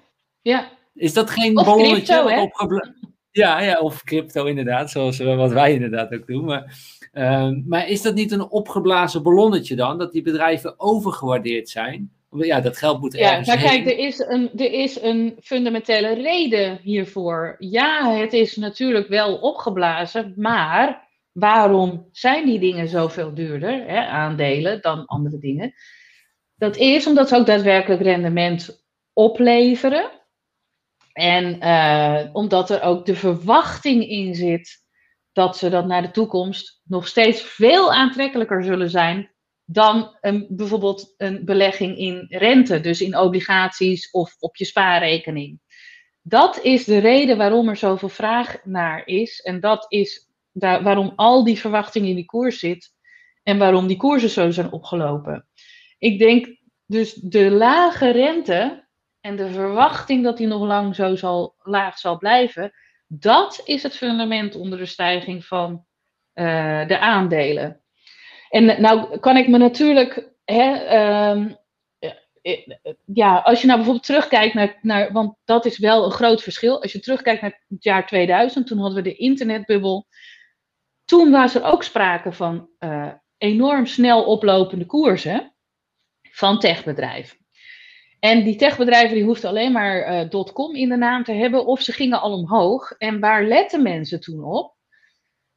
ja. 0.43 0.71
is 0.95 1.13
dat 1.13 1.31
geen 1.31 1.55
ballonnetje 1.55 2.23
crypto, 2.23 2.43
opgeblazen? 2.43 3.16
Ja, 3.37 3.61
ja, 3.61 3.79
of 3.79 4.05
crypto 4.05 4.45
inderdaad, 4.45 4.91
zoals 4.91 5.21
uh, 5.21 5.37
wat 5.37 5.53
wij 5.53 5.73
inderdaad 5.73 6.15
ook 6.15 6.27
doen. 6.27 6.45
Maar, 6.45 6.79
uh, 7.13 7.51
maar 7.67 7.89
is 7.89 8.03
dat 8.03 8.15
niet 8.15 8.33
een 8.33 8.51
opgeblazen 8.51 9.23
ballonnetje 9.23 9.77
dan? 9.77 9.99
Dat 9.99 10.13
die 10.13 10.23
bedrijven 10.23 10.81
overgewaardeerd 10.81 11.69
zijn? 11.69 12.11
ja, 12.31 12.61
dat 12.61 12.77
geld 12.77 13.01
moet 13.01 13.13
ja, 13.13 13.31
ergens 13.31 13.49
maar 13.49 13.59
heen. 13.59 13.69
kijk, 13.69 13.87
er 13.87 14.05
is, 14.05 14.19
een, 14.19 14.51
er 14.57 14.73
is 14.73 15.01
een 15.01 15.37
fundamentele 15.43 16.15
reden 16.15 16.79
hiervoor. 16.83 17.57
Ja, 17.59 18.11
het 18.11 18.33
is 18.33 18.57
natuurlijk 18.57 19.09
wel 19.09 19.37
opgeblazen, 19.37 20.33
maar 20.37 21.09
waarom 21.33 22.09
zijn 22.13 22.47
die 22.47 22.59
dingen 22.59 22.89
zoveel 22.89 23.35
duurder, 23.35 23.87
hè, 23.87 24.07
aandelen, 24.07 24.81
dan 24.81 25.07
andere 25.07 25.39
dingen? 25.39 25.75
Dat 26.57 26.77
is 26.77 27.07
omdat 27.07 27.29
ze 27.29 27.37
ook 27.37 27.47
daadwerkelijk 27.47 28.03
rendement 28.03 28.85
opleveren. 29.13 30.11
En 31.17 31.65
uh, 31.65 32.31
omdat 32.33 32.71
er 32.71 32.83
ook 32.83 33.07
de 33.07 33.15
verwachting 33.15 34.09
in 34.09 34.35
zit 34.35 34.85
dat 35.33 35.57
ze 35.57 35.69
dat 35.69 35.87
naar 35.87 36.03
de 36.03 36.11
toekomst 36.11 36.81
nog 36.85 37.07
steeds 37.07 37.43
veel 37.43 37.93
aantrekkelijker 37.93 38.65
zullen 38.65 38.91
zijn 38.91 39.35
dan 39.65 40.17
een, 40.21 40.47
bijvoorbeeld 40.49 41.15
een 41.17 41.45
belegging 41.45 41.99
in 41.99 42.27
rente, 42.29 42.81
dus 42.81 43.01
in 43.01 43.19
obligaties 43.19 44.11
of 44.11 44.37
op 44.39 44.57
je 44.57 44.65
spaarrekening. 44.65 45.61
Dat 46.23 46.61
is 46.63 46.85
de 46.85 46.99
reden 46.99 47.37
waarom 47.37 47.69
er 47.69 47.77
zoveel 47.77 48.09
vraag 48.09 48.65
naar 48.65 49.07
is. 49.07 49.41
En 49.41 49.61
dat 49.61 49.87
is 49.89 50.29
daar, 50.53 50.83
waarom 50.83 51.13
al 51.15 51.45
die 51.45 51.59
verwachting 51.59 52.07
in 52.07 52.15
die 52.15 52.25
koers 52.25 52.59
zit. 52.59 52.95
En 53.43 53.59
waarom 53.59 53.87
die 53.87 53.97
koersen 53.97 54.31
zo 54.31 54.51
zijn 54.51 54.73
opgelopen. 54.73 55.49
Ik 55.99 56.19
denk 56.19 56.57
dus 56.87 57.15
de 57.15 57.51
lage 57.51 58.11
rente 58.11 58.86
en 59.27 59.37
de 59.37 59.51
verwachting 59.51 60.25
dat 60.25 60.37
die 60.37 60.47
nog 60.47 60.63
lang 60.63 60.95
zo 60.95 61.17
zal, 61.17 61.55
laag 61.63 61.99
zal 61.99 62.19
blijven. 62.19 62.73
Dat 63.07 63.61
is 63.65 63.83
het 63.83 63.97
fundament 63.97 64.55
onder 64.55 64.79
de 64.79 64.87
stijging 64.87 65.45
van 65.45 65.85
uh, 66.35 66.87
de 66.87 66.99
aandelen. 66.99 67.83
En 68.49 68.81
nou 68.81 69.19
kan 69.19 69.37
ik 69.37 69.49
me 69.49 69.59
natuurlijk, 69.59 70.33
hè, 70.45 70.99
um, 71.31 71.57
ja, 73.05 73.39
als 73.39 73.61
je 73.61 73.67
nou 73.67 73.79
bijvoorbeeld 73.79 74.07
terugkijkt 74.07 74.55
naar, 74.55 74.79
naar, 74.83 75.13
want 75.13 75.37
dat 75.45 75.65
is 75.65 75.79
wel 75.79 76.05
een 76.05 76.11
groot 76.11 76.43
verschil. 76.43 76.83
Als 76.83 76.93
je 76.93 77.01
terugkijkt 77.01 77.43
naar 77.43 77.65
het 77.69 77.85
jaar 77.85 78.07
2000, 78.07 78.67
toen 78.67 78.79
hadden 78.79 79.03
we 79.03 79.09
de 79.09 79.17
internetbubbel. 79.17 80.07
Toen 81.05 81.31
was 81.31 81.55
er 81.55 81.65
ook 81.65 81.83
sprake 81.83 82.33
van 82.33 82.69
enorm 83.39 83.87
snel 83.87 84.25
oplopende 84.25 84.87
koersen 84.87 85.55
van 86.31 86.59
techbedrijven. 86.59 87.46
En 88.27 88.45
die 88.45 88.57
techbedrijven 88.57 89.15
die 89.15 89.25
hoefden 89.25 89.51
alleen 89.51 89.73
maar 89.73 90.29
uh, 90.33 90.43
.com 90.53 90.75
in 90.75 90.89
de 90.89 90.97
naam 90.97 91.25
te 91.25 91.33
hebben 91.33 91.67
of 91.67 91.81
ze 91.81 91.93
gingen 91.93 92.21
al 92.21 92.33
omhoog. 92.33 92.91
En 92.91 93.21
waar 93.21 93.45
letten 93.45 93.83
mensen 93.83 94.21
toen 94.21 94.45
op? 94.45 94.75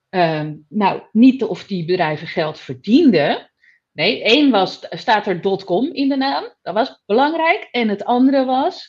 Uh, 0.09 0.49
nou, 0.70 1.01
niet 1.11 1.43
of 1.43 1.65
die 1.67 1.86
bedrijven 1.86 2.28
geld 2.28 2.59
verdienden. 2.59 3.51
Nee, 3.91 4.24
één 4.24 4.51
was, 4.51 4.88
staat 4.89 5.28
er 5.28 5.39
.com 5.65 5.93
in 5.93 6.09
de 6.09 6.15
naam. 6.15 6.55
Dat 6.61 6.74
was 6.74 7.03
belangrijk. 7.05 7.67
En 7.72 7.89
het 7.89 8.03
andere 8.03 8.45
was, 8.45 8.88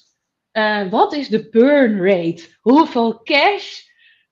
uh, 0.53 0.91
wat 0.91 1.13
is 1.13 1.29
de 1.29 1.49
burn 1.49 2.03
rate? 2.03 2.57
Hoeveel 2.61 3.23
cash 3.23 3.81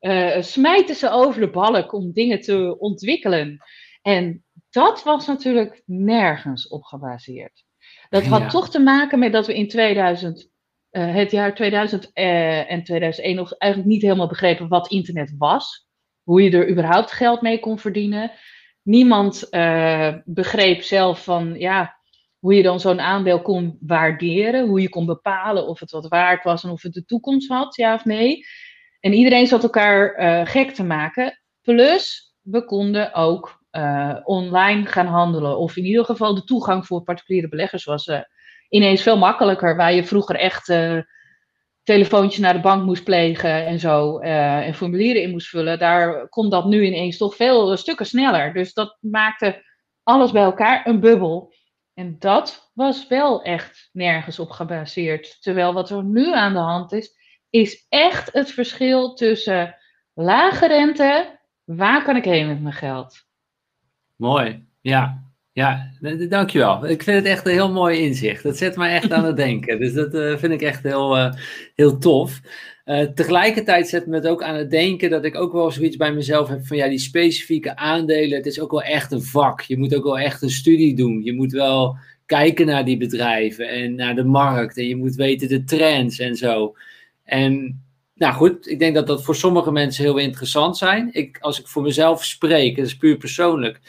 uh, 0.00 0.42
smijten 0.42 0.94
ze 0.94 1.10
over 1.10 1.40
de 1.40 1.50
balk 1.50 1.92
om 1.92 2.12
dingen 2.12 2.40
te 2.40 2.78
ontwikkelen? 2.78 3.58
En 4.02 4.44
dat 4.70 5.02
was 5.02 5.26
natuurlijk 5.26 5.82
nergens 5.84 6.68
op 6.68 6.82
gebaseerd. 6.82 7.66
Dat 8.08 8.24
had 8.24 8.40
ja. 8.40 8.48
toch 8.48 8.70
te 8.70 8.78
maken 8.78 9.18
met 9.18 9.32
dat 9.32 9.46
we 9.46 9.54
in 9.54 9.68
2000 9.68 10.50
het 10.90 11.30
jaar 11.30 11.54
2000 11.54 12.10
en 12.12 12.84
2001 12.84 13.36
nog 13.36 13.52
eigenlijk 13.52 13.92
niet 13.92 14.02
helemaal 14.02 14.28
begrepen 14.28 14.68
wat 14.68 14.90
internet 14.90 15.34
was. 15.38 15.86
Hoe 16.22 16.42
je 16.42 16.50
er 16.50 16.70
überhaupt 16.70 17.12
geld 17.12 17.42
mee 17.42 17.60
kon 17.60 17.78
verdienen. 17.78 18.32
Niemand 18.82 19.48
begreep 20.24 20.82
zelf 20.82 21.24
van, 21.24 21.54
ja, 21.58 21.96
hoe 22.38 22.54
je 22.54 22.62
dan 22.62 22.80
zo'n 22.80 23.00
aandeel 23.00 23.42
kon 23.42 23.76
waarderen, 23.80 24.66
hoe 24.66 24.80
je 24.80 24.88
kon 24.88 25.06
bepalen 25.06 25.66
of 25.66 25.80
het 25.80 25.90
wat 25.90 26.08
waard 26.08 26.44
was 26.44 26.64
en 26.64 26.70
of 26.70 26.82
het 26.82 26.92
de 26.92 27.04
toekomst 27.04 27.48
had, 27.48 27.76
ja 27.76 27.94
of 27.94 28.04
nee. 28.04 28.44
En 29.00 29.12
iedereen 29.12 29.46
zat 29.46 29.62
elkaar 29.62 30.46
gek 30.46 30.70
te 30.70 30.84
maken. 30.84 31.40
Plus, 31.62 32.34
we 32.42 32.64
konden 32.64 33.14
ook 33.14 33.57
uh, 33.78 34.16
online 34.24 34.86
gaan 34.86 35.06
handelen. 35.06 35.58
Of 35.58 35.76
in 35.76 35.84
ieder 35.84 36.04
geval 36.04 36.34
de 36.34 36.44
toegang 36.44 36.86
voor 36.86 37.02
particuliere 37.02 37.48
beleggers 37.48 37.84
was 37.84 38.06
uh, 38.06 38.20
ineens 38.68 39.02
veel 39.02 39.18
makkelijker. 39.18 39.76
Waar 39.76 39.92
je 39.92 40.04
vroeger 40.04 40.36
echt 40.36 40.72
telefoontjes 41.82 42.40
naar 42.40 42.52
de 42.52 42.60
bank 42.60 42.84
moest 42.84 43.04
plegen 43.04 43.66
en 43.66 43.78
zo. 43.78 44.18
en 44.18 44.74
formulieren 44.74 45.22
in 45.22 45.30
moest 45.30 45.48
vullen. 45.48 45.78
Daar 45.78 46.28
kon 46.28 46.50
dat 46.50 46.64
nu 46.66 46.84
ineens 46.84 47.16
toch 47.16 47.36
veel 47.36 47.76
stukken 47.76 48.06
sneller. 48.06 48.52
Dus 48.52 48.72
dat 48.72 48.96
maakte 49.00 49.62
alles 50.02 50.32
bij 50.32 50.42
elkaar 50.42 50.86
een 50.86 51.00
bubbel. 51.00 51.52
En 51.94 52.16
dat 52.18 52.70
was 52.74 53.06
wel 53.06 53.42
echt 53.42 53.88
nergens 53.92 54.38
op 54.38 54.50
gebaseerd. 54.50 55.42
Terwijl 55.42 55.72
wat 55.72 55.90
er 55.90 56.04
nu 56.04 56.34
aan 56.34 56.52
de 56.52 56.58
hand 56.58 56.92
is, 56.92 57.16
is 57.50 57.86
echt 57.88 58.32
het 58.32 58.50
verschil 58.50 59.14
tussen 59.14 59.76
lage 60.14 60.66
rente, 60.66 61.38
waar 61.64 62.04
kan 62.04 62.16
ik 62.16 62.24
heen 62.24 62.46
met 62.46 62.62
mijn 62.62 62.74
geld? 62.74 63.27
Mooi, 64.18 64.64
ja. 64.80 65.26
Ja, 65.52 65.90
dankjewel. 66.28 66.86
Ik 66.86 67.02
vind 67.02 67.16
het 67.16 67.26
echt 67.26 67.46
een 67.46 67.52
heel 67.52 67.72
mooi 67.72 67.98
inzicht. 67.98 68.42
Dat 68.42 68.56
zet 68.56 68.76
mij 68.76 68.94
echt 68.94 69.12
aan 69.12 69.24
het 69.24 69.36
denken. 69.46 69.80
Dus 69.80 69.92
dat 69.92 70.14
uh, 70.14 70.36
vind 70.36 70.52
ik 70.52 70.62
echt 70.62 70.82
heel, 70.82 71.16
uh, 71.16 71.32
heel 71.74 71.98
tof. 71.98 72.40
Uh, 72.84 73.00
tegelijkertijd 73.02 73.88
zet 73.88 74.06
me 74.06 74.14
het 74.14 74.26
ook 74.26 74.42
aan 74.42 74.54
het 74.54 74.70
denken 74.70 75.10
dat 75.10 75.24
ik 75.24 75.36
ook 75.36 75.52
wel 75.52 75.70
zoiets 75.70 75.96
bij 75.96 76.12
mezelf 76.12 76.48
heb 76.48 76.66
van 76.66 76.76
ja, 76.76 76.88
die 76.88 76.98
specifieke 76.98 77.76
aandelen, 77.76 78.36
het 78.36 78.46
is 78.46 78.60
ook 78.60 78.70
wel 78.70 78.82
echt 78.82 79.12
een 79.12 79.22
vak. 79.22 79.60
Je 79.60 79.78
moet 79.78 79.94
ook 79.94 80.04
wel 80.04 80.18
echt 80.18 80.42
een 80.42 80.50
studie 80.50 80.96
doen. 80.96 81.22
Je 81.22 81.34
moet 81.34 81.52
wel 81.52 81.96
kijken 82.26 82.66
naar 82.66 82.84
die 82.84 82.96
bedrijven 82.96 83.68
en 83.68 83.94
naar 83.94 84.14
de 84.14 84.24
markt 84.24 84.76
en 84.78 84.88
je 84.88 84.96
moet 84.96 85.14
weten 85.14 85.48
de 85.48 85.64
trends 85.64 86.18
en 86.18 86.36
zo. 86.36 86.76
En 87.24 87.82
nou 88.14 88.34
goed, 88.34 88.68
ik 88.68 88.78
denk 88.78 88.94
dat 88.94 89.06
dat 89.06 89.24
voor 89.24 89.36
sommige 89.36 89.72
mensen 89.72 90.04
heel 90.04 90.18
interessant 90.18 90.76
zijn. 90.76 91.08
Ik, 91.12 91.38
als 91.40 91.60
ik 91.60 91.66
voor 91.66 91.82
mezelf 91.82 92.24
spreek, 92.24 92.76
dat 92.76 92.86
is 92.86 92.96
puur 92.96 93.16
persoonlijk, 93.16 93.80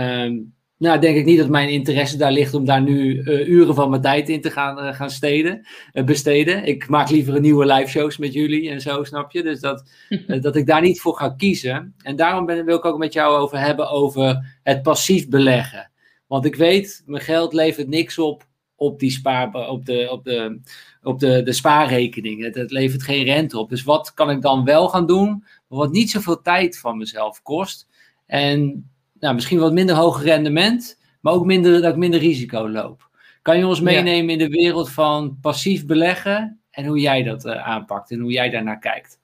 um, 0.00 0.54
nou, 0.78 1.00
denk 1.00 1.16
ik 1.16 1.24
niet 1.24 1.38
dat 1.38 1.48
mijn 1.48 1.68
interesse 1.68 2.16
daar 2.16 2.32
ligt 2.32 2.54
om 2.54 2.64
daar 2.64 2.82
nu 2.82 3.22
uh, 3.22 3.48
uren 3.48 3.74
van 3.74 3.90
mijn 3.90 4.02
tijd 4.02 4.28
in 4.28 4.40
te 4.40 4.50
gaan, 4.50 4.78
uh, 4.78 4.94
gaan 4.94 5.10
steden, 5.10 5.66
uh, 5.92 6.04
besteden. 6.04 6.64
Ik 6.64 6.88
maak 6.88 7.10
liever 7.10 7.34
een 7.34 7.42
nieuwe 7.42 7.66
live 7.66 7.90
shows 7.90 8.16
met 8.16 8.32
jullie 8.32 8.70
en 8.70 8.80
zo, 8.80 9.04
snap 9.04 9.32
je? 9.32 9.42
Dus 9.42 9.60
dat, 9.60 9.90
dat 10.40 10.56
ik 10.56 10.66
daar 10.66 10.80
niet 10.80 11.00
voor 11.00 11.16
ga 11.16 11.28
kiezen. 11.28 11.94
En 12.02 12.16
daarom 12.16 12.46
ben, 12.46 12.64
wil 12.64 12.76
ik 12.76 12.84
ook 12.84 12.98
met 12.98 13.12
jou 13.12 13.36
over 13.36 13.58
hebben 13.58 13.90
over 13.90 14.58
het 14.62 14.82
passief 14.82 15.28
beleggen. 15.28 15.90
Want 16.26 16.44
ik 16.44 16.54
weet, 16.54 17.02
mijn 17.06 17.22
geld 17.22 17.52
levert 17.52 17.88
niks 17.88 18.18
op 18.18 18.46
op, 18.78 18.98
die 18.98 19.10
spaar, 19.10 19.68
op, 19.68 19.86
de, 19.86 20.08
op, 20.10 20.24
de, 20.24 20.60
op 21.02 21.18
de, 21.18 21.42
de 21.42 21.52
spaarrekening. 21.52 22.42
Het, 22.42 22.54
het 22.54 22.70
levert 22.70 23.02
geen 23.02 23.24
rente 23.24 23.58
op. 23.58 23.68
Dus 23.68 23.82
wat 23.82 24.14
kan 24.14 24.30
ik 24.30 24.42
dan 24.42 24.64
wel 24.64 24.88
gaan 24.88 25.06
doen, 25.06 25.44
wat 25.66 25.92
niet 25.92 26.10
zoveel 26.10 26.42
tijd 26.42 26.78
van 26.78 26.96
mezelf 26.96 27.42
kost? 27.42 27.88
En 28.26 28.90
nou, 29.20 29.34
misschien 29.34 29.58
wat 29.58 29.72
minder 29.72 29.96
hoog 29.96 30.22
rendement, 30.22 30.98
maar 31.20 31.32
ook 31.32 31.44
minder, 31.44 31.80
dat 31.80 31.92
ik 31.92 31.98
minder 31.98 32.20
risico 32.20 32.68
loop. 32.68 33.08
Kan 33.42 33.58
je 33.58 33.66
ons 33.66 33.80
meenemen 33.80 34.30
in 34.30 34.38
de 34.38 34.48
wereld 34.48 34.90
van 34.90 35.38
passief 35.40 35.86
beleggen 35.86 36.60
en 36.70 36.86
hoe 36.86 36.98
jij 36.98 37.22
dat 37.22 37.44
uh, 37.44 37.68
aanpakt 37.68 38.10
en 38.10 38.20
hoe 38.20 38.32
jij 38.32 38.50
daarnaar 38.50 38.78
kijkt? 38.78 39.18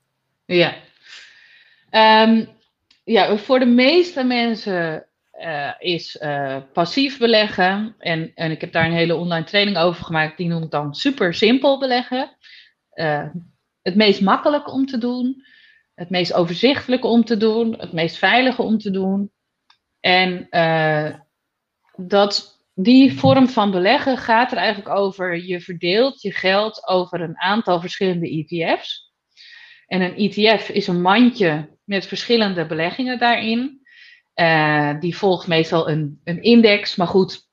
Ja. 0.44 0.74
Um, 2.24 2.48
ja, 3.04 3.36
voor 3.36 3.58
de 3.58 3.66
meeste 3.66 4.24
mensen 4.24 5.06
uh, 5.40 5.70
is 5.78 6.18
uh, 6.22 6.56
passief 6.72 7.18
beleggen. 7.18 7.94
En, 7.98 8.32
en 8.34 8.50
ik 8.50 8.60
heb 8.60 8.72
daar 8.72 8.86
een 8.86 8.92
hele 8.92 9.16
online 9.16 9.44
training 9.44 9.76
over 9.76 10.04
gemaakt. 10.04 10.36
Die 10.36 10.48
noem 10.48 10.62
ik 10.62 10.70
dan 10.70 10.94
super 10.94 11.34
simpel 11.34 11.78
beleggen. 11.78 12.36
het 13.82 13.94
meest 13.94 14.20
makkelijk 14.20 14.72
om 14.72 14.86
te 14.86 14.98
doen. 14.98 15.44
Het 15.94 16.10
meest 16.10 16.32
overzichtelijk 16.32 17.04
om 17.04 17.24
te 17.24 17.36
doen. 17.36 17.74
Het 17.78 17.92
meest 17.92 18.16
veilige 18.16 18.62
om 18.62 18.78
te 18.78 18.90
doen. 18.90 19.30
En 20.02 20.46
uh, 20.50 21.14
dat, 22.06 22.64
die 22.74 23.18
vorm 23.18 23.48
van 23.48 23.70
beleggen 23.70 24.18
gaat 24.18 24.52
er 24.52 24.58
eigenlijk 24.58 24.88
over, 24.88 25.44
je 25.44 25.60
verdeelt 25.60 26.22
je 26.22 26.32
geld 26.32 26.88
over 26.88 27.20
een 27.20 27.38
aantal 27.38 27.80
verschillende 27.80 28.46
ETF's. 28.48 29.12
En 29.86 30.00
een 30.00 30.16
ETF 30.16 30.68
is 30.68 30.86
een 30.86 31.02
mandje 31.02 31.78
met 31.84 32.06
verschillende 32.06 32.66
beleggingen 32.66 33.18
daarin. 33.18 33.80
Uh, 34.34 35.00
die 35.00 35.16
volgt 35.16 35.46
meestal 35.46 35.88
een, 35.88 36.20
een 36.24 36.42
index, 36.42 36.96
maar 36.96 37.06
goed, 37.06 37.48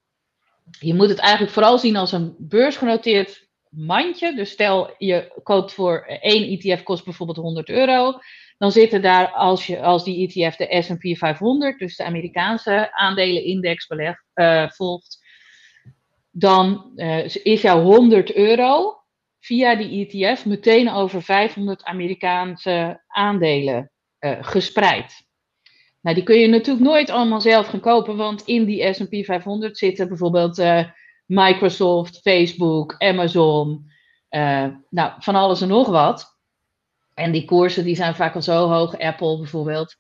je 0.80 0.94
moet 0.94 1.10
het 1.10 1.20
eigenlijk 1.20 1.52
vooral 1.52 1.80
zien 1.80 1.96
als 1.96 2.12
een 2.12 2.36
beursgenoteerd 2.38 3.49
mandje. 3.70 4.36
Dus 4.36 4.50
stel 4.50 4.96
je 4.98 5.40
koopt 5.44 5.74
voor 5.74 6.06
één 6.22 6.60
ETF 6.60 6.84
kost 6.84 7.04
bijvoorbeeld 7.04 7.38
100 7.38 7.70
euro 7.70 8.20
dan 8.60 8.72
zitten 8.72 9.02
daar, 9.02 9.32
als, 9.32 9.68
je, 9.68 9.82
als 9.82 10.04
die 10.04 10.28
ETF 10.28 10.56
de 10.56 10.82
SP 10.86 11.06
500, 11.18 11.80
dus 11.80 11.96
de 11.96 12.04
Amerikaanse 12.04 12.94
aandelenindex 12.94 13.88
beleg, 13.88 14.24
uh, 14.36 14.70
volgt, 14.70 15.26
dan 16.32 16.92
uh, 16.96 17.26
is 17.44 17.62
jouw 17.62 17.82
100 17.82 18.36
euro 18.36 18.98
via 19.40 19.76
die 19.76 20.08
ETF 20.08 20.46
meteen 20.46 20.92
over 20.92 21.22
500 21.22 21.84
Amerikaanse 21.84 23.04
aandelen 23.08 23.92
gespreid. 24.42 25.28
Nou, 26.02 26.16
die 26.16 26.24
kun 26.24 26.40
je 26.40 26.48
natuurlijk 26.48 26.86
nooit 26.86 27.10
allemaal 27.10 27.42
zelf 27.42 27.68
gaan 27.68 27.80
kopen, 27.80 28.18
want 28.18 28.42
in 28.42 28.66
die 28.66 28.94
SP 28.98 29.14
500 29.26 29.78
zitten 29.78 30.08
bijvoorbeeld 30.08 30.56
Microsoft, 31.30 32.20
Facebook, 32.22 32.96
Amazon, 32.98 33.92
nou, 34.90 35.12
van 35.20 35.36
alles 35.36 35.62
en 35.62 35.68
nog 35.68 35.88
wat. 35.88 36.38
En 37.14 37.32
die 37.32 37.46
koersen 37.46 37.84
die 37.84 37.96
zijn 37.96 38.16
vaak 38.16 38.36
al 38.36 38.42
zo 38.42 38.68
hoog, 38.68 39.00
Apple 39.00 39.38
bijvoorbeeld. 39.38 39.96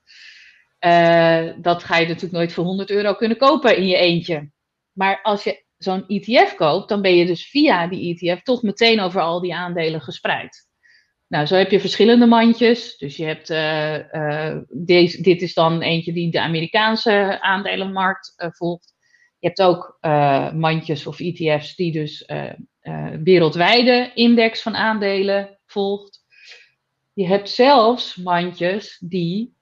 Uh, 0.79 1.51
dat 1.61 1.83
ga 1.83 1.97
je 1.97 2.07
natuurlijk 2.07 2.33
nooit 2.33 2.53
voor 2.53 2.63
100 2.63 2.89
euro 2.89 3.13
kunnen 3.13 3.37
kopen 3.37 3.77
in 3.77 3.87
je 3.87 3.95
eentje. 3.95 4.51
Maar 4.91 5.21
als 5.21 5.43
je 5.43 5.63
zo'n 5.77 6.07
ETF 6.07 6.55
koopt, 6.55 6.89
dan 6.89 7.01
ben 7.01 7.15
je 7.15 7.25
dus 7.25 7.49
via 7.49 7.87
die 7.87 8.17
ETF 8.17 8.41
toch 8.41 8.61
meteen 8.61 8.99
over 8.99 9.21
al 9.21 9.41
die 9.41 9.55
aandelen 9.55 10.01
gespreid. 10.01 10.67
Nou, 11.27 11.45
zo 11.45 11.55
heb 11.55 11.71
je 11.71 11.79
verschillende 11.79 12.25
mandjes. 12.25 12.97
Dus 12.97 13.15
je 13.15 13.25
hebt, 13.25 13.49
uh, 13.49 14.57
deze, 14.69 15.21
dit 15.21 15.41
is 15.41 15.53
dan 15.53 15.81
eentje 15.81 16.13
die 16.13 16.31
de 16.31 16.41
Amerikaanse 16.41 17.41
aandelenmarkt 17.41 18.33
volgt. 18.37 18.93
Je 19.39 19.47
hebt 19.47 19.61
ook 19.61 19.97
mandjes 20.53 21.07
of 21.07 21.19
ETF's 21.19 21.75
die 21.75 21.91
dus 21.91 22.31
wereldwijde 23.23 24.11
index 24.13 24.61
van 24.61 24.75
aandelen 24.75 25.59
volgt. 25.65 26.19
Je 27.13 27.27
hebt 27.27 27.49
zelfs 27.49 28.15
mandjes 28.15 28.97
die, 28.99 29.55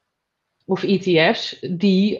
of 0.65 0.83
ETF's, 0.83 1.59
die 1.69 2.19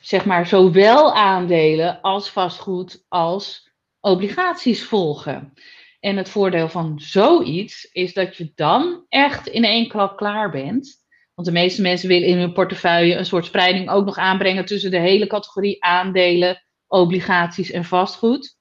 zeg 0.00 0.24
maar 0.24 0.46
zowel 0.46 1.14
aandelen 1.14 2.00
als 2.00 2.30
vastgoed 2.30 3.04
als 3.08 3.70
obligaties 4.00 4.84
volgen. 4.84 5.52
En 6.00 6.16
het 6.16 6.28
voordeel 6.28 6.68
van 6.68 7.00
zoiets 7.00 7.84
is 7.92 8.12
dat 8.12 8.36
je 8.36 8.52
dan 8.54 9.04
echt 9.08 9.46
in 9.46 9.64
één 9.64 9.88
klap 9.88 10.16
klaar 10.16 10.50
bent. 10.50 11.01
Want 11.34 11.46
de 11.46 11.52
meeste 11.52 11.82
mensen 11.82 12.08
willen 12.08 12.28
in 12.28 12.38
hun 12.38 12.52
portefeuille 12.52 13.14
een 13.14 13.26
soort 13.26 13.44
spreiding 13.44 13.90
ook 13.90 14.04
nog 14.04 14.16
aanbrengen 14.16 14.64
tussen 14.64 14.90
de 14.90 14.98
hele 14.98 15.26
categorie 15.26 15.84
aandelen, 15.84 16.62
obligaties 16.86 17.70
en 17.70 17.84
vastgoed. 17.84 18.56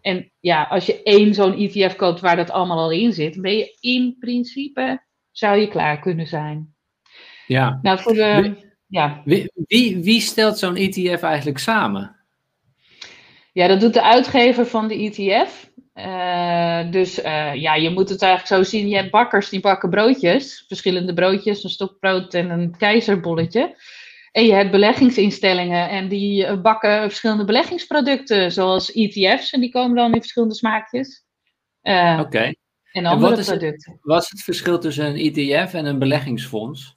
En 0.00 0.32
ja, 0.40 0.62
als 0.62 0.86
je 0.86 1.02
één 1.02 1.34
zo'n 1.34 1.58
ETF 1.58 1.96
koopt 1.96 2.20
waar 2.20 2.36
dat 2.36 2.50
allemaal 2.50 2.78
al 2.78 2.90
in 2.90 3.12
zit, 3.12 3.32
dan 3.32 3.42
ben 3.42 3.56
je 3.56 3.76
in 3.80 4.16
principe, 4.18 5.04
zou 5.30 5.58
je 5.58 5.68
klaar 5.68 5.98
kunnen 5.98 6.26
zijn. 6.26 6.74
Ja. 7.46 7.78
Nou, 7.82 7.98
voor 7.98 8.14
de, 8.14 8.38
wie, 8.42 8.72
ja. 8.86 9.22
Wie, 9.24 9.52
wie, 9.54 10.02
wie 10.02 10.20
stelt 10.20 10.58
zo'n 10.58 10.76
ETF 10.76 11.22
eigenlijk 11.22 11.58
samen? 11.58 12.16
Ja, 13.52 13.66
dat 13.66 13.80
doet 13.80 13.94
de 13.94 14.02
uitgever 14.02 14.66
van 14.66 14.88
de 14.88 14.94
ETF. 14.94 15.70
Uh, 15.94 16.80
eh, 16.80 16.90
dus 16.90 17.18
uh, 17.18 17.54
ja, 17.54 17.74
je 17.74 17.90
moet 17.90 18.08
het 18.08 18.22
eigenlijk 18.22 18.64
zo 18.64 18.70
zien. 18.70 18.88
Je 18.88 18.96
hebt 18.96 19.10
bakkers 19.10 19.48
die 19.48 19.60
bakken 19.60 19.90
broodjes, 19.90 20.64
verschillende 20.68 21.14
broodjes, 21.14 21.64
een 21.64 21.70
stokbrood 21.70 22.34
en 22.34 22.50
een 22.50 22.76
keizerbolletje. 22.76 23.76
En 24.32 24.44
je 24.44 24.52
hebt 24.52 24.70
beleggingsinstellingen 24.70 25.88
en 25.88 26.08
die 26.08 26.46
eh, 26.46 26.60
bakken 26.60 27.00
verschillende 27.00 27.44
beleggingsproducten, 27.44 28.52
zoals 28.52 28.92
ETF's, 28.92 29.50
en 29.50 29.60
die 29.60 29.70
komen 29.70 29.96
dan 29.96 30.14
in 30.14 30.20
verschillende 30.20 30.54
smaakjes. 30.54 31.24
Uh, 31.82 32.18
Oké. 32.20 32.52
En 32.92 33.06
andere 33.06 33.30
wat 33.30 33.38
is 33.38 33.46
producten. 33.46 33.92
Het, 33.92 34.00
wat 34.02 34.22
is 34.22 34.30
het 34.30 34.42
verschil 34.42 34.78
tussen 34.78 35.06
een 35.06 35.16
ETF 35.16 35.74
en 35.74 35.84
een 35.84 35.98
beleggingsfonds? 35.98 36.94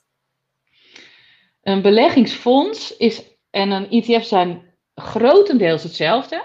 Een 1.61 1.81
beleggingsfonds 1.81 2.97
is, 2.97 3.23
en 3.49 3.71
een 3.71 3.89
ETF 3.89 4.25
zijn 4.25 4.73
grotendeels 4.93 5.83
hetzelfde. 5.83 6.43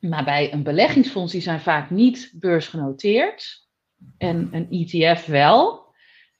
Maar 0.00 0.24
bij 0.24 0.52
een 0.52 0.62
beleggingsfonds, 0.62 1.32
die 1.32 1.40
zijn 1.40 1.60
vaak 1.60 1.90
niet 1.90 2.32
beursgenoteerd. 2.34 3.66
En 4.18 4.48
een 4.52 4.68
ETF 4.70 5.26
wel. 5.26 5.84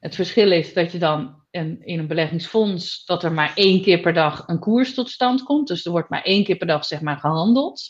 Het 0.01 0.15
verschil 0.15 0.53
is 0.53 0.73
dat 0.73 0.93
je 0.93 0.99
dan 0.99 1.45
in, 1.51 1.83
een 1.85 2.07
beleggingsfonds, 2.07 3.05
dat 3.05 3.25
er 3.25 3.33
maar 3.33 3.53
één 3.55 3.83
keer 3.83 4.01
per 4.01 4.15
dag 4.15 4.45
een 4.47 4.59
koers 4.59 4.95
tot 4.95 5.11
stand 5.11 5.43
komt. 5.43 5.69
Dus 5.69 5.85
er 5.85 5.91
wordt 5.91 6.11
maar 6.11 6.23
één 6.23 6.45
keer 6.45 6.57
per 6.57 6.67
dag 6.67 6.85
zeg 6.85 7.01
maar 7.01 7.19
gehandeld. 7.19 7.83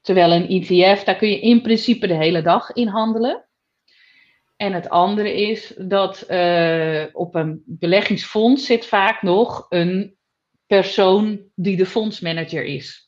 Terwijl 0.00 0.32
een 0.32 0.48
ETF, 0.48 1.04
daar 1.04 1.16
kun 1.16 1.28
je 1.28 1.40
in 1.40 1.62
principe 1.62 2.06
de 2.06 2.14
hele 2.14 2.42
dag 2.42 2.72
in 2.72 2.88
handelen. 2.88 3.48
En 4.56 4.72
het 4.72 4.88
andere 4.88 5.48
is 5.48 5.74
dat 5.76 6.24
uh, 6.30 7.04
op 7.12 7.34
een 7.34 7.62
beleggingsfonds 7.66 8.66
zit 8.66 8.86
vaak 8.86 9.22
nog 9.22 9.66
een 9.68 10.16
persoon 10.66 11.40
die 11.54 11.76
de 11.76 11.86
fondsmanager 11.86 12.64
is. 12.64 13.07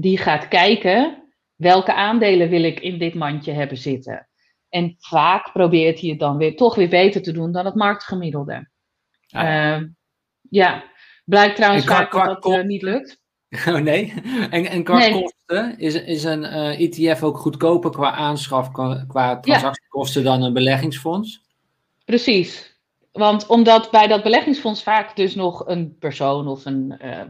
Die 0.00 0.18
gaat 0.18 0.48
kijken 0.48 1.22
welke 1.56 1.94
aandelen 1.94 2.48
wil 2.48 2.62
ik 2.62 2.80
in 2.80 2.98
dit 2.98 3.14
mandje 3.14 3.52
hebben 3.52 3.76
zitten. 3.76 4.28
En 4.68 4.96
vaak 4.98 5.52
probeert 5.52 6.00
hij 6.00 6.10
het 6.10 6.18
dan 6.18 6.36
weer 6.36 6.56
toch 6.56 6.74
weer 6.74 6.88
beter 6.88 7.22
te 7.22 7.32
doen 7.32 7.52
dan 7.52 7.64
het 7.64 7.74
marktgemiddelde. 7.74 8.68
Ah, 9.28 9.42
ja. 9.42 9.78
Uh, 9.78 9.86
ja, 10.50 10.84
blijkt 11.24 11.56
trouwens 11.56 11.84
vaak 11.84 12.12
dat 12.12 12.42
dat 12.42 12.56
uh, 12.56 12.64
niet 12.64 12.82
lukt. 12.82 13.20
Oh 13.68 13.78
nee? 13.78 14.14
En, 14.50 14.66
en 14.66 14.84
qua 14.84 14.98
nee. 14.98 15.22
kosten, 15.22 15.78
is, 15.78 15.94
is 15.94 16.24
een 16.24 16.42
uh, 16.42 16.80
eh, 16.80 16.80
ETF 16.80 17.22
ook 17.22 17.38
goedkoper 17.38 17.90
qua 17.90 18.10
aanschaf, 18.10 18.70
qua, 18.70 19.04
qua 19.08 19.40
transactiekosten 19.40 20.22
ja. 20.22 20.28
dan 20.30 20.42
een 20.42 20.52
beleggingsfonds? 20.52 21.42
Precies. 22.04 22.78
Want 23.12 23.46
omdat 23.46 23.90
bij 23.90 24.06
dat 24.06 24.22
beleggingsfonds 24.22 24.82
vaak 24.82 25.16
dus 25.16 25.34
nog 25.34 25.66
een 25.66 25.96
persoon 25.98 26.48
of 26.48 26.64
een, 26.64 26.98
uh, 27.04 27.20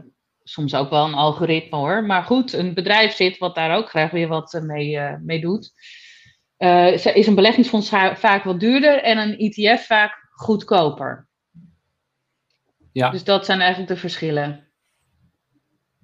soms 0.51 0.75
ook 0.75 0.89
wel 0.89 1.05
een 1.05 1.13
algoritme 1.13 1.77
hoor, 1.77 2.03
maar 2.03 2.23
goed, 2.23 2.53
een 2.53 2.73
bedrijf 2.73 3.15
zit 3.15 3.37
wat 3.37 3.55
daar 3.55 3.77
ook 3.77 3.89
graag 3.89 4.11
weer 4.11 4.27
wat 4.27 4.59
mee, 4.63 4.91
uh, 4.91 5.13
mee 5.21 5.41
doet, 5.41 5.71
is 7.13 7.27
een 7.27 7.35
beleggingsfonds 7.35 7.89
vaak 8.13 8.43
wat 8.43 8.59
duurder 8.59 9.01
en 9.03 9.17
een 9.17 9.37
ETF 9.37 9.85
vaak 9.85 10.27
goedkoper. 10.31 11.27
Ja. 12.91 13.09
Dus 13.09 13.23
dat 13.23 13.45
zijn 13.45 13.59
eigenlijk 13.59 13.91
de 13.91 13.97
verschillen. 13.97 14.67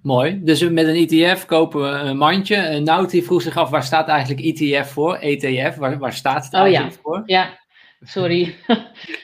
Mooi. 0.02 0.42
Dus 0.42 0.68
met 0.68 0.86
een 0.86 1.08
ETF 1.08 1.46
kopen 1.46 1.80
we 1.80 1.88
een 1.88 2.16
mandje. 2.16 2.80
Nauti 2.80 3.22
vroeg 3.22 3.42
zich 3.42 3.56
af, 3.56 3.70
waar 3.70 3.82
staat 3.82 4.08
eigenlijk 4.08 4.46
ETF 4.46 4.90
voor? 4.90 5.16
ETF, 5.16 5.76
waar, 5.76 5.98
waar 5.98 6.12
staat 6.12 6.44
het 6.44 6.52
eigenlijk 6.52 6.84
oh, 6.84 6.92
ja. 6.96 7.00
voor? 7.02 7.22
Ja, 7.26 7.65
sorry. 8.00 8.56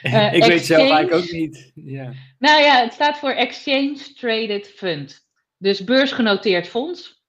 uh, 0.03 0.35
ik 0.39 0.45
weet 0.45 0.65
zelf 0.65 0.91
eigenlijk 0.91 1.25
ook 1.25 1.31
niet. 1.31 1.73
Ja. 1.75 2.13
Nou 2.39 2.63
ja, 2.63 2.83
het 2.83 2.93
staat 2.93 3.19
voor 3.19 3.31
Exchange 3.31 3.99
Traded 4.15 4.69
Fund. 4.69 5.27
Dus 5.59 5.85
beursgenoteerd 5.85 6.69
fonds. 6.69 7.23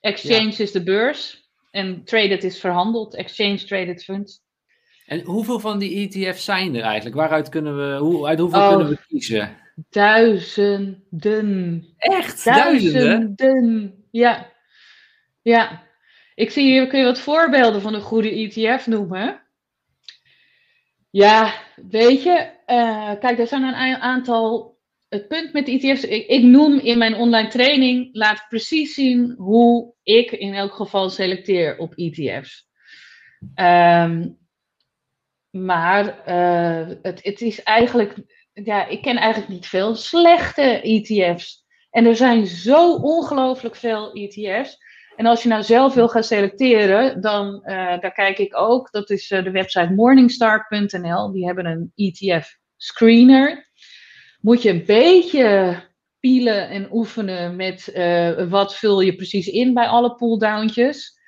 Exchange 0.00 0.50
ja. 0.50 0.58
is 0.58 0.72
de 0.72 0.82
beurs. 0.82 1.50
En 1.70 2.04
traded 2.04 2.44
is 2.44 2.60
verhandeld. 2.60 3.14
Exchange 3.14 3.64
Traded 3.64 4.04
Fund. 4.04 4.42
En 5.06 5.20
hoeveel 5.20 5.60
van 5.60 5.78
die 5.78 6.08
ETF's 6.08 6.44
zijn 6.44 6.74
er 6.74 6.82
eigenlijk? 6.82 7.16
Waaruit 7.16 7.48
kunnen 7.48 7.76
we, 7.76 7.96
hoe, 7.98 8.26
uit 8.26 8.38
hoeveel 8.38 8.60
oh. 8.60 8.68
kunnen 8.68 8.88
we 8.88 8.98
kiezen? 9.08 9.56
Duizenden. 9.90 11.86
Echt? 11.96 12.44
Duizenden? 12.44 13.36
Duizenden. 13.36 14.04
Ja. 14.10 14.50
Ja. 15.42 15.82
Ik 16.34 16.50
zie 16.50 16.64
hier, 16.64 16.86
kun 16.86 16.98
je 16.98 17.04
wat 17.04 17.20
voorbeelden 17.20 17.80
van 17.80 17.94
een 17.94 18.00
goede 18.00 18.30
ETF 18.30 18.86
noemen? 18.86 19.41
Ja, 21.12 21.54
weet 21.90 22.22
je, 22.22 22.50
uh, 22.66 23.12
kijk, 23.20 23.38
er 23.38 23.46
zijn 23.46 23.62
een 23.62 23.96
aantal. 23.96 24.70
Het 25.08 25.28
punt 25.28 25.52
met 25.52 25.68
ETF's, 25.68 26.04
ik, 26.04 26.42
noem 26.42 26.78
in 26.78 26.98
mijn 26.98 27.14
online 27.14 27.48
training, 27.48 28.08
laat 28.12 28.46
precies 28.48 28.94
zien 28.94 29.34
hoe 29.38 29.94
ik 30.02 30.30
in 30.30 30.54
elk 30.54 30.72
geval 30.72 31.10
selecteer 31.10 31.78
op 31.78 31.94
ETF's. 31.94 32.68
Um, 33.54 34.38
maar 35.50 36.04
uh, 36.28 36.94
het, 37.02 37.22
het 37.22 37.40
is 37.40 37.62
eigenlijk 37.62 38.14
ja, 38.52 38.86
ik 38.86 39.02
ken 39.02 39.16
eigenlijk 39.16 39.52
niet 39.52 39.66
veel 39.66 39.94
slechte 39.94 40.80
ETF's. 40.80 41.64
En 41.90 42.06
er 42.06 42.16
zijn 42.16 42.46
zo 42.46 42.94
ongelooflijk 42.94 43.76
veel 43.76 44.12
ETF's. 44.12 44.78
En 45.16 45.26
als 45.26 45.42
je 45.42 45.48
nou 45.48 45.62
zelf 45.62 45.94
wil 45.94 46.08
gaan 46.08 46.24
selecteren, 46.24 47.20
dan 47.20 47.54
uh, 47.64 47.74
daar 48.00 48.12
kijk 48.12 48.38
ik 48.38 48.58
ook. 48.58 48.90
Dat 48.90 49.10
is 49.10 49.30
uh, 49.30 49.44
de 49.44 49.50
website 49.50 49.92
morningstar.nl. 49.92 51.32
Die 51.32 51.46
hebben 51.46 51.66
een 51.66 51.92
ETF 51.94 52.58
screener. 52.76 53.70
Moet 54.40 54.62
je 54.62 54.70
een 54.70 54.84
beetje 54.86 55.76
pielen 56.20 56.68
en 56.68 56.88
oefenen 56.92 57.56
met 57.56 57.92
uh, 57.94 58.50
wat 58.50 58.76
vul 58.76 59.00
je 59.00 59.14
precies 59.14 59.46
in 59.46 59.74
bij 59.74 59.86
alle 59.86 60.14
pulldowntjes. 60.14 61.18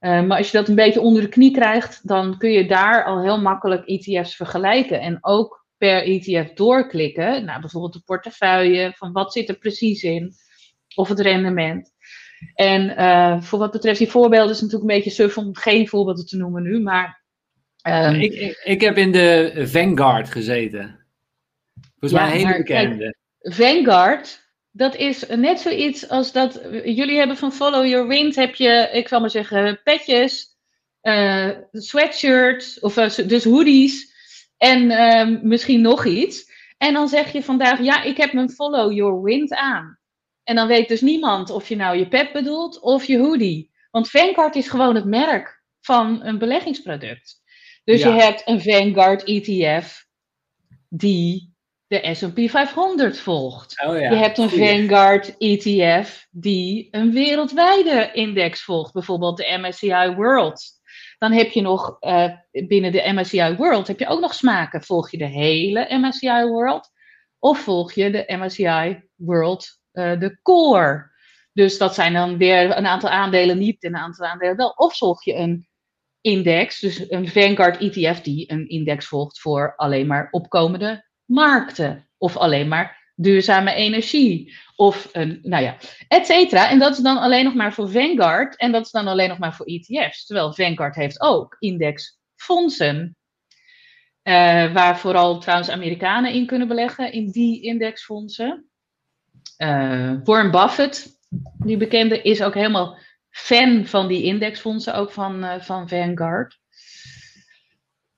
maar 0.00 0.36
als 0.36 0.50
je 0.50 0.56
dat 0.56 0.68
een 0.68 0.74
beetje 0.74 1.00
onder 1.00 1.22
de 1.22 1.28
knie 1.28 1.50
krijgt, 1.50 2.08
dan 2.08 2.38
kun 2.38 2.50
je 2.50 2.66
daar 2.66 3.04
al 3.04 3.22
heel 3.22 3.40
makkelijk 3.40 3.86
ETF's 3.86 4.36
vergelijken. 4.36 5.00
En 5.00 5.18
ook 5.20 5.66
per 5.76 6.02
ETF 6.02 6.52
doorklikken. 6.52 7.44
Nou, 7.44 7.60
bijvoorbeeld 7.60 7.92
de 7.92 8.02
portefeuille, 8.04 8.92
van 8.96 9.12
wat 9.12 9.32
zit 9.32 9.48
er 9.48 9.58
precies 9.58 10.02
in, 10.02 10.32
of 10.94 11.08
het 11.08 11.20
rendement. 11.20 11.93
En 12.54 12.90
uh, 12.90 13.42
voor 13.42 13.58
wat 13.58 13.70
betreft 13.70 13.98
die 13.98 14.10
voorbeelden 14.10 14.50
is 14.50 14.60
het 14.60 14.62
natuurlijk 14.62 14.90
een 14.90 14.96
beetje 14.96 15.22
suf 15.22 15.38
om 15.38 15.56
geen 15.56 15.88
voorbeelden 15.88 16.26
te 16.26 16.36
noemen 16.36 16.62
nu, 16.62 16.80
maar... 16.80 17.22
Um, 17.88 18.14
ik, 18.14 18.32
ik, 18.32 18.60
ik, 18.64 18.80
heb 18.80 18.96
in 18.96 19.12
de 19.12 19.52
Vanguard 19.66 20.30
gezeten. 20.30 21.06
Volgens 21.98 22.20
ja, 22.20 22.26
mij 22.26 22.40
een 22.40 22.46
hele 22.46 22.58
bekende. 22.58 23.16
Kijk, 23.38 23.54
Vanguard, 23.54 24.48
dat 24.70 24.96
is 24.96 25.26
net 25.26 25.60
zoiets 25.60 26.08
als 26.08 26.32
dat 26.32 26.60
jullie 26.84 27.16
hebben 27.16 27.36
van 27.36 27.52
Follow 27.52 27.86
Your 27.86 28.08
Wind, 28.08 28.36
heb 28.36 28.54
je, 28.54 28.88
ik 28.92 29.08
zal 29.08 29.20
maar 29.20 29.30
zeggen, 29.30 29.80
petjes, 29.84 30.56
uh, 31.02 31.50
sweatshirts, 31.72 32.80
of 32.80 32.96
uh, 32.96 33.28
dus 33.28 33.44
hoodies, 33.44 34.12
en 34.56 34.82
uh, 34.82 35.42
misschien 35.42 35.80
nog 35.80 36.04
iets. 36.04 36.52
En 36.78 36.92
dan 36.92 37.08
zeg 37.08 37.32
je 37.32 37.42
vandaag, 37.42 37.80
ja, 37.80 38.02
ik 38.02 38.16
heb 38.16 38.32
mijn 38.32 38.50
Follow 38.50 38.92
Your 38.92 39.22
Wind 39.22 39.54
aan. 39.54 39.98
En 40.44 40.54
dan 40.54 40.68
weet 40.68 40.88
dus 40.88 41.00
niemand 41.00 41.50
of 41.50 41.68
je 41.68 41.76
nou 41.76 41.98
je 41.98 42.08
pet 42.08 42.32
bedoelt 42.32 42.80
of 42.80 43.04
je 43.04 43.18
hoodie. 43.18 43.72
Want 43.90 44.10
Vanguard 44.10 44.54
is 44.54 44.68
gewoon 44.68 44.94
het 44.94 45.04
merk 45.04 45.62
van 45.80 46.24
een 46.24 46.38
beleggingsproduct. 46.38 47.42
Dus 47.84 48.02
ja. 48.02 48.14
je 48.14 48.20
hebt 48.20 48.42
een 48.44 48.60
Vanguard 48.60 49.24
ETF 49.24 50.06
die 50.88 51.54
de 51.86 52.14
S&P 52.14 52.50
500 52.50 53.18
volgt. 53.18 53.84
Oh 53.86 53.98
ja. 53.98 54.10
Je 54.10 54.16
hebt 54.16 54.38
een 54.38 54.48
Goeie. 54.48 54.68
Vanguard 54.68 55.36
ETF 55.38 56.26
die 56.30 56.88
een 56.90 57.12
wereldwijde 57.12 58.10
index 58.12 58.62
volgt. 58.62 58.92
Bijvoorbeeld 58.92 59.36
de 59.36 59.58
MSCI 59.60 60.14
World. 60.16 60.72
Dan 61.18 61.32
heb 61.32 61.50
je 61.50 61.60
nog 61.60 61.96
uh, 62.00 62.30
binnen 62.50 62.92
de 62.92 63.12
MSCI 63.12 63.54
World 63.56 63.86
heb 63.86 63.98
je 63.98 64.06
ook 64.06 64.20
nog 64.20 64.34
smaken. 64.34 64.82
Volg 64.82 65.10
je 65.10 65.18
de 65.18 65.26
hele 65.26 65.86
MSCI 65.90 66.44
World 66.44 66.90
of 67.38 67.58
volg 67.58 67.92
je 67.92 68.10
de 68.10 68.24
MSCI 68.26 69.02
World 69.14 69.82
uh, 69.94 70.20
de 70.20 70.38
core? 70.42 71.12
Dus 71.52 71.78
dat 71.78 71.94
zijn 71.94 72.12
dan 72.12 72.36
weer 72.36 72.76
een 72.76 72.86
aantal 72.86 73.10
aandelen 73.10 73.58
niet 73.58 73.82
en 73.82 73.94
een 73.94 74.00
aantal 74.00 74.26
aandelen 74.26 74.56
wel. 74.56 74.68
Of 74.68 74.96
volg 74.96 75.24
je 75.24 75.34
een 75.34 75.68
index, 76.20 76.80
dus 76.80 77.10
een 77.10 77.28
Vanguard 77.28 77.80
ETF 77.80 78.20
die 78.20 78.52
een 78.52 78.68
index 78.68 79.06
volgt 79.06 79.40
voor 79.40 79.76
alleen 79.76 80.06
maar 80.06 80.28
opkomende 80.30 81.04
markten. 81.24 82.08
Of 82.18 82.36
alleen 82.36 82.68
maar 82.68 83.12
duurzame 83.14 83.74
energie. 83.74 84.56
Of 84.76 85.08
een, 85.12 85.38
nou 85.42 85.62
ja, 85.62 85.76
et 86.08 86.26
cetera. 86.26 86.70
En 86.70 86.78
dat 86.78 86.96
is 86.96 87.02
dan 87.02 87.18
alleen 87.18 87.44
nog 87.44 87.54
maar 87.54 87.72
voor 87.72 87.90
Vanguard. 87.90 88.56
En 88.56 88.72
dat 88.72 88.84
is 88.84 88.90
dan 88.90 89.06
alleen 89.06 89.28
nog 89.28 89.38
maar 89.38 89.54
voor 89.54 89.66
ETF's. 89.66 90.26
Terwijl 90.26 90.54
Vanguard 90.54 90.94
heeft 90.94 91.20
ook 91.20 91.56
indexfondsen. 91.58 93.16
Uh, 94.22 94.72
waar 94.72 94.98
vooral 94.98 95.38
trouwens 95.38 95.70
Amerikanen 95.70 96.32
in 96.32 96.46
kunnen 96.46 96.68
beleggen, 96.68 97.12
in 97.12 97.30
die 97.30 97.62
indexfondsen. 97.62 98.68
Uh, 99.58 100.12
Warren 100.24 100.50
Buffett, 100.50 101.18
die 101.64 101.76
bekende, 101.76 102.22
is 102.22 102.42
ook 102.42 102.54
helemaal 102.54 102.98
fan 103.30 103.86
van 103.86 104.08
die 104.08 104.22
indexfondsen, 104.22 104.94
ook 104.94 105.12
van, 105.12 105.44
uh, 105.44 105.60
van 105.60 105.88
Vanguard. 105.88 106.58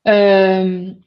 Um, 0.02 1.04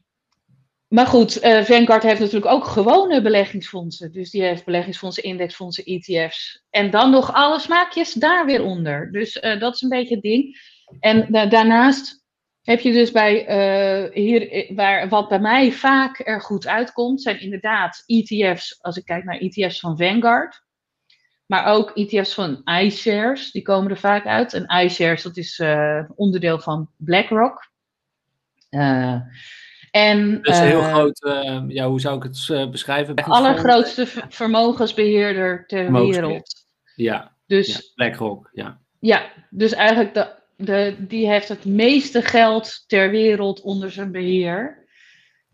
maar 0.87 1.07
goed, 1.07 1.43
uh, 1.43 1.63
Vanguard 1.63 2.03
heeft 2.03 2.19
natuurlijk 2.19 2.51
ook 2.51 2.65
gewone 2.65 3.21
beleggingsfondsen. 3.21 4.11
Dus 4.11 4.29
die 4.29 4.41
heeft 4.41 4.65
beleggingsfondsen, 4.65 5.23
indexfondsen, 5.23 5.83
ETF's. 5.83 6.63
En 6.69 6.89
dan 6.89 7.11
nog 7.11 7.33
alle 7.33 7.59
smaakjes 7.59 8.13
daar 8.13 8.45
weer 8.45 8.63
onder. 8.63 9.11
Dus 9.11 9.33
dat 9.59 9.73
is 9.73 9.81
een 9.81 9.89
beetje 9.89 10.13
het 10.13 10.23
ding. 10.23 10.57
En 10.99 11.31
daarnaast 11.49 12.18
heb 12.69 12.79
je 12.79 12.91
dus 12.91 13.11
bij, 13.11 14.09
hier, 14.13 14.65
waar, 14.75 15.09
wat 15.09 15.29
bij 15.29 15.39
mij 15.39 15.71
vaak 15.71 16.27
er 16.27 16.41
goed 16.41 16.67
uitkomt, 16.67 17.21
zijn 17.21 17.41
inderdaad 17.41 18.03
ETF's, 18.05 18.77
als 18.81 18.97
ik 18.97 19.05
kijk 19.05 19.23
naar 19.23 19.37
ETF's 19.37 19.79
van 19.79 19.97
Vanguard. 19.97 20.63
Maar 21.45 21.65
ook 21.65 21.91
ETF's 21.91 22.33
van 22.33 22.61
iShares, 22.63 23.51
die 23.51 23.61
komen 23.61 23.91
er 23.91 23.97
vaak 23.97 24.25
uit. 24.25 24.53
En 24.53 24.83
iShares, 24.83 25.23
dat 25.23 25.37
is 25.37 25.61
onderdeel 26.15 26.59
van 26.59 26.89
BlackRock. 26.97 27.71
En, 29.91 30.41
dus 30.41 30.59
heel 30.59 30.81
groot, 30.81 31.19
ja, 31.67 31.87
hoe 31.87 31.99
zou 31.99 32.17
ik 32.17 32.23
het 32.23 32.71
beschrijven? 32.71 33.15
De 33.15 33.23
allergrootste 33.23 34.05
vermogensbeheerder 34.29 35.63
ter 35.67 35.91
wereld. 35.91 36.65
Ja, 36.95 37.35
dus, 37.45 37.67
ja, 37.67 37.79
BlackRock, 37.95 38.49
ja. 38.53 38.79
Ja, 38.99 39.31
dus 39.49 39.73
eigenlijk 39.73 40.13
de, 40.13 40.37
de, 40.59 40.95
die 40.99 41.27
heeft 41.27 41.47
het 41.47 41.65
meeste 41.65 42.21
geld 42.21 42.83
ter 42.87 43.09
wereld 43.09 43.61
onder 43.61 43.91
zijn 43.91 44.11
beheer. 44.11 44.87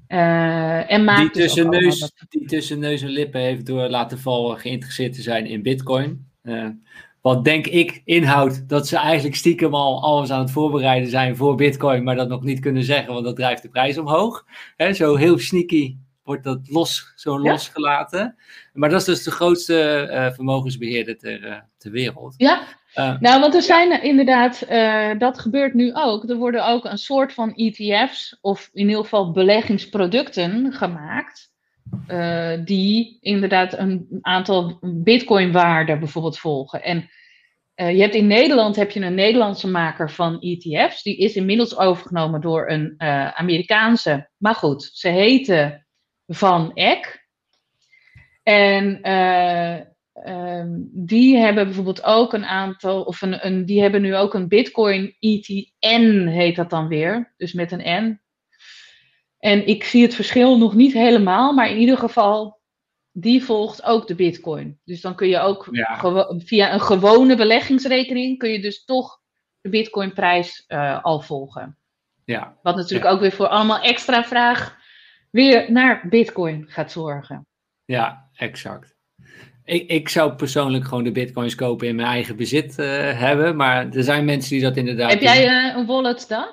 Uh, 0.08 0.92
en 0.92 1.04
maakt 1.04 1.20
die, 1.20 1.32
dus 1.32 1.54
tussen 1.54 1.70
neus, 1.70 2.00
dat... 2.00 2.14
die 2.30 2.48
tussen 2.48 2.80
neus 2.80 3.02
en 3.02 3.10
lippen 3.10 3.42
heeft 3.42 3.66
door 3.66 3.90
laten 3.90 4.20
vallen 4.20 4.60
geïnteresseerd 4.60 5.14
te 5.14 5.22
zijn 5.22 5.46
in 5.46 5.62
bitcoin. 5.62 6.28
Uh, 6.44 6.68
wat 7.22 7.44
denk 7.44 7.68
ik 7.68 8.02
inhoudt 8.06 8.70
dat 8.70 8.88
ze 8.88 8.98
eigenlijk 8.98 9.36
stiekem 9.36 9.76
al 9.76 10.04
alles 10.04 10.32
aan 10.32 10.40
het 10.40 10.52
voorbereiden 10.52 11.10
zijn 11.10 11.36
voor 11.36 11.56
bitcoin, 11.56 12.04
maar 12.04 12.16
dat 12.16 12.30
nog 12.30 12.44
niet 12.44 12.60
kunnen 12.60 12.84
zeggen, 12.84 13.14
want 13.14 13.26
dat 13.26 13.36
drijft 13.36 13.62
de 13.62 13.70
prijs 13.70 13.98
omhoog. 13.98 14.46
He, 14.76 14.94
zo 14.94 15.16
heel 15.16 15.40
sneaky 15.40 15.98
wordt 16.24 16.44
dat 16.44 16.60
los, 16.70 17.14
zo 17.16 17.44
Ja. 17.44 17.52
losgelaten. 17.52 18.36
Maar 18.74 18.90
dat 18.90 19.00
is 19.00 19.06
dus 19.06 19.24
de 19.24 19.32
grootste 19.32 20.00
eh, 20.00 20.32
vermogensbeheerder 20.32 21.18
ter, 21.18 21.46
eh, 21.46 21.58
ter 21.78 21.92
wereld. 21.92 22.34
Ja, 22.38 22.64
Eh, 22.96 23.20
nou, 23.20 23.40
want 23.42 23.56
er 23.56 23.62
zijn 23.62 23.92
er 23.92 24.04
inderdaad, 24.04 24.62
eh, 24.62 25.12
dat 25.18 25.40
gebeurt 25.40 25.74
nu 25.74 25.94
ook. 25.94 26.30
Er 26.30 26.36
worden 26.36 26.68
ook 26.68 26.86
een 26.86 26.98
soort 26.98 27.34
van 27.34 27.54
ETF's, 27.56 28.38
of 28.42 28.70
in 28.74 28.88
ieder 28.88 29.04
geval 29.04 29.32
beleggingsproducten 29.32 30.74
gemaakt. 30.74 31.54
eh, 32.08 32.54
die 32.66 33.18
inderdaad 33.22 33.78
een 33.78 34.08
aantal 34.22 34.80
bitcoin-waarden 34.82 36.00
bijvoorbeeld 36.00 36.40
volgen. 36.40 36.84
En 36.84 37.10
eh, 37.76 37.92
je 37.96 38.02
hebt 38.02 38.16
in 38.16 38.28
Nederland 38.28 38.76
heb 38.76 38.92
je 38.92 39.00
een 39.00 39.16
Nederlandse 39.16 39.68
maker 39.68 40.12
van 40.12 40.40
ETF's. 40.42 41.04
Die 41.04 41.18
is 41.18 41.36
inmiddels 41.36 41.78
overgenomen 41.78 42.42
door 42.42 42.70
een 42.70 42.96
Amerikaanse. 43.36 44.30
Maar 44.38 44.56
goed, 44.56 44.90
ze 44.94 45.10
heten 45.10 45.86
Van 46.28 46.74
Eck. 46.74 47.28
En 48.44 49.02
eh, 50.26 50.60
ehm, 50.60 50.70
die 50.92 51.38
hebben 51.38 51.66
bijvoorbeeld 51.66 52.04
ook 52.04 52.34
een 52.34 52.46
aantal, 52.46 53.04
of 53.04 53.22
een, 53.22 53.46
een, 53.46 53.66
die 53.66 53.82
hebben 53.82 54.02
nu 54.02 54.16
ook 54.16 54.34
een 54.34 54.48
Bitcoin 54.48 55.16
ETN, 55.20 56.28
heet 56.28 56.56
dat 56.56 56.70
dan 56.70 56.88
weer. 56.88 57.34
Dus 57.38 57.54
met 57.54 57.72
een 57.72 58.04
N. 58.04 58.22
En 59.40 59.68
ik 59.68 59.84
zie 59.84 60.02
het 60.02 60.16
verschil 60.16 60.58
nog 60.58 60.74
niet 60.76 60.94
helemaal, 60.94 61.54
maar 61.54 61.70
in 61.70 61.78
ieder 61.78 61.98
geval, 61.98 62.60
die 63.12 63.44
volgt 63.44 63.84
ook 63.84 64.08
de 64.08 64.16
Bitcoin. 64.16 64.80
Dus 64.84 65.02
dan 65.02 65.16
kun 65.16 65.28
je 65.28 65.40
ook 65.40 65.68
Ja. 65.72 65.98
via 66.38 66.74
een 66.74 66.82
gewone 66.82 67.36
beleggingsrekening, 67.36 68.38
kun 68.38 68.50
je 68.50 68.62
dus 68.62 68.86
toch 68.86 69.20
de 69.62 69.70
Bitcoinprijs 69.70 70.64
eh 70.68 71.04
al 71.04 71.22
volgen. 71.22 71.78
ja, 72.26 72.60
Wat 72.64 72.76
natuurlijk 72.76 73.12
ook 73.12 73.20
weer 73.20 73.32
voor 73.32 73.48
allemaal 73.48 73.82
extra 73.82 74.24
vraag 74.24 74.78
weer 75.32 75.72
naar 75.72 76.08
Bitcoin 76.10 76.66
gaat 76.68 76.92
zorgen. 76.92 77.48
ja, 77.86 78.30
exact. 78.36 78.95
Ik, 79.66 79.90
ik 79.90 80.10
zou 80.10 80.34
persoonlijk 80.34 80.84
gewoon 80.86 81.04
de 81.04 81.12
bitcoins 81.12 81.56
kopen 81.56 81.88
in 81.88 81.96
mijn 81.96 82.08
eigen 82.08 82.36
bezit 82.36 82.80
eh, 82.80 82.88
hebben, 83.20 83.56
maar 83.56 83.90
er 83.92 84.04
zijn 84.04 84.26
mensen 84.26 84.52
die 84.52 84.62
dat 84.62 84.78
inderdaad 84.78 85.12
Heb 85.12 85.22
jij 85.22 85.48
eh, 85.48 85.76
een 85.78 85.86
wallet 85.86 86.26
dan? 86.28 86.48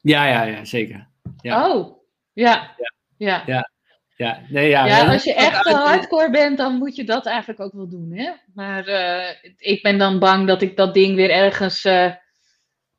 Ja, 0.00 0.26
ja, 0.26 0.42
ja, 0.42 0.64
zeker. 0.64 1.08
Ja. 1.40 1.70
Oh, 1.70 1.98
ja. 2.32 2.74
Ja. 2.76 2.92
Ja. 3.16 3.42
Ja. 3.46 3.70
Ja, 4.16 4.40
nee, 4.48 4.68
ja, 4.68 4.86
Ja, 4.86 5.12
als 5.12 5.24
je 5.24 5.34
echt 5.34 5.68
hardcore 5.68 6.30
bent, 6.30 6.56
dan 6.58 6.78
moet 6.78 6.96
je 6.96 7.04
dat 7.04 7.26
eigenlijk 7.26 7.60
ook 7.60 7.72
wel 7.72 7.88
doen. 7.88 8.12
Hè? 8.12 8.30
Maar 8.54 8.86
eh, 8.86 9.50
ik 9.56 9.82
ben 9.82 9.98
dan 9.98 10.18
bang 10.18 10.46
dat 10.46 10.62
ik 10.62 10.76
dat 10.76 10.94
ding 10.94 11.16
weer 11.16 11.30
ergens 11.30 11.88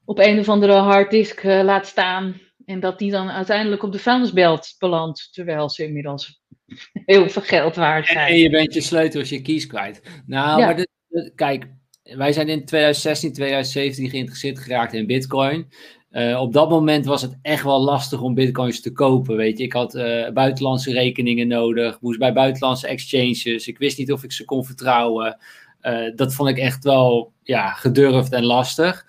op 0.06 0.20
een 0.20 0.40
of 0.40 0.50
andere 0.50 0.74
harddisk 0.74 1.44
laat 1.44 1.88
staan. 1.88 2.42
En 2.66 2.80
dat 2.80 3.00
die 3.00 3.12
dan 3.12 3.30
uiteindelijk 3.30 3.84
op 3.84 3.92
de 3.92 4.00
vuilnisbelt 4.00 4.76
belandt. 4.80 5.34
Terwijl 5.34 5.70
ze 5.70 5.84
inmiddels 5.84 6.43
heel 7.06 7.30
veel 7.30 7.42
geld 7.42 7.76
waard 7.76 8.08
zijn. 8.08 8.28
en 8.28 8.38
je 8.38 8.50
bent 8.50 8.74
je 8.74 8.82
sleutels, 8.82 9.30
je 9.30 9.42
keys 9.42 9.68
kwijt. 9.68 10.02
Nou, 10.26 10.60
Ja. 10.60 10.66
maar 10.66 10.76
dit, 10.76 10.90
kijk, 11.36 11.66
wij 12.04 12.34
zijn 12.34 12.50
in 12.50 12.66
2016, 12.66 13.34
2017 13.34 14.10
geïnteresseerd 14.10 14.60
geraakt 14.60 14.94
in 14.94 15.08
Bitcoin. 15.08 15.68
Eh, 16.10 16.42
op 16.42 16.54
dat 16.54 16.70
moment 16.70 17.06
was 17.06 17.22
het 17.22 17.38
echt 17.42 17.64
wel 17.64 17.82
lastig 17.82 18.22
om 18.22 18.34
Bitcoins 18.34 18.82
te 18.82 18.92
kopen. 18.92 19.36
Weet 19.36 19.58
je, 19.58 19.64
ik 19.64 19.74
had 19.74 19.96
eh, 19.96 20.30
buitenlandse 20.30 20.92
rekeningen 20.92 21.48
nodig, 21.48 22.02
moest 22.02 22.20
bij 22.20 22.34
buitenlandse 22.34 22.88
exchanges. 22.88 23.68
Ik 23.68 23.78
wist 23.78 23.98
niet 23.98 24.12
of 24.12 24.24
ik 24.24 24.32
ze 24.32 24.46
kon 24.46 24.66
vertrouwen. 24.66 25.38
Eh, 25.82 26.16
dat 26.16 26.34
vond 26.34 26.50
ik 26.50 26.58
echt 26.58 26.84
wel 26.84 27.34
ja, 27.44 27.72
gedurfd 27.72 28.32
en 28.32 28.46
lastig. 28.46 29.06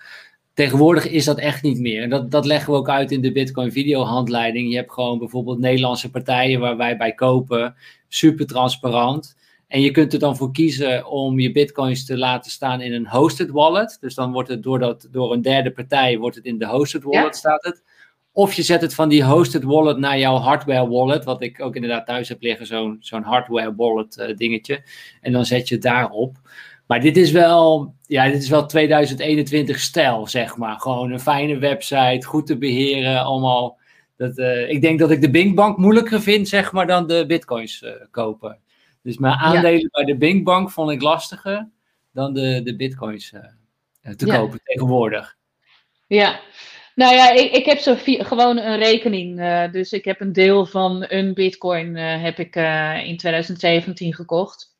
Tegenwoordig 0.55 1.07
is 1.09 1.25
dat 1.25 1.39
echt 1.39 1.63
niet 1.63 1.79
meer. 1.79 2.09
Dat, 2.09 2.31
dat 2.31 2.45
leggen 2.45 2.73
we 2.73 2.79
ook 2.79 2.89
uit 2.89 3.11
in 3.11 3.21
de 3.21 3.31
Bitcoin 3.31 3.71
videohandleiding. 3.71 4.69
Je 4.69 4.75
hebt 4.75 4.91
gewoon 4.91 5.19
bijvoorbeeld 5.19 5.59
Nederlandse 5.59 6.09
partijen 6.11 6.59
waar 6.59 6.77
wij 6.77 6.97
bij 6.97 7.13
kopen. 7.13 7.75
Super 8.07 8.45
transparant. 8.45 9.35
En 9.67 9.81
je 9.81 9.91
kunt 9.91 10.13
er 10.13 10.19
dan 10.19 10.37
voor 10.37 10.51
kiezen 10.51 11.05
om 11.07 11.39
je 11.39 11.51
bitcoins 11.51 12.05
te 12.05 12.17
laten 12.17 12.51
staan 12.51 12.81
in 12.81 12.93
een 12.93 13.07
hosted 13.07 13.49
wallet. 13.49 13.97
Dus 13.99 14.15
dan 14.15 14.31
wordt 14.31 14.49
het 14.49 14.63
door, 14.63 14.79
dat, 14.79 15.07
door 15.11 15.33
een 15.33 15.41
derde 15.41 15.71
partij 15.71 16.17
wordt 16.17 16.35
het 16.35 16.45
in 16.45 16.57
de 16.57 16.67
hosted 16.67 17.03
wallet 17.03 17.23
Ja. 17.23 17.31
staat 17.31 17.63
het. 17.63 17.83
Of 18.31 18.53
je 18.53 18.61
zet 18.63 18.81
het 18.81 18.93
van 18.93 19.09
die 19.09 19.23
hosted 19.23 19.63
wallet 19.63 19.97
naar 19.97 20.19
jouw 20.19 20.35
hardware 20.35 20.87
wallet. 20.87 21.25
Wat 21.25 21.41
ik 21.41 21.61
ook 21.61 21.75
inderdaad 21.75 22.05
thuis 22.05 22.29
heb 22.29 22.41
liggen, 22.41 22.65
zo'n 22.65 22.97
zo'n 22.99 23.23
hardware 23.23 23.75
wallet 23.75 24.17
eh, 24.17 24.35
dingetje. 24.35 24.83
En 25.21 25.31
dan 25.31 25.45
zet 25.45 25.67
je 25.67 25.75
het 25.75 25.83
daarop. 25.83 26.37
Maar 26.87 27.01
dit 27.01 27.17
is 27.17 27.31
wel, 27.31 27.93
ja, 28.07 28.29
dit 28.29 28.41
is 28.41 28.49
wel 28.49 28.65
2021 28.65 29.79
stijl, 29.79 30.27
zeg 30.27 30.57
maar. 30.57 30.79
Gewoon 30.79 31.11
een 31.11 31.19
fijne 31.19 31.57
website, 31.57 32.25
goed 32.27 32.45
te 32.45 32.57
beheren, 32.57 33.23
allemaal. 33.23 33.77
Dat, 34.17 34.37
eh, 34.37 34.69
ik 34.69 34.81
denk 34.81 34.99
dat 34.99 35.11
ik 35.11 35.21
de 35.21 35.29
Binkbank 35.29 35.77
moeilijker 35.77 36.21
vind, 36.21 36.47
zeg 36.47 36.71
maar, 36.71 36.87
dan 36.87 37.07
de 37.07 37.25
bitcoins 37.27 37.83
eh, 37.83 37.91
kopen. 38.11 38.59
Dus 39.03 39.17
mijn 39.17 39.33
aandelen 39.33 39.89
bij 39.91 40.03
de 40.03 40.17
Binkbank 40.17 40.71
vond 40.71 40.91
ik 40.91 41.01
lastiger 41.01 41.69
dan 42.13 42.33
de, 42.33 42.61
de 42.63 42.75
bitcoins 42.75 43.33
eh, 44.01 44.13
te 44.13 44.25
Ja. 44.25 44.37
kopen 44.37 44.59
tegenwoordig. 44.63 45.35
Ja, 46.07 46.39
nou 46.95 47.15
ja, 47.15 47.31
ik, 47.31 47.51
ik 47.51 47.65
heb 47.65 47.77
zo 47.77 47.95
gewoon 47.97 48.57
een 48.57 48.77
rekening. 48.77 49.41
dus 49.71 49.91
ik 49.91 50.05
heb 50.05 50.21
een 50.21 50.33
deel 50.33 50.65
van 50.65 51.05
een 51.07 51.33
bitcoin 51.33 51.95
heb 51.95 52.39
ik 52.39 52.55
in 53.05 53.17
2017 53.17 54.13
gekocht. 54.13 54.74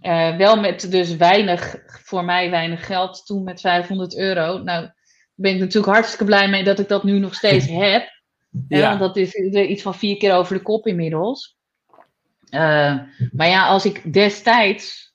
Eh, 0.00 0.36
wel 0.36 0.60
met 0.60 0.90
dus 0.90 1.16
weinig, 1.16 1.76
voor 1.86 2.24
mij 2.24 2.50
weinig 2.50 2.86
geld, 2.86 3.26
toen 3.26 3.42
met 3.44 3.60
500 3.60 4.16
euro. 4.16 4.46
Nou, 4.46 4.64
daar 4.64 4.94
ben 5.34 5.54
ik 5.54 5.58
natuurlijk 5.60 5.92
hartstikke 5.92 6.24
blij 6.24 6.48
mee 6.48 6.64
dat 6.64 6.78
ik 6.78 6.88
dat 6.88 7.04
nu 7.04 7.18
nog 7.18 7.34
steeds 7.34 7.66
heb. 7.84 8.18
Hè, 8.68 8.78
Ja. 8.78 8.88
want 8.88 9.00
dat 9.00 9.16
is 9.16 9.34
iets 9.34 9.82
van 9.82 9.94
vier 9.94 10.16
keer 10.16 10.34
over 10.34 10.56
de 10.56 10.62
kop 10.62 10.86
inmiddels. 10.86 11.58
Eh, 12.50 12.98
maar 13.32 13.48
ja, 13.48 13.66
als 13.66 13.84
ik 13.84 14.12
destijds, 14.12 15.14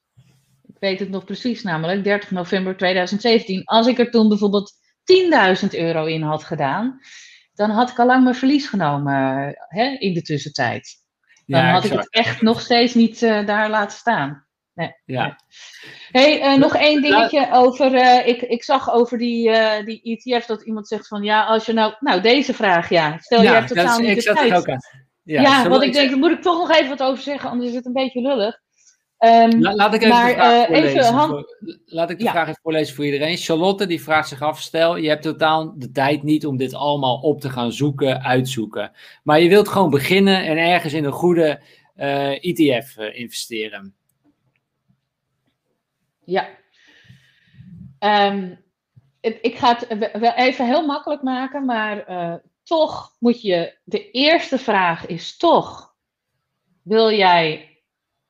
ik 0.68 0.76
weet 0.80 1.00
het 1.00 1.10
nog 1.10 1.24
precies 1.24 1.64
namelijk, 1.64 2.04
30 2.04 2.32
november 2.32 2.78
2017, 2.78 3.64
als 3.66 3.88
ik 3.88 4.00
er 4.00 4.12
toen 4.12 4.30
bijvoorbeeld 4.30 4.72
10.000 5.04 5.68
euro 5.70 6.06
in 6.06 6.22
had 6.22 6.44
gedaan, 6.44 7.00
dan 7.54 7.70
had 7.70 7.90
ik 7.90 8.00
al 8.00 8.06
lang 8.06 8.24
mijn 8.24 8.36
verlies 8.36 8.68
genomen 8.68 9.14
eh, 9.48 9.54
hè, 9.68 9.86
in 10.00 10.14
de 10.14 10.22
tussentijd. 10.22 11.04
Dan 11.46 11.62
Ja, 11.62 11.72
had 11.72 11.84
ik 11.84 11.92
het 11.92 12.10
echt 12.10 12.42
nog 12.42 12.62
steeds 12.62 12.94
niet 12.94 13.22
eh, 13.22 13.46
daar 13.46 13.70
laten 13.70 13.98
staan. 13.98 14.45
Ja. 15.06 15.38
Hey, 16.12 16.42
eh, 16.42 16.54
nog 16.58 16.76
één 16.76 17.02
Nou- 17.02 17.14
dingetje 17.30 17.48
over. 17.54 17.94
eh, 17.94 18.28
ik, 18.28 18.42
ik 18.42 18.64
zag 18.64 18.92
over 18.94 19.18
die, 19.18 19.50
eh 19.52 19.86
die 19.86 20.02
ETF 20.04 20.46
dat 20.46 20.62
iemand 20.62 20.88
zegt 20.88 21.08
van 21.08 21.24
ja, 21.24 21.44
als 21.46 21.66
je 21.66 21.74
nou. 21.74 21.94
Nou, 22.00 22.22
deze 22.22 22.54
vraag 22.54 22.90
ja. 22.90 23.18
Stel 23.20 23.42
je 23.42 23.48
hebt 23.48 23.68
totaal 23.68 24.00
is- 24.00 24.08
niet 24.08 24.24
de 24.24 24.34
tijd. 24.34 24.54
ook 24.54 24.70
aan. 24.70 24.80
Ja, 25.24 25.70
want 25.70 25.84
ik 25.84 25.94
denk, 25.94 26.10
daar 26.10 26.20
moet 26.20 26.32
ik 26.32 26.42
toch 26.42 26.58
nog 26.58 26.72
even 26.78 26.90
wat 26.90 27.04
over 27.04 27.24
zeggen, 27.24 27.50
anders 27.50 27.70
is 27.70 27.76
het 27.76 27.86
een 27.86 27.94
beetje 27.94 28.22
lullig. 28.22 28.60
Ehm, 29.18 29.60
La- 29.60 29.76
laat 29.76 29.94
ik 29.94 30.02
even 30.02 30.16
Maar, 30.16 30.28
de 30.28 30.34
vraag 30.34 30.70
even 30.70 30.76
voorlezen. 30.90 31.14
hand- 31.14 31.32
voor- 31.32 31.58
laat 31.86 32.10
ik 32.10 32.18
de 32.18 32.24
Ja. 32.24 32.32
vraag 32.32 32.48
even 32.48 32.60
voorlezen 32.62 32.96
voor 32.96 33.06
iedereen. 33.06 33.38
Charlotte 33.38 33.88
die 33.88 34.04
vraagt 34.04 34.28
zich 34.30 34.42
af, 34.42 34.62
stel 34.62 34.96
je 34.98 35.10
hebt 35.10 35.22
totaal 35.24 35.74
de 35.78 35.92
tijd 35.92 36.24
niet 36.24 36.46
om 36.46 36.58
dit 36.58 36.74
allemaal 36.74 37.20
op 37.20 37.42
te 37.42 37.50
gaan 37.50 37.72
zoeken, 37.72 38.24
uitzoeken. 38.24 38.92
Maar 39.24 39.40
je 39.40 39.50
wilt 39.50 39.68
gewoon 39.68 39.90
beginnen 39.90 40.46
en 40.46 40.58
ergens 40.58 40.94
in 40.94 41.04
een 41.06 41.12
goede 41.12 41.60
ETF 42.42 42.98
eh, 42.98 43.20
investeren. 43.20 43.96
Ja. 46.26 46.48
Ehm, 48.00 48.56
ik 49.22 49.56
ga 49.58 49.76
het 49.76 49.88
we- 49.88 50.20
wel 50.20 50.34
even 50.34 50.66
heel 50.66 50.86
makkelijk 50.86 51.22
maken, 51.22 51.66
maar 51.66 52.04
eh, 52.06 52.34
toch 52.64 53.12
moet 53.20 53.42
je. 53.42 53.78
De 53.84 54.12
eerste 54.12 54.58
vraag 54.58 55.06
is 55.06 55.38
toch: 55.38 55.96
wil 56.84 57.12
jij 57.12 57.70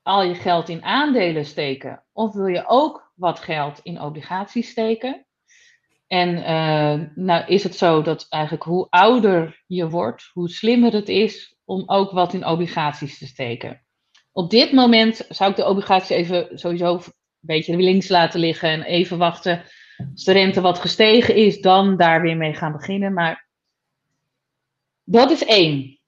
al 0.01 0.23
je 0.23 0.35
geld 0.35 0.69
in 0.69 0.83
aandelen 0.83 1.45
steken? 1.45 2.03
Of 2.13 2.33
wil 2.33 2.47
je 2.47 2.63
ook 2.67 3.11
wat 3.15 3.39
geld 3.39 3.79
in 3.83 4.01
obligaties 4.01 4.69
steken? 4.69 5.25
En 6.07 6.43
eh, 6.43 7.07
nou 7.15 7.45
is 7.45 7.63
het 7.63 7.75
zo 7.75 8.01
dat 8.01 8.25
eigenlijk 8.29 8.63
hoe 8.63 8.87
ouder 8.89 9.63
je 9.67 9.89
wordt, 9.89 10.29
hoe 10.33 10.49
slimmer 10.49 10.93
het 10.93 11.09
is 11.09 11.55
om 11.65 11.83
ook 11.85 12.11
wat 12.11 12.33
in 12.33 12.45
obligaties 12.45 13.17
te 13.17 13.27
steken. 13.27 13.85
Op 14.31 14.49
dit 14.49 14.71
moment 14.71 15.25
zou 15.29 15.49
ik 15.49 15.55
de 15.55 15.65
obligaties 15.65 16.09
even 16.09 16.59
sowieso 16.59 16.99
beetje 17.45 17.77
links 17.77 18.09
laten 18.09 18.39
liggen 18.39 18.69
en 18.69 18.83
even 18.83 19.17
wachten. 19.17 19.63
Als 20.11 20.23
de 20.23 20.31
rente 20.31 20.61
wat 20.61 20.79
gestegen 20.79 21.35
is, 21.35 21.61
dan 21.61 21.97
daar 21.97 22.21
weer 22.21 22.37
mee 22.37 22.53
gaan 22.53 22.71
beginnen. 22.71 23.13
Maar 23.13 23.47
dat 25.03 25.31
is 25.31 25.45
één. 25.45 25.99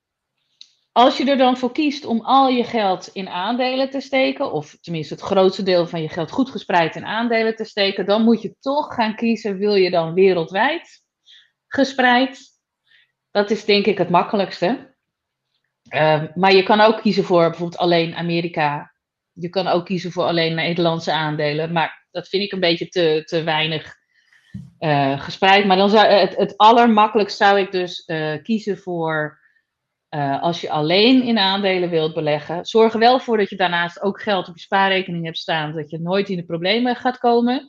als 0.91 1.18
je 1.18 1.26
er 1.26 1.38
dan 1.38 1.57
voor 1.57 1.72
kiest 1.72 2.05
om 2.05 2.22
al 2.22 2.47
je 2.47 2.64
geld 2.64 3.09
in 3.14 3.30
aandelen 3.30 3.89
te 3.89 3.99
steken, 3.99 4.51
of 4.51 4.77
tenminste 4.81 5.14
het 5.14 5.23
grootste 5.23 5.64
deel 5.64 5.88
van 5.88 6.01
je 6.01 6.09
geld 6.09 6.31
goed 6.31 6.49
gespreid 6.49 6.95
in 6.95 7.05
aandelen 7.05 7.55
te 7.55 7.64
steken, 7.64 8.05
dan 8.05 8.23
moet 8.23 8.41
je 8.41 8.55
toch 8.59 8.93
gaan 8.93 9.15
kiezen, 9.15 9.57
wil 9.57 9.76
je 9.76 9.89
dan 9.89 10.14
wereldwijd 10.14 11.05
gespreid? 11.68 12.39
Dat 13.31 13.49
is 13.49 13.65
denk 13.65 13.85
ik 13.85 13.97
het 13.97 14.09
makkelijkste. 14.09 14.95
Ehm, 15.88 16.27
maar 16.35 16.53
je 16.53 16.64
kan 16.64 16.80
ook 16.80 17.01
kiezen 17.01 17.23
voor 17.23 17.49
bijvoorbeeld 17.49 17.81
alleen 17.81 18.15
Amerika. 18.15 18.93
Je 19.39 19.49
kan 19.49 19.68
ook 19.68 19.85
kiezen 19.85 20.11
voor 20.11 20.23
alleen 20.23 20.55
Nederlandse 20.55 21.11
aandelen. 21.11 21.72
Maar 21.72 22.07
dat 22.11 22.27
vind 22.27 22.43
ik 22.43 22.51
een 22.51 22.59
beetje 22.59 22.88
te, 22.88 23.22
te 23.26 23.43
weinig 23.43 23.95
uh, 24.80 25.22
gespreid. 25.22 25.65
Maar 25.65 25.77
dan 25.77 25.89
zou, 25.89 26.07
het, 26.07 26.35
het 26.35 26.57
allermakkelijkst 26.57 27.38
zou 27.38 27.59
ik 27.59 27.72
dus 27.72 28.03
uh, 28.07 28.41
kiezen 28.43 28.77
voor 28.77 29.45
als 30.39 30.61
je 30.61 30.69
alleen 30.69 31.23
in 31.23 31.38
aandelen 31.38 31.89
wilt 31.89 32.14
beleggen. 32.14 32.65
Zorg 32.65 32.93
er 32.93 32.99
wel 32.99 33.19
voor 33.19 33.38
dat 33.38 33.49
je 33.49 33.55
daarnaast 33.55 34.01
ook 34.01 34.22
geld 34.22 34.47
op 34.47 34.55
je 34.55 34.61
spaarrekening 34.61 35.26
hebt 35.26 35.38
staan. 35.38 35.76
Dat 35.76 35.89
je 35.89 35.99
nooit 35.99 36.30
in 36.30 36.38
de 36.38 36.45
problemen 36.45 36.95
gaat 36.95 37.18
komen. 37.18 37.68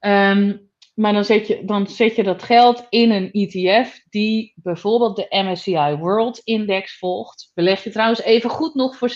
Um, 0.00 0.70
maar 0.94 1.12
dan 1.12 1.24
zet, 1.24 1.46
je, 1.46 1.64
dan 1.64 1.86
zet 1.86 2.16
je 2.16 2.22
dat 2.22 2.42
geld 2.42 2.86
in 2.88 3.10
een 3.10 3.30
ETF 3.32 4.00
die 4.10 4.52
bijvoorbeeld 4.56 5.16
de 5.16 5.26
MSCI 5.30 5.96
World 5.98 6.38
Index 6.38 6.98
volgt. 6.98 7.50
Beleg 7.54 7.84
je 7.84 7.90
trouwens 7.90 8.22
even 8.22 8.50
goed 8.50 8.74
nog 8.74 8.96
voor 8.96 9.10
60% 9.10 9.12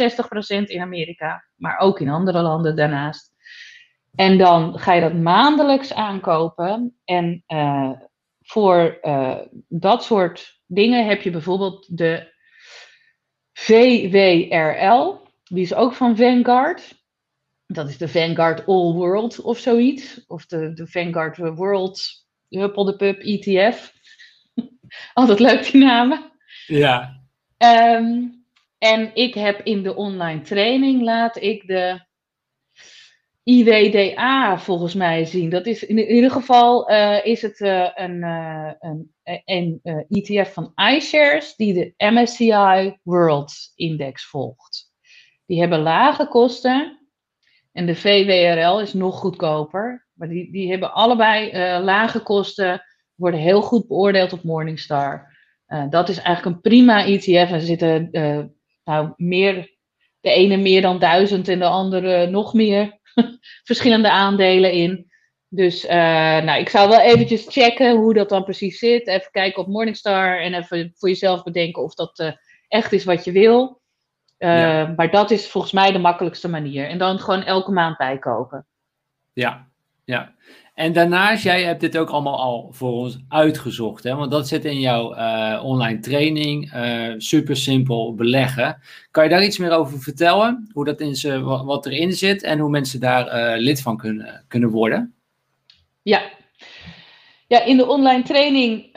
in 0.64 0.80
Amerika, 0.80 1.44
maar 1.56 1.78
ook 1.78 2.00
in 2.00 2.09
andere 2.09 2.42
landen 2.42 2.76
daarnaast. 2.76 3.32
En 4.14 4.38
dan 4.38 4.78
ga 4.78 4.92
je 4.92 5.00
dat 5.00 5.14
maandelijks 5.14 5.94
aankopen. 5.94 6.98
En 7.05 7.44
uh, 7.48 7.90
voor 8.40 8.98
uh, 9.02 9.38
dat 9.68 10.05
soort 10.05 10.60
dingen 10.66 11.06
heb 11.06 11.22
je 11.22 11.30
bijvoorbeeld 11.30 11.96
de 11.96 12.32
VWRL. 13.52 15.20
Die 15.44 15.62
is 15.62 15.74
ook 15.74 15.92
van 15.94 16.16
Vanguard. 16.16 16.97
Dat 17.73 17.89
is 17.89 17.99
de 17.99 18.09
Vanguard 18.09 18.66
All 18.66 18.93
World 18.93 19.40
of 19.40 19.59
zoiets. 19.59 20.24
Of 20.27 20.47
de, 20.47 20.73
de 20.73 20.86
Vanguard 20.86 21.36
World 21.36 22.27
Huppel 22.49 22.85
de 22.85 22.97
Pup 22.97 23.20
ETF. 23.20 23.93
Altijd 25.15 25.39
leuk 25.39 25.70
die 25.73 25.85
namen. 25.85 26.32
Ja. 26.66 27.23
Um, 27.59 28.45
en 28.78 29.15
ik 29.15 29.35
heb 29.35 29.61
in 29.61 29.82
de 29.82 29.95
online 29.95 30.40
training 30.40 31.03
laat 31.03 31.43
ik 31.43 31.66
de 31.66 32.07
IWDA 33.43 34.59
volgens 34.59 34.95
mij 34.95 35.24
zien. 35.24 35.51
Dat 35.51 35.66
is 35.66 35.85
in, 35.85 35.99
ieder 35.99 36.31
geval 36.31 36.90
uh, 36.90 37.27
is 37.27 37.43
het 37.43 37.61
uh, 37.61 37.90
een, 37.95 38.16
uh, 38.16 38.73
een, 38.78 39.12
een 39.45 39.81
ETF 40.09 40.53
van 40.53 40.73
iShares 40.74 41.57
die 41.57 41.74
de 41.74 42.11
MSCI 42.11 42.99
World 43.03 43.73
Index 43.74 44.27
volgt. 44.27 44.93
Die 45.47 45.61
hebben 45.61 45.78
lage 45.78 46.28
kosten 46.28 46.97
en 47.73 47.86
de 47.86 47.95
VWRL 47.95 48.81
is 48.81 48.93
nog 48.93 49.19
goedkoper. 49.19 50.07
Maar 50.12 50.28
die, 50.28 50.53
die 50.53 50.70
hebben 50.70 50.93
allebei 50.93 51.51
lage 51.82 52.20
kosten, 52.20 52.82
worden 53.15 53.40
heel 53.40 53.62
goed 53.62 53.89
beoordeeld 53.89 54.32
op 54.32 54.43
Morningstar. 54.43 55.36
dat 55.90 56.09
is 56.09 56.19
eigenlijk 56.19 56.57
een 56.57 56.62
prima 56.62 57.07
ETF. 57.07 57.51
Er 57.51 57.61
zitten 57.61 58.09
nou, 58.85 59.12
meer, 59.16 59.77
de 60.20 60.31
ene 60.31 60.57
meer 60.57 60.82
dan 60.82 60.99
duizend 60.99 61.49
en 61.49 61.59
de 61.59 61.65
andere 61.65 62.27
nog 62.27 62.55
meer 62.55 62.99
verschillende 63.65 64.11
aandelen 64.11 64.73
in. 64.73 65.07
Dus 65.49 65.86
nou, 65.86 66.61
ik 66.61 66.69
zou 66.69 66.89
wel 66.89 67.01
eventjes 67.01 67.47
checken 67.49 67.97
hoe 67.97 68.15
dat 68.15 68.28
dan 68.28 68.45
precies 68.45 68.78
zit. 68.78 69.07
Even 69.07 69.31
kijken 69.31 69.62
op 69.62 69.69
Morningstar 69.69 70.40
en 70.40 70.55
even 70.55 70.93
voor 70.95 71.09
jezelf 71.09 71.43
bedenken 71.43 71.82
of 71.82 71.95
dat 71.95 72.39
echt 72.69 72.93
is 72.93 73.05
wat 73.05 73.24
je 73.24 73.32
wil. 73.32 73.77
Uh, 74.39 74.60
ja. 74.60 74.93
Maar 74.97 75.10
dat 75.10 75.31
is 75.31 75.51
volgens 75.51 75.73
mij 75.73 75.93
de 75.93 75.98
makkelijkste 75.98 76.48
manier. 76.48 76.89
En 76.89 76.98
dan 76.98 77.19
gewoon 77.19 77.44
elke 77.44 77.73
maand 77.73 77.97
bijkopen. 77.97 78.66
Ja, 79.32 79.66
ja. 80.05 80.35
En 80.78 80.93
daarnaast, 80.93 81.43
jij 81.43 81.62
hebt 81.62 81.81
dit 81.81 81.98
ook 81.98 82.09
allemaal 82.09 82.39
al 82.40 82.69
voor 82.73 82.93
ons 82.93 83.19
uitgezocht, 83.28 84.05
hè? 84.05 84.15
want 84.15 84.31
dat 84.31 84.48
zit 84.48 84.65
in 84.65 84.81
jouw 84.81 85.16
uh, 85.16 85.60
online 85.65 85.98
training, 85.98 86.74
uh, 86.74 87.15
super 87.16 87.56
simpel 87.56 88.15
beleggen. 88.15 88.81
Kan 89.10 89.24
je 89.24 89.31
daar 89.31 89.44
iets 89.44 89.59
meer 89.59 89.70
over 89.70 90.01
vertellen? 90.01 90.70
Hoe 90.73 90.85
dat 90.85 91.01
in 91.01 91.16
ze, 91.16 91.40
wat, 91.40 91.65
wat 91.65 91.86
erin 91.86 92.12
zit 92.12 92.43
en 92.43 92.59
hoe 92.59 92.70
mensen 92.70 93.01
daar 93.01 93.27
uh, 93.27 93.60
lid 93.60 93.82
van 93.82 93.97
kunnen, 93.97 94.44
kunnen 94.48 94.70
worden? 94.70 95.15
Ja. 96.02 96.23
ja, 97.47 97.65
in 97.65 97.77
de 97.77 97.86
online 97.86 98.23
training 98.23 98.93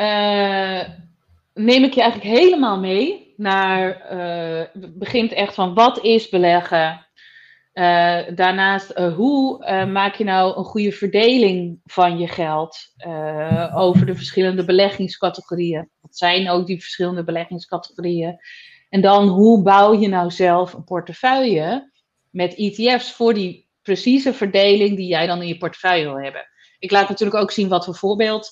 neem 1.54 1.84
ik 1.84 1.94
je 1.94 2.02
eigenlijk 2.02 2.40
helemaal 2.40 2.80
mee 2.80 3.31
naar, 3.42 4.10
het 4.74 4.98
begint 5.00 5.32
echt 5.32 5.54
van 5.54 5.74
wat 5.74 6.04
is 6.04 6.30
beleggen? 6.30 7.06
Uh, 7.74 8.20
daarnaast, 8.36 8.98
uh, 8.98 9.14
hoe 9.16 9.66
maak 9.86 10.16
je 10.16 10.24
nou 10.24 10.58
een 10.58 10.64
goede 10.64 10.92
verdeling 10.92 11.80
van 11.86 12.18
je 12.20 12.28
geld 12.28 12.78
over 13.74 14.06
de 14.06 14.16
verschillende 14.16 14.66
beleggingscategorieën? 14.66 15.90
Wat 16.02 16.18
zijn 16.18 16.50
ook 16.50 16.66
die 16.68 16.82
verschillende 16.82 17.24
beleggingscategorieën? 17.24 18.40
En 18.90 19.02
dan, 19.02 19.28
hoe 19.28 19.62
bouw 19.64 19.94
je 19.94 20.08
nou 20.08 20.32
zelf 20.32 20.74
een 20.74 20.84
portefeuille 20.84 21.92
met 22.30 22.56
ETF's 22.56 23.12
voor 23.12 23.34
die 23.34 23.70
precieze 23.82 24.34
verdeling 24.34 24.96
die 24.96 25.08
jij 25.08 25.28
dan 25.28 25.42
in 25.42 25.48
je 25.48 25.58
portefeuille 25.58 26.06
wil 26.06 26.20
hebben? 26.20 26.48
Ik 26.80 26.92
laat 26.92 27.10
natuurlijk 27.10 27.42
ook 27.42 27.52
zien 27.52 27.68
wat 27.68 27.86
voor 27.86 27.96
voorbeeld, 27.96 28.52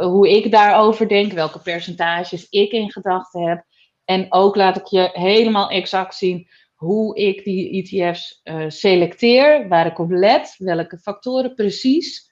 hoe 0.00 0.30
ik 0.30 0.50
daarover 0.50 1.08
denk, 1.08 1.32
welke 1.32 1.58
percentages 1.58 2.48
ik 2.48 2.72
in 2.72 2.92
gedachten 2.92 3.48
heb. 3.48 3.64
En 4.12 4.26
ook 4.28 4.56
laat 4.56 4.76
ik 4.76 4.86
je 4.86 5.10
helemaal 5.12 5.70
exact 5.70 6.14
zien 6.14 6.48
hoe 6.74 7.16
ik 7.16 7.44
die 7.44 7.82
ETF's 7.82 8.40
uh, 8.44 8.64
selecteer, 8.68 9.68
waar 9.68 9.86
ik 9.86 9.98
op 9.98 10.10
let, 10.10 10.54
welke 10.58 10.98
factoren 10.98 11.54
precies. 11.54 12.30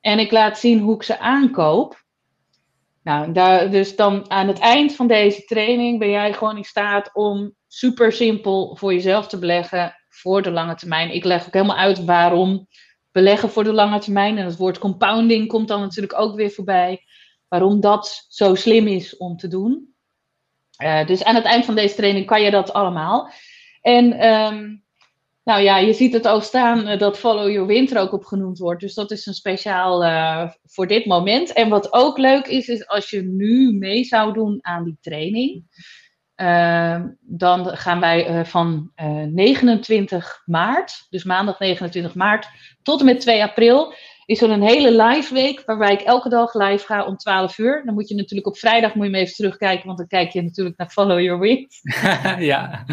En 0.00 0.18
ik 0.18 0.30
laat 0.30 0.58
zien 0.58 0.80
hoe 0.80 0.94
ik 0.94 1.02
ze 1.02 1.18
aankoop. 1.18 2.04
Nou, 3.02 3.32
daar, 3.32 3.70
dus 3.70 3.96
dan 3.96 4.30
aan 4.30 4.48
het 4.48 4.58
eind 4.58 4.94
van 4.96 5.06
deze 5.06 5.44
training 5.44 5.98
ben 5.98 6.10
jij 6.10 6.32
gewoon 6.32 6.56
in 6.56 6.64
staat 6.64 7.10
om 7.14 7.54
super 7.68 8.12
simpel 8.12 8.76
voor 8.76 8.92
jezelf 8.92 9.26
te 9.26 9.38
beleggen 9.38 9.94
voor 10.08 10.42
de 10.42 10.50
lange 10.50 10.74
termijn. 10.74 11.14
Ik 11.14 11.24
leg 11.24 11.46
ook 11.46 11.54
helemaal 11.54 11.76
uit 11.76 12.04
waarom 12.04 12.66
beleggen 13.12 13.50
voor 13.50 13.64
de 13.64 13.72
lange 13.72 13.98
termijn. 13.98 14.38
En 14.38 14.44
het 14.44 14.56
woord 14.56 14.78
compounding 14.78 15.48
komt 15.48 15.68
dan 15.68 15.80
natuurlijk 15.80 16.18
ook 16.18 16.36
weer 16.36 16.50
voorbij. 16.50 17.04
Waarom 17.48 17.80
dat 17.80 18.26
zo 18.28 18.54
slim 18.54 18.86
is 18.86 19.16
om 19.16 19.36
te 19.36 19.48
doen. 19.48 19.91
Uh, 20.82 21.06
dus 21.06 21.24
aan 21.24 21.34
het 21.34 21.44
eind 21.44 21.64
van 21.64 21.74
deze 21.74 21.94
training 21.94 22.26
kan 22.26 22.42
je 22.42 22.50
dat 22.50 22.72
allemaal. 22.72 23.32
En 23.80 24.26
um, 24.26 24.84
nou 25.44 25.62
ja, 25.62 25.78
je 25.78 25.92
ziet 25.92 26.12
het 26.12 26.28
ook 26.28 26.42
staan 26.42 26.88
uh, 26.88 26.98
dat 26.98 27.18
Follow 27.18 27.50
Your 27.50 27.66
Winter 27.66 28.00
ook 28.00 28.12
opgenoemd 28.12 28.58
wordt. 28.58 28.80
Dus 28.80 28.94
dat 28.94 29.10
is 29.10 29.26
een 29.26 29.34
speciaal 29.34 30.04
uh, 30.04 30.48
voor 30.64 30.86
dit 30.86 31.06
moment. 31.06 31.52
En 31.52 31.68
wat 31.68 31.92
ook 31.92 32.18
leuk 32.18 32.46
is, 32.46 32.68
is 32.68 32.86
als 32.86 33.10
je 33.10 33.22
nu 33.22 33.72
mee 33.72 34.04
zou 34.04 34.32
doen 34.32 34.58
aan 34.60 34.84
die 34.84 34.98
training. 35.00 35.64
Uh, 36.36 37.04
dan 37.20 37.76
gaan 37.76 38.00
wij 38.00 38.44
van 38.44 38.90
29 39.30 40.42
maart, 40.46 41.06
dus 41.10 41.24
maandag 41.24 41.58
29 41.58 42.14
maart, 42.14 42.48
tot 42.82 43.00
en 43.00 43.06
met 43.06 43.20
2 43.20 43.42
april 43.42 43.94
is 44.26 44.42
er 44.42 44.50
een 44.50 44.62
hele 44.62 45.02
live 45.02 45.34
week 45.34 45.62
waarbij 45.66 45.92
ik 45.92 46.00
elke 46.00 46.28
dag 46.28 46.54
live 46.54 46.86
ga 46.86 47.06
om 47.06 47.16
12 47.16 47.58
uur. 47.58 47.82
Dan 47.84 47.94
moet 47.94 48.08
je 48.08 48.14
natuurlijk 48.14 48.46
op 48.46 48.58
vrijdag 48.58 48.94
moet 48.94 49.04
je 49.04 49.10
me 49.10 49.18
even 49.18 49.34
terugkijken, 49.34 49.86
want 49.86 49.98
dan 49.98 50.06
kijk 50.06 50.32
je 50.32 50.42
natuurlijk 50.42 50.76
naar 50.76 50.90
Follow 50.90 51.20
Your 51.20 51.40
Wind. 51.40 51.74
ja. 52.52 52.84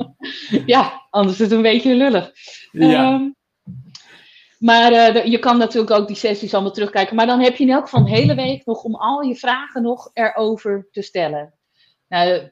ja, 0.66 1.06
anders 1.10 1.36
is 1.36 1.42
het 1.42 1.52
een 1.52 1.62
beetje 1.62 1.94
lullig. 1.94 2.30
Ja. 2.72 3.12
Um, 3.12 3.36
maar 4.58 4.92
uh, 4.92 5.24
je 5.24 5.38
kan 5.38 5.58
natuurlijk 5.58 5.92
ook 5.92 6.06
die 6.06 6.16
sessies 6.16 6.54
allemaal 6.54 6.72
terugkijken. 6.72 7.16
Maar 7.16 7.26
dan 7.26 7.40
heb 7.40 7.56
je 7.56 7.64
in 7.64 7.70
elk 7.70 7.84
geval 7.84 8.00
een 8.00 8.14
hele 8.14 8.34
week 8.34 8.66
nog 8.66 8.82
om 8.82 8.94
al 8.94 9.20
je 9.20 9.34
vragen 9.34 9.82
nog 9.82 10.10
erover 10.12 10.88
te 10.90 11.02
stellen. 11.02 11.54
Nou, 12.08 12.50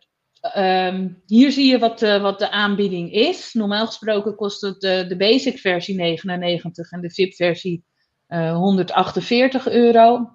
um, 0.56 1.22
hier 1.26 1.52
zie 1.52 1.70
je 1.70 1.78
wat, 1.78 2.02
uh, 2.02 2.22
wat 2.22 2.38
de 2.38 2.50
aanbieding 2.50 3.12
is. 3.12 3.52
Normaal 3.52 3.86
gesproken 3.86 4.34
kost 4.34 4.60
het 4.60 4.82
uh, 4.82 5.08
de 5.08 5.16
basic 5.16 5.58
versie 5.58 5.96
99 5.96 6.90
en 6.90 7.00
de 7.00 7.10
VIP 7.10 7.34
versie 7.34 7.84
148 8.28 9.68
euro. 9.68 10.30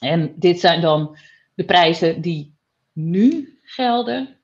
En 0.00 0.34
dit 0.36 0.60
zijn 0.60 0.80
dan 0.80 1.16
de 1.54 1.64
prijzen 1.64 2.20
die 2.20 2.54
nu 2.92 3.58
gelden. 3.62 4.36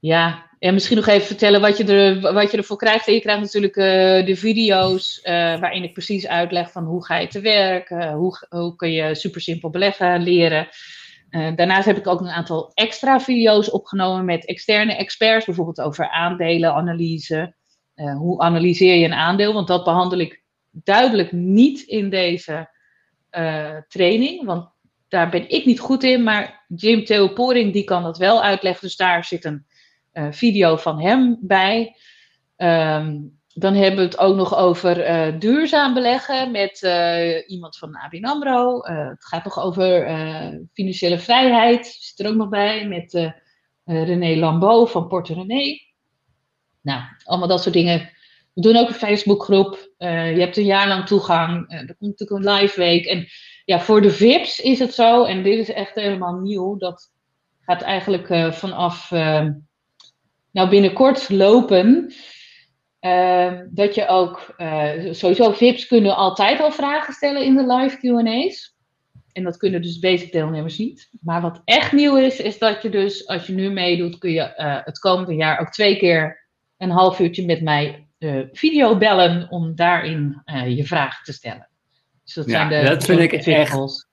Ja, 0.00 0.50
en 0.58 0.74
misschien 0.74 0.96
nog 0.96 1.06
even 1.06 1.26
vertellen 1.26 1.60
wat 1.60 1.76
je, 1.76 1.84
er, 1.84 2.32
wat 2.32 2.50
je 2.50 2.56
ervoor 2.56 2.76
krijgt. 2.76 3.06
Je 3.06 3.20
krijgt 3.20 3.40
natuurlijk 3.40 3.76
uh, 3.76 4.26
de 4.26 4.36
video's 4.36 5.18
uh, 5.18 5.32
waarin 5.60 5.82
ik 5.82 5.92
precies 5.92 6.26
uitleg 6.26 6.70
van 6.70 6.84
hoe 6.84 7.04
ga 7.04 7.18
je 7.18 7.26
te 7.26 7.40
werk, 7.40 7.88
hoe, 7.88 8.46
hoe 8.48 8.76
kun 8.76 8.92
je 8.92 9.14
super 9.14 9.40
simpel 9.40 9.70
beleggen 9.70 10.22
leren. 10.22 10.68
daarnaast 11.30 11.86
heb 11.86 11.96
ik 11.96 12.06
ook 12.06 12.20
een 12.20 12.28
aantal 12.28 12.70
extra 12.74 13.20
video's 13.20 13.70
opgenomen 13.70 14.24
met 14.24 14.46
externe 14.46 14.96
experts, 14.96 15.44
bijvoorbeeld 15.44 15.80
over 15.80 16.10
aandelenanalyse. 16.10 17.54
hoe 17.94 18.40
analyseer 18.40 18.96
je 18.96 19.04
een 19.04 19.12
aandeel? 19.12 19.52
Want 19.52 19.68
dat 19.68 19.84
behandel 19.84 20.18
ik 20.18 20.42
duidelijk 20.84 21.32
niet 21.32 21.80
in 21.80 22.10
deze 22.10 22.78
training, 23.88 24.44
want 24.44 24.68
daar 25.08 25.30
ben 25.30 25.50
ik 25.50 25.64
niet 25.64 25.80
goed 25.80 26.02
in. 26.02 26.22
Maar 26.22 26.64
Jim 26.68 27.04
Theoporing 27.04 27.72
die 27.72 27.84
kan 27.84 28.02
dat 28.02 28.18
wel 28.18 28.42
uitleggen, 28.42 28.86
dus 28.86 28.96
daar 28.96 29.24
zit 29.24 29.44
een 29.44 29.66
video 30.30 30.76
van 30.76 31.00
hem 31.00 31.38
bij. 31.40 31.96
Ehm, 32.56 33.16
dan 33.54 33.74
hebben 33.74 33.96
we 33.96 34.04
het 34.04 34.18
ook 34.18 34.36
nog 34.36 34.56
over 34.56 35.08
uh, 35.08 35.38
duurzaam 35.38 35.94
beleggen 35.94 36.50
met 36.50 36.80
iemand 37.46 37.78
van 37.78 37.96
ABN 37.96 38.24
AMRO. 38.24 38.80
Het 38.82 39.24
gaat 39.24 39.44
nog 39.44 39.60
over 39.60 40.06
financiële 40.72 41.18
vrijheid, 41.18 41.86
zit 41.86 42.20
er 42.20 42.28
ook 42.28 42.36
nog 42.36 42.48
bij, 42.48 42.88
met 42.88 43.32
René 43.84 44.36
Lambeau 44.36 44.88
van 44.88 45.08
Porte 45.08 45.34
René. 45.34 45.78
Nou, 46.80 47.02
allemaal 47.24 47.48
dat 47.48 47.62
soort 47.62 47.74
dingen. 47.74 48.10
We 48.54 48.60
doen 48.60 48.76
ook 48.76 48.88
een 48.88 48.94
Facebookgroep. 48.94 49.89
Je 50.08 50.40
hebt 50.40 50.56
een 50.56 50.64
jaar 50.64 50.88
lang 50.88 51.06
toegang. 51.06 51.72
er 51.72 51.96
komt 51.98 52.18
natuurlijk 52.18 52.46
een 52.46 52.52
live 52.52 52.80
week. 52.80 53.04
En 53.04 53.26
ja, 53.64 53.80
voor 53.80 54.00
de 54.00 54.10
VIP's 54.10 54.58
is 54.58 54.78
het 54.78 54.94
zo, 54.94 55.24
en 55.24 55.42
dit 55.42 55.58
is 55.58 55.72
echt 55.72 55.94
helemaal 55.94 56.34
nieuw, 56.34 56.76
dat 56.76 57.12
gaat 57.60 57.82
eigenlijk 57.82 58.54
vanaf 58.54 59.10
nou, 60.50 60.68
binnenkort 60.68 61.28
lopen. 61.28 62.12
Dat 63.70 63.94
je 63.94 64.06
ook, 64.08 64.54
uh, 64.58 65.12
sowieso 65.12 65.52
VIP's 65.52 65.86
kunnen 65.86 66.16
altijd 66.16 66.60
al 66.60 66.72
vragen 66.72 67.14
stellen 67.14 67.44
in 67.44 67.56
de 67.56 67.74
live 67.74 67.96
QA's. 67.96 68.78
En 69.32 69.44
dat 69.44 69.56
kunnen 69.56 69.82
dus 69.82 69.98
basic 69.98 70.32
deelnemers 70.32 70.78
niet. 70.78 71.08
Maar 71.20 71.40
wat 71.40 71.62
echt 71.64 71.92
nieuw 71.92 72.16
is, 72.16 72.40
is 72.40 72.58
dat 72.58 72.82
je 72.82 72.88
dus, 72.88 73.26
als 73.26 73.46
je 73.46 73.52
nu 73.52 73.70
meedoet, 73.70 74.18
kun 74.18 74.30
je 74.30 74.52
het 74.84 74.98
komende 74.98 75.34
jaar 75.34 75.60
ook 75.60 75.70
twee 75.70 75.96
keer 75.96 76.48
een 76.76 76.90
half 76.90 77.20
uurtje 77.20 77.46
met 77.46 77.62
mij 77.62 78.09
uh, 78.20 78.46
video 78.52 78.96
bellen 78.96 79.50
om 79.50 79.74
daarin 79.74 80.42
je 80.66 80.84
vragen 80.84 81.24
te 81.24 81.32
stellen. 81.32 81.68
Dus 82.24 82.34
dat 82.34 82.46
ja, 82.46 82.68
zijn 82.68 82.82
de 82.82 82.88
dat 82.88 83.04
vind 83.04 83.20
ik 83.20 83.32
echt 83.32 84.08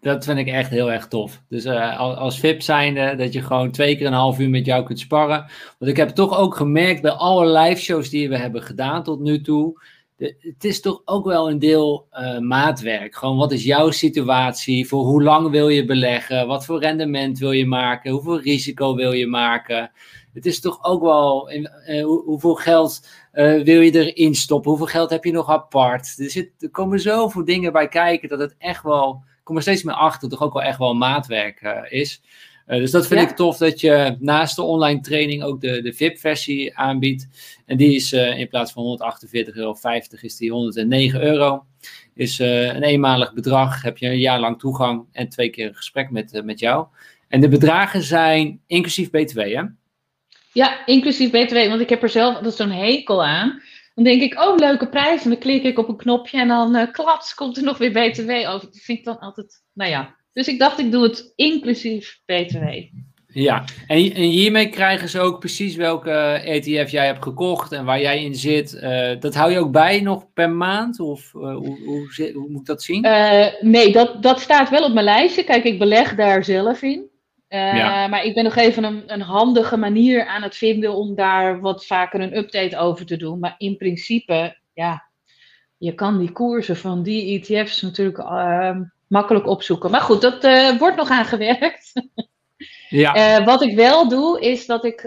dat 0.00 0.24
vind 0.24 0.38
ik 0.38 0.46
echt 0.46 0.70
heel 0.70 0.92
erg 0.92 1.08
tof. 1.08 1.42
Dus 1.48 1.64
uh, 1.64 1.98
als 1.98 2.40
VIP 2.40 2.62
zijnde, 2.62 3.14
dat 3.16 3.32
je 3.32 3.42
gewoon 3.42 3.70
twee 3.70 3.96
keer 3.96 4.06
een 4.06 4.12
half 4.12 4.38
uur 4.38 4.50
met 4.50 4.66
jou 4.66 4.84
kunt 4.84 4.98
sparren. 4.98 5.46
Want 5.78 5.90
ik 5.90 5.96
heb 5.96 6.08
toch 6.08 6.38
ook 6.38 6.54
gemerkt 6.56 7.02
bij 7.02 7.10
alle 7.10 7.58
live 7.58 7.80
shows 7.80 8.08
die 8.08 8.28
we 8.28 8.36
hebben 8.36 8.62
gedaan 8.62 9.02
tot 9.02 9.20
nu 9.20 9.40
toe. 9.40 9.82
Het 10.18 10.64
is 10.64 10.80
toch 10.80 11.02
ook 11.04 11.24
wel 11.24 11.50
een 11.50 11.58
deel 11.58 12.06
uh, 12.12 12.38
maatwerk. 12.38 13.14
Gewoon 13.14 13.36
wat 13.36 13.52
is 13.52 13.64
jouw 13.64 13.90
situatie? 13.90 14.88
Voor 14.88 15.04
hoe 15.04 15.22
lang 15.22 15.50
wil 15.50 15.68
je 15.68 15.84
beleggen? 15.84 16.46
Wat 16.46 16.64
voor 16.64 16.80
rendement 16.80 17.38
wil 17.38 17.52
je 17.52 17.66
maken? 17.66 18.10
Hoeveel 18.10 18.40
risico 18.40 18.94
wil 18.94 19.12
je 19.12 19.26
maken? 19.26 19.90
Het 20.34 20.46
is 20.46 20.60
toch 20.60 20.84
ook 20.84 21.02
wel, 21.02 21.52
uh, 21.52 22.04
hoeveel 22.04 22.54
geld 22.54 23.08
wil 23.32 23.80
je 23.80 24.14
erin 24.14 24.34
stoppen? 24.34 24.70
Hoeveel 24.70 24.86
geld 24.86 25.10
heb 25.10 25.24
je 25.24 25.32
nog 25.32 25.48
apart? 25.48 26.18
Er, 26.18 26.30
zit, 26.30 26.50
er 26.58 26.70
komen 26.70 27.00
zoveel 27.00 27.44
dingen 27.44 27.72
bij 27.72 27.88
kijken 27.88 28.28
dat 28.28 28.38
het 28.38 28.54
echt 28.58 28.82
wel 28.82 29.22
kom 29.48 29.56
er 29.56 29.62
steeds 29.62 29.82
meer 29.82 29.94
achter 29.94 30.28
dat 30.28 30.38
toch 30.38 30.48
ook 30.48 30.54
wel 30.54 30.62
echt 30.62 30.78
wel 30.78 30.94
maatwerk 30.94 31.86
is. 31.88 32.22
Uh, 32.68 32.78
dus 32.78 32.90
dat 32.90 33.06
vind 33.06 33.30
ik 33.30 33.36
tof 33.36 33.56
dat 33.56 33.80
je 33.80 34.16
naast 34.18 34.56
de 34.56 34.62
online 34.62 35.00
training 35.00 35.42
ook 35.42 35.60
de, 35.60 35.82
de 35.82 35.92
VIP-versie 35.92 36.76
aanbiedt. 36.76 37.28
En 37.66 37.76
die 37.76 37.94
is 37.94 38.12
uh, 38.12 38.38
in 38.38 38.48
plaats 38.48 38.72
van 38.72 38.98
148,50 39.16 39.54
euro 39.54 39.76
is 40.20 40.36
die 40.36 40.50
109 40.50 41.22
euro. 41.22 41.64
Is 42.14 42.38
een 42.38 42.82
eenmalig 42.82 43.32
bedrag, 43.32 43.82
heb 43.82 43.98
je 43.98 44.06
een 44.06 44.18
jaar 44.18 44.40
lang 44.40 44.58
toegang 44.58 45.04
en 45.12 45.28
twee 45.28 45.50
keer 45.50 45.66
een 45.66 45.74
gesprek 45.74 46.10
met, 46.10 46.40
met 46.44 46.58
jou. 46.58 46.86
En 47.28 47.40
de 47.40 47.48
bedragen 47.48 48.02
zijn 48.02 48.60
inclusief 48.66 49.10
BTW, 49.10 49.38
hè? 49.38 49.62
Ja, 50.52 50.86
inclusief 50.86 51.30
BTW, 51.30 51.68
want 51.68 51.80
ik 51.80 51.88
heb 51.88 52.02
er 52.02 52.08
zelf 52.08 52.34
altijd 52.34 52.54
zo'n 52.54 52.70
hekel 52.70 53.24
aan. 53.24 53.62
Dan 53.94 54.04
denk 54.04 54.22
ik, 54.22 54.40
oh, 54.40 54.56
leuke 54.56 54.88
prijs. 54.88 55.24
En 55.24 55.30
dan 55.30 55.38
klik 55.38 55.62
ik 55.62 55.78
op 55.78 55.88
een 55.88 55.96
knopje 55.96 56.40
en 56.40 56.48
dan 56.48 56.76
uh, 56.76 56.92
klats, 56.92 57.34
komt 57.34 57.56
er 57.56 57.62
nog 57.62 57.78
weer 57.78 57.92
BTW 57.92 58.30
over. 58.30 58.66
Dat 58.66 58.78
vind 58.78 58.98
ik 58.98 59.04
dan 59.04 59.18
altijd, 59.18 59.62
nou 59.72 59.90
ja. 59.90 60.16
Dus 60.32 60.48
ik 60.48 60.58
dacht, 60.58 60.78
ik 60.78 60.92
doe 60.92 61.02
het 61.02 61.32
inclusief 61.36 62.20
BTW. 62.24 62.66
Ja, 63.32 63.64
en, 63.86 64.14
en 64.14 64.22
hiermee 64.22 64.68
krijgen 64.68 65.08
ze 65.08 65.20
ook 65.20 65.38
precies 65.38 65.76
welke 65.76 66.10
ETF 66.44 66.90
jij 66.90 67.06
hebt 67.06 67.22
gekocht 67.22 67.72
en 67.72 67.84
waar 67.84 68.00
jij 68.00 68.24
in 68.24 68.34
zit. 68.34 68.72
Uh, 68.82 69.10
dat 69.20 69.34
hou 69.34 69.50
je 69.52 69.58
ook 69.58 69.72
bij 69.72 70.00
nog 70.00 70.32
per 70.32 70.50
maand? 70.50 71.00
Of 71.00 71.32
uh, 71.34 71.56
hoe, 71.56 71.78
hoe, 71.84 72.30
hoe, 72.34 72.48
moet 72.48 72.60
ik 72.60 72.66
dat 72.66 72.82
zien? 72.82 73.00
nee, 73.60 73.92
dat, 73.92 74.22
dat 74.22 74.40
staat 74.40 74.70
wel 74.70 74.84
op 74.84 74.92
mijn 74.92 75.04
lijstje. 75.04 75.44
Kijk, 75.44 75.64
ik 75.64 75.78
beleg 75.78 76.14
daar 76.14 76.44
zelf 76.44 76.82
in. 76.82 77.10
Maar 77.48 78.24
ik 78.24 78.34
ben 78.34 78.44
nog 78.44 78.56
even 78.56 78.84
een, 78.84 79.02
een, 79.06 79.20
handige 79.20 79.76
manier 79.76 80.26
aan 80.26 80.42
het 80.42 80.56
vinden 80.56 80.94
om 80.94 81.14
daar 81.14 81.60
wat 81.60 81.86
vaker 81.86 82.20
een 82.20 82.36
update 82.36 82.76
over 82.76 83.06
te 83.06 83.16
doen. 83.16 83.38
Maar 83.38 83.54
in 83.58 83.76
principe, 83.76 84.58
ja, 84.72 85.08
je 85.76 85.94
kan 85.94 86.18
die 86.18 86.32
koersen 86.32 86.76
van 86.76 87.02
die 87.02 87.40
ETF's 87.40 87.82
natuurlijk 87.82 88.18
uh, 88.18 88.76
makkelijk 89.08 89.46
opzoeken. 89.46 89.90
Maar 89.90 90.00
goed, 90.00 90.20
dat 90.20 90.44
uh, 90.44 90.78
wordt 90.78 90.96
nog 90.96 91.10
aan 91.10 91.24
gewerkt. 91.24 91.92
ja. 92.88 93.14
Eh, 93.14 93.44
wat 93.44 93.62
ik 93.62 93.76
wel 93.76 94.08
doe, 94.08 94.40
is 94.40 94.66
dat 94.66 94.84
ik, 94.84 95.00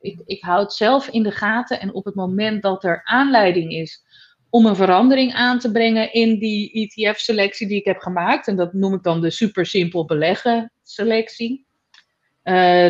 ik, 0.00 0.22
ik 0.26 0.42
houd 0.42 0.72
zelf 0.72 1.08
in 1.08 1.22
de 1.22 1.30
gaten. 1.30 1.80
En 1.80 1.94
op 1.94 2.04
het 2.04 2.14
moment 2.14 2.62
dat 2.62 2.84
er 2.84 3.00
aanleiding 3.04 3.72
is 3.72 4.04
om 4.50 4.66
een 4.66 4.76
verandering 4.76 5.32
aan 5.32 5.58
te 5.58 5.70
brengen 5.70 6.12
in 6.12 6.38
die 6.38 6.72
ETF-selectie 6.72 7.68
die 7.68 7.78
ik 7.78 7.84
heb 7.84 7.98
gemaakt. 7.98 8.48
En 8.48 8.56
dat 8.56 8.72
noem 8.72 8.94
ik 8.94 9.02
dan 9.02 9.20
de 9.20 9.30
super 9.30 9.66
simpel 9.66 10.04
beleggen 10.04 10.72
selectie. 10.82 11.66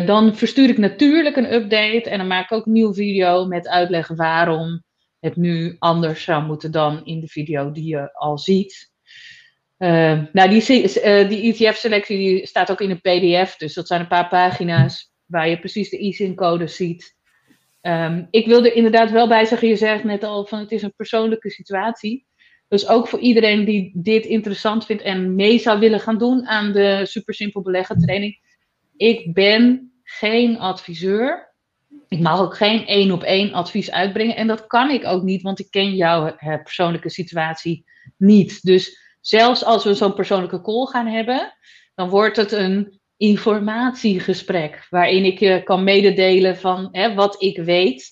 Dan 0.05 0.35
verstuur 0.35 0.69
ik 0.69 0.77
natuurlijk 0.77 1.35
een 1.35 1.53
update 1.53 2.09
en 2.09 2.17
dan 2.17 2.27
maak 2.27 2.43
ik 2.43 2.57
ook 2.57 2.65
een 2.65 2.71
nieuwe 2.71 2.93
video 2.93 3.45
met 3.45 3.67
uitleggen 3.67 4.15
waarom 4.15 4.83
het 5.19 5.35
nu 5.35 5.75
anders 5.79 6.23
zou 6.23 6.43
moeten 6.43 6.71
dan 6.71 7.05
in 7.05 7.19
de 7.19 7.27
video 7.27 7.71
die 7.71 7.85
je 7.85 8.13
al 8.13 8.37
ziet. 8.37 8.91
Uh, 9.77 10.23
nou, 10.31 10.49
die, 10.49 10.83
uh, 10.83 11.29
die 11.29 11.53
ETF-selectie 11.53 12.47
staat 12.47 12.71
ook 12.71 12.81
in 12.81 12.89
een 12.89 13.01
PDF, 13.01 13.55
dus 13.55 13.73
dat 13.73 13.87
zijn 13.87 14.01
een 14.01 14.07
paar 14.07 14.27
pagina's 14.27 15.11
waar 15.25 15.49
je 15.49 15.59
precies 15.59 15.89
de 15.89 15.97
ISIN-code 15.97 16.67
ziet. 16.67 17.15
Um, 17.81 18.27
ik 18.31 18.47
wil 18.47 18.65
er 18.65 18.73
inderdaad 18.73 19.11
wel 19.11 19.27
bij 19.27 19.45
zeggen, 19.45 19.67
je 19.67 19.75
zegt 19.75 20.03
net 20.03 20.23
al 20.23 20.45
van 20.45 20.59
het 20.59 20.71
is 20.71 20.81
een 20.81 20.93
persoonlijke 20.95 21.49
situatie. 21.49 22.25
Dus 22.67 22.87
ook 22.87 23.07
voor 23.07 23.19
iedereen 23.19 23.65
die 23.65 23.91
dit 23.93 24.25
interessant 24.25 24.85
vindt 24.85 25.03
en 25.03 25.35
mee 25.35 25.59
zou 25.59 25.79
willen 25.79 25.99
gaan 25.99 26.17
doen 26.17 26.47
aan 26.47 26.71
de 26.71 27.01
super 27.05 27.33
simpel 27.33 27.61
beleggen 27.61 27.97
training. 27.97 28.39
Ik 28.97 29.33
ben 29.33 29.91
geen 30.03 30.59
adviseur. 30.59 31.53
Ik 32.07 32.19
mag 32.19 32.39
ook 32.39 32.55
geen 32.55 32.85
één 32.85 33.11
op 33.11 33.23
één 33.23 33.53
advies 33.53 33.91
uitbrengen. 33.91 34.35
En 34.35 34.47
dat 34.47 34.67
kan 34.67 34.89
ik 34.89 35.05
ook 35.05 35.23
niet, 35.23 35.41
want 35.41 35.59
ik 35.59 35.67
ken 35.69 35.95
jouw 35.95 36.35
persoonlijke 36.63 37.09
situatie 37.09 37.85
niet. 38.17 38.63
Dus 38.63 39.06
zelfs 39.27 39.65
als 39.65 39.83
we 39.83 39.93
zo'n 39.93 40.13
persoonlijke 40.13 40.61
call 40.61 40.85
gaan 40.85 41.07
hebben, 41.07 41.53
dan 41.95 42.09
wordt 42.09 42.37
het 42.37 42.51
een 42.51 42.99
informatiegesprek. 43.17 44.87
Waarin 44.89 45.25
ik 45.25 45.39
je 45.39 45.63
kan 45.63 45.83
mededelen 45.83 46.57
van 46.57 46.89
hè, 46.91 47.13
wat 47.13 47.41
ik 47.41 47.57
weet. 47.57 48.11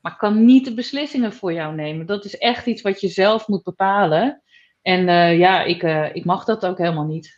Maar 0.00 0.16
kan 0.16 0.44
niet 0.44 0.64
de 0.64 0.74
beslissingen 0.74 1.32
voor 1.32 1.52
jou 1.52 1.74
nemen. 1.74 2.06
Dat 2.06 2.24
is 2.24 2.38
echt 2.38 2.66
iets 2.66 2.82
wat 2.82 3.00
je 3.00 3.08
zelf 3.08 3.48
moet 3.48 3.62
bepalen. 3.62 4.42
En 4.82 5.08
uh, 5.08 5.38
ja, 5.38 5.62
ik, 5.62 5.82
uh, 5.82 6.14
ik 6.14 6.24
mag 6.24 6.44
dat 6.44 6.66
ook 6.66 6.78
helemaal 6.78 7.06
niet. 7.06 7.36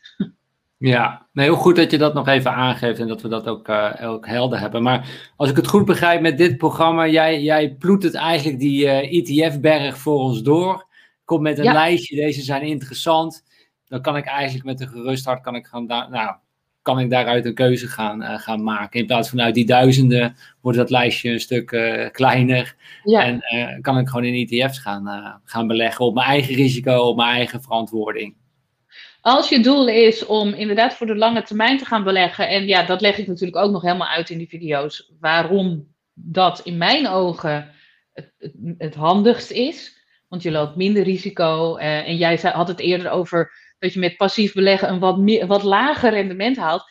Ja, 0.79 1.27
nee, 1.33 1.47
heel 1.47 1.57
goed 1.57 1.77
dat 1.77 1.91
je 1.91 1.99
dat 1.99 2.15
nog 2.15 2.29
even 2.29 2.53
aangeeft 2.53 2.99
en 2.99 3.09
dat 3.09 3.23
we 3.23 3.29
dat 3.29 3.47
ook, 3.47 3.69
uh, 3.69 4.17
helder 4.21 4.61
hebben. 4.61 4.83
Maar 4.83 5.33
als 5.37 5.51
ik 5.51 5.57
het 5.57 5.67
goed 5.67 5.85
begrijp 5.85 6.21
met 6.21 6.39
dit 6.39 6.57
programma, 6.57 7.07
jij, 7.07 7.43
jij 7.43 7.75
ploet 7.75 8.03
het 8.03 8.15
eigenlijk 8.15 8.59
die 8.59 8.89
ETF-berg 8.89 9.99
voor 9.99 10.19
ons 10.19 10.43
door. 10.43 10.87
Komt 11.27 11.41
met 11.41 11.59
een 11.59 11.65
ja. 11.65 11.73
lijstje, 11.73 12.17
deze 12.17 12.43
zijn 12.43 12.63
interessant. 12.63 13.45
Dan 13.87 14.03
kan 14.03 14.17
ik 14.17 14.25
eigenlijk 14.25 14.65
met 14.65 14.81
een 14.81 14.89
gerust 14.89 15.25
hart 15.25 15.43
kan 15.43 15.55
ik 15.55 15.67
gaan, 15.67 15.87
nou, 15.87 16.35
kan 16.83 16.99
ik 16.99 17.11
daaruit 17.11 17.45
een 17.45 17.55
keuze 17.55 17.87
gaan, 17.87 18.23
uh, 18.23 18.39
gaan 18.39 18.63
maken. 18.63 19.01
In 19.01 19.07
plaats 19.07 19.29
van 19.29 19.41
uit 19.41 19.55
die 19.55 19.67
duizenden 19.67 20.37
wordt 20.61 20.79
dat 20.79 20.91
lijstje 20.91 21.31
een 21.31 21.41
stuk 21.41 21.73
uh, 21.73 22.11
kleiner. 22.11 22.77
Ja. 23.03 23.25
En 23.25 23.43
uh, 23.55 23.81
kan 23.81 23.99
ik 23.99 24.09
gewoon 24.09 24.25
in 24.25 24.49
ETF's 24.49 24.79
gaan, 24.79 25.41
gaan 25.45 25.67
beleggen 25.67 26.05
op 26.05 26.15
mijn 26.15 26.27
eigen 26.27 26.55
risico, 26.55 26.99
op 26.99 27.17
mijn 27.17 27.37
eigen 27.37 27.63
verantwoording. 27.63 28.37
Als 29.21 29.49
je 29.49 29.61
doel 29.61 29.89
is 29.89 30.27
om 30.27 30.49
inderdaad 30.49 30.95
voor 30.95 31.07
de 31.07 31.17
lange 31.17 31.43
termijn 31.43 31.79
te 31.79 31.85
gaan 31.85 32.05
beleggen, 32.05 32.49
en 32.49 32.67
ja, 32.67 32.83
dat 32.83 33.01
leg 33.01 33.19
ik 33.19 33.27
natuurlijk 33.27 33.65
ook 33.65 33.73
nog 33.73 33.83
helemaal 33.83 34.09
uit 34.09 34.31
in 34.31 34.39
die 34.39 34.49
video's, 34.49 35.13
waarom 35.21 35.95
dat 36.15 36.61
in 36.61 36.77
mijn 36.77 37.09
ogen 37.09 37.71
het, 38.13 38.33
het, 38.39 38.55
het 38.79 38.95
handigst 38.95 39.51
is. 39.51 39.96
Want 40.29 40.43
je 40.43 40.51
loopt 40.51 40.77
minder 40.77 41.03
risico. 41.03 41.77
en 41.77 42.17
jij 42.17 42.37
had 42.37 42.69
het 42.69 42.81
eerder 42.81 43.11
over 43.11 43.53
dat 43.79 43.93
je 43.93 43.99
met 43.99 44.17
passief 44.17 44.53
beleggen 44.53 44.89
een 44.89 44.99
wat, 44.99 45.19
meer, 45.19 45.47
wat 45.47 45.63
lager 45.63 46.11
rendement 46.11 46.57
haalt. 46.57 46.85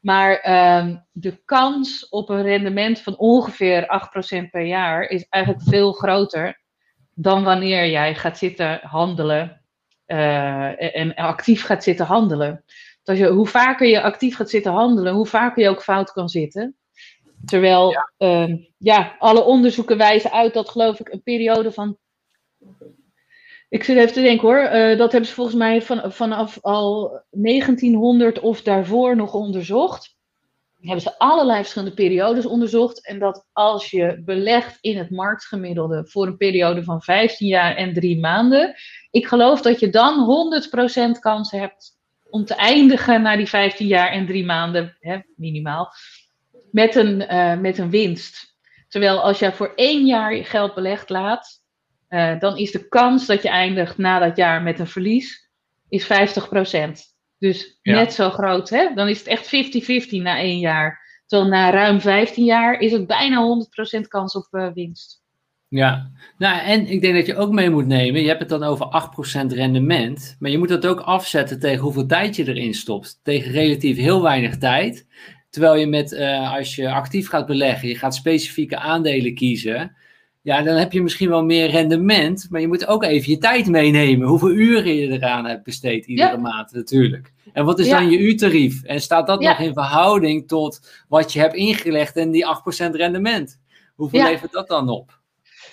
Maar 0.00 0.36
ehm, 0.36 0.96
de 1.12 1.42
kans 1.44 2.08
op 2.08 2.28
een 2.28 2.42
rendement 2.42 3.00
van 3.00 3.18
ongeveer 3.18 3.86
8% 4.46 4.50
per 4.50 4.64
jaar 4.64 5.02
is 5.02 5.26
eigenlijk 5.28 5.64
veel 5.64 5.92
groter 5.92 6.60
dan 7.14 7.44
wanneer 7.44 7.90
jij 7.90 8.14
gaat 8.14 8.38
zitten 8.38 8.80
handelen 8.82 9.62
uh, 10.06 10.96
en 10.96 11.14
actief 11.14 11.64
gaat 11.64 11.82
zitten 11.82 12.06
handelen. 12.06 12.64
Dus 13.02 13.18
je, 13.18 13.28
hoe 13.28 13.46
vaker 13.46 13.88
je 13.88 14.02
actief 14.02 14.36
gaat 14.36 14.50
zitten 14.50 14.72
handelen, 14.72 15.14
hoe 15.14 15.26
vaker 15.26 15.62
je 15.62 15.68
ook 15.68 15.82
fout 15.82 16.12
kan 16.12 16.28
zitten. 16.28 16.76
Terwijl, 17.44 17.90
ja, 17.90 18.12
uh, 18.46 18.56
ja 18.78 19.16
alle 19.18 19.44
onderzoeken 19.44 19.96
wijzen 19.96 20.32
uit 20.32 20.54
dat, 20.54 20.68
geloof 20.68 21.00
ik, 21.00 21.08
een 21.08 21.22
periode 21.22 21.72
van 21.72 21.98
Ik 23.68 23.84
zit 23.84 23.96
even 23.96 24.12
te 24.12 24.22
denken 24.22 24.48
hoor. 24.48 24.62
Uh, 24.62 24.98
dat 24.98 25.12
hebben 25.12 25.28
ze 25.28 25.34
volgens 25.34 25.56
mij 25.56 25.82
van, 25.82 26.12
vanaf 26.12 26.58
al 26.60 27.20
1900 27.30 28.40
of 28.40 28.62
daarvoor 28.62 29.16
nog 29.16 29.34
onderzocht. 29.34 30.16
Hebben 30.80 31.00
ze 31.00 31.18
allerlei 31.18 31.58
verschillende 31.58 31.94
periodes 31.94 32.46
onderzocht. 32.46 33.06
En 33.06 33.18
dat 33.18 33.46
als 33.52 33.90
je 33.90 34.22
belegt 34.24 34.78
in 34.80 34.98
het 34.98 35.10
marktgemiddelde 35.10 36.06
voor 36.06 36.26
een 36.26 36.36
periode 36.36 36.84
van 36.84 37.02
15 37.02 37.48
jaar 37.48 37.76
en 37.76 37.92
3 37.94 38.18
maanden. 38.18 38.74
Ik 39.10 39.26
geloof 39.26 39.60
dat 39.60 39.80
je 39.80 39.90
dan 39.90 40.26
100% 41.16 41.20
kans 41.20 41.50
hebt 41.50 41.96
om 42.30 42.44
te 42.44 42.54
eindigen 42.54 43.22
na 43.22 43.36
die 43.36 43.48
15 43.48 43.86
jaar 43.86 44.10
en 44.10 44.26
3 44.26 44.44
maanden, 44.44 44.96
hè, 45.00 45.18
minimaal, 45.36 45.92
met 46.70 46.94
een, 46.94 47.20
uh, 47.20 47.58
met 47.58 47.78
een 47.78 47.90
winst. 47.90 48.56
Terwijl 48.88 49.20
als 49.20 49.38
jij 49.38 49.52
voor 49.52 49.72
één 49.74 50.06
jaar 50.06 50.44
geld 50.44 50.74
belegd 50.74 51.08
laat, 51.08 51.62
uh, 52.08 52.40
dan 52.40 52.56
is 52.56 52.70
de 52.70 52.88
kans 52.88 53.26
dat 53.26 53.42
je 53.42 53.48
eindigt 53.48 53.98
na 53.98 54.18
dat 54.18 54.36
jaar 54.36 54.62
met 54.62 54.78
een 54.78 54.86
verlies 54.86 55.50
is 55.88 56.04
50%. 56.04 56.06
Dus 57.38 57.78
net 57.82 58.12
zo 58.12 58.30
groot. 58.30 58.70
Hè? 58.70 58.94
Dan 58.94 59.08
is 59.08 59.18
het 59.18 59.26
echt 59.26 59.46
50-50 59.46 60.08
na 60.10 60.38
één 60.38 60.58
jaar. 60.58 61.06
Terwijl 61.26 61.50
na 61.50 61.70
ruim 61.70 62.00
15 62.00 62.44
jaar 62.44 62.80
is 62.80 62.92
het 62.92 63.06
bijna 63.06 63.66
100% 63.96 64.00
kans 64.08 64.34
op 64.34 64.46
uh, 64.50 64.68
winst. 64.74 65.22
Ja, 65.68 66.10
nou 66.38 66.58
en 66.58 66.86
ik 66.86 67.00
denk 67.00 67.14
dat 67.14 67.26
je 67.26 67.36
ook 67.36 67.52
mee 67.52 67.70
moet 67.70 67.86
nemen, 67.86 68.20
je 68.20 68.28
hebt 68.28 68.40
het 68.40 68.48
dan 68.48 68.62
over 68.62 68.86
8% 68.86 69.46
rendement, 69.46 70.36
maar 70.38 70.50
je 70.50 70.58
moet 70.58 70.68
dat 70.68 70.86
ook 70.86 71.00
afzetten 71.00 71.60
tegen 71.60 71.82
hoeveel 71.82 72.06
tijd 72.06 72.36
je 72.36 72.48
erin 72.48 72.74
stopt. 72.74 73.20
Tegen 73.22 73.52
relatief 73.52 73.96
heel 73.96 74.22
weinig 74.22 74.58
tijd. 74.58 75.06
Terwijl 75.50 75.74
je 75.74 75.86
met, 75.86 76.12
uh, 76.12 76.52
als 76.52 76.76
je 76.76 76.90
actief 76.90 77.28
gaat 77.28 77.46
beleggen, 77.46 77.88
je 77.88 77.96
gaat 77.96 78.14
specifieke 78.14 78.76
aandelen 78.76 79.34
kiezen, 79.34 79.96
ja, 80.48 80.62
dan 80.62 80.76
heb 80.76 80.92
je 80.92 81.02
misschien 81.02 81.28
wel 81.28 81.44
meer 81.44 81.70
rendement, 81.70 82.46
maar 82.50 82.60
je 82.60 82.68
moet 82.68 82.86
ook 82.86 83.02
even 83.02 83.30
je 83.30 83.38
tijd 83.38 83.66
meenemen. 83.66 84.28
Hoeveel 84.28 84.50
uren 84.50 84.94
je 84.94 85.10
eraan 85.10 85.44
hebt 85.44 85.64
besteed 85.64 86.06
iedere 86.06 86.36
maand 86.36 86.72
natuurlijk. 86.72 87.32
En 87.52 87.64
wat 87.64 87.78
is 87.78 87.88
dan 87.88 88.10
je 88.10 88.18
uurtarief? 88.18 88.82
En 88.82 89.00
staat 89.00 89.26
dat 89.26 89.40
nog 89.40 89.58
in 89.58 89.72
verhouding 89.72 90.48
tot 90.48 91.04
wat 91.08 91.32
je 91.32 91.40
hebt 91.40 91.54
ingelegd 91.54 92.16
en 92.16 92.30
die 92.30 92.44
8% 92.44 92.90
rendement? 92.90 93.60
Hoeveel 93.94 94.22
levert 94.22 94.52
dat 94.52 94.68
dan 94.68 94.88
op? 94.88 95.17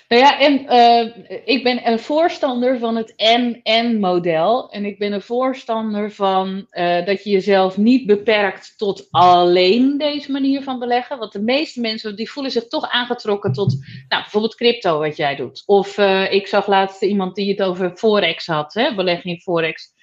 Nou 0.08 0.22
ja, 0.22 0.40
en 0.40 0.62
uh, 0.62 1.40
ik 1.44 1.62
ben 1.62 1.88
een 1.88 1.98
voorstander 1.98 2.78
van 2.78 2.96
het 2.96 3.14
en-en-model. 3.16 4.70
En 4.70 4.84
ik 4.84 4.98
ben 4.98 5.12
een 5.12 5.22
voorstander 5.22 6.10
van 6.10 6.66
uh, 6.70 7.06
dat 7.06 7.24
je 7.24 7.30
jezelf 7.30 7.76
niet 7.76 8.06
beperkt 8.06 8.78
tot 8.78 9.06
alleen 9.10 9.98
deze 9.98 10.32
manier 10.32 10.62
van 10.62 10.78
beleggen. 10.78 11.18
Want 11.18 11.32
de 11.32 11.42
meeste 11.42 11.80
mensen 11.80 12.16
die 12.16 12.30
voelen 12.30 12.52
zich 12.52 12.66
toch 12.66 12.90
aangetrokken 12.90 13.52
tot 13.52 13.72
nou, 14.08 14.22
bijvoorbeeld 14.22 14.54
crypto, 14.54 14.98
wat 14.98 15.16
jij 15.16 15.36
doet. 15.36 15.62
Of 15.66 15.98
uh, 15.98 16.32
ik 16.32 16.46
zag 16.46 16.66
laatst 16.66 17.02
iemand 17.02 17.34
die 17.34 17.50
het 17.50 17.62
over 17.62 17.96
Forex 17.96 18.46
had, 18.46 18.74
hè, 18.74 18.94
beleggen 18.94 19.30
in 19.30 19.40
Forex. 19.40 19.94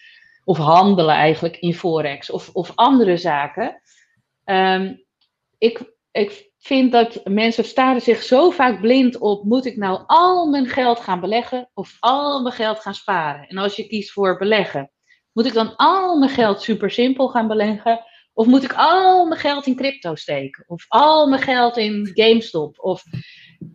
Of 0.45 0.57
handelen 0.57 1.15
eigenlijk 1.15 1.57
in 1.57 1.73
Forex. 1.73 2.31
Of, 2.31 2.49
of 2.53 2.71
andere 2.75 3.17
zaken. 3.17 3.81
Um, 4.45 5.05
ik, 5.57 5.93
ik 6.11 6.51
vind 6.63 6.91
dat 6.91 7.21
mensen 7.23 7.65
staren 7.65 8.01
zich 8.01 8.23
zo 8.23 8.49
vaak 8.49 8.81
blind 8.81 9.17
op: 9.17 9.43
moet 9.43 9.65
ik 9.65 9.77
nou 9.77 10.03
al 10.05 10.49
mijn 10.49 10.67
geld 10.67 10.99
gaan 10.99 11.19
beleggen 11.19 11.69
of 11.73 11.97
al 11.99 12.41
mijn 12.41 12.55
geld 12.55 12.79
gaan 12.79 12.95
sparen? 12.95 13.47
En 13.47 13.57
als 13.57 13.75
je 13.75 13.87
kiest 13.87 14.11
voor 14.11 14.37
beleggen, 14.37 14.91
moet 15.31 15.45
ik 15.45 15.53
dan 15.53 15.75
al 15.75 16.17
mijn 16.17 16.31
geld 16.31 16.61
super 16.61 16.91
simpel 16.91 17.27
gaan 17.27 17.47
beleggen? 17.47 18.05
Of 18.33 18.45
moet 18.45 18.63
ik 18.63 18.73
al 18.75 19.25
mijn 19.25 19.39
geld 19.39 19.67
in 19.67 19.75
crypto 19.75 20.15
steken? 20.15 20.63
Of 20.67 20.85
al 20.87 21.27
mijn 21.27 21.41
geld 21.41 21.77
in 21.77 22.11
GameStop? 22.13 22.79
Of, 22.79 23.03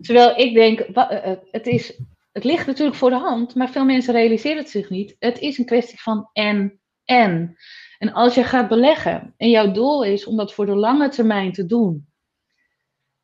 terwijl 0.00 0.36
ik 0.36 0.54
denk, 0.54 0.80
eh, 0.80 1.30
eh, 1.30 1.38
het, 1.50 1.66
is, 1.66 2.00
het 2.32 2.44
ligt 2.44 2.66
natuurlijk 2.66 2.96
voor 2.96 3.10
de 3.10 3.16
hand, 3.16 3.54
maar 3.54 3.70
veel 3.70 3.84
mensen 3.84 4.14
realiseren 4.14 4.58
het 4.58 4.70
zich 4.70 4.90
niet. 4.90 5.16
Het 5.18 5.38
is 5.38 5.58
een 5.58 5.66
kwestie 5.66 6.00
van 6.00 6.30
en, 6.32 6.80
en. 7.04 7.56
En 7.98 8.12
als 8.12 8.34
je 8.34 8.44
gaat 8.44 8.68
beleggen 8.68 9.34
en 9.36 9.50
jouw 9.50 9.72
doel 9.72 10.04
is 10.04 10.26
om 10.26 10.36
dat 10.36 10.52
voor 10.52 10.66
de 10.66 10.76
lange 10.76 11.08
termijn 11.08 11.52
te 11.52 11.66
doen, 11.66 12.08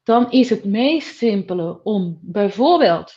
dan 0.05 0.31
is 0.31 0.51
het 0.51 0.64
meest 0.64 1.16
simpele 1.16 1.82
om 1.82 2.18
bijvoorbeeld 2.22 3.14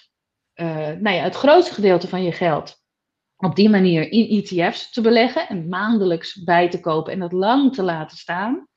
uh, 0.55 0.68
nou 0.76 1.15
ja, 1.15 1.23
het 1.23 1.35
grootste 1.35 1.73
gedeelte 1.73 2.07
van 2.07 2.23
je 2.23 2.31
geld 2.31 2.85
op 3.38 3.55
die 3.55 3.69
manier 3.69 4.11
in 4.11 4.27
ETF's 4.27 4.91
te 4.91 5.01
beleggen 5.01 5.47
en 5.47 5.69
maandelijks 5.69 6.43
bij 6.43 6.69
te 6.69 6.80
kopen 6.80 7.14
en 7.14 7.19
dat 7.19 7.31
lang 7.31 7.73
te 7.73 7.84
laten 7.84 8.18
staan. 8.18 8.68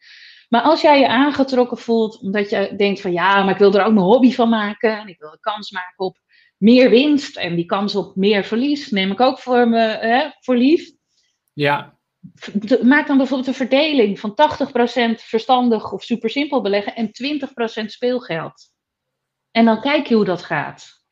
Maar 0.49 0.63
als 0.63 0.81
jij 0.81 1.01
je 1.01 1.09
aangetrokken 1.09 1.79
voelt 1.79 2.21
omdat 2.21 2.51
je 2.51 2.75
denkt 2.77 3.01
van 3.01 3.13
ja, 3.13 3.43
maar 3.43 3.53
ik 3.53 3.59
wil 3.59 3.75
er 3.75 3.85
ook 3.85 3.93
mijn 3.93 4.07
hobby 4.07 4.33
van 4.33 4.49
maken 4.49 4.99
en 4.99 5.09
ik 5.09 5.19
wil 5.19 5.33
een 5.33 5.41
kans 5.41 5.71
maken 5.71 6.05
op 6.05 6.19
meer 6.57 6.91
winst 6.91 7.37
en 7.37 7.55
die 7.55 7.65
kans 7.65 7.95
op 7.97 8.17
meer 8.17 8.45
verlies 8.45 8.91
neem 8.91 9.11
ik 9.11 9.21
ook 9.21 9.39
voor, 9.39 9.69
me, 9.69 9.81
hè, 9.81 10.31
voor 10.41 10.57
lief. 10.57 10.91
Ja 11.53 12.00
maak 12.83 13.07
dan 13.07 13.17
bijvoorbeeld 13.17 13.49
een 13.49 13.55
verdeling 13.55 14.21
van 14.21 14.31
80% 14.31 14.35
verstandig 15.15 15.93
of 15.93 16.03
super 16.03 16.31
simpel 16.31 16.61
beleggen 16.61 16.95
en 16.95 17.11
20% 17.83 17.85
speelgeld. 17.85 18.69
En 19.51 19.65
dan 19.65 19.81
kijk 19.81 20.07
je 20.07 20.15
hoe 20.15 20.25
dat 20.25 20.43
gaat. 20.43 21.05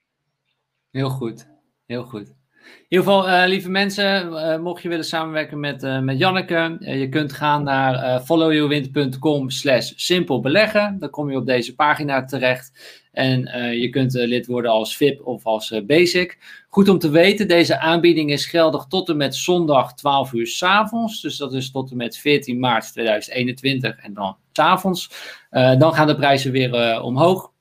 Heel 0.90 1.10
goed, 1.10 1.48
heel 1.86 2.05
goed. 2.05 2.36
In 2.68 2.85
ieder 2.89 3.06
geval, 3.06 3.28
uh, 3.28 3.43
lieve 3.47 3.70
mensen, 3.70 4.32
uh, 4.32 4.59
mocht 4.59 4.82
je 4.82 4.89
willen 4.89 5.05
samenwerken 5.05 5.60
met, 5.60 5.82
uh, 5.82 6.01
met 6.01 6.18
Janneke, 6.18 6.76
je 6.80 7.09
kunt 7.09 7.32
gaan 7.32 7.62
naar 7.62 8.20
followyourwind.com 8.20 9.51
slash 9.51 9.93
simpel 9.97 10.40
beleggen. 10.40 10.98
Dan 10.98 11.10
kom 11.10 11.30
je 11.30 11.36
op 11.36 11.47
deze 11.47 11.74
pagina 11.74 12.24
terecht. 12.24 12.98
En 13.19 13.40
je 13.81 13.89
kunt 13.89 14.12
lid 14.12 14.47
worden 14.47 14.70
als 14.70 14.97
VIP 14.97 15.27
of 15.27 15.47
als 15.47 15.74
Basic. 15.86 16.39
Goed 16.69 16.89
om 16.89 16.99
te 16.99 17.11
weten, 17.11 17.49
deze 17.49 17.78
aanbieding 17.78 18.31
is 18.31 18.47
geldig 18.47 18.86
tot 18.89 19.09
en 19.09 19.16
met 19.16 19.36
zondag 19.36 19.95
12 19.95 20.32
uur 20.32 20.47
s 20.47 20.62
avonds. 20.62 21.20
Dus 21.20 21.36
dat 21.36 21.55
is 21.55 21.70
tot 21.70 21.90
en 21.90 21.97
met 21.97 22.19
14 22.19 22.59
maart 22.59 22.93
2021 22.93 23.99
en 23.99 24.15
dan 24.15 24.36
s 24.53 24.59
avonds. 24.59 25.11
dan 25.51 25.95
gaan 25.95 26.07
de 26.07 26.16
prijzen 26.16 26.53
weer 26.53 27.03
omhoog. 27.03 27.53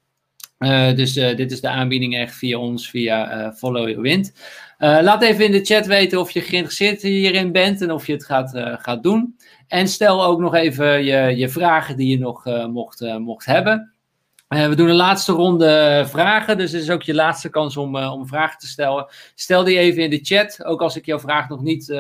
dus 0.96 1.14
dit 1.14 1.52
is 1.52 1.62
de 1.62 1.70
aanbieding 1.70 2.18
echt 2.18 2.36
via 2.36 2.58
ons, 2.58 2.90
via 2.90 3.54
Follow 3.54 3.88
Your 3.88 4.02
Wind. 4.02 4.34
Laat 4.78 5.22
even 5.22 5.46
in 5.46 5.52
de 5.52 5.66
chat 5.66 5.86
weten 5.86 6.20
of 6.20 6.32
je 6.32 6.42
geïnteresseerd 6.42 7.02
hierin 7.02 7.52
bent 7.52 7.82
en 7.82 7.92
of 7.92 8.08
je 8.08 8.14
het 8.14 8.26
gaat, 8.26 8.52
gaat 8.82 9.04
doen. 9.04 9.36
En 9.68 9.88
stel 9.88 10.26
ook 10.26 10.40
nog 10.40 10.56
even 10.56 11.04
je, 11.04 11.36
je 11.36 11.50
vragen 11.50 11.98
die 11.98 12.10
je 12.10 12.20
nog 12.20 12.46
mocht, 12.68 13.18
mocht 13.20 13.46
hebben. 13.46 13.92
We 14.48 14.76
doen 14.76 14.90
een 14.90 14.96
laatste 14.96 15.32
ronde 15.32 16.04
vragen, 16.08 16.58
dus 16.58 16.72
het 16.72 16.82
is 16.82 16.90
ook 16.90 17.04
je 17.04 17.14
laatste 17.14 17.50
kans 17.50 17.78
om, 17.78 17.98
om 17.98 18.28
vragen 18.28 18.60
te 18.60 18.68
stellen. 18.68 19.08
Stel 19.36 19.64
die 19.64 19.78
even 19.78 20.04
in 20.04 20.10
de 20.10 20.20
chat, 20.22 20.64
ook 20.64 20.82
als 20.82 20.96
ik 20.96 21.06
jouw 21.06 21.20
vraag 21.20 21.50
nog 21.50 21.62
niet 21.62 21.96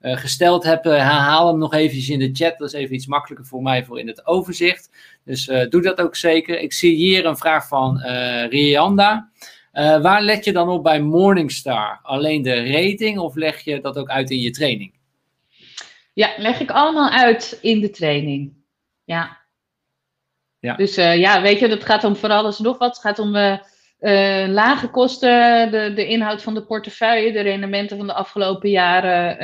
gesteld 0.00 0.64
heb, 0.64 0.84
herhaal 0.84 1.46
hem 1.46 1.58
nog 1.58 1.74
eventjes 1.74 2.08
in 2.08 2.18
de 2.18 2.30
chat. 2.32 2.58
Dat 2.58 2.68
is 2.68 2.74
even 2.74 2.94
iets 2.94 3.06
makkelijker 3.06 3.46
voor 3.46 3.62
mij 3.62 3.84
voor 3.84 3.98
in 3.98 4.06
het 4.06 4.26
overzicht. 4.26 4.90
Dus 5.24 5.50
doe 5.68 5.82
dat 5.82 6.00
ook 6.00 6.16
zeker. 6.16 6.60
Ik 6.60 6.72
zie 6.72 6.94
hier 6.94 7.26
een 7.26 7.36
vraag 7.36 7.68
van 7.68 7.98
Rianda. 8.48 9.30
Waar 9.72 10.22
let 10.22 10.44
je 10.44 10.52
dan 10.52 10.68
op 10.68 10.82
bij 10.82 11.00
Morningstar? 11.00 11.98
Alleen 12.02 12.42
de 12.42 12.72
rating 12.72 13.18
of 13.18 13.34
leg 13.34 13.60
je 13.60 13.80
dat 13.80 13.98
ook 13.98 14.08
uit 14.08 14.30
in 14.30 14.40
je 14.40 14.50
training? 14.50 14.94
Ja, 16.12 16.30
leg 16.36 16.60
ik 16.60 16.70
allemaal 16.70 17.10
uit 17.10 17.58
in 17.62 17.80
de 17.80 17.90
training. 17.90 18.52
Ja. 19.04 19.36
Ja. 20.60 20.74
Dus 20.74 20.98
uh, 20.98 21.16
ja, 21.16 21.42
weet 21.42 21.58
je, 21.58 21.68
dat 21.68 21.84
gaat 21.84 22.04
om 22.04 22.16
voor 22.16 22.30
alles 22.30 22.58
nog 22.58 22.78
wat. 22.78 22.88
Het 22.88 22.98
gaat 22.98 23.18
om 23.18 23.36
uh, 23.36 23.56
lage 24.48 24.88
kosten, 24.88 25.70
de, 25.70 25.92
de 25.94 26.06
inhoud 26.06 26.42
van 26.42 26.54
de 26.54 26.62
portefeuille, 26.62 27.32
de 27.32 27.40
rendementen 27.40 27.96
van 27.96 28.06
de 28.06 28.14
afgelopen 28.14 28.70
jaren 28.70 29.38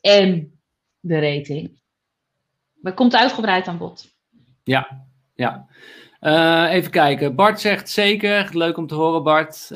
en 0.00 0.60
de 1.00 1.20
rating. 1.20 1.80
Maar 2.80 2.94
komt 2.94 3.16
uitgebreid 3.16 3.68
aan 3.68 3.78
bod. 3.78 4.14
Ja, 4.64 5.06
ja. 5.34 5.66
Even 6.70 6.90
kijken. 6.90 7.34
Bart 7.34 7.60
zegt 7.60 7.90
zeker. 7.90 8.48
Leuk 8.52 8.76
om 8.76 8.86
te 8.86 8.94
horen, 8.94 9.22
Bart. 9.22 9.70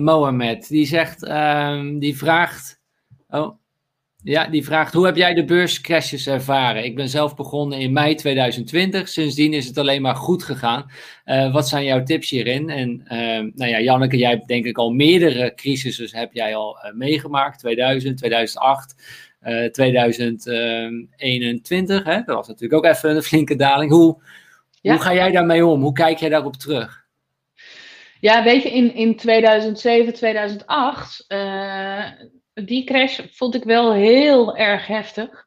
Mohamed, 0.00 0.68
die 0.68 0.86
zegt, 0.86 1.22
uh, 1.22 1.98
die 1.98 2.16
vraagt. 2.16 2.80
Oh, 3.28 3.61
ja, 4.24 4.46
die 4.46 4.64
vraagt: 4.64 4.92
hoe 4.92 5.06
heb 5.06 5.16
jij 5.16 5.34
de 5.34 5.44
beurscrashes 5.44 6.26
ervaren? 6.26 6.84
Ik 6.84 6.96
ben 6.96 7.08
zelf 7.08 7.36
begonnen 7.36 7.78
in 7.78 7.92
mei 7.92 8.14
2020. 8.14 9.08
Sindsdien 9.08 9.52
is 9.52 9.66
het 9.66 9.78
alleen 9.78 10.02
maar 10.02 10.14
goed 10.14 10.42
gegaan. 10.42 10.90
Uh, 11.24 11.52
wat 11.52 11.68
zijn 11.68 11.84
jouw 11.84 12.02
tips 12.02 12.30
hierin? 12.30 12.70
En 12.70 13.02
ehm, 13.06 13.50
nou 13.54 13.70
ja, 13.70 13.80
Janneke, 13.80 14.16
jij 14.16 14.30
hebt 14.30 14.48
denk 14.48 14.64
ik 14.64 14.78
al 14.78 14.90
meerdere 14.90 15.52
crisissen 15.54 16.18
heb 16.18 16.32
jij 16.32 16.56
al 16.56 16.76
meegemaakt. 16.94 17.58
2000, 17.58 18.18
2008. 18.18 18.94
2021, 19.72 22.04
hè? 22.04 22.22
dat 22.24 22.36
was 22.36 22.48
natuurlijk 22.48 22.84
ook 22.84 22.94
even 22.94 23.16
een 23.16 23.22
flinke 23.22 23.56
daling. 23.56 23.90
Hoe, 23.90 24.22
hoe 24.80 24.98
ga 24.98 25.14
jij 25.14 25.30
daarmee 25.30 25.66
om? 25.66 25.82
Hoe 25.82 25.92
kijk 25.92 26.18
jij 26.18 26.28
daarop 26.28 26.56
terug? 26.56 27.04
Ja, 28.20 28.42
weet 28.42 28.62
je, 28.62 28.70
in, 28.70 28.94
in 28.94 29.16
2007, 29.16 30.14
2008, 30.14 31.24
uh, 31.28 32.04
die 32.54 32.84
crash 32.84 33.20
vond 33.30 33.54
ik 33.54 33.64
wel 33.64 33.92
heel 33.92 34.56
erg 34.56 34.86
heftig. 34.86 35.46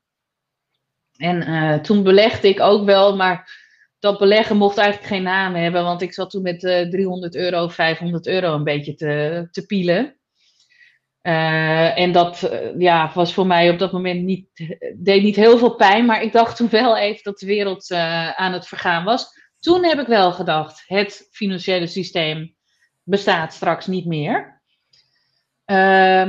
En 1.17 1.49
uh, 1.49 1.73
toen 1.73 2.03
belegde 2.03 2.47
ik 2.47 2.59
ook 2.59 2.85
wel, 2.85 3.15
maar 3.15 3.63
dat 3.99 4.19
beleggen 4.19 4.57
mocht 4.57 4.77
eigenlijk 4.77 5.07
geen 5.13 5.23
naam 5.23 5.55
hebben, 5.55 5.83
want 5.83 6.01
ik 6.01 6.13
zat 6.13 6.29
toen 6.29 6.41
met 6.41 6.63
uh, 6.63 6.89
300 6.89 7.35
euro, 7.35 7.67
500 7.67 8.27
euro 8.27 8.53
een 8.53 8.63
beetje 8.63 8.95
te, 8.95 9.47
te 9.51 9.65
pielen. 9.65 10.15
Uh, 11.21 11.99
en 11.99 12.11
dat 12.11 12.51
ja, 12.77 13.11
was 13.13 13.33
voor 13.33 13.47
mij 13.47 13.69
op 13.69 13.79
dat 13.79 13.91
moment 13.91 14.23
niet, 14.23 14.47
deed 14.97 15.23
niet 15.23 15.35
heel 15.35 15.57
veel 15.57 15.75
pijn, 15.75 16.05
maar 16.05 16.21
ik 16.21 16.31
dacht 16.31 16.57
toen 16.57 16.69
wel 16.69 16.97
even 16.97 17.23
dat 17.23 17.39
de 17.39 17.45
wereld 17.45 17.91
aan 18.35 18.53
het 18.53 18.67
vergaan 18.67 19.03
was. 19.03 19.27
Toen 19.59 19.83
heb 19.83 19.99
ik 19.99 20.07
wel 20.07 20.31
gedacht, 20.31 20.83
het 20.87 21.27
financiële 21.31 21.87
systeem 21.87 22.55
bestaat 23.03 23.53
straks 23.53 23.87
niet 23.87 24.05
meer. 24.05 24.54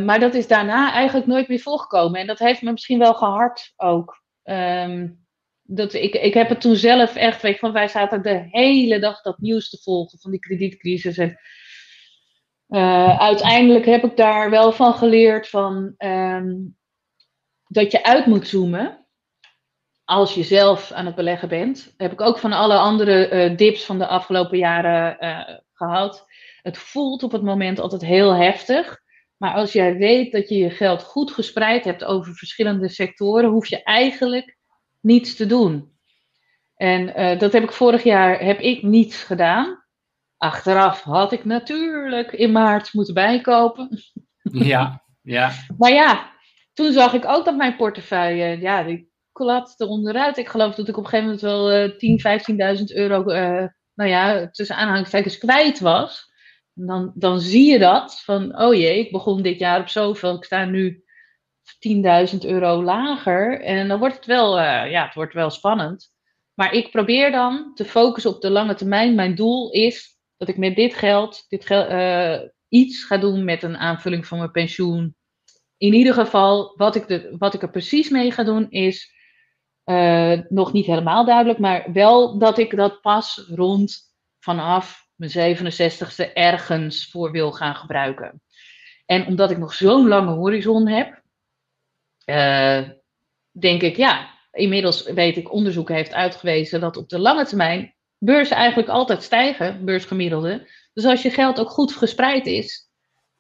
Maar 0.07 0.21
dat 0.21 0.35
is 0.35 0.47
daarna 0.47 0.93
eigenlijk 0.93 1.27
nooit 1.27 1.49
meer 1.49 1.61
volgekomen. 1.61 2.21
En 2.21 2.27
dat 2.27 2.39
heeft 2.39 2.63
me 2.63 2.71
misschien 2.71 2.99
wel 2.99 3.15
gehard 3.15 3.73
ook. 3.77 4.25
Um, 4.45 5.27
dat, 5.63 5.93
ik, 5.95 6.15
ik 6.15 6.35
heb 6.35 6.49
het 6.49 6.61
toen 6.61 6.77
zelf 6.77 7.15
echt, 7.15 7.43
weet 7.43 7.59
van 7.59 7.73
wij 7.73 7.89
zaten 7.89 8.23
de 8.23 8.47
hele 8.51 8.99
dag 8.99 9.23
dat 9.23 9.39
nieuws 9.39 9.71
te 9.71 9.79
volgen 9.83 10.19
van 10.19 10.31
die 10.31 10.41
kredietcrisis. 10.41 11.19
En 11.19 11.39
uh, 12.69 13.21
uiteindelijk 13.21 13.85
heb 13.85 14.05
ik 14.05 14.17
daar 14.17 14.51
wel 14.51 14.73
van 14.73 14.95
geleerd 14.95 15.49
van, 15.49 15.95
um, 15.99 16.77
dat 17.67 17.93
je 17.93 18.05
uit 18.05 18.27
moet 18.27 18.49
zoomen 18.49 19.07
als 20.05 20.35
je 20.35 20.43
zelf 20.43 20.93
aan 20.93 21.07
het 21.07 21.15
beleggen 21.15 21.49
bent. 21.49 21.95
heb 21.97 22.13
ik 22.13 22.21
ook 22.21 22.39
van 22.39 22.53
alle 22.53 22.77
andere 22.77 23.31
uh, 23.31 23.57
dips 23.57 23.85
van 23.85 23.99
de 23.99 24.07
afgelopen 24.07 24.59
jaren 24.59 25.17
uh, 25.21 25.59
gehad. 25.73 26.27
Het 26.63 26.79
voelt 26.79 27.23
op 27.23 27.33
het 27.33 27.43
moment 27.43 27.79
altijd 27.79 28.03
heel 28.03 28.35
heftig. 28.35 29.05
Maar 29.37 29.55
als 29.55 29.73
jij 29.73 29.97
weet 29.97 30.33
dat 30.33 30.49
je 30.49 30.57
je 30.57 30.71
geld 30.71 31.03
goed 31.03 31.31
gespreid 31.33 31.85
hebt 31.85 32.05
over 32.05 32.35
verschillende 32.35 32.89
sectoren, 32.89 33.51
hoef 33.51 33.67
je 33.67 33.83
eigenlijk 33.83 34.57
niets 35.01 35.37
te 35.37 35.47
doen. 35.47 35.95
En 36.77 37.21
uh, 37.21 37.39
dat 37.39 37.53
heb 37.53 37.63
ik 37.63 37.73
vorig 37.73 38.03
jaar 38.03 38.41
heb 38.41 38.61
ik 38.61 38.83
niets 38.83 39.23
gedaan. 39.23 39.85
Achteraf 40.37 41.03
had 41.03 41.33
ik 41.33 41.45
natuurlijk 41.45 42.33
in 42.33 42.53
maart 42.53 42.93
moeten 42.93 43.15
bijkopen. 43.15 43.89
Ja, 44.53 45.03
ja. 45.23 45.53
maar 45.79 45.93
ja, 45.93 46.31
toen 46.73 46.93
zag 46.93 47.13
ik 47.13 47.25
ook 47.25 47.45
dat 47.45 47.57
mijn 47.57 47.77
portefeuille, 47.77 48.61
ja, 48.61 48.83
die 48.83 49.11
klapte 49.33 49.87
onderuit. 49.87 50.37
Ik 50.37 50.49
geloof 50.49 50.75
dat 50.75 50.89
ik 50.89 50.97
op 50.97 51.05
een 51.05 51.11
gegeven 51.11 51.25
moment 51.25 51.43
wel 51.43 51.73
uh, 51.73 52.77
10.000, 52.77 52.79
15.000 52.79 52.85
euro, 52.85 53.31
uh, 53.31 53.67
nou 53.95 54.11
ja, 54.11 54.51
tussen 54.51 54.77
aanhalingstekens 54.77 55.39
kwijt 55.39 55.81
was. 55.81 56.33
Dan, 56.79 57.13
dan 57.15 57.41
zie 57.41 57.71
je 57.71 57.79
dat, 57.79 58.21
van 58.21 58.59
oh 58.59 58.75
jee, 58.75 58.99
ik 58.99 59.13
begon 59.13 59.43
dit 59.43 59.59
jaar 59.59 59.81
op 59.81 59.89
zoveel, 59.89 60.37
ik 60.37 60.45
sta 60.45 60.65
nu 60.65 61.05
10.000 62.33 62.39
euro 62.39 62.83
lager. 62.83 63.61
En 63.61 63.89
dan 63.89 63.99
wordt 63.99 64.17
het 64.17 64.27
wel, 64.27 64.59
uh, 64.59 64.91
ja, 64.91 65.05
het 65.05 65.15
wordt 65.15 65.35
wel 65.35 65.51
spannend. 65.51 66.15
Maar 66.55 66.73
ik 66.73 66.91
probeer 66.91 67.31
dan 67.31 67.75
te 67.75 67.85
focussen 67.85 68.31
op 68.31 68.41
de 68.41 68.51
lange 68.51 68.75
termijn. 68.75 69.15
Mijn 69.15 69.35
doel 69.35 69.71
is 69.71 70.19
dat 70.37 70.49
ik 70.49 70.57
met 70.57 70.77
dit 70.77 70.95
geld, 70.95 71.45
dit 71.49 71.67
geld 71.67 71.91
uh, 71.91 72.49
iets 72.69 73.05
ga 73.05 73.17
doen 73.17 73.45
met 73.45 73.63
een 73.63 73.77
aanvulling 73.77 74.27
van 74.27 74.39
mijn 74.39 74.51
pensioen. 74.51 75.17
In 75.77 75.93
ieder 75.93 76.15
geval, 76.15 76.73
wat 76.77 76.95
ik, 76.95 77.09
de, 77.09 77.37
wat 77.39 77.55
ik 77.55 77.63
er 77.63 77.71
precies 77.71 78.09
mee 78.09 78.31
ga 78.31 78.45
doen 78.45 78.71
is 78.71 79.15
uh, 79.85 80.41
nog 80.49 80.73
niet 80.73 80.87
helemaal 80.87 81.25
duidelijk, 81.25 81.59
maar 81.59 81.93
wel 81.93 82.39
dat 82.39 82.59
ik 82.59 82.77
dat 82.77 83.01
pas 83.01 83.45
rond 83.55 84.15
vanaf 84.39 85.06
mijn 85.17 85.57
67ste 85.57 86.33
ergens 86.33 87.11
voor 87.11 87.31
wil 87.31 87.53
gaan 87.53 87.75
gebruiken. 87.75 88.43
En 89.07 89.27
omdat 89.27 89.51
ik 89.51 89.59
nog 89.59 89.75
zo'n 89.75 90.09
lange 90.09 90.33
horizon 90.33 90.87
heb, 90.89 91.23
uh, 92.27 92.89
denk 93.51 93.83
ik, 93.83 93.97
ja, 93.97 94.31
inmiddels 94.51 95.03
weet 95.03 95.37
ik, 95.37 95.53
onderzoek 95.53 95.89
heeft 95.89 96.13
uitgewezen 96.13 96.81
dat 96.81 96.97
op 96.97 97.09
de 97.09 97.19
lange 97.19 97.45
termijn 97.45 97.95
beurzen 98.19 98.57
eigenlijk 98.57 98.89
altijd 98.89 99.23
stijgen, 99.23 99.85
beursgemiddelde. 99.85 100.71
Dus 100.93 101.05
als 101.05 101.23
je 101.23 101.31
geld 101.31 101.61
ook 101.61 101.71
goed 101.71 101.93
gespreid 101.93 102.47
is 102.47 102.91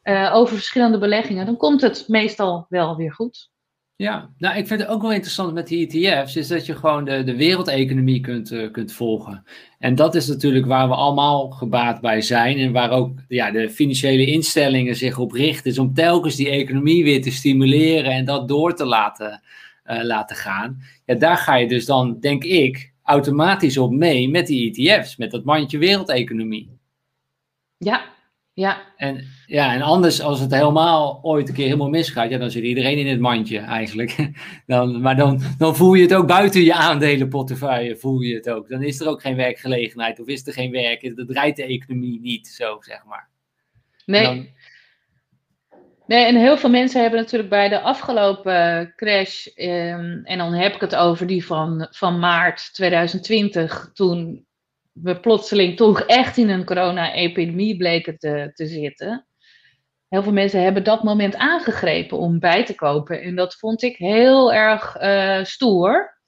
uh, 0.02 0.34
over 0.34 0.54
verschillende 0.54 0.98
beleggingen, 0.98 1.46
dan 1.46 1.56
komt 1.56 1.80
het 1.80 2.08
meestal 2.08 2.66
wel 2.68 2.96
weer 2.96 3.12
goed. 3.12 3.50
Ja, 3.98 4.30
nou 4.38 4.56
ik 4.56 4.66
vind 4.66 4.80
het 4.80 4.88
ook 4.88 5.02
wel 5.02 5.12
interessant 5.12 5.52
met 5.52 5.66
die 5.66 5.86
ETF's, 5.86 6.36
is 6.36 6.48
dat 6.48 6.66
je 6.66 6.74
gewoon 6.74 7.04
de, 7.04 7.24
de 7.24 7.36
wereldeconomie 7.36 8.20
kunt, 8.20 8.52
uh, 8.52 8.70
kunt 8.70 8.92
volgen. 8.92 9.44
En 9.78 9.94
dat 9.94 10.14
is 10.14 10.26
natuurlijk 10.26 10.66
waar 10.66 10.88
we 10.88 10.94
allemaal 10.94 11.50
gebaat 11.50 12.00
bij 12.00 12.20
zijn 12.20 12.58
en 12.58 12.72
waar 12.72 12.90
ook 12.90 13.18
ja, 13.28 13.50
de 13.50 13.70
financiële 13.70 14.26
instellingen 14.26 14.96
zich 14.96 15.18
op 15.18 15.32
richten, 15.32 15.70
is 15.70 15.78
om 15.78 15.94
telkens 15.94 16.36
die 16.36 16.48
economie 16.48 17.04
weer 17.04 17.22
te 17.22 17.30
stimuleren 17.30 18.12
en 18.12 18.24
dat 18.24 18.48
door 18.48 18.74
te 18.74 18.84
laten, 18.84 19.42
uh, 19.86 20.02
laten 20.02 20.36
gaan. 20.36 20.82
Ja, 21.04 21.14
daar 21.14 21.36
ga 21.36 21.54
je 21.54 21.68
dus 21.68 21.86
dan, 21.86 22.20
denk 22.20 22.44
ik, 22.44 22.92
automatisch 23.02 23.78
op 23.78 23.92
mee 23.92 24.28
met 24.28 24.46
die 24.46 24.70
ETF's, 24.70 25.16
met 25.16 25.30
dat 25.30 25.44
mandje 25.44 25.78
wereldeconomie. 25.78 26.70
Ja, 27.76 28.15
ja. 28.56 28.82
En, 28.96 29.24
ja, 29.46 29.74
en 29.74 29.82
anders, 29.82 30.20
als 30.20 30.40
het 30.40 30.54
helemaal 30.54 31.18
ooit 31.22 31.48
een 31.48 31.54
keer 31.54 31.64
helemaal 31.64 31.88
misgaat, 31.88 32.30
ja, 32.30 32.38
dan 32.38 32.50
zit 32.50 32.62
iedereen 32.62 32.98
in 32.98 33.06
het 33.06 33.20
mandje 33.20 33.58
eigenlijk. 33.58 34.16
Dan, 34.66 35.00
maar 35.00 35.16
dan, 35.16 35.40
dan 35.58 35.76
voel 35.76 35.94
je 35.94 36.02
het 36.02 36.14
ook 36.14 36.26
buiten 36.26 36.62
je 36.62 36.74
aandelenportefeuille, 36.74 37.96
voel 37.96 38.20
je 38.20 38.34
het 38.34 38.50
ook. 38.50 38.68
Dan 38.68 38.82
is 38.82 39.00
er 39.00 39.08
ook 39.08 39.20
geen 39.20 39.36
werkgelegenheid 39.36 40.20
of 40.20 40.26
is 40.26 40.46
er 40.46 40.52
geen 40.52 40.70
werk, 40.70 41.16
dat 41.16 41.28
draait 41.28 41.56
de 41.56 41.64
economie 41.64 42.20
niet, 42.20 42.48
zo 42.48 42.76
zeg 42.80 43.04
maar. 43.04 43.28
Nee. 44.04 44.22
Dan, 44.22 44.48
Nee, 46.06 46.24
en 46.24 46.36
heel 46.36 46.56
veel 46.56 46.70
mensen 46.70 47.00
hebben 47.00 47.20
natuurlijk 47.20 47.50
bij 47.50 47.68
de 47.68 47.80
afgelopen 47.80 48.92
crash, 48.96 49.46
um, 49.46 50.24
en 50.24 50.38
dan 50.38 50.52
heb 50.52 50.74
ik 50.74 50.80
het 50.80 50.94
over 50.94 51.26
die 51.26 51.46
van, 51.46 51.86
van 51.90 52.18
maart 52.18 52.74
2020, 52.74 53.90
toen 53.94 54.46
we 55.02 55.20
plotseling 55.20 55.76
toch 55.76 56.00
echt 56.00 56.36
in 56.36 56.48
een 56.48 56.64
corona-epidemie 56.64 57.76
bleken 57.76 58.18
te, 58.18 58.50
te 58.54 58.66
zitten. 58.66 59.26
Heel 60.08 60.22
veel 60.22 60.32
mensen 60.32 60.62
hebben 60.62 60.84
dat 60.84 61.02
moment 61.02 61.36
aangegrepen 61.36 62.18
om 62.18 62.38
bij 62.38 62.64
te 62.64 62.74
kopen. 62.74 63.22
En 63.22 63.36
dat 63.36 63.54
vond 63.54 63.82
ik 63.82 63.96
heel 63.96 64.52
erg 64.52 64.96
uh, 65.00 65.44
stoer. 65.44 66.18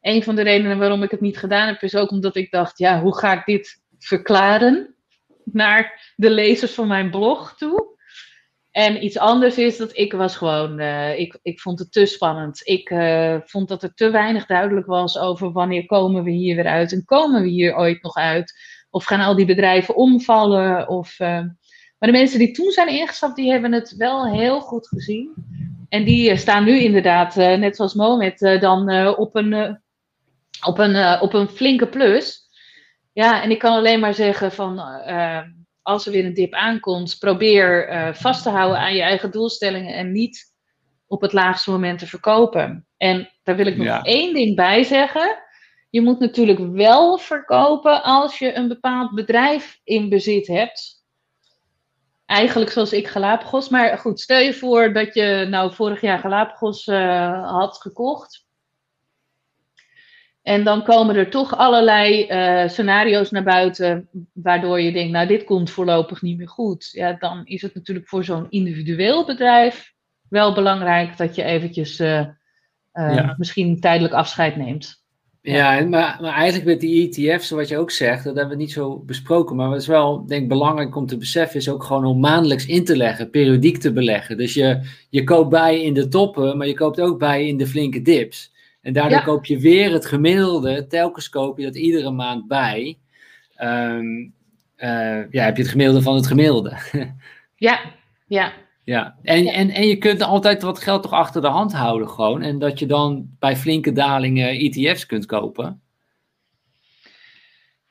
Een 0.00 0.22
van 0.22 0.34
de 0.34 0.42
redenen 0.42 0.78
waarom 0.78 1.02
ik 1.02 1.10
het 1.10 1.20
niet 1.20 1.38
gedaan 1.38 1.66
heb, 1.66 1.82
is 1.82 1.96
ook 1.96 2.10
omdat 2.10 2.36
ik 2.36 2.50
dacht: 2.50 2.78
ja, 2.78 3.00
hoe 3.00 3.18
ga 3.18 3.32
ik 3.32 3.44
dit 3.44 3.82
verklaren 3.98 4.94
naar 5.44 6.12
de 6.16 6.30
lezers 6.30 6.72
van 6.72 6.88
mijn 6.88 7.10
blog 7.10 7.56
toe? 7.56 7.91
En 8.72 9.04
iets 9.04 9.18
anders 9.18 9.58
is 9.58 9.76
dat 9.76 9.96
ik 9.96 10.12
was 10.12 10.36
gewoon, 10.36 10.80
uh, 10.80 11.18
ik, 11.18 11.38
ik 11.42 11.60
vond 11.60 11.78
het 11.78 11.92
te 11.92 12.06
spannend. 12.06 12.60
Ik 12.64 12.90
uh, 12.90 13.36
vond 13.44 13.68
dat 13.68 13.82
er 13.82 13.94
te 13.94 14.10
weinig 14.10 14.46
duidelijk 14.46 14.86
was 14.86 15.18
over 15.18 15.52
wanneer 15.52 15.86
komen 15.86 16.24
we 16.24 16.30
hier 16.30 16.56
weer 16.56 16.66
uit 16.66 16.92
en 16.92 17.04
komen 17.04 17.42
we 17.42 17.48
hier 17.48 17.76
ooit 17.76 18.02
nog 18.02 18.16
uit. 18.16 18.52
Of 18.90 19.04
gaan 19.04 19.20
al 19.20 19.36
die 19.36 19.46
bedrijven 19.46 19.94
omvallen. 19.94 20.88
Of, 20.88 21.18
uh, 21.20 21.28
maar 21.28 22.10
de 22.10 22.10
mensen 22.10 22.38
die 22.38 22.50
toen 22.50 22.70
zijn 22.70 22.88
ingestapt, 22.88 23.36
die 23.36 23.50
hebben 23.50 23.72
het 23.72 23.96
wel 23.96 24.26
heel 24.26 24.60
goed 24.60 24.88
gezien. 24.88 25.34
En 25.88 26.04
die 26.04 26.36
staan 26.36 26.64
nu 26.64 26.78
inderdaad, 26.78 27.36
net 27.36 27.76
zoals 27.76 27.94
Mohamed, 27.94 28.38
dan 28.60 29.06
op, 29.16 29.34
een, 29.34 29.80
op, 30.66 30.78
een, 30.78 31.20
op 31.20 31.34
een 31.34 31.48
flinke 31.48 31.88
plus. 31.88 32.40
Ja, 33.12 33.42
en 33.42 33.50
ik 33.50 33.58
kan 33.58 33.72
alleen 33.72 34.00
maar 34.00 34.14
zeggen 34.14 34.52
van 34.52 34.78
als 35.82 36.06
er 36.06 36.12
weer 36.12 36.24
een 36.24 36.34
dip 36.34 36.52
aankomt, 36.52 37.18
probeer 37.18 37.92
uh, 37.92 38.14
vast 38.14 38.42
te 38.42 38.50
houden 38.50 38.78
aan 38.78 38.94
je 38.94 39.02
eigen 39.02 39.30
doelstellingen 39.30 39.94
en 39.94 40.12
niet 40.12 40.52
op 41.06 41.20
het 41.20 41.32
laagste 41.32 41.70
moment 41.70 41.98
te 41.98 42.06
verkopen. 42.06 42.86
En 42.96 43.30
daar 43.42 43.56
wil 43.56 43.66
ik 43.66 43.76
nog 43.76 43.86
ja. 43.86 44.02
één 44.02 44.34
ding 44.34 44.56
bij 44.56 44.82
zeggen. 44.82 45.38
Je 45.90 46.00
moet 46.00 46.18
natuurlijk 46.18 46.58
wel 46.58 47.18
verkopen 47.18 48.02
als 48.02 48.38
je 48.38 48.54
een 48.54 48.68
bepaald 48.68 49.14
bedrijf 49.14 49.80
in 49.84 50.08
bezit 50.08 50.46
hebt. 50.46 51.04
Eigenlijk 52.26 52.70
zoals 52.70 52.92
ik 52.92 53.08
Galapagos. 53.08 53.68
Maar 53.68 53.98
goed, 53.98 54.20
stel 54.20 54.38
je 54.38 54.54
voor 54.54 54.92
dat 54.92 55.14
je 55.14 55.46
nou 55.48 55.74
vorig 55.74 56.00
jaar 56.00 56.18
Galapagos 56.18 56.86
uh, 56.86 57.50
had 57.50 57.76
gekocht. 57.80 58.41
En 60.42 60.64
dan 60.64 60.82
komen 60.82 61.16
er 61.16 61.30
toch 61.30 61.56
allerlei 61.56 62.26
uh, 62.28 62.68
scenario's 62.68 63.30
naar 63.30 63.42
buiten, 63.42 64.08
waardoor 64.32 64.80
je 64.80 64.92
denkt, 64.92 65.12
nou 65.12 65.26
dit 65.26 65.44
komt 65.44 65.70
voorlopig 65.70 66.22
niet 66.22 66.38
meer 66.38 66.48
goed. 66.48 66.88
Ja, 66.92 67.12
dan 67.12 67.40
is 67.44 67.62
het 67.62 67.74
natuurlijk 67.74 68.08
voor 68.08 68.24
zo'n 68.24 68.46
individueel 68.48 69.26
bedrijf 69.26 69.92
wel 70.28 70.54
belangrijk 70.54 71.16
dat 71.16 71.34
je 71.34 71.42
eventjes 71.42 72.00
uh, 72.00 72.18
uh, 72.18 72.26
ja. 72.92 73.34
misschien 73.38 73.80
tijdelijk 73.80 74.14
afscheid 74.14 74.56
neemt. 74.56 75.02
Ja, 75.40 75.80
maar, 75.80 76.18
maar 76.20 76.34
eigenlijk 76.34 76.64
met 76.64 76.80
die 76.80 77.08
ETF's, 77.08 77.50
wat 77.50 77.68
je 77.68 77.78
ook 77.78 77.90
zegt, 77.90 78.24
dat 78.24 78.36
hebben 78.36 78.56
we 78.56 78.62
niet 78.62 78.72
zo 78.72 78.98
besproken. 78.98 79.56
Maar 79.56 79.68
wat 79.68 79.80
is 79.80 79.86
wel, 79.86 80.26
denk 80.26 80.42
ik, 80.42 80.48
belangrijk 80.48 80.96
om 80.96 81.06
te 81.06 81.16
beseffen, 81.16 81.60
is 81.60 81.68
ook 81.68 81.84
gewoon 81.84 82.04
om 82.04 82.20
maandelijks 82.20 82.66
in 82.66 82.84
te 82.84 82.96
leggen, 82.96 83.30
periodiek 83.30 83.78
te 83.78 83.92
beleggen. 83.92 84.36
Dus 84.36 84.54
je, 84.54 84.80
je 85.10 85.24
koopt 85.24 85.50
bij 85.50 85.82
in 85.82 85.94
de 85.94 86.08
toppen, 86.08 86.56
maar 86.56 86.66
je 86.66 86.74
koopt 86.74 87.00
ook 87.00 87.18
bij 87.18 87.46
in 87.46 87.56
de 87.56 87.66
flinke 87.66 88.02
dips. 88.02 88.52
En 88.82 88.92
daardoor 88.92 89.18
ja. 89.18 89.24
koop 89.24 89.44
je 89.44 89.58
weer 89.58 89.92
het 89.92 90.06
gemiddelde, 90.06 90.86
telkens 90.86 91.28
koop 91.28 91.58
je 91.58 91.64
dat 91.64 91.76
iedere 91.76 92.10
maand 92.10 92.46
bij. 92.46 92.98
Um, 93.62 94.34
uh, 94.76 95.30
ja, 95.30 95.44
heb 95.44 95.56
je 95.56 95.62
het 95.62 95.70
gemiddelde 95.70 96.02
van 96.02 96.14
het 96.14 96.26
gemiddelde. 96.26 96.76
ja, 97.56 97.80
ja. 98.26 98.52
Ja, 98.84 99.16
en, 99.22 99.44
ja. 99.44 99.52
En, 99.52 99.70
en 99.70 99.86
je 99.86 99.96
kunt 99.96 100.22
altijd 100.22 100.62
wat 100.62 100.78
geld 100.78 101.02
toch 101.02 101.12
achter 101.12 101.40
de 101.40 101.48
hand 101.48 101.72
houden 101.72 102.08
gewoon. 102.08 102.42
En 102.42 102.58
dat 102.58 102.78
je 102.78 102.86
dan 102.86 103.26
bij 103.38 103.56
flinke 103.56 103.92
dalingen 103.92 104.58
ETF's 104.58 105.06
kunt 105.06 105.26
kopen. 105.26 105.80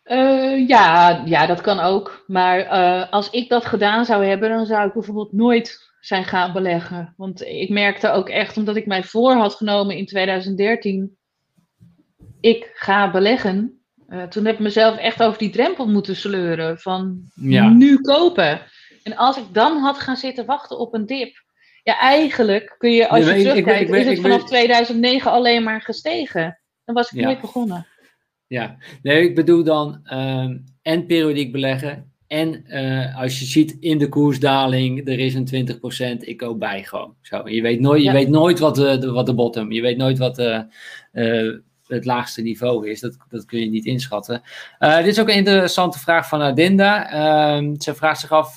Uh, 0.05 0.67
ja, 0.67 1.21
ja, 1.25 1.45
dat 1.45 1.61
kan 1.61 1.79
ook. 1.79 2.23
Maar 2.27 2.59
uh, 2.59 3.11
als 3.11 3.29
ik 3.29 3.49
dat 3.49 3.65
gedaan 3.65 4.05
zou 4.05 4.25
hebben, 4.25 4.49
dan 4.49 4.65
zou 4.65 4.87
ik 4.87 4.93
bijvoorbeeld 4.93 5.31
nooit 5.31 5.90
zijn 6.01 6.25
gaan 6.25 6.53
beleggen. 6.53 7.13
Want 7.17 7.41
ik 7.41 7.69
merkte 7.69 8.11
ook 8.11 8.29
echt, 8.29 8.57
omdat 8.57 8.75
ik 8.75 8.85
mij 8.85 9.03
voor 9.03 9.33
had 9.33 9.55
genomen 9.55 9.97
in 9.97 10.05
2013, 10.05 11.17
ik 12.39 12.71
ga 12.73 13.11
beleggen. 13.11 13.81
Uh, 14.09 14.23
toen 14.23 14.45
heb 14.45 14.53
ik 14.53 14.59
mezelf 14.59 14.97
echt 14.97 15.23
over 15.23 15.39
die 15.39 15.49
drempel 15.49 15.87
moeten 15.87 16.15
sleuren 16.15 16.79
van 16.79 17.21
ja. 17.35 17.69
nu 17.69 18.01
kopen. 18.01 18.61
En 19.03 19.15
als 19.15 19.37
ik 19.37 19.43
dan 19.51 19.77
had 19.77 19.99
gaan 19.99 20.17
zitten 20.17 20.45
wachten 20.45 20.79
op 20.79 20.93
een 20.93 21.05
dip, 21.05 21.43
ja, 21.83 21.99
eigenlijk 21.99 22.75
kun 22.77 22.91
je, 22.91 23.07
als 23.07 23.25
je 23.25 23.41
terugkijkt, 23.41 23.91
is 23.91 24.05
het 24.05 24.19
vanaf 24.19 24.43
2009 24.43 25.31
alleen 25.31 25.63
maar 25.63 25.81
gestegen. 25.81 26.59
Dan 26.85 26.95
was 26.95 27.11
ik 27.11 27.19
ja. 27.19 27.25
nooit 27.25 27.41
begonnen. 27.41 27.87
Ja, 28.47 28.77
nee, 29.01 29.23
ik 29.23 29.35
bedoel 29.35 29.63
dan 29.63 29.99
uh, 30.03 30.49
en 30.81 31.05
periodiek 31.05 31.51
beleggen. 31.51 32.10
En 32.31 32.63
uh, 32.67 33.19
als 33.19 33.39
je 33.39 33.45
ziet 33.45 33.77
in 33.79 33.97
de 33.97 34.09
koersdaling, 34.09 35.07
er 35.07 35.19
is 35.19 35.33
een 35.33 36.17
20%, 36.17 36.19
ik 36.19 36.37
koop 36.37 36.59
bij 36.59 36.83
gewoon. 36.83 37.15
Zo, 37.21 37.49
je 37.49 37.61
weet 37.61 37.79
nooit, 37.79 38.03
je 38.03 38.11
weet 38.11 38.29
nooit 38.29 38.59
wat 38.59 38.75
de, 38.75 38.97
de, 38.97 39.11
wat 39.11 39.25
de 39.25 39.33
bottom, 39.33 39.71
je 39.71 39.81
weet 39.81 39.97
nooit 39.97 40.17
wat 40.17 40.35
de, 40.35 40.65
uh, 41.13 41.57
het 41.87 42.05
laagste 42.05 42.41
niveau 42.41 42.89
is. 42.89 42.99
Dat, 42.99 43.17
dat 43.29 43.45
kun 43.45 43.59
je 43.59 43.69
niet 43.69 43.85
inschatten. 43.85 44.41
Uh, 44.79 44.97
dit 44.97 45.05
is 45.05 45.19
ook 45.19 45.29
een 45.29 45.35
interessante 45.35 45.99
vraag 45.99 46.27
van 46.27 46.41
Adinda. 46.41 47.13
Uh, 47.13 47.73
ze 47.77 47.95
vraagt 47.95 48.19
zich 48.19 48.31
af, 48.31 48.55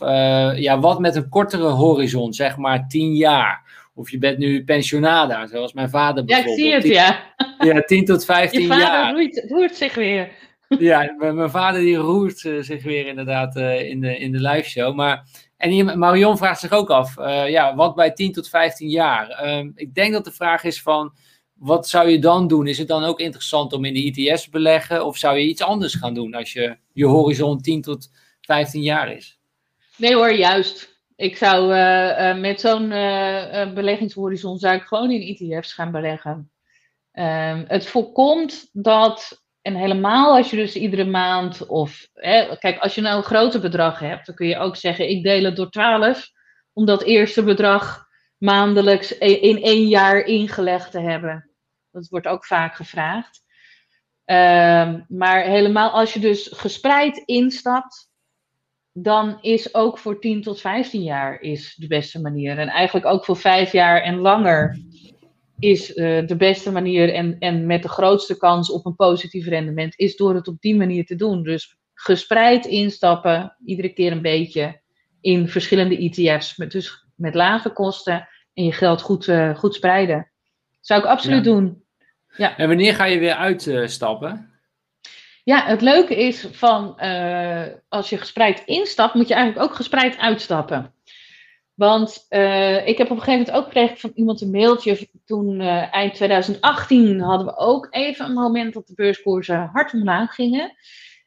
ja, 0.59 0.80
wat 0.80 0.98
met 0.98 1.16
een 1.16 1.28
kortere 1.28 1.68
horizon, 1.68 2.32
zeg 2.32 2.56
maar 2.56 2.88
10 2.88 3.14
jaar? 3.14 3.62
Of 3.94 4.10
je 4.10 4.18
bent 4.18 4.38
nu 4.38 4.64
pensionada, 4.64 5.46
zoals 5.46 5.72
mijn 5.72 5.90
vader 5.90 6.24
bijvoorbeeld. 6.24 6.59
Ja, 6.59 6.76
ik 6.76 6.82
zie 6.82 6.90
het, 6.90 6.96
ja. 6.96 7.34
Ja, 7.72 7.80
10 7.80 8.05
tot 8.05 8.24
15 8.24 8.60
jaar. 8.60 8.78
Je 8.78 8.84
vader 8.84 9.12
Roeit, 9.12 9.44
roert 9.48 9.76
zich 9.76 9.94
weer. 9.94 10.28
Ja, 10.68 11.14
mijn 11.18 11.50
vader 11.50 11.80
die 11.80 11.96
roert 11.96 12.42
uh, 12.42 12.62
zich 12.62 12.82
weer 12.82 13.06
inderdaad 13.06 13.56
uh, 13.56 13.88
in 13.88 14.00
de, 14.00 14.18
in 14.18 14.32
de 14.32 14.40
live 14.40 14.68
show. 14.68 14.94
Maar, 14.94 15.28
en 15.56 15.70
hier, 15.70 15.98
Marion 15.98 16.36
vraagt 16.36 16.60
zich 16.60 16.72
ook 16.72 16.90
af, 16.90 17.18
uh, 17.18 17.48
ja, 17.48 17.74
wat 17.74 17.94
bij 17.94 18.12
10 18.12 18.32
tot 18.32 18.48
15 18.48 18.88
jaar? 18.88 19.28
Ehm, 19.28 19.70
ik 19.74 19.94
denk 19.94 20.12
dat 20.12 20.24
de 20.24 20.32
vraag 20.32 20.64
is 20.64 20.82
van, 20.82 21.12
wat 21.54 21.88
zou 21.88 22.08
je 22.08 22.18
dan 22.18 22.48
doen? 22.48 22.66
Is 22.66 22.78
het 22.78 22.88
dan 22.88 23.04
ook 23.04 23.20
interessant 23.20 23.72
om 23.72 23.84
in 23.84 23.94
de 23.94 24.04
ITS 24.04 24.44
te 24.44 24.50
beleggen? 24.50 25.06
Of 25.06 25.16
zou 25.16 25.36
je 25.38 25.46
iets 25.46 25.62
anders 25.62 25.94
gaan 25.94 26.14
doen 26.14 26.34
als 26.34 26.52
je, 26.52 26.76
je 26.92 27.06
horizon 27.06 27.60
10 27.60 27.82
tot 27.82 28.10
15 28.40 28.82
jaar 28.82 29.12
is? 29.12 29.38
Nee 29.96 30.14
hoor, 30.14 30.32
juist. 30.32 30.92
Ik 31.16 31.36
zou 31.36 31.68
met 32.40 32.60
zo'n 32.60 32.88
beleggingshorizon 33.74 34.58
zou 34.58 34.76
ik 34.76 34.82
gewoon 34.82 35.10
in 35.10 35.36
ETF's 35.36 35.72
gaan 35.72 35.90
beleggen. 35.90 36.50
Um, 37.12 37.64
het 37.68 37.86
voorkomt 37.86 38.68
dat, 38.72 39.43
en 39.64 39.74
helemaal 39.74 40.36
als 40.36 40.50
je 40.50 40.56
dus 40.56 40.76
iedere 40.76 41.04
maand 41.04 41.66
of, 41.66 42.08
hè, 42.12 42.56
kijk, 42.56 42.78
als 42.78 42.94
je 42.94 43.00
nou 43.00 43.16
een 43.16 43.22
groter 43.22 43.60
bedrag 43.60 43.98
hebt, 43.98 44.26
dan 44.26 44.34
kun 44.34 44.46
je 44.46 44.58
ook 44.58 44.76
zeggen, 44.76 45.08
ik 45.08 45.22
deel 45.22 45.44
het 45.44 45.56
door 45.56 45.70
12, 45.70 46.30
om 46.72 46.86
dat 46.86 47.02
eerste 47.02 47.42
bedrag 47.42 48.06
maandelijks 48.38 49.18
in 49.18 49.62
één 49.62 49.88
jaar 49.88 50.18
ingelegd 50.18 50.90
te 50.90 51.00
hebben. 51.00 51.50
Dat 51.90 52.08
wordt 52.08 52.26
ook 52.26 52.44
vaak 52.44 52.74
gevraagd. 52.74 53.42
Um, 54.24 55.04
maar 55.08 55.42
helemaal 55.42 55.90
als 55.90 56.12
je 56.12 56.20
dus 56.20 56.50
gespreid 56.52 57.22
instapt, 57.24 58.10
dan 58.92 59.38
is 59.40 59.74
ook 59.74 59.98
voor 59.98 60.20
10 60.20 60.42
tot 60.42 60.60
15 60.60 61.02
jaar 61.02 61.40
is 61.40 61.74
de 61.74 61.86
beste 61.86 62.20
manier. 62.20 62.58
En 62.58 62.68
eigenlijk 62.68 63.06
ook 63.06 63.24
voor 63.24 63.36
5 63.36 63.72
jaar 63.72 64.02
en 64.02 64.18
langer 64.18 64.78
is 65.59 65.97
uh, 65.97 66.26
de 66.26 66.36
beste 66.36 66.72
manier 66.72 67.14
en, 67.14 67.39
en 67.39 67.66
met 67.66 67.82
de 67.82 67.89
grootste 67.89 68.36
kans 68.36 68.70
op 68.70 68.86
een 68.86 68.97
positief 68.97 69.47
rendement, 69.47 69.98
is 69.98 70.16
door 70.16 70.35
het 70.35 70.48
op 70.48 70.60
die 70.60 70.76
manier 70.76 71.06
te 71.06 71.14
doen. 71.14 71.43
Dus 71.43 71.76
gespreid 71.94 72.66
instappen, 72.66 73.56
iedere 73.64 73.89
keer 73.89 74.12
een 74.12 74.22
beetje 74.22 74.81
in 75.20 75.48
verschillende 75.48 75.97
ETF's, 75.97 76.56
met, 76.56 76.70
dus 76.70 77.06
met 77.16 77.35
lage 77.35 77.70
kosten 77.70 78.28
en 78.55 78.64
je 78.64 78.72
geld 78.72 79.02
goed, 79.02 79.26
uh, 79.26 79.56
goed 79.56 79.74
spreiden. 79.74 80.31
Zou 80.81 81.01
ik 81.01 81.06
absoluut 81.06 81.44
doen. 81.44 81.82
Ja. 82.36 82.56
En 82.56 82.68
wanneer 82.68 82.94
ga 82.94 83.05
je 83.05 83.18
weer 83.18 83.35
uitstappen? 83.35 84.52
Ja, 85.44 85.64
het 85.66 85.81
leuke 85.81 86.16
is 86.16 86.47
van 86.51 86.98
uh, 87.02 87.64
als 87.89 88.10
je 88.10 88.18
gespreid 88.18 88.62
instapt, 88.64 89.14
moet 89.14 89.28
je 89.28 89.35
eigenlijk 89.35 89.70
ook 89.70 89.76
gespreid 89.76 90.18
uitstappen. 90.18 90.93
Want 91.74 92.26
uh, 92.30 92.86
ik 92.86 92.98
heb 92.98 93.10
op 93.10 93.16
een 93.16 93.22
gegeven 93.22 93.38
moment 93.38 93.51
ook 93.51 93.64
gekregen 93.64 93.96
van 93.96 94.10
iemand 94.14 94.40
een 94.40 94.51
mailtje. 94.51 95.09
Toen 95.24 95.60
uh, 95.60 95.94
eind 95.94 96.14
2018 96.14 97.20
hadden 97.20 97.46
we 97.46 97.56
ook 97.56 97.86
even 97.90 98.24
een 98.24 98.32
moment 98.32 98.74
dat 98.74 98.86
de 98.86 98.94
beurskoersen 98.94 99.70
hard 99.72 99.92
omlaag 99.92 100.34
gingen. 100.34 100.76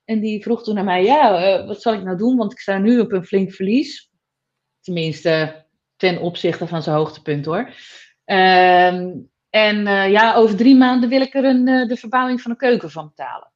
En 0.06 0.20
die 0.20 0.42
vroeg 0.42 0.64
toen 0.64 0.76
naar 0.76 0.84
mij, 0.84 1.04
ja, 1.04 1.66
wat 1.66 1.82
zal 1.82 1.94
ik 1.94 2.04
nou 2.04 2.18
doen? 2.18 2.38
Want 2.38 2.52
ik 2.52 2.60
sta 2.60 2.78
nu 2.78 3.00
op 3.00 3.12
een 3.12 3.26
flink 3.26 3.52
verlies. 3.52 4.12
Tenminste, 4.82 5.66
ten 5.96 6.22
opzichte 6.22 6.68
van 6.68 6.84
zijn 6.84 6.96
hoogtepunt 6.96 7.46
hoor. 7.46 7.74
Ehm, 8.26 9.12
en 9.50 9.84
ja, 10.12 10.36
over 10.36 10.56
drie 10.56 10.76
maanden 10.76 11.10
wil 11.10 11.22
ik 11.22 11.34
er 11.34 11.46
een, 11.46 11.66
de 11.88 11.98
verbouwing 11.98 12.42
van 12.42 12.52
een 12.52 12.58
keuken 12.58 12.92
van 12.92 13.08
betalen. 13.08 13.52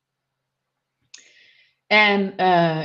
En 1.87 2.33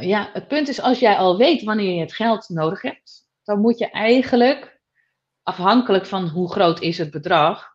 ja, 0.07 0.31
het 0.33 0.49
punt 0.49 0.69
is, 0.69 0.81
als 0.81 0.99
jij 0.99 1.17
al 1.17 1.37
weet 1.37 1.63
wanneer 1.63 1.95
je 1.95 2.01
het 2.01 2.15
geld 2.15 2.49
nodig 2.49 2.83
hebt, 2.83 3.16
dan 3.47 3.61
moet 3.61 3.79
je 3.79 3.91
eigenlijk, 3.91 4.81
afhankelijk 5.43 6.07
van 6.07 6.29
hoe 6.29 6.51
groot 6.51 6.81
is 6.81 6.99
het 6.99 7.11
bedrag, 7.11 7.75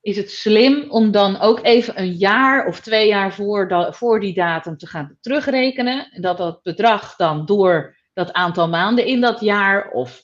is 0.00 0.16
het 0.16 0.30
slim 0.30 0.90
om 0.90 1.10
dan 1.10 1.40
ook 1.40 1.64
even 1.64 1.98
een 1.98 2.12
jaar 2.12 2.66
of 2.66 2.80
twee 2.80 3.08
jaar 3.08 3.34
voor, 3.34 3.88
voor 3.94 4.20
die 4.20 4.34
datum 4.34 4.76
te 4.76 4.86
gaan 4.86 5.18
terugrekenen. 5.20 6.10
En 6.10 6.22
dat 6.22 6.36
dat 6.36 6.62
bedrag 6.62 7.16
dan 7.16 7.46
door 7.46 7.96
dat 8.12 8.32
aantal 8.32 8.68
maanden 8.68 9.06
in 9.06 9.20
dat 9.20 9.40
jaar 9.40 9.90
of 9.90 10.22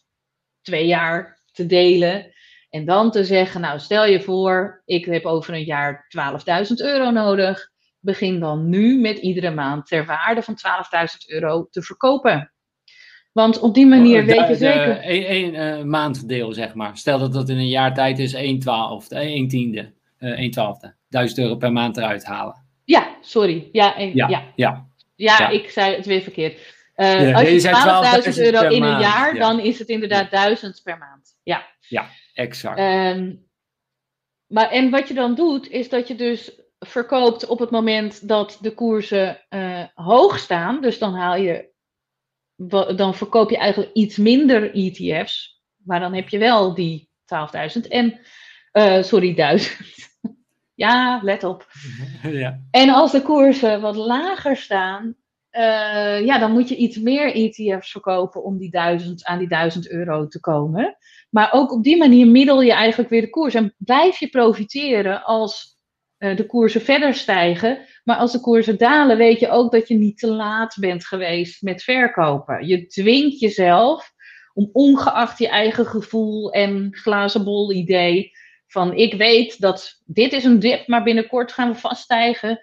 twee 0.63 0.87
jaar 0.87 1.43
te 1.53 1.67
delen. 1.67 2.33
En 2.71 2.85
dan 2.85 3.11
te 3.11 3.25
zeggen, 3.25 3.61
nou 3.61 3.79
stel 3.79 4.05
je 4.05 4.23
voor, 4.23 4.83
ik 4.85 5.05
heb 5.05 5.25
over 5.25 5.55
een 5.55 5.65
jaar 5.65 6.07
12.000 6.67 6.75
euro 6.77 7.11
nodig 7.11 7.71
begin 7.99 8.41
dan 8.41 8.69
nu 8.69 9.01
met 9.01 9.19
iedere 9.19 9.51
maand 9.51 9.87
ter 9.87 10.07
waarde 10.07 10.43
van 10.43 10.57
12.000 10.57 11.07
euro 11.27 11.67
te 11.71 11.83
verkopen. 11.83 12.53
Want 13.39 13.59
op 13.59 13.75
die 13.75 13.87
manier 13.87 14.25
weet 14.25 14.49
je 14.49 14.55
zeker. 14.55 15.01
Een, 15.03 15.55
uh, 15.55 15.83
maanddeel, 15.83 16.53
zeg 16.53 16.75
maar. 16.75 16.97
Stel 16.97 17.19
dat 17.19 17.33
dat 17.33 17.49
in 17.49 17.57
een 17.57 17.69
jaar 17.69 17.95
tijd 17.95 18.19
is 18.19 18.33
1 18.33 18.59
twaalfde, 18.59 19.15
1 19.19 19.49
tiende, 19.49 19.93
uh, 20.21 20.39
1 20.39 20.51
twaalfde. 20.51 20.95
1000 21.09 21.39
euro 21.39 21.57
per 21.57 21.73
maand 21.73 21.97
eruit 21.97 22.25
halen. 22.25 22.67
Ja, 22.85 23.17
sorry. 23.21 23.69
Ja, 23.73 23.99
een, 23.99 24.15
ja, 24.15 24.29
ja. 24.29 24.43
ja. 24.57 24.87
ja, 25.17 25.49
ik 25.49 25.71
zei 25.71 25.97
het 25.97 26.07
weer 26.07 26.21
verkeerd. 26.21 26.59
Uh, 26.97 27.37
als 27.37 27.49
je 27.49 28.33
12.000 28.35 28.43
euro 28.43 28.69
in 28.69 28.83
een 28.83 29.01
jaar, 29.01 29.35
dan 29.35 29.61
is 29.61 29.79
het 29.79 29.89
inderdaad 29.89 30.31
1000 30.31 30.81
per 30.85 30.99
maand. 30.99 31.37
Ja, 31.43 31.67
ja 31.89 32.07
exact. 32.35 32.79
Um, 32.79 33.47
maar 34.47 34.71
en 34.71 34.91
wat 34.91 35.09
je 35.09 35.15
dan 35.15 35.35
doet, 35.35 35.71
is 35.71 35.89
dat 35.89 36.09
je 36.09 36.15
dus 36.15 36.61
verkoopt 36.79 37.47
op 37.47 37.59
het 37.59 37.71
moment 37.71 38.29
dat 38.29 38.59
de 38.61 38.75
koersen 38.75 39.39
uh, 39.51 39.85
hoog 39.95 40.39
staan. 40.39 40.81
Dus 40.81 40.99
dan 40.99 41.15
haal 41.15 41.37
je, 41.37 41.69
dan 42.97 43.15
verkoop 43.15 43.51
je 43.51 43.57
eigenlijk 43.57 43.93
iets 43.93 44.17
minder 44.17 44.75
ETF's. 44.75 45.63
Maar 45.85 46.01
dan 46.01 46.15
heb 46.15 46.29
je 46.29 46.39
wel 46.39 46.75
die 46.75 47.11
12.000 47.81 47.89
en, 47.89 48.21
uh, 48.73 49.03
sorry, 49.03 49.35
1000. 49.35 49.77
ja, 50.75 51.21
let 51.23 51.45
op. 51.45 51.67
Ja. 52.23 52.61
En 52.71 52.89
als 52.89 53.13
de 53.13 53.23
koersen 53.23 53.81
wat 53.81 53.97
lager 53.97 54.57
staan, 54.57 55.17
uh, 55.53 56.25
ja, 56.25 56.39
dan 56.39 56.53
moet 56.53 56.69
je 56.69 56.77
iets 56.77 56.97
meer 56.97 57.35
ETF's 57.35 57.91
verkopen 57.91 58.45
om 58.45 58.59
die 58.59 58.71
1000, 58.71 59.25
aan 59.25 59.39
die 59.39 59.49
1000 59.49 59.91
euro 59.91 60.27
te 60.27 60.41
komen. 60.41 60.97
Maar 61.31 61.49
ook 61.53 61.73
op 61.73 61.83
die 61.83 61.97
manier 61.97 62.27
middel 62.27 62.63
je 62.63 62.73
eigenlijk 62.73 63.11
weer 63.11 63.21
de 63.21 63.31
koers 63.31 63.55
en 63.55 63.75
blijf 63.79 64.19
je 64.19 64.29
profiteren 64.29 65.25
als 65.25 65.78
de 66.19 66.47
koersen 66.47 66.81
verder 66.81 67.15
stijgen. 67.15 67.87
Maar 68.05 68.17
als 68.17 68.33
de 68.33 68.41
koersen 68.41 68.79
dalen, 68.79 69.17
weet 69.17 69.41
je 69.41 69.49
ook 69.49 69.73
dat 69.73 69.89
je 69.89 69.95
niet 69.95 70.19
te 70.19 70.27
laat 70.27 70.77
bent 70.81 71.07
geweest 71.07 71.63
met 71.63 71.83
verkopen. 71.83 72.67
Je 72.67 72.87
dwingt 72.87 73.41
jezelf 73.41 74.13
om 74.55 74.71
ongeacht 74.73 75.39
je 75.39 75.49
eigen 75.49 75.87
gevoel 75.87 76.53
en 76.53 76.89
glazen 76.91 77.45
bol 77.45 77.73
idee 77.73 78.31
van 78.67 78.95
ik 78.95 79.15
weet 79.15 79.61
dat 79.61 80.03
dit 80.05 80.33
is 80.33 80.45
een 80.45 80.59
dip, 80.59 80.87
maar 80.87 81.03
binnenkort 81.03 81.53
gaan 81.53 81.73
we 81.73 81.79
vaststijgen. 81.79 82.61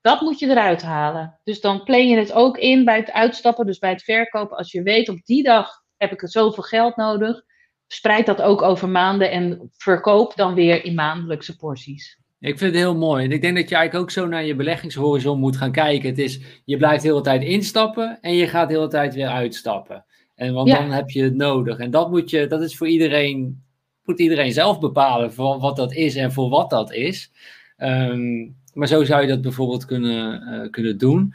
Dat 0.00 0.20
moet 0.20 0.38
je 0.38 0.46
eruit 0.46 0.82
halen. 0.82 1.40
Dus 1.44 1.60
dan 1.60 1.82
plan 1.82 2.08
je 2.08 2.16
het 2.16 2.32
ook 2.32 2.58
in 2.58 2.84
bij 2.84 2.96
het 2.96 3.12
uitstappen, 3.12 3.66
dus 3.66 3.78
bij 3.78 3.90
het 3.90 4.02
verkopen. 4.02 4.56
Als 4.56 4.72
je 4.72 4.82
weet 4.82 5.08
op 5.08 5.24
die 5.24 5.42
dag 5.42 5.82
heb 5.96 6.12
ik 6.12 6.20
zoveel 6.24 6.62
geld 6.62 6.96
nodig, 6.96 7.42
spreid 7.86 8.26
dat 8.26 8.42
ook 8.42 8.62
over 8.62 8.88
maanden 8.88 9.30
en 9.30 9.70
verkoop 9.76 10.36
dan 10.36 10.54
weer 10.54 10.84
in 10.84 10.94
maandelijkse 10.94 11.56
porties. 11.56 12.18
Ik 12.40 12.58
vind 12.58 12.72
het 12.72 12.80
heel 12.80 12.96
mooi. 12.96 13.24
En 13.24 13.32
ik 13.32 13.40
denk 13.40 13.56
dat 13.56 13.68
je 13.68 13.74
eigenlijk 13.74 14.04
ook 14.04 14.10
zo 14.10 14.26
naar 14.26 14.44
je 14.44 14.54
beleggingshorizon 14.54 15.38
moet 15.38 15.56
gaan 15.56 15.72
kijken. 15.72 16.08
Het 16.08 16.18
is, 16.18 16.40
je 16.64 16.76
blijft 16.76 17.02
de 17.02 17.08
hele 17.08 17.20
tijd 17.20 17.42
instappen 17.42 18.18
en 18.20 18.34
je 18.34 18.46
gaat 18.46 18.68
de 18.68 18.74
hele 18.74 18.88
tijd 18.88 19.14
weer 19.14 19.28
uitstappen. 19.28 20.04
En 20.34 20.54
want 20.54 20.68
dan 20.68 20.90
heb 20.90 21.10
je 21.10 21.22
het 21.22 21.34
nodig. 21.34 21.78
En 21.78 21.90
dat 21.90 22.10
moet 22.10 22.30
je, 22.30 22.46
dat 22.46 22.62
is 22.62 22.76
voor 22.76 22.88
iedereen, 22.88 23.62
moet 24.04 24.20
iedereen 24.20 24.52
zelf 24.52 24.80
bepalen 24.80 25.32
voor 25.32 25.58
wat 25.58 25.76
dat 25.76 25.92
is 25.92 26.16
en 26.16 26.32
voor 26.32 26.48
wat 26.48 26.70
dat 26.70 26.92
is. 26.92 27.32
Ehm, 27.76 28.48
maar 28.72 28.88
zo 28.88 29.04
zou 29.04 29.22
je 29.22 29.28
dat 29.28 29.42
bijvoorbeeld 29.42 29.84
kunnen, 29.84 30.70
kunnen 30.70 30.98
doen. 30.98 31.34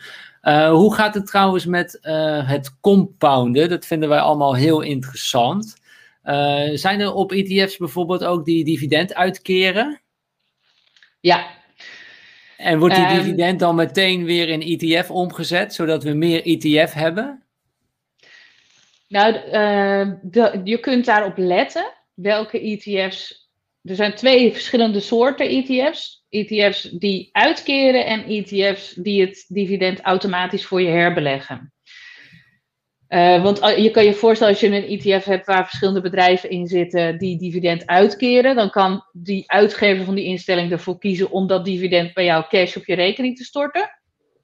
hoe 0.71 0.95
gaat 0.95 1.13
het 1.13 1.27
trouwens 1.27 1.65
met 1.65 1.99
het 2.45 2.79
compounden? 2.79 3.69
Dat 3.69 3.85
vinden 3.85 4.09
wij 4.09 4.19
allemaal 4.19 4.55
heel 4.55 4.81
interessant. 4.81 5.75
zijn 6.73 6.99
er 6.99 7.13
op 7.13 7.31
ETF's 7.31 7.77
bijvoorbeeld 7.77 8.23
ook 8.23 8.45
die 8.45 8.65
dividend 8.65 9.13
uitkeren? 9.13 10.02
Ja, 11.23 11.47
en 12.63 12.79
wordt 12.79 12.95
die 12.95 13.05
ehm, 13.05 13.15
dividend 13.15 13.59
dan 13.59 13.75
meteen 13.75 14.25
weer 14.25 14.49
in 14.49 14.61
ETF 14.61 15.11
omgezet, 15.11 15.73
zodat 15.73 16.03
we 16.03 16.13
meer 16.13 16.43
ETF 16.45 16.93
hebben? 16.93 17.43
Nou, 19.07 19.33
uh, 19.33 20.13
de, 20.21 20.61
je 20.63 20.79
kunt 20.79 21.05
daarop 21.05 21.37
letten 21.37 21.93
welke 22.13 22.59
ETF's. 22.59 23.51
Er 23.83 23.95
zijn 23.95 24.15
twee 24.15 24.51
verschillende 24.51 24.99
soorten 24.99 25.49
ETF's. 25.49 26.25
ETF's 26.29 26.81
die 26.81 27.29
uitkeren 27.31 28.05
en 28.05 28.25
ETF's 28.25 28.93
die 28.93 29.21
het 29.21 29.45
dividend 29.47 30.01
automatisch 30.01 30.65
voor 30.65 30.81
je 30.81 30.89
herbeleggen. 30.89 31.72
Uh, 33.13 33.43
want 33.43 33.57
je 33.77 33.91
kan 33.91 34.05
je 34.05 34.13
voorstellen, 34.13 34.53
als 34.53 34.61
je 34.61 34.67
een 34.67 34.99
ETF 34.99 35.25
hebt 35.25 35.45
waar 35.45 35.63
verschillende 35.65 36.01
bedrijven 36.01 36.49
in 36.49 36.67
zitten 36.67 37.17
die 37.17 37.37
dividend 37.37 37.87
uitkeren, 37.87 38.55
dan 38.55 38.69
kan 38.69 39.05
die 39.11 39.51
uitgever 39.51 40.05
van 40.05 40.15
die 40.15 40.25
instelling 40.25 40.71
ervoor 40.71 40.97
kiezen 40.99 41.31
om 41.31 41.47
dat 41.47 41.65
dividend 41.65 42.13
bij 42.13 42.25
jou 42.25 42.45
cash 42.49 42.75
op 42.75 42.85
je 42.85 42.95
rekening 42.95 43.37
te 43.37 43.43
storten. 43.43 43.89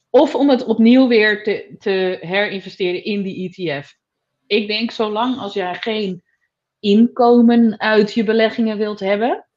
Of 0.09 0.35
om 0.35 0.49
het 0.49 0.65
opnieuw 0.65 1.07
weer 1.07 1.43
te, 1.43 1.75
te 1.79 2.17
herinvesteren 2.21 3.03
in 3.03 3.21
die 3.21 3.49
ETF. 3.49 3.95
Ik 4.47 4.67
denk, 4.67 4.91
zolang 4.91 5.37
als 5.37 5.53
jij 5.53 5.75
geen 5.75 6.23
inkomen 6.79 7.79
uit 7.79 8.13
je 8.13 8.23
beleggingen 8.23 8.77
wilt 8.77 8.99
hebben, 8.99 9.47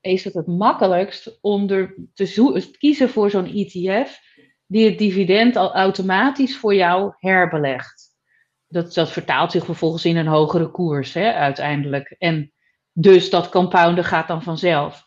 is 0.00 0.24
het 0.24 0.34
het 0.34 0.46
makkelijkst 0.46 1.38
om 1.40 1.70
er 1.70 1.94
te 2.14 2.74
kiezen 2.78 3.08
voor 3.08 3.30
zo'n 3.30 3.54
ETF 3.54 4.18
die 4.66 4.84
het 4.84 4.98
dividend 4.98 5.56
al 5.56 5.74
automatisch 5.74 6.56
voor 6.56 6.74
jou 6.74 7.12
herbelegt 7.16 8.05
dat, 8.68 8.94
dat 8.94 9.12
vertaalt 9.12 9.52
zich 9.52 9.64
vervolgens 9.64 10.04
in 10.04 10.16
een 10.16 10.26
hogere 10.26 10.70
koers 10.70 11.12
hè, 11.12 11.32
uiteindelijk. 11.32 12.14
En 12.18 12.52
dus 12.92 13.30
dat 13.30 13.48
compounden 13.48 14.04
gaat 14.04 14.28
dan 14.28 14.42
vanzelf. 14.42 15.04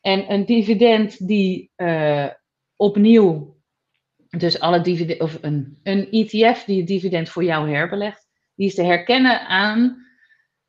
En 0.00 0.32
een 0.32 0.46
dividend 0.46 1.26
die 1.26 1.72
uh, 1.76 2.28
opnieuw, 2.76 3.56
dus 4.28 4.60
alle 4.60 4.80
dividend, 4.80 5.20
of 5.20 5.38
een, 5.40 5.78
een 5.82 6.10
ETF 6.10 6.64
die 6.64 6.78
het 6.78 6.86
dividend 6.86 7.28
voor 7.28 7.44
jou 7.44 7.70
herbelegt, 7.70 8.26
die 8.54 8.66
is 8.66 8.74
te 8.74 8.82
herkennen 8.82 9.46
aan 9.46 10.06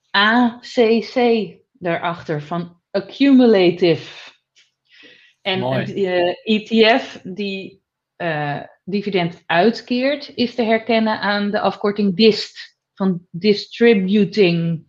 ACC 0.09 1.47
daarachter 1.71 2.41
van 2.41 2.81
accumulative. 2.91 4.31
En 5.41 5.61
een 5.61 5.99
uh, 5.99 6.35
ETF 6.43 7.19
die 7.23 7.83
uh, 8.17 8.61
dividend 8.87 9.43
uitkeert, 9.45 10.31
is 10.35 10.55
te 10.55 10.63
herkennen 10.63 11.19
aan 11.19 11.51
de 11.51 11.59
afkorting 11.59 12.15
DIST, 12.15 12.77
van 12.93 13.27
distributing, 13.31 14.85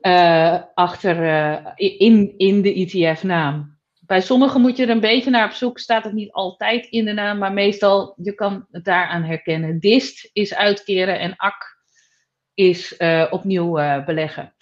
uh, 0.00 0.62
achter, 0.74 1.22
uh, 1.22 1.66
in, 1.76 2.34
in 2.36 2.62
de 2.62 2.74
ETF-naam. 2.74 3.78
Bij 4.00 4.20
sommigen 4.20 4.60
moet 4.60 4.76
je 4.76 4.82
er 4.82 4.90
een 4.90 5.00
beetje 5.00 5.30
naar 5.30 5.46
op 5.46 5.52
zoek, 5.52 5.78
staat 5.78 6.04
het 6.04 6.12
niet 6.12 6.32
altijd 6.32 6.86
in 6.86 7.04
de 7.04 7.12
naam, 7.12 7.38
maar 7.38 7.52
meestal, 7.52 8.14
je 8.22 8.34
kan 8.34 8.66
het 8.70 8.84
daaraan 8.84 9.22
herkennen. 9.22 9.80
DIST 9.80 10.30
is 10.32 10.54
uitkeren 10.54 11.18
en 11.18 11.36
AK 11.36 11.74
is 12.54 12.94
uh, 12.98 13.26
opnieuw 13.30 13.72
beleggen. 14.04 14.54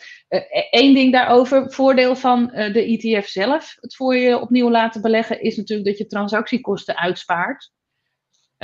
Eén 0.70 0.95
ding 0.95 1.12
daarover, 1.12 1.73
voordeel 1.73 2.16
van 2.16 2.47
de 2.47 2.99
ETF 3.01 3.28
zelf, 3.28 3.77
het 3.81 3.95
voor 3.95 4.16
je 4.16 4.41
opnieuw 4.41 4.70
laten 4.70 5.03
beleggen, 5.03 5.43
is 5.43 5.57
natuurlijk 5.57 5.89
dat 5.89 5.99
je 5.99 6.07
transactiekosten 6.07 6.97
uitspaart. 6.97 7.73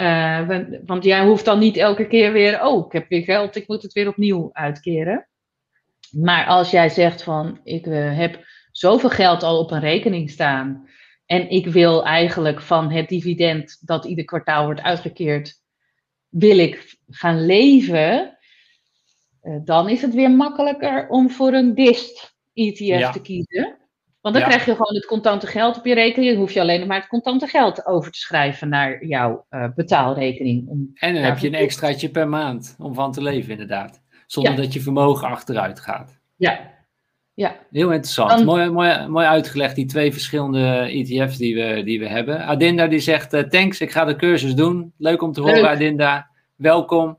Uh, 0.01 0.49
want 0.85 1.05
jij 1.05 1.25
hoeft 1.25 1.45
dan 1.45 1.59
niet 1.59 1.77
elke 1.77 2.07
keer 2.07 2.33
weer, 2.33 2.65
oh, 2.65 2.87
ik 2.87 2.93
heb 2.93 3.09
weer 3.09 3.23
geld, 3.23 3.57
ik 3.57 3.69
moet 3.69 3.83
het 3.83 3.93
weer 3.93 4.09
opnieuw 4.09 4.51
uitkeren. 4.53 5.29
Maar 6.11 6.47
als 6.47 6.71
jij 6.71 6.89
zegt 6.89 7.23
van, 7.23 7.61
ik 7.65 7.87
uh, 7.87 8.17
heb 8.17 8.45
zoveel 8.73 9.11
geld 9.11 9.43
al 9.43 9.59
op 9.59 9.71
een 9.71 9.81
rekening 9.81 10.31
staan 10.31 10.89
en 11.27 11.51
ik 11.51 11.67
wil 11.67 12.05
eigenlijk 12.05 12.61
van 12.61 12.91
het 12.91 13.09
dividend 13.09 13.87
dat 13.87 14.05
ieder 14.05 14.25
kwartaal 14.25 14.65
wordt 14.65 14.83
uitgekeerd, 14.83 15.55
wil 16.29 16.59
ik 16.59 16.97
gaan 17.09 17.47
leven, 17.47 18.39
uh, 19.43 19.57
dan 19.65 19.89
is 19.89 20.03
het 20.03 20.15
weer 20.15 20.31
makkelijker 20.31 21.09
om 21.09 21.31
voor 21.31 21.53
een 21.53 21.75
DIST 21.75 22.37
ETF 22.53 23.11
te 23.11 23.21
kiezen. 23.23 23.80
Want 24.21 24.35
dan 24.35 24.45
krijg 24.45 24.65
je 24.65 24.71
gewoon 24.73 24.95
het 24.95 25.07
contante 25.07 25.47
geld 25.47 25.77
op 25.77 25.87
je 25.87 25.95
rekening. 25.95 26.31
Dan 26.31 26.41
hoef 26.41 26.53
je 26.53 26.61
alleen 26.61 26.79
nog 26.79 26.89
maar 26.89 26.99
het 26.99 27.09
contante 27.09 27.47
geld 27.47 27.87
over 27.87 28.11
te 28.13 28.19
schrijven 28.19 28.69
naar 28.69 29.05
jouw 29.05 29.47
uh, 29.51 29.65
betaalrekening. 29.75 30.69
Om 30.69 30.91
en 30.95 31.15
dan 31.15 31.23
heb 31.23 31.39
je 31.39 31.47
een 31.47 31.55
extraatje 31.55 32.11
per 32.11 32.29
maand 32.29 32.77
om 32.79 32.95
van 32.95 33.13
te 33.13 33.23
leven, 33.23 33.51
inderdaad. 33.51 34.03
Zonder 34.27 34.57
dat 34.57 34.73
je 34.73 34.81
vermogen 34.81 35.29
achteruit 35.29 35.81
gaat. 35.81 36.21
Ja. 36.37 36.61
ja. 37.35 37.57
Heel 37.71 37.93
interessant. 37.93 38.45
Mooi, 38.45 38.71
mooi, 38.71 39.07
mooi 39.09 39.27
uitgelegd, 39.27 39.75
die 39.75 39.87
twee 39.87 40.13
verschillende 40.13 40.67
ETF's 40.67 41.37
die 41.37 41.55
we, 41.55 41.83
die 41.83 41.99
we 41.99 42.09
hebben. 42.09 42.45
Adinda 42.47 42.87
die 42.87 43.01
zegt, 43.01 43.35
uh, 43.35 43.41
thanks, 43.41 43.81
ik 43.81 43.91
ga 43.91 44.05
de 44.05 44.17
cursus 44.17 44.55
doen. 44.55 44.93
Leuk 44.99 45.23
om 45.23 45.33
te 45.33 45.41
horen, 45.41 45.69
Adinda. 45.69 46.31
Welkom. 46.57 47.19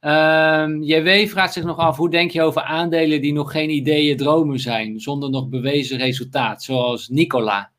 Um, 0.00 0.82
JW 0.82 1.28
vraagt 1.28 1.52
zich 1.52 1.64
nog 1.64 1.76
af, 1.76 1.96
hoe 1.96 2.10
denk 2.10 2.30
je 2.30 2.42
over 2.42 2.62
aandelen 2.62 3.20
die 3.20 3.32
nog 3.32 3.52
geen 3.52 3.70
ideeën 3.70 4.16
dromen 4.16 4.58
zijn, 4.58 5.00
zonder 5.00 5.30
nog 5.30 5.48
bewezen 5.48 5.98
resultaat, 5.98 6.62
zoals 6.62 7.08
Nicola? 7.08 7.70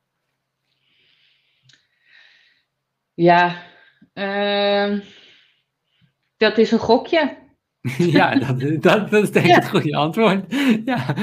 Ja, 3.13 3.61
uh, 4.13 4.99
dat 6.37 6.57
is 6.57 6.71
een 6.71 6.79
gokje. 6.79 7.37
ja, 7.97 8.35
dat, 8.35 8.81
dat, 8.81 9.09
dat, 9.11 9.23
is 9.23 9.31
denk 9.31 9.45
ik 9.45 9.55
het 9.55 9.69
goede 9.69 9.95
antwoord. 9.95 10.45
ja, 10.85 11.15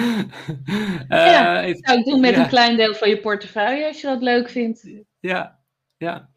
uh, 1.08 1.66
even, 1.66 1.80
zou 1.80 1.98
ik 1.98 2.04
doen 2.04 2.20
met 2.20 2.36
een 2.36 2.48
klein 2.48 2.76
deel 2.76 2.94
van 2.94 3.08
je 3.08 3.20
portefeuille, 3.20 3.86
als 3.86 4.00
je 4.00 4.06
dat 4.06 4.22
leuk 4.22 4.50
vindt. 4.50 4.90
Ja, 5.20 5.58
ja. 5.96 6.28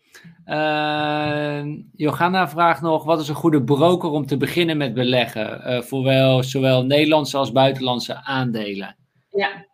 Uh, 0.46 1.64
Johanna 1.96 2.50
vraagt 2.50 2.82
nog: 2.82 3.04
wat 3.04 3.20
is 3.20 3.28
een 3.28 3.36
goede 3.36 3.64
broker 3.64 4.10
om 4.10 4.26
te 4.26 4.38
beginnen 4.38 4.78
met 4.78 4.94
beleggen? 4.94 5.62
Uh, 5.72 5.82
voor 5.82 6.04
wel, 6.04 6.44
zowel 6.44 6.86
Nederlandse 6.86 7.38
als 7.38 7.52
buitenlandse 7.52 8.24
aandelen. 8.24 8.96
Ja. 9.30 9.68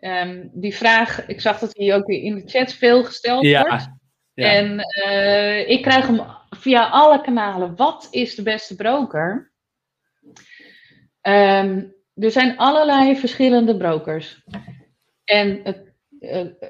Um, 0.00 0.50
die 0.52 0.74
vraag, 0.74 1.26
ik 1.26 1.40
zag 1.40 1.58
dat 1.58 1.72
die 1.72 1.94
ook 1.94 2.08
in 2.08 2.34
de 2.34 2.42
chat 2.46 2.72
veel 2.72 3.04
gesteld 3.04 3.44
ja. 3.44 3.62
wordt. 3.68 3.88
Ja. 4.34 4.52
En 4.52 4.86
uh, 5.06 5.68
ik 5.68 5.82
krijg 5.82 6.06
hem 6.06 6.20
via 6.50 6.88
alle 6.88 7.20
kanalen. 7.20 7.76
Wat 7.76 8.08
is 8.10 8.34
de 8.34 8.42
beste 8.42 8.76
broker? 8.76 9.52
Um, 11.22 11.94
er 12.14 12.30
zijn 12.30 12.56
allerlei 12.56 13.16
verschillende 13.16 13.76
brokers. 13.76 14.42
En 15.24 15.60
het 15.62 15.76
eh, 15.76 15.89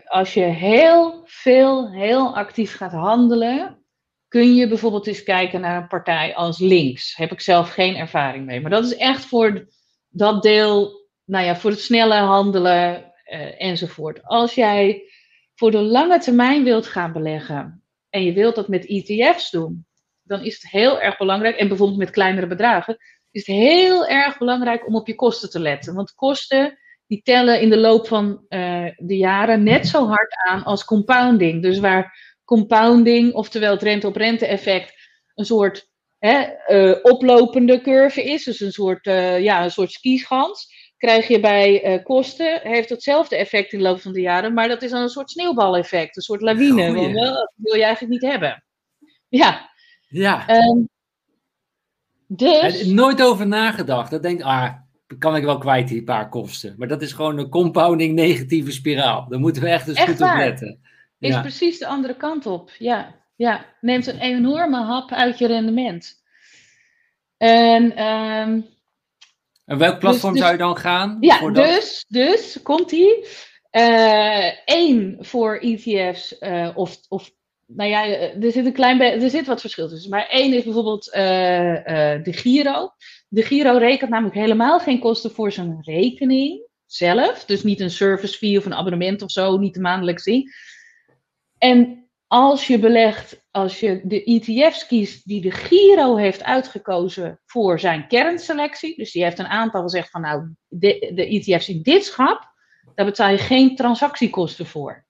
als 0.05 0.35
je 0.35 0.43
heel 0.43 1.22
veel, 1.24 1.93
heel 1.93 2.36
actief 2.36 2.77
gaat 2.77 2.93
handelen, 2.93 3.85
kun 4.28 4.55
je 4.55 4.68
bijvoorbeeld 4.68 5.06
eens 5.06 5.22
kijken 5.22 5.60
naar 5.60 5.82
een 5.82 5.89
partij 5.89 6.35
als 6.35 6.59
links. 6.59 7.16
Heb 7.16 7.32
ik 7.32 7.40
zelf 7.40 7.70
geen 7.70 7.97
ervaring 7.97 8.47
mee. 8.47 8.60
Maar 8.60 8.70
dat 8.70 8.85
is 8.85 8.97
echt 8.97 9.24
voor 9.24 9.68
dat 10.09 10.43
deel, 10.43 11.09
nou 11.24 11.44
ja, 11.44 11.56
voor 11.56 11.70
het 11.70 11.81
snelle 11.81 12.14
handelen 12.14 13.12
uh, 13.27 13.62
enzovoort. 13.62 14.22
Als 14.22 14.55
jij 14.55 15.02
voor 15.55 15.70
de 15.70 15.82
lange 15.82 16.18
termijn 16.18 16.64
wilt 16.64 16.86
gaan 16.86 17.12
beleggen 17.12 17.85
en 18.10 18.24
je 18.24 18.32
wilt 18.32 18.55
dat 18.55 18.68
met 18.68 18.86
ETF's 18.86 19.51
doen, 19.51 19.86
dan 20.22 20.44
is 20.44 20.55
het 20.55 20.70
heel 20.70 21.01
erg 21.01 21.18
belangrijk, 21.18 21.56
en 21.56 21.68
bijvoorbeeld 21.68 21.98
met 21.98 22.10
kleinere 22.10 22.47
bedragen, 22.47 22.97
is 23.31 23.47
het 23.47 23.56
heel 23.56 24.06
erg 24.06 24.39
belangrijk 24.39 24.86
om 24.86 24.94
op 24.94 25.06
je 25.06 25.14
kosten 25.14 25.51
te 25.51 25.60
letten. 25.60 25.94
Want 25.94 26.14
kosten 26.14 26.78
die 27.11 27.23
tellen 27.23 27.61
in 27.61 27.70
de 27.70 27.78
loop 27.78 28.07
van 28.07 28.45
uh, 28.49 28.87
de 28.97 29.16
jaren 29.16 29.62
net 29.62 29.87
zo 29.87 30.07
hard 30.07 30.35
aan 30.49 30.65
als 30.65 30.85
compounding. 30.85 31.62
Dus 31.62 31.78
waar 31.78 32.35
compounding, 32.45 33.32
oftewel 33.32 33.73
het 33.73 33.82
rente-op-rente 33.82 34.47
effect, 34.47 34.95
een 35.35 35.45
soort 35.45 35.89
hè, 36.19 36.47
uh, 36.69 36.97
oplopende 37.03 37.81
curve 37.81 38.23
is, 38.23 38.45
dus 38.45 38.61
een 38.61 38.73
soort, 38.73 39.07
uh, 39.07 39.41
ja, 39.41 39.65
een 39.65 39.70
soort 39.70 39.93
skischans, 39.93 40.69
krijg 40.97 41.28
je 41.28 41.41
bij 41.41 42.01
kosten, 42.05 42.61
heeft 42.62 42.89
hetzelfde 42.89 43.37
effect 43.37 43.73
in 43.73 43.78
de 43.78 43.85
loop 43.85 44.01
van 44.01 44.12
de 44.12 44.20
jaren, 44.20 44.55
maar 44.55 44.69
dat 44.69 44.82
is 44.82 44.91
dan 44.91 45.03
een 45.03 45.09
soort 45.09 45.31
sneeuwbaleffect, 45.31 46.16
een 46.16 46.23
soort 46.23 46.41
lawine. 46.41 46.95
Want, 46.95 47.15
dat 47.15 47.53
wil 47.57 47.74
je 47.74 47.85
eigenlijk 47.85 48.12
niet 48.12 48.31
hebben. 48.31 48.65
Ja. 49.28 49.70
Ja. 50.09 50.49
Um, 50.49 50.89
dus... 52.27 52.87
Nooit 52.87 53.23
over 53.23 53.47
nagedacht. 53.47 54.11
Dat 54.11 54.23
denkt, 54.23 54.43
ah, 54.43 54.73
kan 55.19 55.37
ik 55.37 55.45
wel 55.45 55.59
kwijt 55.59 55.89
die 55.89 56.05
paar 56.05 56.28
kosten. 56.28 56.74
Maar 56.78 56.89
dat 56.89 57.03
is 57.03 57.12
gewoon 57.12 57.39
een 57.39 57.49
compounding 57.49 58.15
negatieve 58.15 58.73
spiraal. 58.73 59.28
Daar 59.28 59.41
moeten 59.41 59.62
we 59.62 59.69
echt 59.69 59.89
eens 59.89 60.01
goed 60.01 60.20
op 60.20 60.35
letten. 60.37 60.81
Is 61.19 61.41
precies 61.41 61.78
de 61.78 61.87
andere 61.87 62.16
kant 62.16 62.47
op. 62.47 62.70
Ja, 62.78 63.15
ja. 63.37 63.65
Neemt 63.81 64.07
een 64.07 64.19
enorme 64.19 64.82
hap 64.82 65.12
uit 65.12 65.39
je 65.39 65.47
rendement. 65.47 66.23
En, 67.37 68.05
um, 68.05 68.66
en 69.65 69.78
welk 69.78 69.99
platform 69.99 70.32
dus- 70.32 70.43
zou 70.43 70.53
je 70.53 70.59
dan 70.59 70.77
gaan? 70.77 71.16
Ja, 71.20 71.51
dus, 71.51 72.05
dus 72.09 72.59
komt 72.62 72.93
ie. 72.93 73.27
Eén 74.65 75.16
voor 75.20 75.59
ETF's 75.59 76.39
of, 76.74 76.97
of 77.09 77.31
nou 77.66 77.91
ja, 77.91 78.05
er 78.41 78.53
zit 78.53 78.66
een 78.66 78.73
klein 78.73 79.01
er 79.01 79.31
zit 79.31 79.47
wat 79.47 79.61
verschil 79.61 79.89
tussen. 79.89 80.11
Maar 80.11 80.27
één 80.27 80.53
is 80.53 80.65
bijvoorbeeld 80.65 81.05
de 81.05 82.32
Giro. 82.32 82.93
De 83.32 83.43
Giro 83.43 83.77
rekent 83.77 84.11
namelijk 84.11 84.36
helemaal 84.36 84.81
geen 84.81 84.98
kosten 84.98 85.31
voor 85.31 85.52
zijn 85.52 85.78
rekening 85.81 86.66
zelf. 86.86 87.44
Dus 87.44 87.62
niet 87.62 87.81
een 87.81 87.90
service 87.90 88.36
fee 88.36 88.59
of 88.59 88.65
een 88.65 88.74
abonnement 88.74 89.23
of 89.23 89.31
zo, 89.31 89.57
niet 89.57 89.74
de 89.74 89.81
maandelijks 89.81 90.24
ding. 90.24 90.55
En 91.59 92.09
als 92.27 92.66
je 92.66 92.78
belegt, 92.78 93.44
als 93.51 93.81
je 93.81 94.01
de 94.05 94.24
ETF's 94.24 94.86
kiest 94.86 95.27
die 95.27 95.40
de 95.40 95.51
Giro 95.51 96.16
heeft 96.16 96.43
uitgekozen 96.43 97.40
voor 97.47 97.81
zijn 97.81 98.09
kernselectie, 98.09 98.97
dus 98.97 99.12
die 99.12 99.23
heeft 99.23 99.39
een 99.39 99.47
aantal 99.47 99.82
gezegd 99.82 100.11
van 100.11 100.20
nou, 100.20 100.55
de, 100.69 101.12
de 101.15 101.27
ETF's 101.27 101.69
in 101.69 101.82
dit 101.82 102.05
schap, 102.05 102.55
daar 102.94 103.07
betaal 103.07 103.31
je 103.31 103.39
geen 103.39 103.77
transactiekosten 103.77 104.66
voor. 104.66 105.07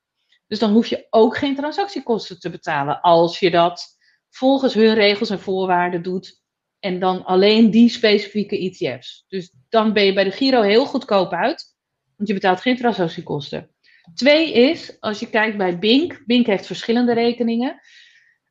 Dus 0.47 0.59
dan 0.59 0.72
hoef 0.72 0.86
je 0.86 1.06
ook 1.10 1.36
geen 1.36 1.56
transactiekosten 1.56 2.40
te 2.40 2.51
betalen 2.51 3.01
als 3.01 3.38
je 3.38 3.51
dat 3.51 3.98
volgens 4.30 4.74
hun 4.74 4.94
regels 4.94 5.30
en 5.30 5.40
voorwaarden 5.40 6.02
doet 6.02 6.39
en 6.81 6.98
dan 6.98 7.24
alleen 7.24 7.70
die 7.70 7.89
specifieke 7.89 8.59
ETF's. 8.59 9.24
Dus 9.28 9.55
dan 9.69 9.93
ben 9.93 10.05
je 10.05 10.12
bij 10.12 10.24
de 10.24 10.31
Giro 10.31 10.62
heel 10.62 10.86
goedkoop 10.86 11.32
uit, 11.32 11.77
want 12.16 12.28
je 12.28 12.35
betaalt 12.35 12.61
geen 12.61 12.77
transactiekosten. 12.77 13.70
Twee 14.15 14.52
is, 14.52 15.01
als 15.01 15.20
je 15.20 15.31
kijkt 15.31 15.57
bij 15.57 15.78
Bink, 15.78 16.23
Bink 16.27 16.47
heeft 16.47 16.66
verschillende 16.66 17.15
rekeningen. 17.15 17.81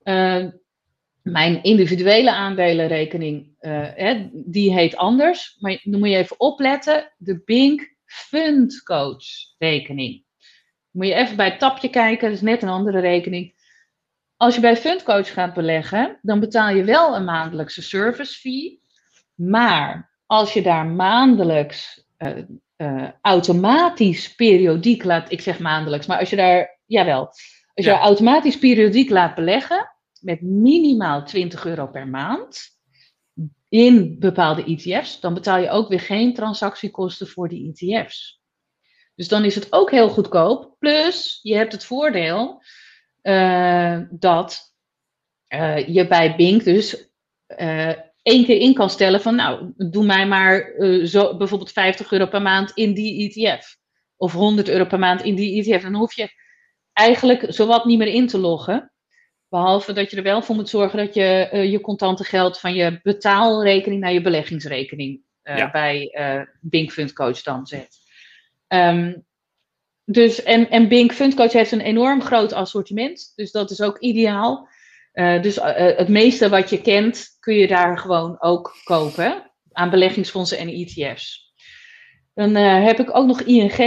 Uh, 0.03 0.45
mijn 1.21 1.63
individuele 1.63 2.31
aandelenrekening, 2.31 3.55
uh, 3.61 3.87
hè, 3.93 4.29
die 4.31 4.73
heet 4.73 4.95
anders. 4.95 5.57
Maar 5.59 5.79
dan 5.83 5.99
moet 5.99 6.09
je 6.09 6.15
even 6.15 6.39
opletten, 6.39 7.13
de 7.17 7.41
Bink 7.45 7.95
Fund 8.05 8.83
Coach 8.83 9.25
rekening. 9.57 10.23
Moet 10.91 11.07
je 11.07 11.13
even 11.13 11.35
bij 11.35 11.49
het 11.49 11.59
tapje 11.59 11.89
kijken, 11.89 12.27
dat 12.27 12.37
is 12.37 12.43
net 12.43 12.61
een 12.61 12.69
andere 12.69 12.99
rekening. 12.99 13.53
Als 14.39 14.55
je 14.55 14.61
bij 14.61 14.77
Fundcoach 14.77 15.33
gaat 15.33 15.53
beleggen, 15.53 16.19
dan 16.21 16.39
betaal 16.39 16.69
je 16.69 16.83
wel 16.83 17.15
een 17.15 17.23
maandelijkse 17.23 17.81
service 17.81 18.39
fee. 18.39 18.81
Maar 19.35 20.19
als 20.25 20.53
je 20.53 20.61
daar 20.61 20.85
maandelijks 20.85 22.05
uh, 22.17 22.37
uh, 22.77 23.09
automatisch 23.21 24.35
periodiek 24.35 25.03
laat, 25.03 25.31
ik 25.31 25.41
zeg 25.41 25.59
maandelijks, 25.59 26.07
maar 26.07 26.19
als 26.19 26.29
je 26.29 26.35
daar, 26.35 26.79
jawel, 26.85 27.25
als 27.73 27.85
je 27.85 27.91
daar 27.91 27.99
automatisch 27.99 28.59
periodiek 28.59 29.09
laat 29.09 29.35
beleggen, 29.35 29.91
met 30.21 30.41
minimaal 30.41 31.23
20 31.23 31.65
euro 31.65 31.87
per 31.87 32.07
maand, 32.07 32.59
in 33.69 34.19
bepaalde 34.19 34.63
ETF's, 34.63 35.19
dan 35.19 35.33
betaal 35.33 35.57
je 35.57 35.69
ook 35.69 35.89
weer 35.89 35.99
geen 35.99 36.33
transactiekosten 36.33 37.27
voor 37.27 37.49
die 37.49 37.73
ETF's. 37.73 38.41
Dus 39.15 39.27
dan 39.27 39.45
is 39.45 39.55
het 39.55 39.73
ook 39.73 39.91
heel 39.91 40.09
goedkoop. 40.09 40.75
Plus, 40.79 41.39
je 41.41 41.55
hebt 41.55 41.71
het 41.71 41.85
voordeel 41.85 42.61
uh, 43.21 43.99
dat 44.09 44.73
uh, 45.53 45.87
je 45.87 46.07
bij 46.07 46.35
Bink 46.35 46.63
dus 46.63 47.11
uh, 47.47 47.93
één 48.21 48.45
keer 48.45 48.57
in 48.57 48.73
kan 48.73 48.89
stellen 48.89 49.21
van, 49.21 49.35
nou, 49.35 49.73
doe 49.75 50.05
mij 50.05 50.27
maar 50.27 50.73
zo, 51.05 51.37
bijvoorbeeld 51.37 51.71
50 51.71 52.11
euro 52.11 52.25
per 52.25 52.41
maand 52.41 52.71
in 52.71 52.93
die 52.93 53.29
ETF. 53.29 53.77
Of 54.17 54.33
100 54.33 54.69
euro 54.69 54.85
per 54.85 54.99
maand 54.99 55.21
in 55.21 55.35
die 55.35 55.63
ETF. 55.63 55.83
Dan 55.83 55.95
hoef 55.95 56.13
je 56.13 56.29
eigenlijk 56.93 57.45
zowat 57.47 57.85
niet 57.85 57.97
meer 57.97 58.13
in 58.13 58.27
te 58.27 58.37
loggen. 58.37 58.91
Behalve 59.47 59.93
dat 59.93 60.11
je 60.11 60.17
er 60.17 60.23
wel 60.23 60.41
voor 60.41 60.55
moet 60.55 60.69
zorgen 60.69 60.97
dat 60.97 61.13
je 61.13 61.49
je 61.71 61.81
contante 61.81 62.23
geld 62.23 62.59
van 62.59 62.73
je 62.73 62.99
betaalrekening 63.03 64.01
naar 64.01 64.13
je 64.13 64.21
beleggingsrekening 64.21 65.21
ja. 65.43 65.71
bij 65.71 66.11
Bink 66.61 66.91
Fund 66.91 67.13
Coach 67.13 67.41
dan 67.41 67.65
zet. 67.65 67.97
Um, 68.67 69.27
dus, 70.11 70.43
en, 70.43 70.69
en 70.69 70.87
Bink 70.87 71.13
Fund 71.13 71.33
Coach 71.33 71.51
heeft 71.51 71.71
een 71.71 71.79
enorm 71.79 72.21
groot 72.21 72.53
assortiment. 72.53 73.31
Dus 73.35 73.51
dat 73.51 73.71
is 73.71 73.81
ook 73.81 73.99
ideaal. 73.99 74.67
Uh, 75.13 75.41
dus 75.41 75.57
uh, 75.57 75.65
het 75.75 76.07
meeste 76.07 76.49
wat 76.49 76.69
je 76.69 76.81
kent, 76.81 77.27
kun 77.39 77.53
je 77.53 77.67
daar 77.67 77.97
gewoon 77.97 78.41
ook 78.41 78.75
kopen 78.83 79.51
aan 79.71 79.89
beleggingsfondsen 79.89 80.57
en 80.57 80.67
ETF's. 80.67 81.53
Dan 82.33 82.55
heb 82.55 82.99
ik 82.99 83.15
ook 83.15 83.27
nog 83.27 83.41
ING. 83.41 83.77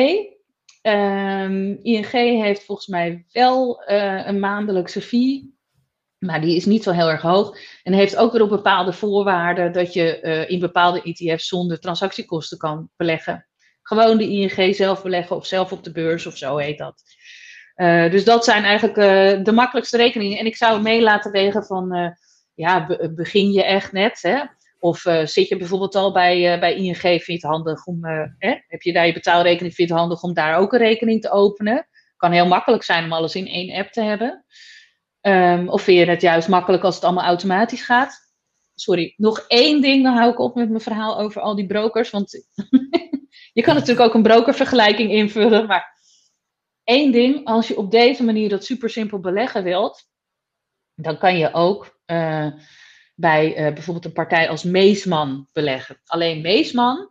Um, 0.83 1.79
ING 1.83 2.11
heeft 2.43 2.65
volgens 2.65 2.87
mij 2.87 3.25
wel 3.33 3.83
een 4.27 4.41
maandelijkse 4.41 5.01
fee, 5.01 5.55
maar 6.19 6.41
die 6.41 6.57
is 6.57 6.65
niet 6.65 6.83
zo 6.83 6.91
heel 6.91 7.11
erg 7.11 7.23
hoog. 7.23 7.59
En 7.83 7.93
heeft 7.93 8.17
ook 8.17 8.33
weer 8.33 8.43
op 8.43 8.49
bepaalde 8.49 8.93
voorwaarden 8.93 9.73
dat 9.73 9.93
je 9.93 10.47
in 10.49 10.61
bepaalde 10.61 11.03
ETF's 11.03 11.49
zonder 11.49 11.81
transactiekosten 11.81 12.59
kan 12.59 12.91
beleggen. 12.97 13.47
Gewoon 13.83 14.19
de 14.19 14.29
ING 14.29 14.75
zelf 14.75 15.03
beleggen 15.03 15.37
of 15.37 15.47
zelf 15.47 15.73
op 15.73 15.85
de 15.85 15.93
beurs 15.93 16.27
of 16.27 16.37
zo 16.37 16.57
heet 16.57 16.79
dat. 16.79 17.03
Uh, 17.77 18.11
dus 18.11 18.25
dat 18.25 18.45
zijn 18.45 18.65
eigenlijk 18.65 18.97
uh, 18.97 19.45
de 19.45 19.53
makkelijkste 19.53 19.97
rekeningen. 19.97 20.39
En 20.39 20.47
ik 20.47 20.57
zou 20.57 20.83
mee 20.83 21.03
laten 21.03 21.33
wegen 21.33 21.65
van, 21.65 21.97
uh, 21.97 22.09
ja, 22.55 22.87
be 22.87 23.13
begin 23.15 23.53
je 23.53 23.65
echt 23.65 23.93
net, 23.93 24.19
hè? 24.23 24.41
Of 24.79 25.01
zit 25.25 25.49
je 25.49 25.57
bijvoorbeeld 25.57 25.95
al 25.95 26.13
bij, 26.13 26.59
bij 26.59 26.75
ING, 26.75 26.97
vind 26.97 27.25
je 27.25 27.33
het 27.33 27.43
handig 27.43 27.87
om, 27.87 27.99
heb 28.69 28.83
je 28.83 28.93
daar 28.93 29.07
je 29.07 29.13
betaalrekening, 29.13 29.75
vind 29.75 29.89
je 29.89 29.95
het 29.95 30.03
handig 30.03 30.23
om 30.23 30.35
daar 30.35 30.57
ook 30.57 30.73
een 30.73 30.79
rekening 30.79 31.21
te 31.21 31.31
openen? 31.31 31.89
Kan 32.17 32.33
heel 32.33 32.47
makkelijk 32.47 32.83
zijn 32.83 33.05
om 33.05 33.13
alles 33.13 33.35
in 33.35 33.47
één 33.47 33.75
app 33.75 33.93
te 33.93 34.03
hebben. 34.03 34.45
Um, 35.21 35.69
of 35.69 35.83
vind 35.83 35.99
je 35.99 36.11
het 36.11 36.21
juist 36.21 36.49
makkelijk 36.49 36.83
als 36.83 36.95
het 36.95 37.05
allemaal 37.05 37.25
automatisch 37.25 37.83
gaat? 37.83 38.31
Sorry, 38.75 39.15
nog 39.17 39.45
één 39.49 39.81
ding, 39.81 40.05
dan 40.05 40.17
hou 40.17 40.31
ik 40.31 40.39
op 40.39 40.55
met 40.55 40.69
mijn 40.69 40.81
verhaal 40.81 41.19
over 41.19 41.41
al 41.41 41.57
die 41.57 41.67
brokers. 41.67 42.11
Want 42.11 42.47
je 43.53 43.63
kan 43.63 43.75
natuurlijk 43.75 44.07
ook 44.07 44.15
een 44.15 44.23
brokervergelijking 44.23 45.11
invullen, 45.11 45.67
maar 45.67 45.93
Eén 46.85 47.11
ding, 47.11 47.45
als 47.45 47.69
je 47.69 47.77
op 47.77 47.91
deze 47.91 48.25
manier 48.25 48.49
dat 48.49 48.65
super 48.65 48.91
simpel 48.91 49.21
beleggen 49.21 49.63
wilt, 49.63 50.11
dan 50.95 51.19
kan 51.19 51.39
je 51.39 51.53
ook 51.53 52.01
uh, 52.07 52.53
bij 53.15 53.49
uh, 53.49 53.75
bijvoorbeeld 53.75 54.05
een 54.05 54.13
partij 54.13 54.49
als 54.49 54.63
Meesman 54.63 55.49
beleggen. 55.53 56.01
Alleen 56.05 56.41
Meesman 56.41 57.11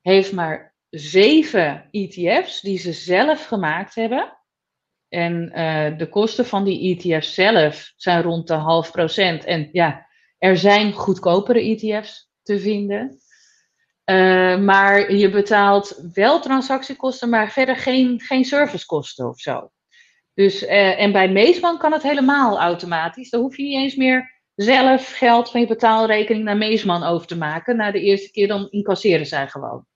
heeft 0.00 0.32
maar 0.32 0.74
zeven 0.88 1.88
ETF's 1.90 2.60
die 2.60 2.78
ze 2.78 2.92
zelf 2.92 3.46
gemaakt 3.46 3.94
hebben. 3.94 4.38
En 5.08 5.52
uh, 5.54 5.98
de 5.98 6.08
kosten 6.08 6.46
van 6.46 6.64
die 6.64 6.96
ETF's 6.96 7.34
zelf 7.34 7.92
zijn 7.96 8.22
rond 8.22 8.46
de 8.46 8.54
half 8.54 8.90
procent. 8.90 9.44
En 9.44 9.68
ja, 9.72 10.06
er 10.38 10.56
zijn 10.56 10.92
goedkopere 10.92 11.60
ETF's 11.60 12.30
te 12.42 12.60
vinden. 12.60 13.18
Uh, 14.10 14.58
maar 14.58 15.12
je 15.12 15.30
betaalt 15.30 16.00
wel 16.12 16.40
transactiekosten, 16.40 17.28
maar 17.28 17.50
verder 17.50 17.76
geen, 17.76 18.20
geen 18.20 18.44
servicekosten 18.44 19.28
of 19.28 19.40
zo. 19.40 19.70
Dus, 20.34 20.62
uh, 20.62 21.00
en 21.00 21.12
bij 21.12 21.28
Meesman 21.28 21.78
kan 21.78 21.92
het 21.92 22.02
helemaal 22.02 22.58
automatisch. 22.58 23.30
Dan 23.30 23.40
hoef 23.40 23.56
je 23.56 23.62
niet 23.62 23.76
eens 23.76 23.94
meer 23.94 24.42
zelf 24.54 25.12
geld 25.12 25.50
van 25.50 25.60
je 25.60 25.66
betaalrekening 25.66 26.44
naar 26.44 26.56
Meesman 26.56 27.02
over 27.02 27.26
te 27.26 27.36
maken. 27.36 27.76
Na 27.76 27.90
de 27.90 28.00
eerste 28.00 28.30
keer 28.30 28.48
dan 28.48 28.70
incasseren 28.70 29.26
zij 29.26 29.48
gewoon. 29.48 29.86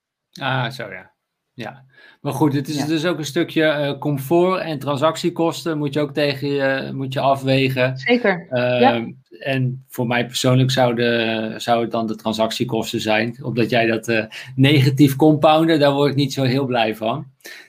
Ah, 0.41 0.71
zo 0.71 0.93
ja. 0.93 1.14
Ja, 1.55 1.85
maar 2.21 2.33
goed, 2.33 2.55
het 2.55 2.69
is 2.69 2.77
ja. 2.77 2.87
dus 2.87 3.05
ook 3.05 3.19
een 3.19 3.25
stukje 3.25 3.63
uh, 3.63 3.99
comfort 3.99 4.61
en 4.61 4.79
transactiekosten 4.79 5.79
moet 5.79 5.95
je 5.95 6.01
ook 6.01 6.13
tegen 6.13 6.49
je, 6.49 6.91
moet 6.93 7.13
je 7.13 7.21
afwegen. 7.21 7.97
Zeker. 7.97 8.47
Uh, 8.51 8.81
ja. 8.81 9.07
En 9.39 9.85
voor 9.89 10.07
mij 10.07 10.27
persoonlijk 10.27 10.71
zou, 10.71 10.95
de, 10.95 11.55
zou 11.57 11.83
het 11.83 11.91
dan 11.91 12.07
de 12.07 12.17
transactiekosten 12.17 13.01
zijn. 13.01 13.39
Omdat 13.43 13.71
jij 13.71 13.87
dat 13.87 14.09
uh, 14.09 14.25
negatief 14.57 15.17
compounden, 15.17 15.81
daar 15.81 15.93
word 15.93 16.11
ik 16.11 16.17
niet 16.17 16.33
zo 16.33 16.43
heel 16.43 16.67
blij 16.67 16.97
van. 16.97 17.27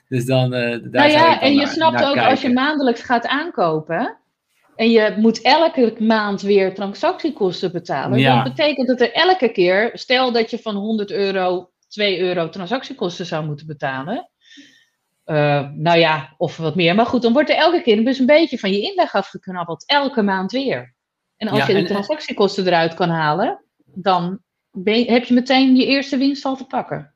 Dus 0.09 0.25
dan, 0.25 0.49
daar 0.49 0.79
nou 0.81 1.09
ja, 1.09 1.41
en 1.41 1.53
je 1.53 1.57
naar, 1.57 1.67
snapt 1.67 1.93
naar 1.93 2.07
ook 2.07 2.13
kijken. 2.13 2.31
als 2.31 2.41
je 2.41 2.53
maandelijks 2.53 3.01
gaat 3.01 3.27
aankopen. 3.27 4.17
En 4.75 4.89
je 4.89 5.13
moet 5.17 5.41
elke 5.41 5.95
maand 5.99 6.41
weer 6.41 6.73
transactiekosten 6.73 7.71
betalen. 7.71 8.19
Ja. 8.19 8.43
Dat 8.43 8.55
betekent 8.55 8.87
dat 8.87 9.01
er 9.01 9.11
elke 9.11 9.49
keer, 9.49 9.89
stel 9.93 10.31
dat 10.31 10.49
je 10.49 10.59
van 10.59 10.75
100 10.75 11.11
euro 11.11 11.69
2 11.87 12.19
euro 12.19 12.49
transactiekosten 12.49 13.25
zou 13.25 13.45
moeten 13.45 13.67
betalen. 13.67 14.29
Uh, 15.25 15.69
nou 15.71 15.97
ja, 15.97 16.33
of 16.37 16.57
wat 16.57 16.75
meer. 16.75 16.95
Maar 16.95 17.05
goed, 17.05 17.21
dan 17.21 17.33
wordt 17.33 17.49
er 17.49 17.55
elke 17.55 17.81
keer 17.81 18.05
dus 18.05 18.19
een 18.19 18.25
beetje 18.25 18.59
van 18.59 18.71
je 18.71 18.81
inleg 18.81 19.13
afgeknabbeld. 19.13 19.85
Elke 19.85 20.21
maand 20.21 20.51
weer. 20.51 20.93
En 21.37 21.47
als 21.47 21.59
ja, 21.59 21.67
je 21.67 21.73
de 21.73 21.87
transactiekosten 21.87 22.67
eruit 22.67 22.93
kan 22.93 23.09
halen, 23.09 23.63
dan 23.85 24.39
je, 24.83 25.11
heb 25.11 25.23
je 25.23 25.33
meteen 25.33 25.75
je 25.75 25.85
eerste 25.85 26.17
winst 26.17 26.45
al 26.45 26.55
te 26.55 26.65
pakken. 26.65 27.13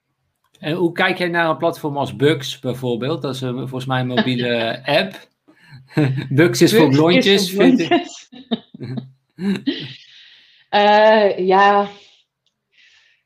En 0.60 0.74
hoe 0.74 0.91
kijk 0.91 1.18
jij 1.18 1.28
naar 1.28 1.50
een 1.50 1.58
platform 1.58 1.98
als 1.98 2.16
Bux 2.16 2.60
bijvoorbeeld? 2.60 3.22
Dat 3.22 3.36
is 3.36 3.41
een, 3.41 3.56
volgens 3.56 3.86
mij 3.86 4.00
een 4.00 4.08
mobiele 4.08 4.82
app. 5.00 5.28
Bux 6.30 6.62
is 6.62 6.72
Bux 6.72 6.84
voor 6.84 6.90
blondjes, 6.90 7.26
is 7.26 7.54
voor 7.54 7.66
blondjes. 7.66 8.30
vind 9.38 9.68
ik. 9.68 9.78
uh, 10.70 11.38
ja, 11.54 11.88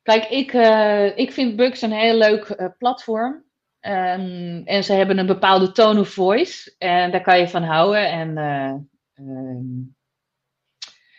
Kijk, 0.04 0.26
ik, 0.26 0.54
uh, 0.54 1.18
ik 1.18 1.32
vind 1.32 1.56
Bugs 1.56 1.82
een 1.82 1.92
heel 1.92 2.18
leuk 2.18 2.56
uh, 2.60 2.68
platform. 2.78 3.34
Um, 3.82 4.62
en 4.66 4.84
ze 4.84 4.94
hebben 4.94 5.18
een 5.18 5.26
bepaalde 5.26 5.72
tone 5.72 6.00
of 6.00 6.10
voice. 6.10 6.76
En 6.78 7.12
daar 7.12 7.22
kan 7.22 7.40
je 7.40 7.48
van 7.48 7.64
houden. 7.64 8.10
En 8.10 8.38
uh, 8.38 9.28
um, 9.28 9.96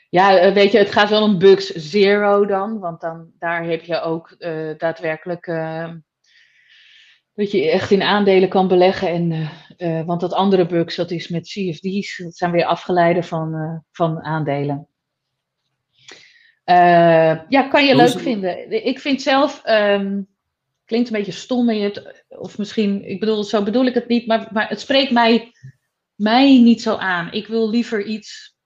ja, 0.09 0.53
weet 0.53 0.73
je, 0.73 0.79
het 0.79 0.93
gaat 0.93 1.11
wel 1.11 1.23
om 1.23 1.39
Bugs 1.39 1.67
Zero 1.67 2.47
dan. 2.47 2.79
Want 2.79 3.01
dan, 3.01 3.31
daar 3.39 3.65
heb 3.65 3.83
je 3.83 4.01
ook 4.01 4.37
daadwerkelijk 4.79 5.47
dat 7.35 7.51
je 7.51 7.71
echt 7.71 7.91
in 7.91 8.03
aandelen 8.03 8.49
kan 8.49 8.69
beleggen. 8.69 9.09
En, 9.77 10.07
want 10.07 10.21
dat 10.21 10.33
andere 10.33 10.67
bugs, 10.67 10.97
dat 10.97 11.11
is 11.11 11.29
met 11.29 11.47
CFD's, 11.47 12.17
dat 12.17 12.37
zijn 12.37 12.51
weer 12.51 12.65
afgeleiden 12.65 13.25
van, 13.25 13.83
van 13.91 14.23
aandelen. 14.23 14.89
Ja, 17.49 17.69
kan 17.71 17.85
je 17.85 17.97
leuk 17.97 18.19
vinden. 18.19 18.85
Ik 18.87 18.99
vind 18.99 19.23
zelf, 19.23 19.63
um, 19.67 20.29
klinkt 20.85 21.09
een 21.09 21.17
beetje 21.17 21.33
stom, 21.33 21.71
in 21.71 21.83
het, 21.83 22.25
of 22.29 22.59
misschien, 22.59 23.09
ik 23.09 23.21
bedoel, 23.21 23.45
zo 23.45 23.63
bedoel 23.63 23.87
ik 23.87 23.95
het 23.95 24.09
niet, 24.09 24.27
maar, 24.27 24.49
maar 24.53 24.69
het 24.69 24.81
spreekt 24.81 25.11
mij, 25.11 25.53
mij 26.15 26.59
niet 26.59 26.83
zo 26.83 26.97
aan. 26.97 27.33
Ik 27.33 27.47
wil 27.47 27.71
liever 27.71 28.05
iets, 28.05 28.57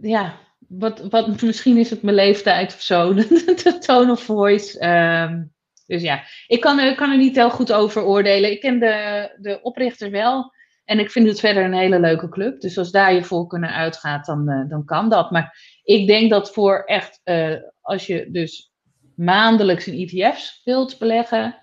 ja, 0.00 0.38
wat, 0.68 1.00
wat, 1.00 1.42
misschien 1.42 1.76
is 1.76 1.90
het 1.90 2.02
mijn 2.02 2.16
leeftijd 2.16 2.74
of 2.74 2.80
zo, 2.80 3.14
de 3.14 3.76
tone 3.80 4.12
of 4.12 4.22
voice. 4.22 4.88
Um, 4.88 5.54
dus 5.86 6.02
ja, 6.02 6.22
ik 6.46 6.60
kan, 6.60 6.80
ik 6.80 6.96
kan 6.96 7.10
er 7.10 7.16
niet 7.16 7.36
heel 7.36 7.50
goed 7.50 7.72
over 7.72 8.04
oordelen. 8.04 8.50
Ik 8.50 8.60
ken 8.60 8.78
de, 8.78 9.28
de 9.40 9.58
oprichter 9.62 10.10
wel. 10.10 10.52
En 10.84 10.98
ik 10.98 11.10
vind 11.10 11.28
het 11.28 11.40
verder 11.40 11.64
een 11.64 11.74
hele 11.74 12.00
leuke 12.00 12.28
club. 12.28 12.60
Dus 12.60 12.78
als 12.78 12.90
daar 12.90 13.14
je 13.14 13.24
voor 13.24 13.46
kunnen 13.46 13.70
uitgaat, 13.70 14.26
dan, 14.26 14.50
uh, 14.50 14.68
dan 14.68 14.84
kan 14.84 15.08
dat. 15.08 15.30
Maar 15.30 15.73
ik 15.84 16.06
denk 16.06 16.30
dat 16.30 16.52
voor 16.52 16.82
echt, 16.84 17.20
uh, 17.24 17.56
als 17.80 18.06
je 18.06 18.30
dus 18.30 18.72
maandelijks 19.16 19.86
in 19.86 20.08
ETF's 20.08 20.60
wilt 20.64 20.98
beleggen, 20.98 21.58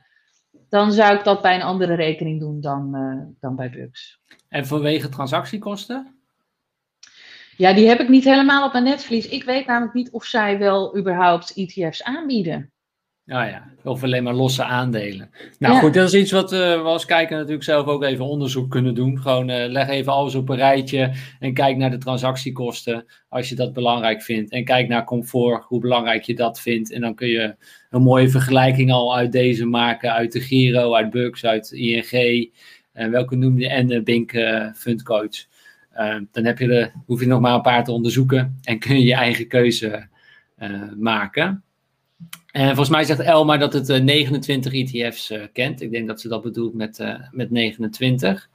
dan 0.70 0.92
zou 0.92 1.18
ik 1.18 1.24
dat 1.24 1.42
bij 1.42 1.56
een 1.56 1.62
andere 1.62 1.96
rekening 1.96 2.40
doen 2.40 2.62
dan, 2.62 2.96
uh, 2.96 3.36
dan 3.40 3.56
bij 3.56 3.70
Bux. 3.70 4.20
En 4.48 4.66
vanwege 4.66 5.10
transactiekosten? 5.10 6.16
Ja, 7.58 7.74
die 7.74 7.88
heb 7.88 8.00
ik 8.00 8.10
niet 8.10 8.24
helemaal 8.24 8.66
op 8.66 8.72
mijn 8.72 8.84
netvlies. 8.84 9.28
Ik 9.28 9.44
weet 9.44 9.66
namelijk 9.66 9.94
niet 9.94 10.12
of 10.12 10.26
zij 10.26 10.58
wel 10.58 10.98
überhaupt 10.98 11.54
ETF's 11.56 12.04
aanbieden. 12.04 12.72
Ja, 13.32 13.44
ja, 13.44 13.64
of 13.84 14.04
alleen 14.04 14.24
maar 14.24 14.34
losse 14.34 14.64
aandelen. 14.64 15.30
Nou 15.60 15.80
goed, 15.80 15.94
dat 15.94 16.14
is 16.14 16.22
iets 16.22 16.32
wat 16.32 16.54
uh, 16.54 16.60
we 16.60 16.82
als 16.82 17.06
kijker 17.06 17.38
natuurlijk 17.38 17.64
zelf 17.64 17.86
ook 17.88 18.04
even 18.04 18.26
onderzoek 18.26 18.70
kunnen 18.70 18.96
doen. 18.96 19.20
Gewoon 19.20 19.50
uh, 19.50 19.66
leg 19.68 19.88
even 19.88 20.12
alles 20.12 20.36
op 20.36 20.50
een 20.50 20.56
rijtje 20.56 21.14
en 21.40 21.54
kijk 21.54 21.78
naar 21.78 21.90
de 21.90 21.98
transactiekosten 21.98 23.06
als 23.30 23.50
je 23.50 23.56
dat 23.56 23.74
belangrijk 23.74 24.22
vindt. 24.22 24.52
En 24.52 24.64
kijk 24.64 24.88
naar 24.88 25.04
comfort, 25.04 25.64
hoe 25.64 25.80
belangrijk 25.80 26.24
je 26.24 26.36
dat 26.36 26.62
vindt. 26.62 26.92
En 26.92 27.02
dan 27.02 27.16
kun 27.16 27.28
je 27.28 27.56
een 27.90 28.02
mooie 28.02 28.30
vergelijking 28.30 28.92
al 28.92 29.16
uit 29.16 29.32
deze 29.32 29.66
maken, 29.66 30.14
uit 30.14 30.32
de 30.32 30.42
Giro, 30.42 30.94
uit 30.96 31.10
Bucks, 31.10 31.46
uit 31.46 31.72
ING. 31.72 32.54
En 32.94 33.12
welke 33.12 33.36
noem 33.36 33.60
je? 33.60 33.70
En 33.70 33.88
de 33.88 34.04
Bink 34.04 34.32
Fundcoach. 34.76 35.46
dan 36.32 36.46
heb 36.46 36.60
je 36.60 36.68
de, 36.68 36.92
hoef 37.06 37.20
je 37.20 37.28
nog 37.28 37.40
maar 37.40 37.54
een 37.54 37.62
paar 37.62 37.84
te 37.84 37.92
onderzoeken 37.92 38.60
en 38.64 38.80
kun 38.80 38.96
je 38.96 39.06
je 39.06 39.16
eigen 39.16 39.48
keuze 39.48 40.08
maken. 40.98 41.64
En 42.52 42.68
volgens 42.68 42.90
mij 42.90 43.04
zegt 43.04 43.20
Elma 43.20 43.58
dat 43.58 43.74
het 43.74 44.04
29 44.04 44.74
eh, 44.74 44.80
ETF's 44.80 45.30
eh, 45.30 45.44
kent. 45.54 45.82
Ik 45.82 45.92
denk 45.92 46.08
dat 46.08 46.22
ze 46.22 46.28
dat 46.28 46.42
bedoelt 46.42 46.74
met, 46.74 47.18
met 47.32 47.52
29. 47.52 48.50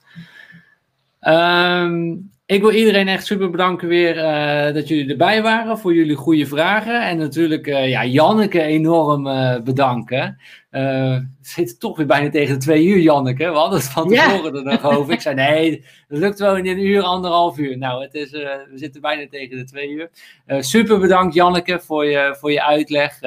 Um, 1.20 2.30
ik 2.46 2.60
wil 2.60 2.70
iedereen 2.70 3.08
echt 3.08 3.26
super 3.26 3.50
bedanken 3.50 3.88
weer 3.88 4.16
uh, 4.16 4.74
dat 4.74 4.88
jullie 4.88 5.10
erbij 5.10 5.42
waren 5.42 5.78
voor 5.78 5.94
jullie 5.94 6.16
goede 6.16 6.46
vragen. 6.46 7.02
En 7.02 7.18
natuurlijk 7.18 7.66
uh, 7.66 7.88
ja, 7.88 8.04
Janneke 8.04 8.62
enorm 8.62 9.26
uh, 9.26 9.60
bedanken. 9.60 10.40
we 10.70 11.26
zitten 11.40 11.78
toch 11.78 11.96
weer 11.96 12.06
bijna 12.06 12.30
tegen 12.30 12.54
de 12.54 12.60
twee 12.60 12.86
uur, 12.86 12.98
Janneke. 12.98 13.50
We 13.50 13.56
hadden 13.56 13.78
het 13.78 13.88
van 13.88 14.08
tevoren 14.08 14.54
ja. 14.54 14.58
er 14.58 14.64
nog 14.64 14.84
over. 14.96 15.12
Ik 15.12 15.20
zei 15.20 15.34
nee, 15.34 15.84
dat 16.08 16.18
lukt 16.18 16.38
wel 16.38 16.56
in 16.56 16.66
een 16.66 16.86
uur, 16.86 17.02
anderhalf 17.02 17.58
uur. 17.58 17.78
Nou, 17.78 18.02
het 18.02 18.14
is, 18.14 18.30
we 18.30 18.72
zitten 18.74 19.00
bijna 19.00 19.26
tegen 19.30 19.56
de 19.56 19.64
twee 19.64 19.90
uur. 19.90 20.10
super 20.62 20.98
bedankt 20.98 21.34
Janneke 21.34 21.80
voor 21.80 22.06
je, 22.06 22.36
voor 22.38 22.52
je 22.52 22.62
uitleg 22.62 23.18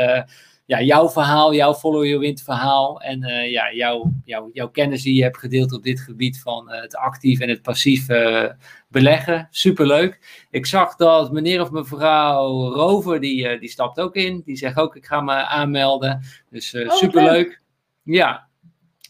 ja, 0.69 0.81
jouw 0.81 1.09
verhaal, 1.09 1.53
jouw 1.53 1.73
Follow 1.73 2.05
Your 2.05 2.19
Wind 2.19 2.41
verhaal 2.41 3.01
en 3.01 3.23
uh, 3.23 3.51
ja, 3.51 3.73
jouw, 3.73 4.11
jouw, 4.25 4.49
jouw 4.53 4.69
kennis 4.69 5.01
die 5.01 5.15
je 5.15 5.23
hebt 5.23 5.37
gedeeld 5.37 5.73
op 5.73 5.83
dit 5.83 5.99
gebied 5.99 6.41
van 6.41 6.67
uh, 6.71 6.81
het 6.81 6.95
actief 6.95 7.39
en 7.39 7.49
het 7.49 7.61
passief 7.61 8.09
uh, 8.09 8.45
beleggen. 8.87 9.47
Superleuk. 9.51 10.45
Ik 10.51 10.65
zag 10.65 10.95
dat 10.95 11.31
meneer 11.31 11.61
of 11.61 11.71
mevrouw 11.71 12.73
Rover, 12.73 13.19
die, 13.19 13.59
die 13.59 13.69
stapt 13.69 13.99
ook 13.99 14.15
in. 14.15 14.41
Die 14.45 14.57
zegt 14.57 14.77
ook, 14.77 14.95
ik 14.95 15.05
ga 15.05 15.21
me 15.21 15.33
aanmelden. 15.33 16.21
Dus 16.49 16.75
oh, 16.75 16.91
superleuk. 16.91 17.61
Ja, 18.03 18.47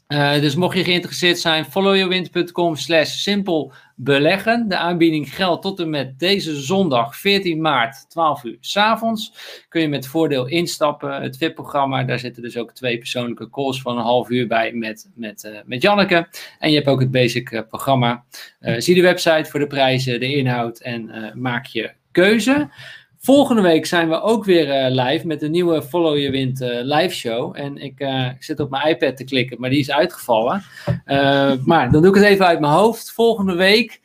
uh, 0.07 0.34
dus 0.34 0.56
mocht 0.56 0.77
je 0.77 0.84
geïnteresseerd 0.84 1.40
zijn, 1.40 1.65
followyourwind.com 1.65 2.76
slash 2.76 3.10
simpel 3.10 3.73
beleggen. 4.02 4.70
De 4.70 4.78
aanbieding 4.78 5.36
geldt 5.36 5.62
tot 5.62 5.80
en 5.80 5.90
met 5.90 6.20
deze 6.20 6.56
zondag 6.56 7.18
14 7.18 7.62
maart 7.62 8.10
12 8.10 8.44
uur 8.44 8.58
s 8.60 8.78
avonds. 8.78 9.34
Kun 9.70 9.82
je 9.82 9.88
met 9.88 10.08
voordeel 10.08 10.48
instappen. 10.48 11.22
Het 11.22 11.38
VIP-programma, 11.38 12.04
daar 12.04 12.20
zitten 12.20 12.44
dus 12.44 12.58
ook 12.58 12.72
twee 12.72 12.98
persoonlijke 12.98 13.50
calls 13.50 13.82
van 13.82 13.98
een 13.98 14.04
half 14.04 14.30
uur 14.30 14.48
bij 14.48 14.74
met, 14.74 15.10
met, 15.16 15.44
uh, 15.44 15.60
met 15.66 15.82
Janneke. 15.82 16.28
En 16.60 16.70
je 16.70 16.76
hebt 16.76 16.88
ook 16.88 17.00
het 17.00 17.12
basic 17.12 17.52
uh, 17.52 17.62
programma. 17.68 18.24
zie 18.60 18.96
de 18.96 19.02
website 19.02 19.50
voor 19.50 19.60
de 19.60 19.68
prijzen, 19.68 20.20
de 20.20 20.36
inhoud 20.36 20.80
en 20.80 21.32
maak 21.36 21.66
je 21.66 21.92
keuze. 22.12 22.70
Volgende 23.30 23.62
week 23.62 23.86
zijn 23.86 24.10
we 24.10 24.22
ook 24.22 24.46
weer 24.46 24.68
uh, 24.68 25.06
live 25.06 25.28
met 25.28 25.42
een 25.42 25.52
nieuwe 25.52 25.84
Follow 25.84 26.18
Your 26.18 26.32
Wind 26.32 26.62
uh, 26.62 26.70
live 26.82 27.16
show. 27.16 27.58
En 27.58 27.78
ik, 27.78 28.00
ik, 28.36 28.44
zit 28.44 28.60
op 28.60 28.70
mijn 28.70 28.88
iPad 28.88 29.18
te 29.18 29.24
klikken, 29.24 29.60
maar 29.60 29.70
die 29.70 29.80
is 29.80 29.92
uitgevallen. 29.92 30.64
maar 31.66 31.92
dan 31.92 32.02
doe 32.02 32.08
ik 32.08 32.16
het 32.16 32.24
even 32.24 32.46
uit 32.46 32.60
mijn 32.60 32.74
hoofd. 32.74 33.12
Volgende 33.12 33.54
week 33.56 34.02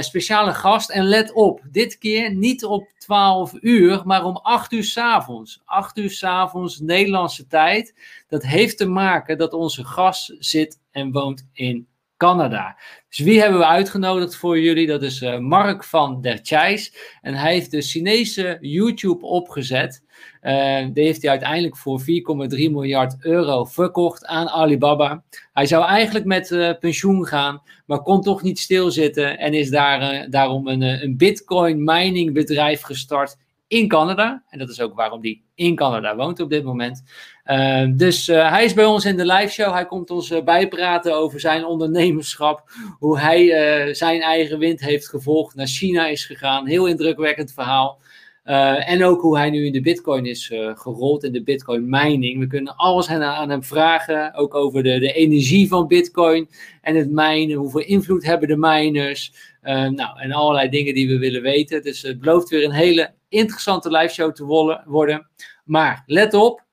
speciale 0.00 0.54
gast. 0.54 0.90
En 0.90 1.04
let 1.04 1.32
op, 1.32 1.60
dit 1.70 1.98
keer 1.98 2.34
niet 2.34 2.64
op 2.64 2.88
12 2.98 3.52
uur, 3.60 4.02
maar 4.04 4.24
om 4.24 4.36
8 4.36 4.72
uur 4.72 4.84
s 4.84 4.96
avonds. 4.96 5.62
8 5.64 5.98
uur 5.98 6.10
s 6.10 6.24
avonds 6.24 6.80
Nederlandse 6.80 7.46
tijd. 7.46 7.94
Dat 8.28 8.42
heeft 8.42 8.76
te 8.76 8.86
maken 8.86 9.38
dat 9.38 9.52
onze 9.52 9.84
gast 9.84 10.34
zit 10.38 10.78
en 10.90 11.12
woont 11.12 11.48
in 11.52 11.86
Canada. 12.16 12.78
Dus 13.08 13.18
wie 13.18 13.40
hebben 13.40 13.58
we 13.58 13.66
uitgenodigd 13.66 14.36
voor 14.36 14.60
jullie? 14.60 14.86
Dat 14.86 15.02
is 15.02 15.22
uh, 15.22 15.38
Mark 15.38 15.84
van 15.84 16.20
der 16.20 16.38
Chais. 16.42 16.94
En 17.20 17.34
hij 17.34 17.52
heeft 17.52 17.70
de 17.70 17.82
Chinese 17.82 18.58
YouTube 18.60 19.26
opgezet. 19.26 20.02
Uh, 20.42 20.86
die 20.92 21.04
heeft 21.04 21.22
hij 21.22 21.30
uiteindelijk 21.30 21.76
voor 21.76 22.00
4,3 22.00 22.06
miljard 22.48 23.16
euro 23.20 23.64
verkocht 23.64 24.26
aan 24.26 24.48
Alibaba. 24.48 25.22
Hij 25.52 25.66
zou 25.66 25.84
eigenlijk 25.84 26.24
met 26.24 26.50
uh, 26.50 26.70
pensioen 26.80 27.26
gaan, 27.26 27.62
maar 27.86 28.02
kon 28.02 28.22
toch 28.22 28.42
niet 28.42 28.58
stilzitten. 28.58 29.38
En 29.38 29.54
is 29.54 29.70
daar, 29.70 30.30
daarom 30.30 30.68
een, 30.68 30.82
een 30.82 31.16
bitcoin 31.16 31.84
mining 31.84 32.32
bedrijf 32.32 32.82
gestart 32.82 33.36
in 33.66 33.88
Canada. 33.88 34.44
En 34.48 34.58
dat 34.58 34.68
is 34.68 34.80
ook 34.80 34.94
waarom 34.94 35.20
hij 35.20 35.42
in 35.54 35.74
Canada 35.74 36.16
woont 36.16 36.40
op 36.40 36.50
dit 36.50 36.64
moment. 36.64 37.02
Uh, 37.44 37.86
dus 37.90 38.28
uh, 38.28 38.50
hij 38.50 38.64
is 38.64 38.74
bij 38.74 38.84
ons 38.84 39.04
in 39.04 39.16
de 39.16 39.26
live 39.26 39.52
show. 39.52 39.72
Hij 39.72 39.86
komt 39.86 40.10
ons 40.10 40.30
uh, 40.30 40.42
bijpraten 40.44 41.16
over 41.16 41.40
zijn 41.40 41.64
ondernemerschap. 41.64 42.62
Hoe 42.98 43.18
hij 43.18 43.52
eh, 43.52 43.94
zijn 43.94 44.20
eigen 44.20 44.58
wind 44.58 44.80
heeft 44.80 45.08
gevolgd. 45.08 45.54
Naar 45.54 45.66
China 45.66 46.06
is 46.06 46.24
gegaan. 46.24 46.66
Heel 46.66 46.86
indrukwekkend 46.86 47.52
verhaal. 47.52 47.98
en 48.44 49.04
ook 49.04 49.20
hoe 49.20 49.36
hij 49.36 49.50
nu 49.50 49.66
in 49.66 49.72
de 49.72 49.80
Bitcoin 49.80 50.26
is 50.26 50.52
gerold. 50.74 51.24
In 51.24 51.32
de 51.32 51.42
Bitcoin 51.42 51.88
mining. 51.88 52.38
We 52.38 52.46
kunnen 52.46 52.76
alles 52.76 53.08
aan, 53.08 53.22
aan 53.22 53.50
hem 53.50 53.62
vragen. 53.62 54.34
Ook 54.34 54.54
over 54.54 54.82
de, 54.82 54.98
de 54.98 55.12
energie 55.12 55.68
van 55.68 55.86
Bitcoin. 55.86 56.48
En 56.82 56.96
het 56.96 57.10
minen. 57.10 57.56
Hoeveel 57.56 57.84
invloed 57.84 58.24
hebben 58.24 58.48
de 58.48 58.56
miners? 58.56 59.32
nou, 59.62 60.20
en 60.20 60.32
allerlei 60.32 60.68
dingen 60.68 60.94
die 60.94 61.08
we 61.08 61.18
willen 61.18 61.42
weten. 61.42 61.82
Dus 61.82 62.02
het 62.02 62.20
belooft 62.20 62.48
weer 62.48 62.64
een 62.64 62.70
hele 62.70 63.12
interessante 63.28 63.90
live 63.90 64.14
show 64.14 64.32
te 64.32 64.44
worden. 64.86 65.28
Maar 65.64 66.02
let 66.06 66.34
op 66.34 66.63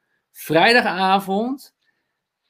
vrijdagavond 0.42 1.74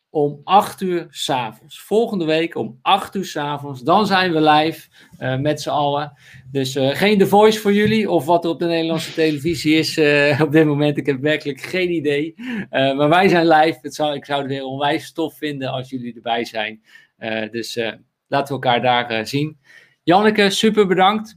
om 0.09 0.41
8 0.43 0.81
uur 0.81 1.07
s'avonds. 1.09 1.81
Volgende 1.81 2.25
week 2.25 2.55
om 2.55 2.79
8 2.81 3.15
uur 3.15 3.25
s'avonds. 3.25 3.81
Dan 3.81 4.07
zijn 4.07 4.33
we 4.33 4.41
live 4.41 4.89
uh, 5.19 5.37
met 5.37 5.61
z'n 5.61 5.69
allen. 5.69 6.13
Dus 6.51 6.75
uh, 6.75 6.89
geen 6.89 7.17
The 7.17 7.27
Voice 7.27 7.59
voor 7.59 7.73
jullie 7.73 8.09
of 8.09 8.25
wat 8.25 8.43
er 8.43 8.49
op 8.49 8.59
de 8.59 8.65
Nederlandse 8.65 9.13
televisie 9.13 9.75
is 9.75 9.97
uh, 9.97 10.41
op 10.45 10.51
dit 10.51 10.65
moment. 10.65 10.97
Ik 10.97 11.05
heb 11.05 11.21
werkelijk 11.21 11.61
geen 11.61 11.91
idee. 11.91 12.33
maar 12.69 13.09
wij 13.09 13.27
zijn 13.27 13.47
live. 13.47 13.79
Het 13.81 13.95
zou, 13.95 14.15
ik 14.15 14.25
zou 14.25 14.41
het 14.41 14.49
weer 14.49 14.63
onwijs 14.63 15.11
tof 15.11 15.37
vinden 15.37 15.71
als 15.71 15.89
jullie 15.89 16.15
erbij 16.15 16.45
zijn. 16.45 16.81
dus 17.51 17.75
laten 18.27 18.55
we 18.55 18.67
elkaar 18.67 18.81
daar 18.81 19.27
zien. 19.27 19.59
Janneke, 20.03 20.49
super 20.49 20.87
bedankt. 20.87 21.35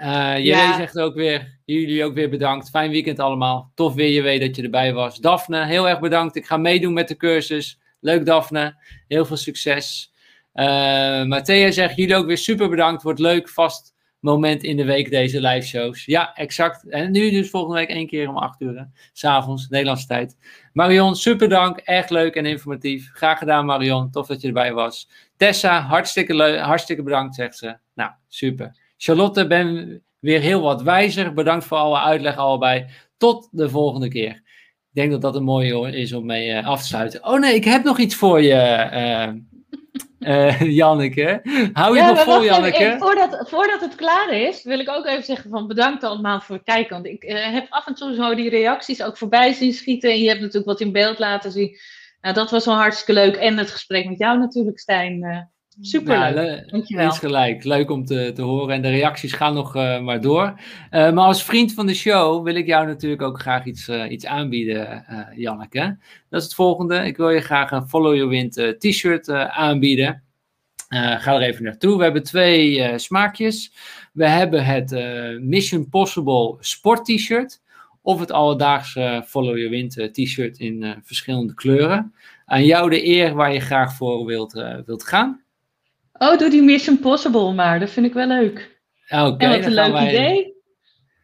Uh, 0.00 0.44
ja. 0.44 0.76
zegt 0.76 0.98
ook 0.98 1.14
weer, 1.14 1.57
jullie 1.74 2.04
ook 2.04 2.14
weer 2.14 2.30
bedankt. 2.30 2.70
Fijn 2.70 2.90
weekend 2.90 3.18
allemaal. 3.18 3.72
Tof 3.74 3.94
weer 3.94 4.10
je 4.10 4.22
weet 4.22 4.40
dat 4.40 4.56
je 4.56 4.62
erbij 4.62 4.92
was. 4.92 5.18
Daphne, 5.18 5.66
heel 5.66 5.88
erg 5.88 6.00
bedankt. 6.00 6.36
Ik 6.36 6.46
ga 6.46 6.56
meedoen 6.56 6.92
met 6.92 7.08
de 7.08 7.16
cursus. 7.16 7.78
Leuk 8.00 8.26
Daphne. 8.26 8.76
Heel 9.08 9.24
veel 9.24 9.36
succes. 9.36 10.12
Uh, 10.54 11.24
Matthea 11.24 11.70
zegt, 11.70 11.96
jullie 11.96 12.16
ook 12.16 12.26
weer 12.26 12.38
super 12.38 12.68
bedankt. 12.68 13.02
Wordt 13.02 13.18
leuk, 13.18 13.48
vast 13.48 13.94
moment 14.20 14.62
in 14.62 14.76
de 14.76 14.84
week 14.84 15.10
deze 15.10 15.40
live 15.40 15.66
shows. 15.66 16.04
Ja, 16.04 16.34
exact. 16.34 16.88
En 16.88 17.10
nu 17.10 17.30
dus 17.30 17.50
volgende 17.50 17.76
week 17.76 17.88
één 17.88 18.06
keer 18.06 18.28
om 18.28 18.36
acht 18.36 18.60
uur. 18.60 18.88
S'avonds, 19.12 19.68
Nederlandse 19.68 20.06
tijd. 20.06 20.36
Marion, 20.72 21.16
super 21.16 21.48
dank. 21.48 21.78
Echt 21.78 22.10
leuk 22.10 22.34
en 22.34 22.46
informatief. 22.46 23.10
Graag 23.12 23.38
gedaan 23.38 23.66
Marion. 23.66 24.10
Tof 24.10 24.26
dat 24.26 24.40
je 24.40 24.46
erbij 24.46 24.72
was. 24.72 25.08
Tessa, 25.36 25.80
hartstikke, 25.80 26.58
hartstikke 26.58 27.02
bedankt 27.02 27.34
zegt 27.34 27.56
ze. 27.56 27.76
Nou, 27.94 28.10
super. 28.28 28.76
Charlotte, 28.96 29.46
ben 29.46 30.02
weer 30.20 30.40
heel 30.40 30.60
wat 30.60 30.82
wijzer. 30.82 31.34
Bedankt 31.34 31.64
voor 31.64 31.76
alle 31.76 31.98
uitleg 31.98 32.36
allebei. 32.36 32.86
Tot 33.16 33.48
de 33.50 33.68
volgende 33.68 34.08
keer. 34.08 34.42
Ik 34.90 34.94
denk 34.94 35.10
dat 35.10 35.20
dat 35.20 35.34
een 35.34 35.44
mooie 35.44 35.96
is 35.96 36.12
om 36.12 36.26
mee 36.26 36.52
eh, 36.52 36.66
af 36.66 36.80
te 36.80 36.86
sluiten. 36.86 37.26
Oh 37.26 37.38
nee, 37.40 37.54
ik 37.54 37.64
heb 37.64 37.84
nog 37.84 37.98
iets 37.98 38.14
voor 38.14 38.42
je, 38.42 38.88
uh, 38.92 40.30
uh, 40.30 40.60
Janneke. 40.78 41.40
Hou 41.72 41.96
je 41.96 42.02
nog 42.02 42.22
vol, 42.22 42.44
Janneke? 42.44 42.96
voordat, 42.98 43.48
voordat 43.48 43.80
het 43.80 43.94
klaar 43.94 44.32
is, 44.32 44.62
wil 44.62 44.78
ik 44.78 44.88
ook 44.88 45.06
even 45.06 45.24
zeggen 45.24 45.50
van 45.50 45.66
bedankt 45.66 46.04
allemaal 46.04 46.40
voor 46.40 46.54
het 46.54 46.64
kijken. 46.64 46.94
Want 46.94 47.06
ik 47.06 47.22
heb 47.52 47.66
af 47.68 47.86
en 47.86 47.94
toe 47.94 48.14
zo 48.14 48.34
die 48.34 48.50
reacties 48.50 49.02
ook 49.02 49.16
voorbij 49.16 49.52
zien 49.52 49.72
schieten. 49.72 50.10
En 50.10 50.20
je 50.20 50.28
hebt 50.28 50.40
natuurlijk 50.40 50.66
wat 50.66 50.80
in 50.80 50.92
beeld 50.92 51.18
laten 51.18 51.52
zien. 51.52 51.76
Nou, 52.20 52.34
dat 52.34 52.50
was 52.50 52.64
wel 52.64 52.74
hartstikke 52.74 53.20
leuk. 53.20 53.36
En 53.36 53.58
het 53.58 53.70
gesprek 53.70 54.08
met 54.08 54.18
jou 54.18 54.38
natuurlijk, 54.38 54.78
Stijn. 54.78 55.48
Super 55.80 56.34
leuk. 56.34 56.70
Dankjewel. 56.70 57.08
Is 57.08 57.18
gelijk. 57.18 57.64
Leuk 57.64 57.90
om 57.90 58.04
te, 58.04 58.32
te 58.34 58.42
horen. 58.42 58.74
En 58.74 58.82
de 58.82 58.90
reacties 58.90 59.32
gaan 59.32 59.54
nog 59.54 59.76
uh, 59.76 60.00
maar 60.00 60.20
door. 60.20 60.60
Uh, 60.90 61.12
maar 61.12 61.24
als 61.24 61.44
vriend 61.44 61.74
van 61.74 61.86
de 61.86 61.94
show 61.94 62.44
wil 62.44 62.54
ik 62.54 62.66
jou 62.66 62.86
natuurlijk 62.86 63.22
ook 63.22 63.40
graag 63.40 63.64
iets, 63.64 63.88
uh, 63.88 64.10
iets 64.10 64.26
aanbieden, 64.26 65.04
Janneke. 65.36 65.98
Dat 66.28 66.40
is 66.40 66.46
het 66.46 66.54
volgende. 66.54 67.04
Ik 67.04 67.16
wil 67.16 67.30
je 67.30 67.40
graag 67.40 67.70
een 67.70 67.88
Follow 67.88 68.14
Your 68.14 68.28
Wind 68.28 68.76
t-shirt 68.78 69.30
aanbieden. 69.30 70.22
ga 70.88 71.34
er 71.34 71.40
even 71.40 71.64
naartoe. 71.64 71.96
We 71.96 72.02
hebben 72.02 72.22
twee 72.22 72.98
smaakjes. 72.98 73.72
We 74.12 74.28
hebben 74.28 74.64
het 74.64 74.90
Mission 75.40 75.88
Possible 75.88 76.56
sport 76.60 77.04
t-shirt. 77.04 77.60
Of 78.02 78.20
het 78.20 78.32
alledaagse 78.32 79.24
Follow 79.26 79.56
Your 79.56 79.70
Wind 79.70 80.12
t-shirt 80.12 80.58
in 80.58 80.96
verschillende 81.02 81.54
kleuren. 81.54 82.14
Aan 82.44 82.64
jou 82.64 82.90
de 82.90 83.06
eer 83.06 83.34
waar 83.34 83.52
je 83.52 83.60
graag 83.60 83.94
voor 83.94 84.26
wilt, 84.26 84.52
wilt 84.86 85.04
gaan. 85.04 85.46
Oh, 86.18 86.38
doe 86.38 86.50
die 86.50 86.62
Mission 86.62 86.98
Possible 86.98 87.52
maar. 87.52 87.80
Dat 87.80 87.90
vind 87.90 88.06
ik 88.06 88.12
wel 88.12 88.26
leuk. 88.26 88.80
Oké. 89.08 89.24
Okay, 89.24 89.56
wat 89.56 89.66
een 89.66 89.74
leuk 89.74 89.92
wij, 89.92 90.08
idee. 90.08 90.54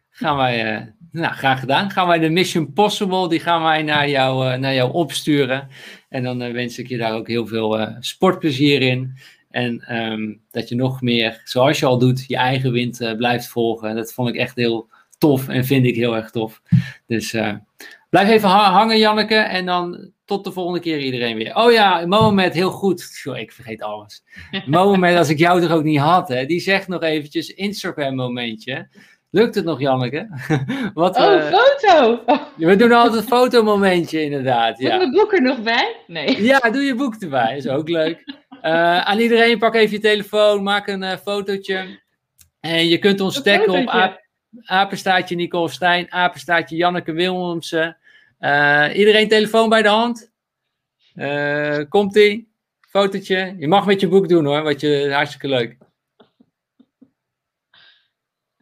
Gaan 0.09 0.37
wij, 0.37 0.75
uh, 0.75 0.81
nou, 1.11 1.33
graag 1.33 1.59
gedaan. 1.59 1.91
Gaan 1.91 2.07
wij 2.07 2.19
de 2.19 2.29
Mission 2.29 2.73
Possible, 2.73 3.29
die 3.29 3.39
gaan 3.39 3.63
wij 3.63 3.83
naar 3.83 4.09
jou, 4.09 4.51
uh, 4.51 4.57
naar 4.57 4.73
jou 4.73 4.93
opsturen. 4.93 5.67
En 6.09 6.23
dan 6.23 6.41
uh, 6.41 6.51
wens 6.51 6.77
ik 6.77 6.87
je 6.87 6.97
daar 6.97 7.13
ook 7.13 7.27
heel 7.27 7.47
veel 7.47 7.95
sportplezier 7.99 8.81
in. 8.81 9.17
En 9.49 9.95
um, 10.11 10.41
dat 10.51 10.69
je 10.69 10.75
nog 10.75 11.01
meer, 11.01 11.41
zoals 11.43 11.79
je 11.79 11.85
al 11.85 11.99
doet, 11.99 12.25
je 12.27 12.37
eigen 12.37 12.71
wind 12.71 13.13
blijft 13.17 13.47
volgen. 13.47 13.95
Dat 13.95 14.13
vond 14.13 14.29
ik 14.29 14.35
echt 14.35 14.55
heel 14.55 14.89
tof 15.17 15.47
en 15.47 15.65
vind 15.65 15.85
ik 15.85 15.95
heel 15.95 16.15
erg 16.15 16.29
tof. 16.29 16.61
Dus 17.07 17.35
blijf 18.09 18.29
even 18.29 18.49
hangen, 18.49 18.97
Janneke. 18.97 19.35
En 19.35 19.65
dan 19.65 20.11
tot 20.25 20.43
de 20.43 20.51
volgende 20.51 20.79
keer 20.79 20.99
iedereen 20.99 21.35
weer. 21.35 21.55
Oh 21.55 21.71
ja, 21.71 22.05
Mohamed, 22.05 22.53
heel 22.53 22.71
goed. 22.71 23.23
Ik 23.35 23.51
vergeet 23.51 23.81
alles. 23.81 24.23
Mohamed, 24.65 25.17
als 25.17 25.29
ik 25.29 25.37
jou 25.37 25.61
toch 25.61 25.71
ook 25.71 25.83
niet 25.83 25.99
had, 25.99 26.27
hè, 26.27 26.45
die 26.45 26.59
zegt 26.59 26.87
nog 26.87 27.01
eventjes 27.01 27.49
Instagram 27.49 28.15
momentje. 28.15 28.87
Lukt 29.29 29.55
het 29.55 29.65
nog, 29.65 29.79
Janneke? 29.79 30.27
Wat, 30.93 31.17
oh, 31.17 31.33
uh, 31.33 31.51
foto! 31.51 32.23
We 32.55 32.75
doen 32.75 32.91
altijd 32.91 33.21
een 33.21 33.27
fotomomentje, 33.27 34.23
inderdaad. 34.23 34.79
Ja. 34.79 34.89
Moet 34.89 34.97
mijn 34.97 35.11
boek 35.11 35.33
er 35.33 35.41
nog 35.41 35.61
bij? 35.61 35.95
Nee. 36.07 36.43
Ja, 36.43 36.59
doe 36.59 36.81
je 36.81 36.95
boek 36.95 37.15
erbij, 37.15 37.57
is 37.57 37.67
ook 37.67 37.89
leuk. 37.89 38.23
Uh, 38.63 38.99
aan 39.01 39.19
iedereen, 39.19 39.57
pak 39.57 39.75
even 39.75 39.95
je 39.95 40.01
telefoon, 40.01 40.63
maak 40.63 40.87
een 40.87 41.03
uh, 41.03 41.11
fotootje. 41.11 41.99
En 42.59 42.87
je 42.87 42.97
kunt 42.97 43.21
ons 43.21 43.41
taggen 43.41 43.69
op 43.69 43.87
ap 43.87 44.23
apenstaatje 44.65 45.35
Nicole 45.35 45.69
Stijn, 45.69 46.11
apenstaatje 46.11 46.75
Janneke 46.75 47.11
Willemsen. 47.11 47.97
Uh, 48.45 48.97
iedereen 48.97 49.27
telefoon 49.27 49.69
bij 49.69 49.81
de 49.81 49.87
hand? 49.87 50.31
Uh, 51.15 51.79
Komt-ie? 51.89 52.53
Fotootje? 52.79 53.55
Je 53.57 53.67
mag 53.67 53.85
met 53.85 53.99
je 53.99 54.07
boek 54.07 54.29
doen 54.29 54.45
hoor, 54.45 54.63
wat 54.63 54.81
je 54.81 55.11
hartstikke 55.13 55.47
leuk. 55.47 55.77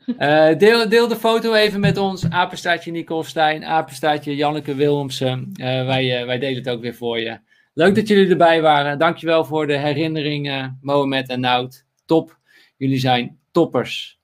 Uh, 0.06 0.58
deel, 0.58 0.90
deel 0.90 1.08
de 1.08 1.16
foto 1.16 1.54
even 1.54 1.80
met 1.80 1.98
ons. 1.98 2.30
Apenstaatje 2.30 2.92
Nicole 2.92 3.24
Stijn, 3.24 3.66
apenstaatje 3.66 4.36
Janneke 4.36 4.76
Willemsen. 4.76 5.52
wij, 5.56 6.26
wij 6.26 6.40
delen 6.40 6.58
het 6.58 6.70
ook 6.70 6.82
weer 6.82 6.96
voor 6.96 7.20
je. 7.20 7.40
Leuk 7.74 7.96
dat 7.96 8.08
jullie 8.08 8.30
erbij 8.30 8.62
waren. 8.62 9.00
Dankjewel 9.00 9.46
voor 9.46 9.68
de 9.68 9.78
herinneringen, 9.78 10.78
Mohamed 10.82 11.30
en 11.30 11.40
Nout. 11.40 11.86
Top. 12.06 12.38
Jullie 12.78 13.00
zijn 13.00 13.40
toppers. 13.52 14.20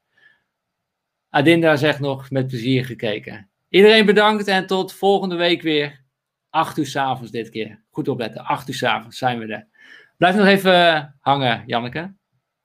Adinda 1.30 1.76
zegt 1.76 1.99
nog 1.99 2.30
met 2.30 2.48
plezier 2.48 2.86
gekeken. 2.86 3.48
Iedereen 3.69 4.05
bedankt 4.05 4.47
en 4.47 4.67
tot 4.67 4.93
volgende 4.93 5.35
week 5.35 5.61
weer. 5.61 6.05
8 6.49 6.77
uur 6.77 6.85
s'avonds 6.85 7.31
dit 7.31 7.49
keer. 7.49 7.83
Goed 7.89 8.07
opletten, 8.07 8.43
8 8.43 8.67
uur 8.67 8.75
s'avonds 8.75 9.17
zijn 9.17 9.39
we 9.39 9.53
er. 9.53 9.67
Blijf 10.17 10.35
nog 10.35 10.45
even 10.45 11.15
hangen, 11.19 11.63
Janneke. 11.65 12.13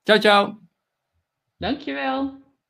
Ciao, 0.03 0.19
ciao. 0.19 0.59
Dankjewel. 1.57 2.44